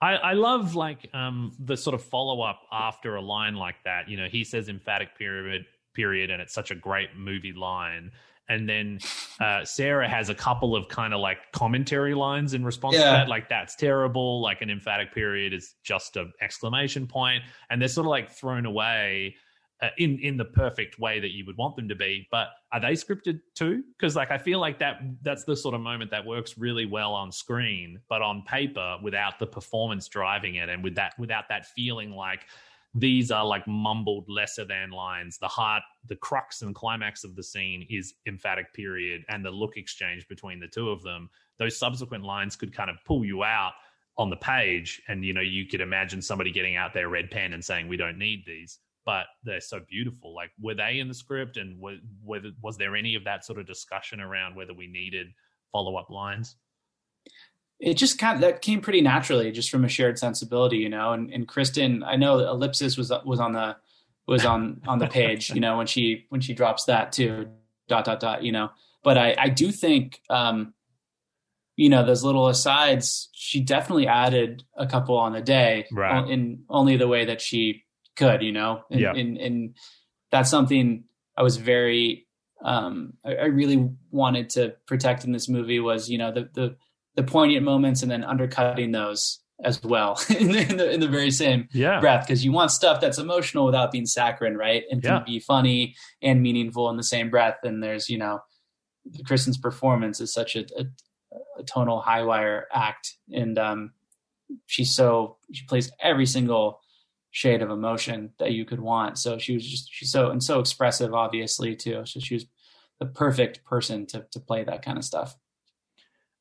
I, 0.00 0.14
I 0.14 0.32
love 0.32 0.74
like 0.74 1.10
um, 1.12 1.52
the 1.58 1.76
sort 1.76 1.94
of 1.94 2.02
follow 2.02 2.40
up 2.40 2.62
after 2.72 3.16
a 3.16 3.20
line 3.20 3.54
like 3.54 3.76
that. 3.84 4.08
You 4.08 4.16
know, 4.16 4.28
he 4.30 4.44
says 4.44 4.68
emphatic 4.68 5.16
period 5.16 5.66
period, 5.94 6.30
and 6.30 6.40
it's 6.40 6.54
such 6.54 6.70
a 6.70 6.74
great 6.74 7.16
movie 7.16 7.52
line. 7.52 8.12
And 8.48 8.68
then 8.68 8.98
uh, 9.40 9.64
Sarah 9.64 10.08
has 10.08 10.28
a 10.28 10.34
couple 10.34 10.74
of 10.74 10.88
kind 10.88 11.14
of 11.14 11.20
like 11.20 11.38
commentary 11.52 12.14
lines 12.14 12.52
in 12.54 12.64
response 12.64 12.96
to 12.96 13.02
that, 13.02 13.28
like 13.28 13.48
that's 13.48 13.76
terrible. 13.76 14.40
Like 14.40 14.60
an 14.60 14.70
emphatic 14.70 15.14
period 15.14 15.52
is 15.52 15.74
just 15.84 16.16
an 16.16 16.32
exclamation 16.40 17.06
point, 17.06 17.44
and 17.70 17.80
they're 17.80 17.88
sort 17.88 18.06
of 18.06 18.10
like 18.10 18.30
thrown 18.30 18.66
away 18.66 19.36
uh, 19.82 19.88
in 19.96 20.18
in 20.18 20.36
the 20.36 20.44
perfect 20.44 20.98
way 20.98 21.20
that 21.20 21.30
you 21.30 21.44
would 21.46 21.56
want 21.56 21.76
them 21.76 21.88
to 21.88 21.94
be. 21.94 22.28
But 22.30 22.48
are 22.72 22.80
they 22.80 22.92
scripted 22.92 23.40
too? 23.54 23.82
Because 23.98 24.14
like 24.14 24.30
I 24.30 24.38
feel 24.38 24.58
like 24.58 24.78
that 24.80 25.00
that's 25.22 25.44
the 25.44 25.56
sort 25.56 25.74
of 25.74 25.80
moment 25.80 26.10
that 26.10 26.24
works 26.24 26.58
really 26.58 26.86
well 26.86 27.14
on 27.14 27.32
screen, 27.32 28.00
but 28.08 28.22
on 28.22 28.42
paper 28.42 28.98
without 29.02 29.38
the 29.38 29.46
performance 29.46 30.08
driving 30.08 30.56
it, 30.56 30.68
and 30.68 30.84
with 30.84 30.94
that 30.96 31.18
without 31.18 31.44
that 31.48 31.66
feeling 31.66 32.10
like 32.10 32.46
these 32.94 33.30
are 33.30 33.44
like 33.44 33.66
mumbled 33.66 34.28
lesser 34.28 34.64
than 34.64 34.90
lines. 34.90 35.38
The 35.38 35.48
heart, 35.48 35.82
the 36.06 36.16
crux 36.16 36.62
and 36.62 36.74
climax 36.74 37.22
of 37.22 37.36
the 37.36 37.42
scene 37.42 37.86
is 37.88 38.14
emphatic 38.26 38.74
period, 38.74 39.24
and 39.28 39.44
the 39.44 39.50
look 39.50 39.76
exchange 39.76 40.26
between 40.28 40.60
the 40.60 40.68
two 40.68 40.90
of 40.90 41.02
them. 41.02 41.30
Those 41.58 41.78
subsequent 41.78 42.24
lines 42.24 42.56
could 42.56 42.74
kind 42.74 42.90
of 42.90 42.96
pull 43.04 43.24
you 43.24 43.44
out 43.44 43.72
on 44.18 44.28
the 44.28 44.36
page, 44.36 45.00
and 45.08 45.24
you 45.24 45.32
know 45.32 45.40
you 45.40 45.66
could 45.66 45.80
imagine 45.80 46.20
somebody 46.20 46.50
getting 46.50 46.76
out 46.76 46.92
their 46.92 47.08
red 47.08 47.30
pen 47.30 47.52
and 47.54 47.64
saying, 47.64 47.88
"We 47.88 47.96
don't 47.96 48.18
need 48.18 48.44
these." 48.44 48.78
But 49.06 49.26
they're 49.42 49.60
so 49.60 49.80
beautiful. 49.88 50.34
Like, 50.34 50.50
were 50.60 50.74
they 50.74 50.98
in 51.00 51.08
the 51.08 51.14
script, 51.14 51.56
and 51.56 51.80
were, 51.80 51.96
whether 52.22 52.50
was 52.62 52.76
there 52.76 52.94
any 52.96 53.14
of 53.14 53.24
that 53.24 53.44
sort 53.44 53.58
of 53.58 53.66
discussion 53.66 54.20
around 54.20 54.56
whether 54.56 54.74
we 54.74 54.86
needed 54.86 55.28
follow 55.72 55.96
up 55.96 56.10
lines? 56.10 56.56
it 57.80 57.94
just 57.94 58.18
kind 58.18 58.34
of 58.34 58.42
that 58.42 58.60
came 58.60 58.80
pretty 58.80 59.00
naturally, 59.00 59.50
just 59.50 59.70
from 59.70 59.84
a 59.84 59.88
shared 59.88 60.18
sensibility, 60.18 60.76
you 60.76 60.88
know. 60.88 61.12
And, 61.12 61.32
and 61.32 61.48
Cristin, 61.48 62.02
I 62.04 62.16
know 62.16 62.38
ellipsis 62.38 62.96
was 62.98 63.10
was 63.24 63.40
on 63.40 63.52
the 63.52 63.76
was 64.26 64.44
on 64.44 64.82
on 64.86 64.98
the 64.98 65.06
page, 65.06 65.50
you 65.50 65.60
know, 65.60 65.78
when 65.78 65.86
she 65.86 66.26
when 66.28 66.40
she 66.40 66.52
drops 66.52 66.84
that 66.84 67.10
too, 67.12 67.48
dot 67.88 68.04
dot 68.04 68.20
dot, 68.20 68.42
you 68.42 68.52
know. 68.52 68.70
But 69.02 69.16
I 69.16 69.34
I 69.38 69.48
do 69.48 69.72
think, 69.72 70.20
um, 70.28 70.74
you 71.76 71.88
know, 71.88 72.04
those 72.04 72.22
little 72.22 72.48
asides, 72.48 73.30
she 73.32 73.60
definitely 73.60 74.06
added 74.06 74.62
a 74.76 74.86
couple 74.86 75.16
on 75.16 75.32
the 75.32 75.40
day, 75.40 75.86
Right. 75.90 76.28
in 76.28 76.64
only 76.68 76.98
the 76.98 77.08
way 77.08 77.24
that 77.24 77.40
she 77.40 77.84
could, 78.20 78.42
you 78.42 78.52
know. 78.52 78.82
And, 78.90 79.00
Yeah. 79.00 79.12
and 79.20 79.36
and 79.38 79.74
that's 80.30 80.50
something 80.50 81.04
I 81.36 81.42
was 81.42 81.56
very 81.56 82.26
um 82.62 83.14
I, 83.24 83.32
I 83.34 83.44
really 83.46 83.88
wanted 84.10 84.50
to 84.50 84.74
protect 84.86 85.24
in 85.24 85.32
this 85.32 85.48
movie 85.48 85.80
was, 85.80 86.08
you 86.08 86.18
know, 86.18 86.30
the 86.32 86.48
the 86.54 86.76
the 87.16 87.22
poignant 87.24 87.64
moments 87.64 88.02
and 88.02 88.10
then 88.10 88.22
undercutting 88.22 88.92
those 88.92 89.40
as 89.62 89.82
well 89.82 90.18
in, 90.38 90.52
the, 90.52 90.70
in 90.70 90.76
the 90.76 90.90
in 90.94 91.00
the 91.00 91.08
very 91.08 91.30
same 91.30 91.68
Yeah. 91.72 92.00
breath 92.00 92.26
because 92.26 92.44
you 92.44 92.52
want 92.52 92.70
stuff 92.70 93.00
that's 93.00 93.18
emotional 93.18 93.66
without 93.66 93.90
being 93.92 94.06
saccharine, 94.06 94.56
right? 94.56 94.84
And 94.90 95.02
can 95.02 95.16
Yeah. 95.16 95.22
be 95.26 95.40
funny 95.40 95.94
and 96.22 96.40
meaningful 96.42 96.88
in 96.90 96.96
the 96.96 97.02
same 97.14 97.28
breath. 97.30 97.58
And 97.64 97.82
there's, 97.82 98.08
you 98.08 98.18
know, 98.18 98.40
Cristin's 99.26 99.58
performance 99.58 100.20
is 100.20 100.32
such 100.32 100.56
a, 100.56 100.64
a, 100.78 100.84
a 101.58 101.62
tonal 101.64 102.00
high 102.00 102.22
wire 102.22 102.66
act, 102.72 103.16
and 103.32 103.58
um, 103.58 103.92
she's 104.66 104.94
so 104.94 105.36
she 105.52 105.64
plays 105.66 105.90
every 106.00 106.26
single 106.26 106.80
shade 107.30 107.62
of 107.62 107.70
emotion 107.70 108.30
that 108.38 108.52
you 108.52 108.64
could 108.64 108.80
want. 108.80 109.18
So 109.18 109.38
she 109.38 109.54
was 109.54 109.66
just 109.66 109.88
she's 109.92 110.10
so 110.10 110.30
and 110.30 110.42
so 110.42 110.60
expressive, 110.60 111.14
obviously 111.14 111.76
too. 111.76 112.02
So 112.04 112.20
she 112.20 112.34
was 112.34 112.46
the 112.98 113.06
perfect 113.06 113.64
person 113.64 114.06
to 114.06 114.26
to 114.32 114.40
play 114.40 114.64
that 114.64 114.82
kind 114.84 114.98
of 114.98 115.04
stuff. 115.04 115.36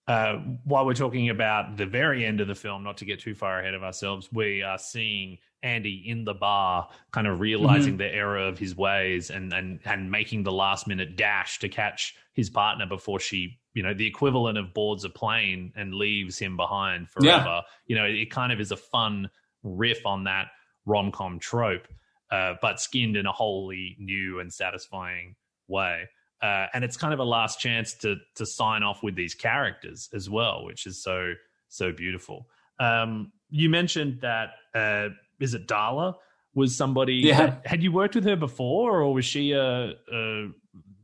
uh, 0.10 0.40
while 0.64 0.88
we're 0.88 0.94
talking 0.95 1.30
about 1.30 1.78
the 1.78 1.86
very 1.86 2.26
end 2.26 2.41
of 2.41 2.48
the 2.48 2.56
film, 2.56 2.84
not 2.84 2.98
to 2.98 3.06
get 3.06 3.20
too 3.20 3.36
far 3.36 3.60
ahead 3.60 3.76
of 3.76 3.84
ourselves, 3.84 4.28
we 4.34 4.64
are 4.64 4.80
seeing 4.80 5.38
Andy 5.61 6.03
in 6.07 6.26
the 6.26 6.34
bar, 6.34 6.90
kind 7.11 7.28
of 7.28 7.40
realizing 7.40 7.95
the 7.98 8.11
error 8.11 8.40
of 8.40 8.57
his 8.57 8.76
ways 8.76 9.30
and 9.30 9.53
and 9.53 9.80
and 9.86 10.10
making 10.10 10.41
the 10.44 10.52
last 10.52 10.88
minute 10.88 11.16
dash 11.16 11.60
to 11.60 11.70
catch 11.70 12.16
his 12.34 12.49
partner 12.49 12.88
before 12.88 13.20
she, 13.20 13.60
you 13.76 13.84
know, 13.84 13.94
the 13.94 14.07
equivalent 14.07 14.57
of 14.57 14.74
boards 14.74 15.03
a 15.03 15.10
plane 15.10 15.72
and 15.76 15.94
leaves 15.94 16.40
him 16.40 16.57
behind 16.57 17.07
forever. 17.10 17.61
You 17.86 17.95
know, 17.95 18.06
it 18.06 18.32
kind 18.32 18.52
of 18.52 18.60
is 18.60 18.72
a 18.72 18.78
fun 18.78 19.30
riff 19.61 20.07
on 20.07 20.24
that 20.24 20.48
rom 20.90 21.11
com 21.11 21.40
trope, 21.40 21.88
uh, 22.32 22.53
but 22.61 22.80
skinned 22.80 23.16
in 23.16 23.26
a 23.26 23.32
wholly 23.32 23.95
new 23.99 24.40
and 24.40 24.52
satisfying 24.52 25.36
way 25.68 26.07
uh, 26.41 26.68
and 26.74 26.84
it's 26.84 26.98
kind 26.98 27.14
of 27.14 27.20
a 27.20 27.24
last 27.24 27.60
chance 27.60 27.94
to 27.94 28.16
to 28.36 28.45
sign 28.45 28.84
off 28.84 29.03
with 29.03 29.16
these 29.16 29.36
characters 29.36 30.10
as 30.14 30.30
well, 30.30 30.64
which 30.66 30.86
is 30.86 31.02
so 31.02 31.34
so 31.68 31.91
beautiful. 31.91 32.48
Um, 32.80 33.32
you 33.49 33.70
mentioned 33.70 34.22
that 34.22 34.52
uh, 34.74 35.10
is 35.40 35.53
it 35.53 35.68
Darla 35.68 36.16
was 36.53 36.76
somebody? 36.76 37.16
Yeah. 37.16 37.38
that- 37.38 37.68
had 37.68 37.84
you 37.84 37.91
worked 37.91 38.16
with 38.16 38.24
her 38.26 38.36
before, 38.38 39.02
or 39.02 39.14
was 39.14 39.26
she 39.26 39.52
a, 39.52 39.94
a 40.14 40.48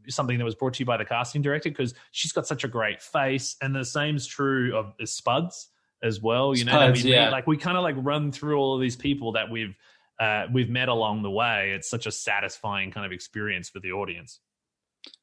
something 0.08 0.38
that 0.38 0.46
was 0.46 0.56
brought 0.56 0.76
to 0.76 0.80
you 0.80 0.86
by 0.86 0.98
the 0.98 1.06
casting 1.06 1.42
director? 1.42 1.70
Because 1.70 1.94
she's 2.12 2.32
got 2.32 2.48
such 2.48 2.64
a 2.64 2.70
great 2.70 3.02
face, 3.02 3.58
and 3.62 3.76
the 3.76 3.84
same's 3.84 4.26
true 4.26 4.76
of 4.76 4.94
Spuds 5.06 5.68
as 6.04 6.22
well. 6.22 6.56
You 6.56 6.66
know, 6.66 6.92
we 6.92 7.00
yeah. 7.02 7.30
like 7.30 7.48
we 7.48 7.58
kind 7.58 7.78
of 7.78 7.84
like 7.84 7.96
run 7.98 8.32
through 8.32 8.58
all 8.58 8.76
of 8.76 8.82
these 8.82 8.96
people 8.96 9.34
that 9.34 9.50
we've 9.50 9.76
uh, 10.20 10.46
we've 10.52 10.70
met 10.70 10.90
along 10.90 11.24
the 11.24 11.32
way. 11.32 11.74
It's 11.76 11.90
such 11.90 12.06
a 12.06 12.12
satisfying 12.12 12.92
kind 12.92 13.06
of 13.06 13.12
experience 13.12 13.70
for 13.70 13.80
the 13.80 13.92
audience. 13.92 14.40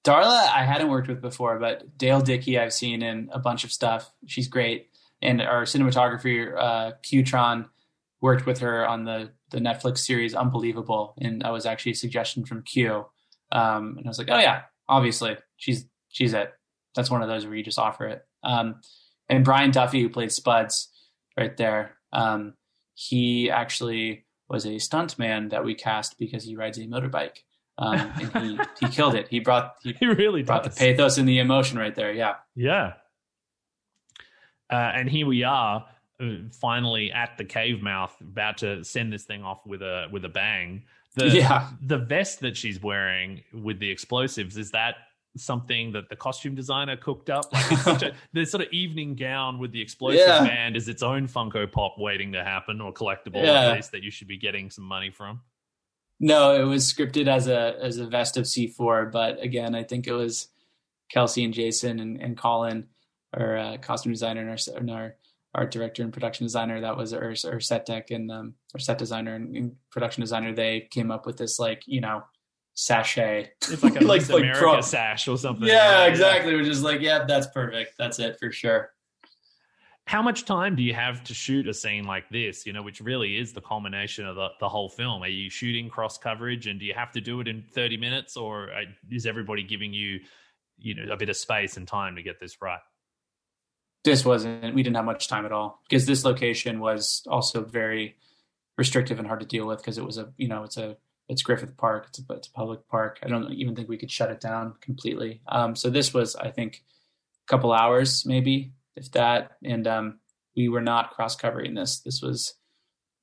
Darla, 0.04 0.48
I 0.48 0.64
hadn't 0.64 0.88
worked 0.88 1.08
with 1.08 1.20
before, 1.20 1.58
but 1.58 1.96
Dale 1.98 2.20
Dickey 2.20 2.58
I've 2.58 2.72
seen 2.72 3.02
in 3.02 3.30
a 3.32 3.38
bunch 3.38 3.64
of 3.64 3.72
stuff. 3.72 4.10
She's 4.26 4.48
great, 4.48 4.88
and 5.20 5.40
our 5.40 5.64
cinematographer 5.64 6.56
uh, 6.56 6.92
Quyen 7.08 7.24
Tran 7.24 7.68
worked 8.20 8.46
with 8.46 8.60
her 8.60 8.86
on 8.86 9.04
the 9.04 9.30
the 9.50 9.58
Netflix 9.58 9.98
series 9.98 10.34
Unbelievable, 10.34 11.14
and 11.20 11.42
that 11.42 11.52
was 11.52 11.66
actually 11.66 11.92
a 11.92 11.96
suggestion 11.96 12.44
from 12.44 12.62
Q. 12.62 13.06
Um, 13.50 13.96
and 13.98 14.06
I 14.06 14.08
was 14.08 14.18
like, 14.18 14.30
oh 14.30 14.38
yeah, 14.38 14.62
obviously 14.88 15.36
she's 15.56 15.86
she's 16.08 16.32
it. 16.32 16.52
That's 16.94 17.10
one 17.10 17.22
of 17.22 17.28
those 17.28 17.46
where 17.46 17.54
you 17.54 17.64
just 17.64 17.78
offer 17.78 18.06
it. 18.06 18.24
Um, 18.44 18.80
and 19.36 19.44
Brian 19.44 19.70
Duffy, 19.70 20.00
who 20.02 20.08
played 20.08 20.30
Spuds, 20.32 20.88
right 21.36 21.56
there, 21.56 21.96
um, 22.12 22.54
he 22.94 23.50
actually 23.50 24.24
was 24.48 24.64
a 24.66 24.70
stuntman 24.76 25.50
that 25.50 25.64
we 25.64 25.74
cast 25.74 26.18
because 26.18 26.44
he 26.44 26.56
rides 26.56 26.78
a 26.78 26.82
motorbike. 26.82 27.38
Um, 27.78 28.12
and 28.20 28.36
he, 28.36 28.60
he 28.86 28.92
killed 28.92 29.14
it. 29.14 29.28
He 29.28 29.40
brought 29.40 29.76
he 29.82 29.92
He 29.98 30.06
really 30.06 30.42
brought 30.42 30.64
the 30.64 30.70
pathos 30.70 31.16
and 31.18 31.28
the 31.28 31.38
emotion 31.38 31.78
right 31.78 31.94
there. 31.94 32.12
Yeah. 32.12 32.34
Yeah. 32.54 32.92
Uh, 34.70 34.92
and 34.94 35.08
here 35.08 35.26
we 35.26 35.42
are, 35.42 35.86
uh, 36.20 36.26
finally 36.60 37.12
at 37.12 37.36
the 37.38 37.44
cave 37.44 37.82
mouth, 37.82 38.14
about 38.20 38.58
to 38.58 38.84
send 38.84 39.12
this 39.12 39.24
thing 39.24 39.42
off 39.42 39.66
with 39.66 39.82
a 39.82 40.08
with 40.10 40.24
a 40.24 40.28
bang. 40.28 40.84
The 41.14 41.28
Yeah. 41.28 41.68
the 41.80 41.98
vest 41.98 42.40
that 42.40 42.56
she's 42.56 42.80
wearing 42.82 43.42
with 43.52 43.78
the 43.80 43.90
explosives 43.90 44.56
is 44.56 44.70
that 44.70 44.96
something 45.36 45.92
that 45.92 46.08
the 46.08 46.16
costume 46.16 46.54
designer 46.54 46.96
cooked 46.96 47.30
up? 47.30 47.52
Like 47.52 48.02
a 48.02 48.12
the 48.32 48.44
sort 48.44 48.62
of 48.64 48.72
evening 48.72 49.14
gown 49.14 49.58
with 49.58 49.72
the 49.72 49.80
explosive 49.80 50.20
Yeah. 50.20 50.44
band 50.44 50.76
is 50.76 50.88
its 50.88 51.02
own 51.02 51.26
Funko 51.28 51.70
Pop 51.70 51.96
waiting 51.98 52.32
to 52.32 52.42
happen 52.44 52.80
or 52.80 52.92
collectible 52.92 53.42
Yeah. 53.42 53.70
at 53.70 53.76
least 53.76 53.92
that 53.92 54.02
you 54.02 54.10
should 54.10 54.28
be 54.28 54.36
getting 54.38 54.70
some 54.70 54.84
money 54.84 55.10
from. 55.10 55.40
No, 56.20 56.54
it 56.54 56.64
was 56.64 56.92
scripted 56.92 57.26
as 57.26 57.48
a 57.48 57.76
as 57.80 57.98
a 57.98 58.06
vest 58.06 58.36
of 58.36 58.46
C 58.46 58.68
four, 58.68 59.06
but 59.06 59.42
again, 59.42 59.74
I 59.74 59.82
think 59.82 60.06
it 60.06 60.12
was 60.12 60.48
Kelsey 61.10 61.44
and 61.44 61.52
Jason 61.52 61.98
and, 61.98 62.20
and 62.20 62.36
Colin, 62.36 62.86
our 63.34 63.56
uh, 63.56 63.76
costume 63.78 64.12
designer 64.12 64.40
and 64.42 64.50
our, 64.50 64.76
and 64.78 64.90
our 64.90 65.16
art 65.54 65.70
director 65.70 66.02
and 66.02 66.12
production 66.12 66.46
designer. 66.46 66.80
That 66.80 66.96
was 66.96 67.12
our, 67.12 67.34
our 67.46 67.60
set 67.60 67.86
deck 67.86 68.10
and 68.10 68.30
um, 68.30 68.54
our 68.72 68.78
set 68.80 68.98
designer 68.98 69.34
and, 69.34 69.56
and 69.56 69.72
production 69.90 70.20
designer. 70.20 70.54
They 70.54 70.86
came 70.90 71.10
up 71.10 71.26
with 71.26 71.38
this 71.38 71.58
like 71.58 71.82
you 71.86 72.00
know 72.00 72.22
sachet. 72.74 73.50
It's 73.70 73.82
like 73.82 73.96
a 74.00 74.04
Like- 74.04 74.28
like 74.28 74.40
America 74.42 74.58
pro- 74.60 74.80
sash 74.80 75.28
or 75.28 75.36
something. 75.38 75.66
Yeah, 75.68 76.06
exactly. 76.06 76.54
We're 76.54 76.64
just 76.64 76.82
like, 76.82 77.00
yeah, 77.00 77.24
that's 77.26 77.46
perfect. 77.48 77.94
That's 77.98 78.18
it 78.18 78.38
for 78.38 78.50
sure. 78.52 78.90
how 80.06 80.20
much 80.22 80.44
time 80.44 80.74
do 80.74 80.82
you 80.82 80.92
have 80.94 81.22
to 81.24 81.32
shoot 81.34 81.68
a 81.68 81.72
scene 81.72 82.04
like 82.04 82.28
this 82.28 82.66
you 82.66 82.72
know 82.72 82.82
which 82.82 83.00
really 83.00 83.38
is 83.38 83.52
the 83.52 83.60
culmination 83.60 84.26
of 84.26 84.34
the, 84.34 84.48
the 84.58 84.68
whole 84.68 84.88
film 84.88 85.22
are 85.22 85.28
you 85.28 85.48
shooting 85.48 85.88
cross 85.88 86.18
coverage 86.18 86.66
and 86.66 86.80
do 86.80 86.84
you 86.84 86.92
have 86.92 87.12
to 87.12 87.20
do 87.20 87.38
it 87.40 87.46
in 87.46 87.62
30 87.72 87.96
minutes 87.98 88.36
or 88.36 88.72
uh, 88.72 88.80
is 89.12 89.26
everybody 89.26 89.62
giving 89.62 89.92
you 89.94 90.18
you 90.76 90.94
know 90.96 91.12
a 91.12 91.16
bit 91.16 91.28
of 91.28 91.36
space 91.36 91.76
and 91.76 91.86
time 91.86 92.16
to 92.16 92.22
get 92.22 92.40
this 92.40 92.60
right 92.60 92.80
this 94.02 94.24
wasn't 94.24 94.74
we 94.74 94.82
didn't 94.82 94.96
have 94.96 95.04
much 95.04 95.28
time 95.28 95.46
at 95.46 95.52
all 95.52 95.80
because 95.88 96.04
this 96.04 96.24
location 96.24 96.80
was 96.80 97.22
also 97.28 97.62
very 97.64 98.16
restrictive 98.76 99.20
and 99.20 99.28
hard 99.28 99.38
to 99.40 99.46
deal 99.46 99.66
with 99.68 99.78
because 99.78 99.98
it 99.98 100.04
was 100.04 100.18
a 100.18 100.32
you 100.36 100.48
know 100.48 100.64
it's 100.64 100.76
a 100.78 100.96
it's 101.28 101.42
griffith 101.42 101.76
park. 101.76 102.06
It's 102.08 102.18
a, 102.18 102.32
it's 102.34 102.48
a 102.48 102.52
public 102.52 102.86
park. 102.88 103.18
I 103.22 103.28
don't 103.28 103.52
even 103.52 103.74
think 103.74 103.88
we 103.88 103.98
could 103.98 104.10
shut 104.10 104.30
it 104.30 104.40
down 104.40 104.74
completely. 104.80 105.40
Um, 105.48 105.74
so 105.76 105.88
this 105.90 106.12
was 106.12 106.36
i 106.36 106.50
think 106.50 106.82
a 107.46 107.50
couple 107.50 107.72
hours 107.72 108.24
maybe 108.26 108.72
if 108.96 109.10
that. 109.12 109.52
And 109.64 109.86
um, 109.86 110.20
we 110.56 110.68
were 110.68 110.80
not 110.80 111.12
cross 111.12 111.36
covering 111.36 111.74
this. 111.74 112.00
This 112.00 112.20
was 112.20 112.54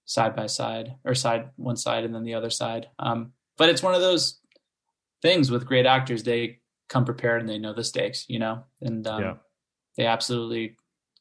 side 0.06 0.36
by 0.36 0.48
side 0.48 0.96
or 1.06 1.14
side 1.14 1.50
one 1.56 1.78
side 1.78 2.04
and 2.04 2.16
then 2.16 2.24
the 2.24 2.34
other 2.34 2.50
side. 2.50 2.88
Um, 2.98 3.34
but 3.58 3.70
it's 3.70 3.84
one 3.84 3.94
of 3.94 4.02
those 4.02 4.40
things 5.22 5.52
with 5.52 5.68
great 5.68 5.86
actors. 5.86 6.24
They 6.24 6.60
come 6.88 7.06
prepared 7.06 7.42
and 7.42 7.50
they 7.50 7.60
know 7.60 7.74
the 7.74 7.84
stakes 7.84 8.26
you 8.28 8.40
know? 8.40 8.64
And 8.82 9.06
um, 9.06 9.22
Yeah. 9.22 9.34
they 9.98 10.06
absolutely 10.06 10.78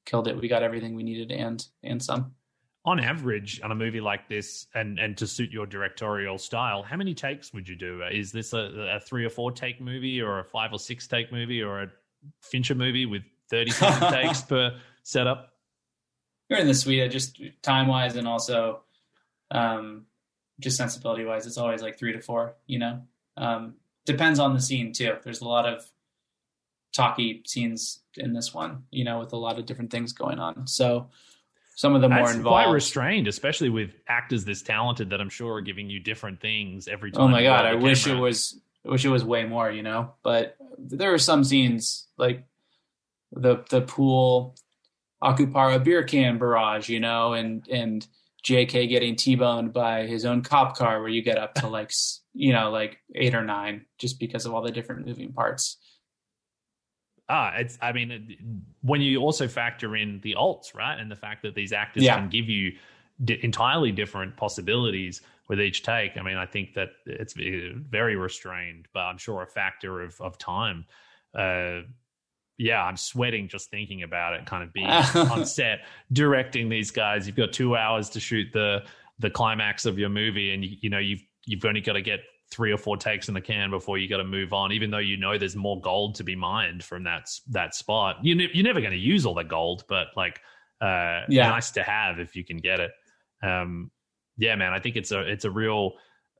killed 0.06 0.28
it. 0.28 0.40
We 0.40 0.48
got 0.48 0.62
everything 0.62 0.94
we 0.94 1.02
needed 1.02 1.30
and 1.30 1.62
and 1.82 2.02
some. 2.02 2.34
On 2.88 3.00
average 3.00 3.60
on 3.62 3.70
a 3.70 3.74
movie 3.74 4.00
like 4.00 4.28
this 4.28 4.66
and 4.74 4.98
and 4.98 5.16
to 5.16 5.26
suit 5.26 5.50
your 5.50 5.66
directorial 5.66 6.38
style 6.38 6.82
how 6.82 6.96
many 6.96 7.14
takes 7.14 7.52
would 7.52 7.68
you 7.68 7.76
do 7.76 8.02
is 8.10 8.32
this 8.32 8.52
a, 8.52 8.90
a 8.96 9.00
three 9.00 9.24
or 9.24 9.30
four 9.30 9.50
take 9.52 9.80
movie 9.80 10.20
or 10.20 10.38
a 10.40 10.44
five 10.44 10.72
or 10.72 10.78
six 10.78 11.06
take 11.06 11.32
movie 11.32 11.62
or 11.62 11.82
a 11.82 11.88
fincher 12.40 12.74
movie 12.74 13.06
with 13.06 13.22
30 13.50 13.70
something 13.70 14.10
takes 14.12 14.42
per 14.42 14.78
setup 15.02 15.54
You're 16.48 16.58
in 16.58 16.66
the 16.66 16.74
suite, 16.74 17.10
just 17.10 17.40
time 17.62 17.88
wise 17.88 18.16
and 18.16 18.28
also 18.28 18.82
um, 19.50 20.06
just 20.60 20.76
sensibility 20.76 21.24
wise. 21.24 21.46
It's 21.46 21.58
always 21.58 21.82
like 21.82 21.98
three 21.98 22.12
to 22.12 22.20
four. 22.20 22.54
You 22.66 22.78
know, 22.78 23.00
um, 23.36 23.74
depends 24.04 24.38
on 24.38 24.54
the 24.54 24.60
scene 24.60 24.92
too. 24.92 25.16
There's 25.22 25.40
a 25.40 25.48
lot 25.48 25.66
of 25.66 25.90
talky 26.92 27.42
scenes 27.46 28.00
in 28.16 28.32
this 28.32 28.52
one. 28.52 28.84
You 28.90 29.04
know, 29.04 29.18
with 29.18 29.32
a 29.32 29.36
lot 29.36 29.58
of 29.58 29.66
different 29.66 29.90
things 29.90 30.12
going 30.12 30.38
on. 30.38 30.66
So 30.66 31.08
some 31.78 31.94
of 31.94 32.02
the 32.02 32.08
more 32.08 32.28
involved. 32.28 32.42
quite 32.42 32.72
restrained, 32.72 33.28
especially 33.28 33.68
with 33.68 33.92
actors 34.08 34.44
this 34.44 34.62
talented 34.62 35.10
that 35.10 35.20
I'm 35.20 35.28
sure 35.28 35.54
are 35.54 35.60
giving 35.60 35.88
you 35.88 36.00
different 36.00 36.40
things 36.40 36.88
every 36.88 37.12
time. 37.12 37.22
Oh 37.22 37.28
my 37.28 37.44
god, 37.44 37.66
I 37.66 37.76
the 37.76 37.78
wish 37.78 38.08
it 38.08 38.16
was 38.16 38.58
I 38.84 38.90
wish 38.90 39.04
it 39.04 39.10
was 39.10 39.24
way 39.24 39.44
more, 39.44 39.70
you 39.70 39.84
know. 39.84 40.14
But 40.24 40.56
there 40.76 41.14
are 41.14 41.18
some 41.18 41.44
scenes 41.44 42.08
like 42.16 42.44
the 43.30 43.64
the 43.70 43.82
pool 43.82 44.56
Akupara 45.22 45.84
beer 45.84 46.02
can 46.02 46.36
barrage, 46.38 46.88
you 46.88 46.98
know, 46.98 47.34
and 47.34 47.64
and 47.68 48.04
JK 48.44 48.88
getting 48.88 49.14
T-boned 49.14 49.72
by 49.72 50.08
his 50.08 50.24
own 50.24 50.42
cop 50.42 50.76
car 50.76 50.98
where 50.98 51.08
you 51.08 51.22
get 51.22 51.38
up 51.38 51.54
to 51.54 51.68
like 51.68 51.92
you 52.34 52.52
know, 52.52 52.72
like 52.72 52.98
8 53.14 53.36
or 53.36 53.44
9 53.44 53.86
just 53.98 54.18
because 54.18 54.46
of 54.46 54.52
all 54.52 54.62
the 54.62 54.72
different 54.72 55.06
moving 55.06 55.32
parts. 55.32 55.76
Ah, 57.28 57.52
it's. 57.56 57.76
I 57.82 57.92
mean, 57.92 58.62
when 58.82 59.00
you 59.02 59.18
also 59.20 59.48
factor 59.48 59.96
in 59.96 60.20
the 60.22 60.34
alts, 60.38 60.74
right, 60.74 60.98
and 60.98 61.10
the 61.10 61.16
fact 61.16 61.42
that 61.42 61.54
these 61.54 61.72
actors 61.72 62.02
Yeah. 62.04 62.16
can 62.18 62.28
give 62.30 62.48
you 62.48 62.72
di- 63.24 63.38
entirely 63.44 63.92
different 63.92 64.36
possibilities 64.36 65.20
with 65.48 65.60
each 65.60 65.82
take. 65.82 66.16
I 66.16 66.22
mean, 66.22 66.36
I 66.36 66.46
think 66.46 66.74
that 66.74 66.90
it's 67.06 67.34
very 67.34 68.16
restrained, 68.16 68.86
but 68.94 69.00
I'm 69.00 69.18
sure 69.18 69.42
a 69.42 69.46
factor 69.46 70.00
of 70.02 70.18
of 70.20 70.38
time. 70.38 70.86
Uh, 71.34 71.80
yeah, 72.56 72.82
I'm 72.82 72.96
sweating 72.96 73.46
just 73.48 73.70
thinking 73.70 74.02
about 74.02 74.34
it. 74.34 74.46
Kind 74.46 74.62
of 74.64 74.72
being 74.72 74.86
on 75.30 75.44
set 75.46 75.80
directing 76.12 76.68
these 76.68 76.90
guys. 76.90 77.26
You've 77.26 77.36
got 77.36 77.52
two 77.52 77.76
hours 77.76 78.08
to 78.10 78.20
shoot 78.20 78.48
the 78.52 78.84
the 79.18 79.28
climax 79.30 79.84
of 79.84 79.98
your 79.98 80.08
movie, 80.08 80.54
and 80.54 80.64
you, 80.64 80.76
you 80.80 80.88
know 80.90 80.98
you've 80.98 81.22
you've 81.44 81.64
only 81.64 81.80
got 81.82 81.92
to 81.94 82.02
get 82.02 82.20
three 82.50 82.72
or 82.72 82.78
four 82.78 82.96
takes 82.96 83.28
in 83.28 83.34
the 83.34 83.40
can 83.40 83.70
before 83.70 83.98
you 83.98 84.08
got 84.08 84.16
to 84.18 84.24
move 84.24 84.52
on. 84.52 84.72
Even 84.72 84.90
though 84.90 84.98
you 84.98 85.16
know 85.16 85.36
there's 85.36 85.56
more 85.56 85.80
gold 85.80 86.14
to 86.16 86.24
be 86.24 86.34
mined 86.34 86.82
from 86.82 87.04
that 87.04 87.28
that 87.48 87.74
spot, 87.74 88.16
you 88.22 88.34
ne- 88.34 88.50
you're 88.52 88.64
never 88.64 88.80
going 88.80 88.92
to 88.92 88.98
use 88.98 89.26
all 89.26 89.34
the 89.34 89.44
gold, 89.44 89.84
but 89.88 90.08
like, 90.16 90.40
uh, 90.80 91.22
Yeah. 91.28 91.48
nice 91.48 91.70
to 91.72 91.82
have 91.82 92.18
if 92.18 92.34
you 92.34 92.44
can 92.44 92.56
get 92.58 92.80
it. 92.80 92.90
Um, 93.42 93.90
yeah, 94.36 94.54
man, 94.54 94.72
I 94.72 94.78
think 94.78 94.96
it's 94.96 95.12
a 95.12 95.20
it's 95.20 95.44
a 95.44 95.50
real 95.50 95.92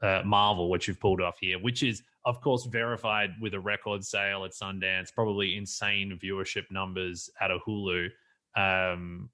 uh, 0.03 0.23
marvel 0.25 0.71
what 0.71 0.87
you've 0.87 1.01
pulled 1.01 1.21
off 1.21 1.39
here, 1.41 1.59
which 1.59 1.83
is 1.83 2.03
of 2.25 2.41
course 2.41 2.67
verified 2.67 3.31
with 3.41 3.55
a 3.55 3.61
record 3.61 4.05
sale 4.05 4.45
at 4.45 4.53
Sundance, 4.53 5.13
probably 5.13 5.57
insane 5.57 6.19
viewership 6.23 6.71
numbers 6.71 7.31
out 7.41 7.51
of 7.51 7.61
Hulu. 7.67 8.09
Um, 8.57 9.31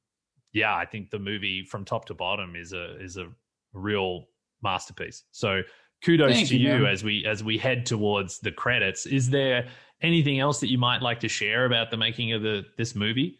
yeah, 0.53 0.75
I 0.75 0.85
think 0.87 1.11
the 1.11 1.19
movie 1.19 1.65
from 1.65 1.85
top 1.85 2.05
to 2.07 2.15
bottom 2.15 2.57
is 2.57 2.73
a 2.73 3.01
is 3.01 3.17
a 3.17 3.29
real 3.73 4.25
masterpiece. 4.63 5.25
So 5.31 5.63
kudos 6.05 6.33
Thank 6.33 6.49
to 6.49 6.57
you, 6.57 6.73
you, 6.75 6.79
man. 6.83 6.93
as 6.93 7.03
we 7.05 7.25
as 7.27 7.43
we 7.43 7.59
head 7.59 7.87
towards 7.87 8.39
the 8.41 8.53
credits. 8.53 9.07
Is 9.07 9.31
there 9.31 9.67
anything 10.03 10.39
else 10.41 10.61
that 10.61 10.71
you 10.71 10.79
might 10.79 11.03
like 11.03 11.21
to 11.21 11.29
share 11.29 11.65
about 11.65 11.91
the 11.91 11.97
making 11.97 12.33
of 12.33 12.43
the 12.43 12.65
this 12.77 12.95
movie? 12.95 13.39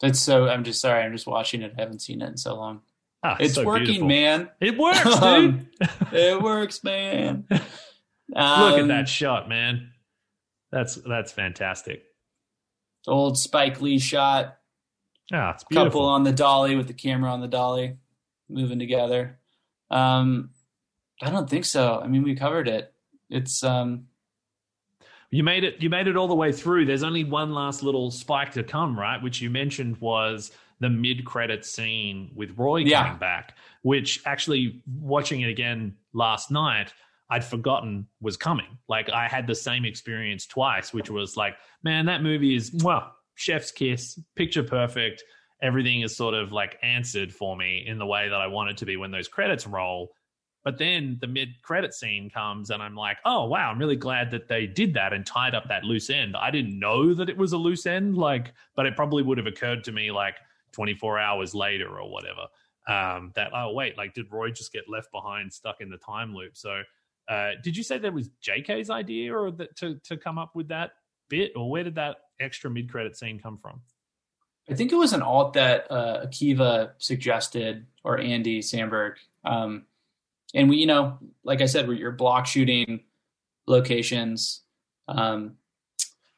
That's 0.00 0.18
so. 0.20 0.48
I'm 0.48 0.64
just 0.64 0.80
sorry. 0.80 1.02
I'm 1.02 1.12
just 1.12 1.26
watching 1.26 1.62
it. 1.62 1.72
I 1.76 1.80
haven't 1.80 2.00
seen 2.02 2.20
it 2.20 2.26
in 2.28 2.36
so 2.36 2.56
long. 2.56 2.82
Ah, 3.22 3.36
It's 3.40 3.54
so 3.54 3.64
working, 3.64 3.86
beautiful. 3.86 4.08
man. 4.08 4.50
It 4.60 4.76
works, 4.76 5.02
dude. 5.02 5.14
Um, 5.22 5.66
it 6.12 6.42
works, 6.42 6.84
man. 6.84 7.46
Look 7.50 7.60
at 8.36 8.80
Um, 8.80 8.88
that 8.88 9.08
shot, 9.08 9.48
man. 9.48 9.92
That's 10.72 10.96
that's 10.96 11.32
fantastic. 11.32 12.02
old 13.06 13.38
Spike 13.38 13.80
Lee 13.80 13.98
shot. 13.98 14.56
Ah, 15.32 15.52
it's 15.54 15.64
Couple 15.64 16.04
on 16.04 16.24
the 16.24 16.32
dolly 16.32 16.76
with 16.76 16.86
the 16.86 16.92
camera 16.92 17.30
on 17.30 17.40
the 17.40 17.48
dolly, 17.48 17.96
moving 18.50 18.78
together. 18.78 19.38
Um, 19.90 20.50
I 21.22 21.30
don't 21.30 21.48
think 21.48 21.64
so. 21.64 22.00
I 22.02 22.06
mean, 22.08 22.22
we 22.22 22.34
covered 22.34 22.68
it. 22.68 22.92
It's 23.30 23.62
um, 23.62 24.06
You 25.30 25.42
made 25.42 25.64
it. 25.64 25.80
You 25.82 25.90
made 25.90 26.06
it 26.08 26.16
all 26.16 26.28
the 26.28 26.34
way 26.34 26.52
through. 26.52 26.86
There's 26.86 27.02
only 27.02 27.24
one 27.24 27.52
last 27.54 27.82
little 27.82 28.10
spike 28.10 28.52
to 28.52 28.62
come, 28.62 28.98
right? 28.98 29.22
Which 29.22 29.40
you 29.40 29.50
mentioned 29.50 29.98
was 30.00 30.50
the 30.80 30.90
mid-credit 30.90 31.64
scene 31.64 32.30
with 32.34 32.58
Roy 32.58 32.78
Yeah. 32.78 33.04
coming 33.04 33.18
back. 33.18 33.56
Which 33.82 34.20
actually, 34.26 34.82
watching 35.00 35.40
it 35.42 35.48
again 35.48 35.96
last 36.12 36.50
night, 36.50 36.92
I'd 37.30 37.44
forgotten 37.44 38.06
was 38.20 38.36
coming. 38.36 38.78
Like 38.88 39.08
I 39.10 39.28
had 39.28 39.46
the 39.46 39.54
same 39.54 39.84
experience 39.84 40.46
twice, 40.46 40.92
which 40.92 41.10
was 41.10 41.36
like, 41.36 41.56
man, 41.82 42.06
that 42.06 42.22
movie 42.22 42.54
is 42.54 42.72
well, 42.82 43.14
chef's 43.34 43.70
kiss, 43.70 44.18
picture 44.36 44.62
perfect. 44.62 45.22
Everything 45.64 46.02
is 46.02 46.14
sort 46.14 46.34
of 46.34 46.52
like 46.52 46.78
answered 46.82 47.32
for 47.32 47.56
me 47.56 47.84
in 47.86 47.98
the 47.98 48.06
way 48.06 48.28
that 48.28 48.40
I 48.40 48.46
want 48.46 48.70
it 48.70 48.76
to 48.76 48.86
be 48.86 48.96
when 48.96 49.10
those 49.10 49.26
credits 49.26 49.66
roll. 49.66 50.12
But 50.62 50.78
then 50.78 51.18
the 51.20 51.26
mid 51.26 51.60
credit 51.62 51.92
scene 51.92 52.30
comes, 52.30 52.70
and 52.70 52.82
I'm 52.82 52.94
like, 52.94 53.18
oh, 53.24 53.46
wow, 53.46 53.70
I'm 53.70 53.78
really 53.78 53.96
glad 53.96 54.30
that 54.30 54.46
they 54.46 54.66
did 54.66 54.94
that 54.94 55.12
and 55.12 55.24
tied 55.24 55.54
up 55.54 55.68
that 55.68 55.84
loose 55.84 56.08
end. 56.08 56.36
I 56.36 56.50
didn't 56.50 56.78
know 56.78 57.12
that 57.14 57.28
it 57.28 57.36
was 57.36 57.52
a 57.52 57.58
loose 57.58 57.86
end, 57.86 58.16
like, 58.16 58.54
but 58.76 58.86
it 58.86 58.94
probably 58.94 59.22
would 59.22 59.36
have 59.38 59.46
occurred 59.46 59.84
to 59.84 59.92
me 59.92 60.10
like 60.10 60.36
24 60.72 61.18
hours 61.18 61.54
later 61.54 61.98
or 61.98 62.10
whatever. 62.10 62.46
Um, 62.86 63.32
that, 63.34 63.50
oh, 63.54 63.72
wait, 63.72 63.98
like, 63.98 64.14
did 64.14 64.30
Roy 64.30 64.50
just 64.50 64.72
get 64.72 64.84
left 64.88 65.12
behind, 65.12 65.52
stuck 65.52 65.80
in 65.80 65.90
the 65.90 65.98
time 65.98 66.34
loop? 66.34 66.56
So, 66.56 66.82
uh, 67.28 67.52
did 67.62 67.76
you 67.76 67.82
say 67.82 67.98
that 67.98 68.12
was 68.12 68.30
JK's 68.42 68.90
idea 68.90 69.34
or 69.34 69.50
that 69.52 69.76
to, 69.76 69.98
to 70.04 70.16
come 70.16 70.38
up 70.38 70.54
with 70.54 70.68
that 70.68 70.92
bit, 71.28 71.52
or 71.56 71.70
where 71.70 71.84
did 71.84 71.94
that 71.94 72.16
extra 72.40 72.70
mid 72.70 72.90
credit 72.90 73.16
scene 73.16 73.38
come 73.38 73.58
from? 73.58 73.80
I 74.70 74.74
think 74.74 74.92
it 74.92 74.96
was 74.96 75.12
an 75.12 75.22
alt 75.22 75.52
that 75.54 75.90
uh, 75.90 76.24
Akiva 76.26 76.92
suggested 76.98 77.86
or 78.02 78.18
Andy 78.18 78.60
Samberg. 78.60 79.14
Um, 79.44 79.84
and 80.54 80.68
we, 80.68 80.76
you 80.76 80.86
know, 80.86 81.18
like 81.42 81.60
I 81.60 81.66
said, 81.66 81.86
we're 81.88 81.94
you're 81.94 82.12
block 82.12 82.46
shooting 82.46 83.00
locations 83.66 84.62
um, 85.08 85.54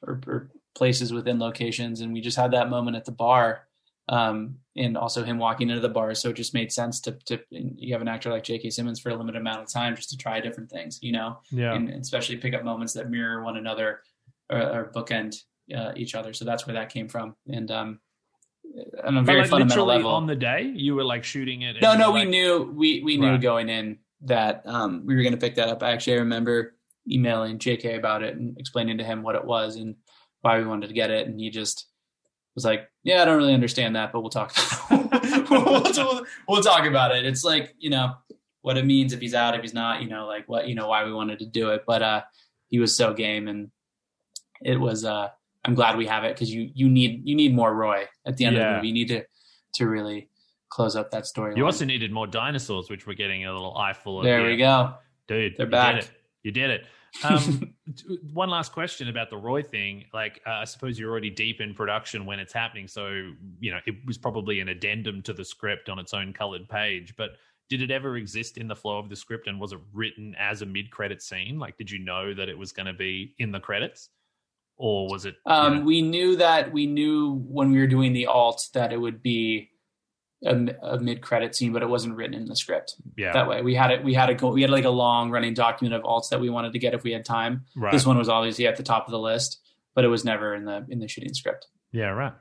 or, 0.02 0.20
or 0.26 0.50
places 0.74 1.12
within 1.12 1.38
locations, 1.38 2.00
and 2.00 2.12
we 2.12 2.20
just 2.20 2.36
had 2.36 2.50
that 2.52 2.70
moment 2.70 2.96
at 2.96 3.04
the 3.04 3.12
bar, 3.12 3.66
um, 4.08 4.56
and 4.76 4.96
also 4.96 5.22
him 5.24 5.38
walking 5.38 5.68
into 5.68 5.80
the 5.80 5.88
bar. 5.88 6.14
So 6.14 6.30
it 6.30 6.36
just 6.36 6.54
made 6.54 6.72
sense 6.72 7.00
to 7.02 7.12
to 7.26 7.40
you 7.50 7.92
have 7.92 8.02
an 8.02 8.08
actor 8.08 8.30
like 8.30 8.42
J.K. 8.44 8.70
Simmons 8.70 9.00
for 9.00 9.10
a 9.10 9.14
limited 9.16 9.40
amount 9.40 9.62
of 9.62 9.68
time 9.72 9.94
just 9.96 10.10
to 10.10 10.16
try 10.16 10.40
different 10.40 10.70
things, 10.70 10.98
you 11.02 11.12
know, 11.12 11.38
Yeah. 11.50 11.74
and 11.74 11.88
especially 11.90 12.36
pick 12.38 12.54
up 12.54 12.64
moments 12.64 12.92
that 12.94 13.10
mirror 13.10 13.42
one 13.42 13.56
another 13.56 14.00
or, 14.50 14.58
or 14.60 14.92
bookend 14.94 15.42
uh, 15.76 15.92
each 15.96 16.14
other. 16.14 16.32
So 16.32 16.44
that's 16.44 16.66
where 16.66 16.74
that 16.74 16.88
came 16.88 17.08
from, 17.08 17.36
and 17.48 17.70
um, 17.70 18.00
on 19.04 19.16
a 19.16 19.22
very 19.22 19.40
like, 19.40 19.50
fundamental 19.50 19.86
level. 19.86 20.10
on 20.10 20.26
the 20.26 20.36
day, 20.36 20.62
you 20.74 20.94
were 20.94 21.04
like 21.04 21.24
shooting 21.24 21.62
it. 21.62 21.76
no, 21.80 21.96
no, 21.96 22.10
we 22.12 22.20
like- 22.20 22.28
knew 22.28 22.72
we 22.74 23.02
we 23.02 23.16
knew 23.16 23.30
Right. 23.32 23.40
going 23.40 23.68
in 23.68 23.98
that 24.22 24.62
um, 24.66 25.04
we 25.06 25.14
were 25.14 25.22
going 25.22 25.34
to 25.34 25.38
pick 25.40 25.54
that 25.56 25.68
up. 25.68 25.82
I 25.82 25.92
actually 25.92 26.18
remember 26.18 26.74
emailing 27.08 27.58
J.K. 27.58 27.96
about 27.96 28.22
it 28.22 28.34
and 28.36 28.58
explaining 28.58 28.98
to 28.98 29.04
him 29.04 29.22
what 29.22 29.36
it 29.36 29.44
was 29.44 29.76
and 29.76 29.94
why 30.40 30.58
we 30.58 30.66
wanted 30.66 30.88
to 30.88 30.94
get 30.94 31.10
it, 31.10 31.26
and 31.26 31.38
he 31.40 31.50
just 31.50 31.86
was 32.54 32.64
like, 32.64 32.90
"Yeah, 33.02 33.22
I 33.22 33.24
don't 33.24 33.36
really 33.38 33.54
understand 33.54 33.96
that, 33.96 34.12
but 34.12 34.20
we'll 34.20 34.30
talk. 34.30 34.54
we'll, 34.90 35.08
we'll, 35.96 36.26
we'll 36.48 36.62
talk 36.62 36.84
about 36.86 37.14
it." 37.14 37.24
It's 37.26 37.44
like 37.44 37.74
you 37.78 37.90
know 37.90 38.14
what 38.62 38.76
it 38.76 38.84
means 38.84 39.12
if 39.12 39.20
he's 39.20 39.34
out, 39.34 39.54
if 39.54 39.62
he's 39.62 39.74
not, 39.74 40.02
you 40.02 40.08
know, 40.08 40.26
like 40.26 40.48
what 40.48 40.66
you 40.68 40.74
know 40.74 40.88
why 40.88 41.04
we 41.04 41.12
wanted 41.12 41.38
to 41.40 41.46
do 41.46 41.70
it. 41.70 41.84
But 41.86 42.02
uh, 42.02 42.22
he 42.68 42.78
was 42.78 42.96
so 42.96 43.12
game, 43.14 43.48
and 43.48 43.70
it 44.62 44.78
was. 44.80 45.04
Uh, 45.04 45.28
I'm 45.66 45.74
glad 45.74 45.96
we 45.96 46.06
have 46.06 46.24
it 46.24 46.34
because 46.34 46.50
you 46.52 46.70
you 46.74 46.88
need 46.88 47.22
you 47.24 47.34
need 47.34 47.54
more 47.54 47.74
Roy 47.74 48.04
at 48.26 48.36
the 48.36 48.44
end 48.44 48.56
of 48.56 48.62
the 48.62 48.76
movie. 48.76 48.88
You 48.88 48.94
need 48.94 49.08
to 49.08 49.24
to 49.74 49.88
really 49.88 50.28
close 50.68 50.96
up 50.96 51.10
that 51.10 51.26
story. 51.26 51.54
You 51.56 51.64
also 51.64 51.84
needed 51.84 52.12
more 52.12 52.26
dinosaurs, 52.26 52.90
which 52.90 53.06
we're 53.06 53.14
getting 53.14 53.46
a 53.46 53.52
little 53.52 53.76
eyeful 53.76 54.18
of. 54.18 54.24
there 54.24 54.40
here. 54.40 54.50
we 54.50 54.56
go. 54.56 54.94
dude. 55.26 55.56
They're 55.56 55.66
you 55.66 55.70
back. 55.70 55.94
Did 55.94 56.04
it. 56.04 56.10
You 56.42 56.50
did 56.52 56.70
it. 56.70 56.86
Um, 57.24 57.74
one 58.32 58.50
last 58.50 58.72
question 58.72 59.08
about 59.08 59.30
the 59.30 59.36
Roy 59.36 59.62
thing. 59.62 60.04
Like, 60.12 60.40
uh, 60.46 60.50
I 60.50 60.64
suppose 60.64 60.98
you're 60.98 61.10
already 61.10 61.30
deep 61.30 61.60
in 61.60 61.74
production 61.74 62.26
when 62.26 62.38
it's 62.38 62.52
happening, 62.52 62.88
so 62.88 63.32
you 63.60 63.70
know 63.70 63.78
it 63.86 63.94
was 64.06 64.18
probably 64.18 64.60
an 64.60 64.68
addendum 64.68 65.22
to 65.22 65.32
the 65.32 65.44
script 65.44 65.88
on 65.88 65.98
its 65.98 66.14
own 66.14 66.32
colored 66.32 66.68
page. 66.68 67.14
But 67.16 67.30
did 67.68 67.82
it 67.82 67.90
ever 67.90 68.16
exist 68.16 68.58
in 68.58 68.68
the 68.68 68.76
flow 68.76 68.98
of 68.98 69.08
the 69.08 69.16
script, 69.16 69.48
and 69.48 69.60
was 69.60 69.72
it 69.72 69.80
written 69.92 70.36
as 70.38 70.62
a 70.62 70.66
mid-credit 70.66 71.20
scene? 71.20 71.58
Like, 71.58 71.76
did 71.76 71.90
you 71.90 71.98
know 71.98 72.32
that 72.32 72.48
it 72.48 72.56
was 72.56 72.72
going 72.72 72.86
to 72.86 72.92
be 72.92 73.34
in 73.38 73.50
the 73.50 73.60
credits, 73.60 74.10
or 74.76 75.08
was 75.10 75.24
it? 75.24 75.36
you 75.46 75.52
Um, 75.52 75.78
know- 75.78 75.84
we 75.84 76.02
knew 76.02 76.36
that 76.36 76.72
we 76.72 76.86
knew 76.86 77.34
when 77.48 77.70
we 77.72 77.78
were 77.78 77.86
doing 77.86 78.12
the 78.12 78.26
alt 78.26 78.68
that 78.74 78.92
it 78.92 79.00
would 79.00 79.22
be 79.22 79.70
a, 80.44 80.54
a 80.82 80.98
mid 81.00 81.22
credit 81.22 81.54
scene, 81.54 81.72
but 81.72 81.82
it 81.82 81.88
wasn't 81.88 82.14
written 82.14 82.34
in 82.34 82.44
the 82.46 82.54
script 82.54 82.94
yeah, 83.16 83.32
that 83.32 83.48
way. 83.48 83.62
We 83.62 83.74
had 83.74 83.90
it. 83.90 84.04
We 84.04 84.12
had 84.14 84.36
go. 84.38 84.52
We 84.52 84.60
had 84.62 84.70
like 84.70 84.84
a 84.84 84.90
long 84.90 85.30
running 85.30 85.54
document 85.54 85.94
of 85.94 86.02
alts 86.02 86.28
that 86.28 86.40
we 86.40 86.50
wanted 86.50 86.72
to 86.74 86.78
get 86.78 86.92
if 86.94 87.02
we 87.02 87.12
had 87.12 87.24
time. 87.24 87.64
right. 87.74 87.90
This 87.92 88.04
one 88.04 88.18
was 88.18 88.28
obviously 88.28 88.66
at 88.66 88.76
the 88.76 88.82
top 88.82 89.06
of 89.06 89.12
the 89.12 89.18
list, 89.18 89.60
but 89.94 90.04
it 90.04 90.08
was 90.08 90.24
never 90.24 90.54
in 90.54 90.64
the 90.66 90.84
in 90.90 90.98
the 91.00 91.08
shooting 91.08 91.32
script. 91.32 91.66
Yeah, 91.90 92.08
right. 92.08 92.34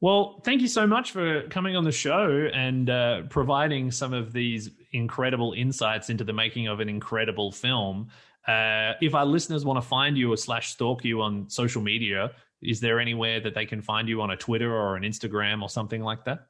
Well, 0.00 0.40
thank 0.44 0.60
you 0.60 0.68
so 0.68 0.86
much 0.86 1.10
for 1.10 1.42
coming 1.48 1.74
on 1.74 1.82
the 1.82 1.90
show 1.90 2.48
and 2.54 2.88
uh, 2.88 3.22
providing 3.30 3.90
some 3.90 4.12
of 4.12 4.32
these 4.32 4.70
incredible 4.92 5.54
insights 5.54 6.08
into 6.08 6.22
the 6.22 6.32
making 6.32 6.68
of 6.68 6.78
an 6.78 6.88
incredible 6.88 7.50
film. 7.50 8.10
Uh, 8.48 8.94
if 9.02 9.14
our 9.14 9.26
listeners 9.26 9.64
want 9.64 9.76
to 9.82 9.86
find 9.86 10.16
you 10.16 10.32
or 10.32 10.36
slash 10.36 10.70
stalk 10.70 11.04
you 11.04 11.20
on 11.20 11.48
social 11.50 11.82
media, 11.82 12.32
is 12.62 12.80
there 12.80 12.98
anywhere 12.98 13.40
that 13.40 13.54
they 13.54 13.66
can 13.66 13.82
find 13.82 14.08
you 14.08 14.22
on 14.22 14.30
a 14.30 14.36
Twitter 14.36 14.74
or 14.74 14.96
an 14.96 15.02
Instagram 15.02 15.62
or 15.62 15.68
something 15.68 16.02
like 16.02 16.24
that? 16.24 16.46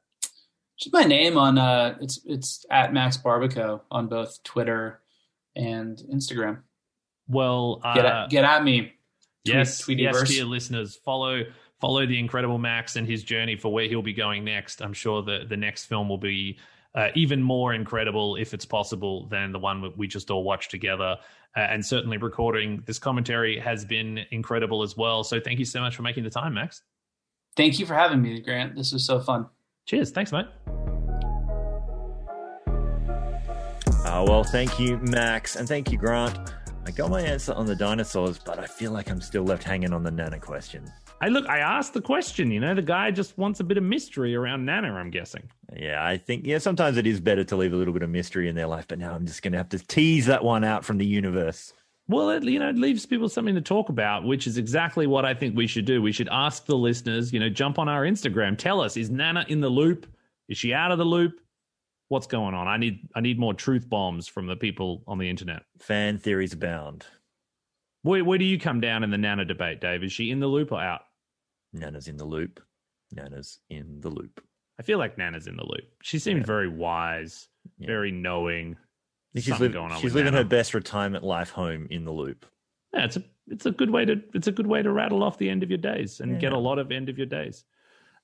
Just 0.79 0.93
my 0.93 1.03
name 1.03 1.37
on 1.37 1.57
uh, 1.57 1.97
it's 1.99 2.21
it's 2.25 2.65
at 2.71 2.93
Max 2.93 3.17
Barbakow 3.17 3.81
on 3.91 4.07
both 4.07 4.41
Twitter 4.43 5.01
and 5.55 5.97
Instagram. 6.11 6.61
Well, 7.27 7.81
uh, 7.83 7.93
Get 7.95 8.05
at, 8.05 8.29
get 8.29 8.43
at 8.45 8.63
me. 8.63 8.79
Tweet- 8.81 8.93
yes, 9.55 9.87
yes, 9.89 10.29
dear 10.29 10.45
listeners, 10.45 10.95
follow 11.03 11.43
follow 11.81 12.05
the 12.05 12.17
incredible 12.17 12.57
Max 12.57 12.95
and 12.95 13.05
his 13.07 13.23
journey 13.23 13.57
for 13.57 13.73
where 13.73 13.87
he'll 13.89 14.01
be 14.01 14.13
going 14.13 14.45
next. 14.45 14.81
I'm 14.81 14.93
sure 14.93 15.21
the 15.21 15.45
the 15.47 15.57
next 15.57 15.85
film 15.85 16.07
will 16.07 16.17
be 16.17 16.57
uh, 16.95 17.09
even 17.15 17.41
more 17.41 17.73
incredible, 17.73 18.35
if 18.35 18.53
it's 18.53 18.65
possible, 18.65 19.27
than 19.27 19.51
the 19.51 19.59
one 19.59 19.93
we 19.95 20.07
just 20.07 20.31
all 20.31 20.43
watched 20.43 20.71
together. 20.71 21.17
Uh, 21.55 21.59
and 21.59 21.85
certainly, 21.85 22.17
recording 22.17 22.83
this 22.85 22.99
commentary 22.99 23.57
has 23.59 23.85
been 23.85 24.19
incredible 24.31 24.83
as 24.83 24.97
well. 24.97 25.23
So, 25.23 25.39
thank 25.39 25.59
you 25.59 25.65
so 25.65 25.79
much 25.79 25.95
for 25.95 26.03
making 26.03 26.23
the 26.23 26.29
time, 26.29 26.53
Max. 26.53 26.83
Thank 27.55 27.79
you 27.79 27.85
for 27.85 27.93
having 27.93 28.21
me, 28.21 28.39
Grant. 28.39 28.75
This 28.75 28.91
was 28.93 29.05
so 29.05 29.19
fun. 29.19 29.47
Cheers, 29.85 30.11
thanks, 30.11 30.31
mate. 30.31 30.45
Uh, 34.05 34.25
well, 34.27 34.43
thank 34.43 34.79
you, 34.79 34.97
Max, 34.97 35.55
and 35.55 35.67
thank 35.67 35.91
you, 35.91 35.97
Grant. 35.97 36.37
I 36.89 36.91
got 36.91 37.11
my 37.11 37.21
answer 37.21 37.53
on 37.53 37.67
the 37.67 37.75
dinosaurs, 37.75 38.39
but 38.39 38.57
I 38.57 38.65
feel 38.65 38.91
like 38.91 39.11
I'm 39.11 39.21
still 39.21 39.43
left 39.43 39.63
hanging 39.63 39.93
on 39.93 40.01
the 40.01 40.09
Nana 40.09 40.39
question. 40.39 40.91
I 41.21 41.27
look, 41.27 41.47
I 41.47 41.59
asked 41.59 41.93
the 41.93 42.01
question. 42.01 42.49
You 42.49 42.59
know, 42.59 42.73
the 42.73 42.81
guy 42.81 43.11
just 43.11 43.37
wants 43.37 43.59
a 43.59 43.63
bit 43.63 43.77
of 43.77 43.83
mystery 43.83 44.33
around 44.33 44.65
Nana. 44.65 44.91
I'm 44.95 45.11
guessing. 45.11 45.51
Yeah, 45.77 46.03
I 46.03 46.17
think 46.17 46.47
yeah. 46.47 46.57
Sometimes 46.57 46.97
it 46.97 47.05
is 47.05 47.19
better 47.19 47.43
to 47.43 47.55
leave 47.55 47.73
a 47.73 47.75
little 47.75 47.93
bit 47.93 48.01
of 48.01 48.09
mystery 48.09 48.49
in 48.49 48.55
their 48.55 48.65
life, 48.65 48.85
but 48.87 48.97
now 48.97 49.13
I'm 49.13 49.27
just 49.27 49.43
going 49.43 49.51
to 49.51 49.59
have 49.59 49.69
to 49.69 49.77
tease 49.77 50.25
that 50.25 50.43
one 50.43 50.63
out 50.63 50.83
from 50.83 50.97
the 50.97 51.05
universe. 51.05 51.73
Well, 52.07 52.31
it, 52.31 52.43
you 52.43 52.57
know, 52.57 52.69
it 52.69 52.77
leaves 52.79 53.05
people 53.05 53.29
something 53.29 53.53
to 53.53 53.61
talk 53.61 53.89
about, 53.89 54.23
which 54.23 54.47
is 54.47 54.57
exactly 54.57 55.05
what 55.05 55.25
I 55.25 55.35
think 55.35 55.55
we 55.55 55.67
should 55.67 55.85
do. 55.85 56.01
We 56.01 56.11
should 56.11 56.29
ask 56.31 56.65
the 56.65 56.75
listeners. 56.75 57.31
You 57.31 57.39
know, 57.39 57.49
jump 57.49 57.77
on 57.77 57.87
our 57.87 58.01
Instagram. 58.01 58.57
Tell 58.57 58.81
us: 58.81 58.97
Is 58.97 59.11
Nana 59.11 59.45
in 59.47 59.61
the 59.61 59.69
loop? 59.69 60.11
Is 60.47 60.57
she 60.57 60.73
out 60.73 60.91
of 60.91 60.97
the 60.97 61.05
loop? 61.05 61.39
What's 62.09 62.27
going 62.27 62.55
on? 62.55 62.67
I 62.67 62.77
need 62.77 63.07
I 63.15 63.21
need 63.21 63.39
more 63.39 63.53
truth 63.53 63.87
bombs 63.89 64.27
from 64.27 64.47
the 64.47 64.55
people 64.55 65.03
on 65.07 65.17
the 65.19 65.29
internet. 65.29 65.63
Fan 65.79 66.17
theories 66.17 66.53
abound. 66.53 67.05
Where 68.01 68.25
where 68.25 68.37
do 68.39 68.45
you 68.45 68.59
come 68.59 68.81
down 68.81 69.03
in 69.03 69.11
the 69.11 69.17
Nana 69.17 69.45
debate, 69.45 69.79
Dave? 69.79 70.03
Is 70.03 70.11
she 70.11 70.31
in 70.31 70.39
the 70.39 70.47
loop 70.47 70.71
or 70.71 70.81
out? 70.81 71.01
Nana's 71.71 72.07
in 72.07 72.17
the 72.17 72.25
loop. 72.25 72.59
Nana's 73.11 73.59
in 73.69 74.01
the 74.01 74.09
loop. 74.09 74.43
I 74.79 74.83
feel 74.83 74.97
like 74.97 75.17
Nana's 75.17 75.45
in 75.47 75.55
the 75.55 75.65
loop. 75.65 75.87
She 76.01 76.17
seemed 76.19 76.41
Yeah. 76.41 76.45
very 76.47 76.67
wise, 76.67 77.47
Yeah. 77.77 77.87
very 77.87 78.11
knowing. 78.11 78.77
She's, 79.35 79.45
Something 79.47 79.71
going 79.71 79.91
on 79.91 80.01
she's 80.01 80.15
living 80.15 80.33
Nana. 80.33 80.43
her 80.43 80.49
best 80.49 80.73
retirement 80.73 81.23
life 81.23 81.51
home 81.51 81.85
in 81.91 82.05
the 82.05 82.11
loop. 82.11 82.47
Yeah, 82.93 83.05
it's 83.05 83.17
a 83.17 83.23
it's 83.47 83.67
a 83.67 83.71
good 83.71 83.91
way 83.91 84.05
to 84.05 84.19
it's 84.33 84.47
a 84.47 84.51
good 84.51 84.65
way 84.65 84.81
to 84.81 84.91
rattle 84.91 85.21
off 85.21 85.37
the 85.37 85.49
end 85.49 85.61
of 85.61 85.69
your 85.69 85.77
days 85.77 86.19
and 86.21 86.39
get 86.39 86.53
a 86.53 86.57
lot 86.57 86.79
of 86.79 86.91
end 86.91 87.09
of 87.09 87.17
your 87.19 87.27
days. 87.27 87.65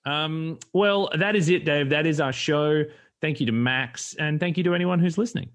Um, 0.06 0.60
well, 0.74 1.10
that 1.18 1.36
is 1.36 1.50
it, 1.50 1.66
Dave. 1.66 1.90
That 1.90 2.06
is 2.08 2.20
our 2.20 2.34
show. 2.34 2.84
Thank 3.26 3.40
you 3.40 3.48
to 3.48 3.52
Max, 3.52 4.14
and 4.20 4.40
thank 4.40 4.56
you 4.56 4.64
to 4.66 4.76
anyone 4.76 5.00
who's 5.00 5.18
listening. 5.18 5.50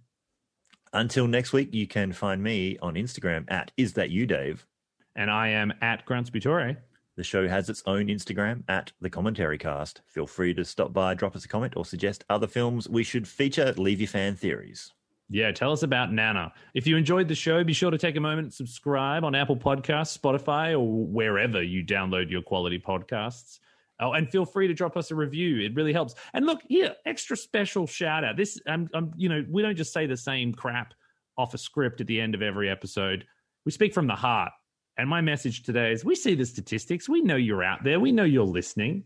Until 0.92 1.28
next 1.28 1.52
week, 1.52 1.72
you 1.72 1.86
can 1.86 2.12
find 2.12 2.42
me 2.42 2.76
on 2.82 2.94
Instagram 2.94 3.44
at 3.47 3.70
Is 3.76 3.92
That 3.92 4.10
You, 4.10 4.26
Dave. 4.26 4.66
And 5.14 5.30
I 5.30 5.51
am 5.51 5.72
at 5.80 6.05
Grant 6.05 6.32
Sputore. 6.32 6.78
The 7.16 7.22
show 7.22 7.47
has 7.47 7.68
its 7.68 7.84
own 7.86 8.09
Instagram 8.09 8.64
at 8.66 8.90
The 9.01 9.09
Commentary 9.09 9.56
Cast. 9.56 10.01
Feel 10.09 10.26
free 10.26 10.52
to 10.55 10.64
stop 10.64 10.92
by, 10.92 11.14
drop 11.14 11.36
us 11.36 11.44
a 11.44 11.48
comment, 11.48 11.74
or 11.76 11.84
suggest 11.84 12.24
other 12.28 12.48
films 12.48 12.88
we 12.88 13.05
should 13.05 13.28
feature. 13.28 13.72
Leave 13.76 14.01
your 14.01 14.09
fan 14.09 14.34
theories. 14.34 14.92
Yeah, 15.28 15.52
tell 15.52 15.70
us 15.70 15.84
about 15.84 16.12
Nana. 16.12 16.52
If 16.74 16.88
you 16.88 16.97
enjoyed 16.97 17.28
the 17.28 17.36
show, 17.36 17.62
be 17.62 17.72
sure 17.72 17.92
to 17.92 17.98
take 17.98 18.16
a 18.16 18.20
moment 18.20 18.47
and 18.47 18.52
subscribe 18.52 19.22
on 19.22 19.36
Apple 19.36 19.56
Podcasts, 19.56 20.18
Spotify, 20.18 20.72
or 20.72 21.06
wherever 21.06 21.62
you 21.62 21.84
download 21.84 22.32
your 22.32 22.42
quality 22.42 22.80
podcasts. 22.80 23.60
Oh, 24.01 24.12
and 24.12 24.31
feel 24.31 24.47
free 24.47 24.66
to 24.66 24.74
drop 24.74 24.97
us 24.97 25.10
a 25.10 25.14
review. 25.14 25.60
It 25.60 25.74
really 25.74 25.93
helps. 25.93 26.14
And 26.32 26.47
look, 26.47 26.60
here, 26.68 26.94
extra 27.05 27.36
special 27.36 27.86
shout 27.86 28.24
out. 28.24 28.36
This, 28.36 28.59
um, 28.66 28.89
um, 28.94 29.12
you 29.16 29.28
know, 29.28 29.44
we 29.48 29.62
don't 29.62 29.77
just 29.77 29.93
say 29.93 30.06
the 30.06 30.16
same 30.16 30.52
crap 30.55 30.94
off 31.36 31.55
a 31.55 31.59
script 31.59 32.01
at 32.01 32.06
the 32.06 32.20
end 32.20 32.35
of 32.35 32.43
every 32.43 32.70
episode. 32.70 33.27
We 33.64 33.72
speak 33.72 33.93
from 33.93 34.06
the 34.06 34.14
heart. 34.14 34.52
And 34.97 35.09
my 35.09 35.20
message 35.20 35.62
today 35.62 35.93
is: 35.93 36.05
we 36.05 36.14
see 36.14 36.35
the 36.35 36.44
statistics. 36.44 37.09
We 37.09 37.22
know 37.22 37.36
you're 37.36 37.62
out 37.62 37.85
there. 37.85 38.01
We 38.01 38.12
know 38.12 38.24
you're 38.24 38.44
listening. 38.44 39.05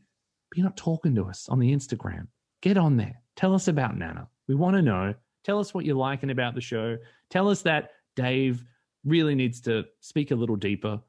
But 0.51 0.59
you're 0.59 0.65
not 0.65 0.77
talking 0.77 1.15
to 1.17 1.25
us 1.25 1.49
on 1.49 1.59
the 1.59 1.73
Instagram. 1.73 2.29
Get 2.63 2.79
on 2.79 2.97
there. 2.97 3.21
Tell 3.37 3.55
us 3.55 3.69
about 3.69 3.97
Nana. 3.97 4.29
We 4.49 4.55
want 4.55 4.77
to 4.77 4.83
know. 4.83 5.15
Tell 5.45 5.59
us 5.59 5.75
what 5.75 5.85
you're 5.85 5.97
liking 5.97 6.31
about 6.31 6.55
the 6.55 6.61
show. 6.61 6.97
Tell 7.31 7.49
us 7.49 7.63
that 7.63 7.91
Dave 8.17 8.65
really 9.05 9.35
needs 9.35 9.61
to 9.63 9.85
speak 10.01 10.31
a 10.31 10.35
little 10.35 10.57
deeper, 10.57 11.01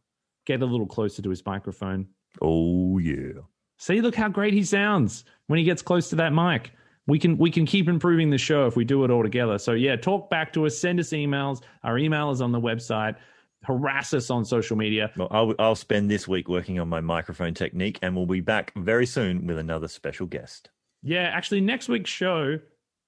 get 0.45 0.61
a 0.61 0.65
little 0.65 0.87
closer 0.87 1.21
to 1.21 1.29
his 1.29 1.45
microphone. 1.45 2.07
Oh, 2.41 2.97
yeah. 2.97 3.41
See, 3.77 4.01
look 4.01 4.15
how 4.15 4.29
great 4.29 4.53
he 4.53 4.63
sounds 4.63 5.25
when 5.47 5.59
he 5.59 5.65
gets 5.65 5.81
close 5.81 6.09
to 6.09 6.15
that 6.17 6.33
mic. 6.33 6.71
We 7.07 7.19
can 7.19 7.37
we 7.37 7.51
can 7.51 7.65
keep 7.65 7.87
improving 7.87 8.29
the 8.29 8.37
show 8.37 8.65
if 8.65 8.75
we 8.75 8.83
do 8.83 9.03
it 9.03 9.11
all 9.11 9.21
together. 9.21 9.57
So 9.59 9.73
yeah, 9.73 9.95
talk 9.95 10.29
back 10.29 10.51
to 10.53 10.65
us, 10.65 10.77
send 10.77 10.99
us 10.99 11.09
emails. 11.09 11.61
Our 11.83 11.97
email 11.99 12.31
is 12.31 12.41
on 12.41 12.51
the 12.51 12.59
website. 12.59 13.15
Harass 13.63 14.13
us 14.13 14.29
on 14.29 14.45
social 14.45 14.75
media. 14.75 15.11
Well, 15.17 15.27
I'll, 15.31 15.53
I'll 15.57 15.75
spend 15.75 16.09
this 16.09 16.27
week 16.27 16.47
working 16.47 16.79
on 16.79 16.87
my 16.87 17.01
microphone 17.01 17.53
technique, 17.55 17.97
and 18.03 18.15
we'll 18.15 18.27
be 18.27 18.39
back 18.39 18.71
very 18.75 19.05
soon 19.07 19.47
with 19.47 19.57
another 19.57 19.87
special 19.87 20.27
guest. 20.27 20.69
Yeah, 21.01 21.23
actually, 21.33 21.61
next 21.61 21.89
week's 21.89 22.09
show, 22.09 22.59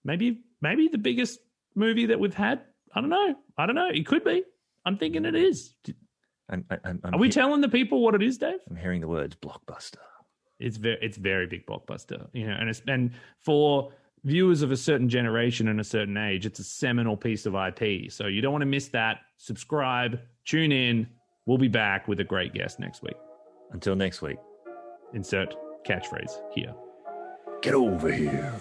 maybe 0.03 0.41
maybe 0.61 0.87
the 0.87 0.97
biggest 0.97 1.39
movie 1.75 2.05
that 2.07 2.19
we've 2.19 2.33
had. 2.33 2.61
I 2.93 3.01
don't 3.01 3.09
know. 3.09 3.35
I 3.57 3.65
don't 3.65 3.75
know. 3.75 3.89
It 3.89 4.05
could 4.05 4.23
be. 4.23 4.43
I'm 4.85 4.97
thinking 4.97 5.25
it 5.25 5.35
is. 5.35 5.75
I'm, 6.49 6.65
I'm, 6.69 6.99
I'm 7.03 7.15
Are 7.15 7.19
we 7.19 7.27
he- 7.27 7.33
telling 7.33 7.61
the 7.61 7.69
people 7.69 8.01
what 8.01 8.15
it 8.15 8.23
is, 8.23 8.37
Dave? 8.37 8.59
I'm 8.69 8.75
hearing 8.75 9.01
the 9.01 9.07
words 9.07 9.35
blockbuster. 9.35 9.97
It's 10.59 10.77
very 10.77 10.97
it's 11.01 11.17
very 11.17 11.47
big 11.47 11.65
blockbuster, 11.65 12.27
you 12.33 12.47
know, 12.47 12.53
and 12.53 12.69
it's 12.69 12.81
and 12.87 13.11
for 13.39 13.91
viewers 14.23 14.61
of 14.61 14.71
a 14.71 14.77
certain 14.77 15.07
generation 15.07 15.67
and 15.67 15.79
a 15.79 15.83
certain 15.83 16.17
age, 16.17 16.45
it's 16.45 16.59
a 16.59 16.63
seminal 16.63 17.15
piece 17.15 17.45
of 17.45 17.55
IP. 17.55 18.11
So 18.11 18.27
you 18.27 18.41
don't 18.41 18.51
want 18.51 18.63
to 18.63 18.67
miss 18.67 18.87
that. 18.89 19.21
Subscribe, 19.37 20.19
tune 20.45 20.71
in. 20.71 21.07
We'll 21.45 21.57
be 21.57 21.69
back 21.69 22.07
with 22.07 22.19
a 22.19 22.25
great 22.25 22.53
guest 22.53 22.79
next 22.79 23.01
week. 23.03 23.15
Until 23.71 23.95
next 23.95 24.21
week. 24.21 24.37
Insert 25.13 25.55
catchphrase 25.85 26.31
here. 26.53 26.73
Get 27.61 27.73
over 27.73 28.11
here. 28.11 28.59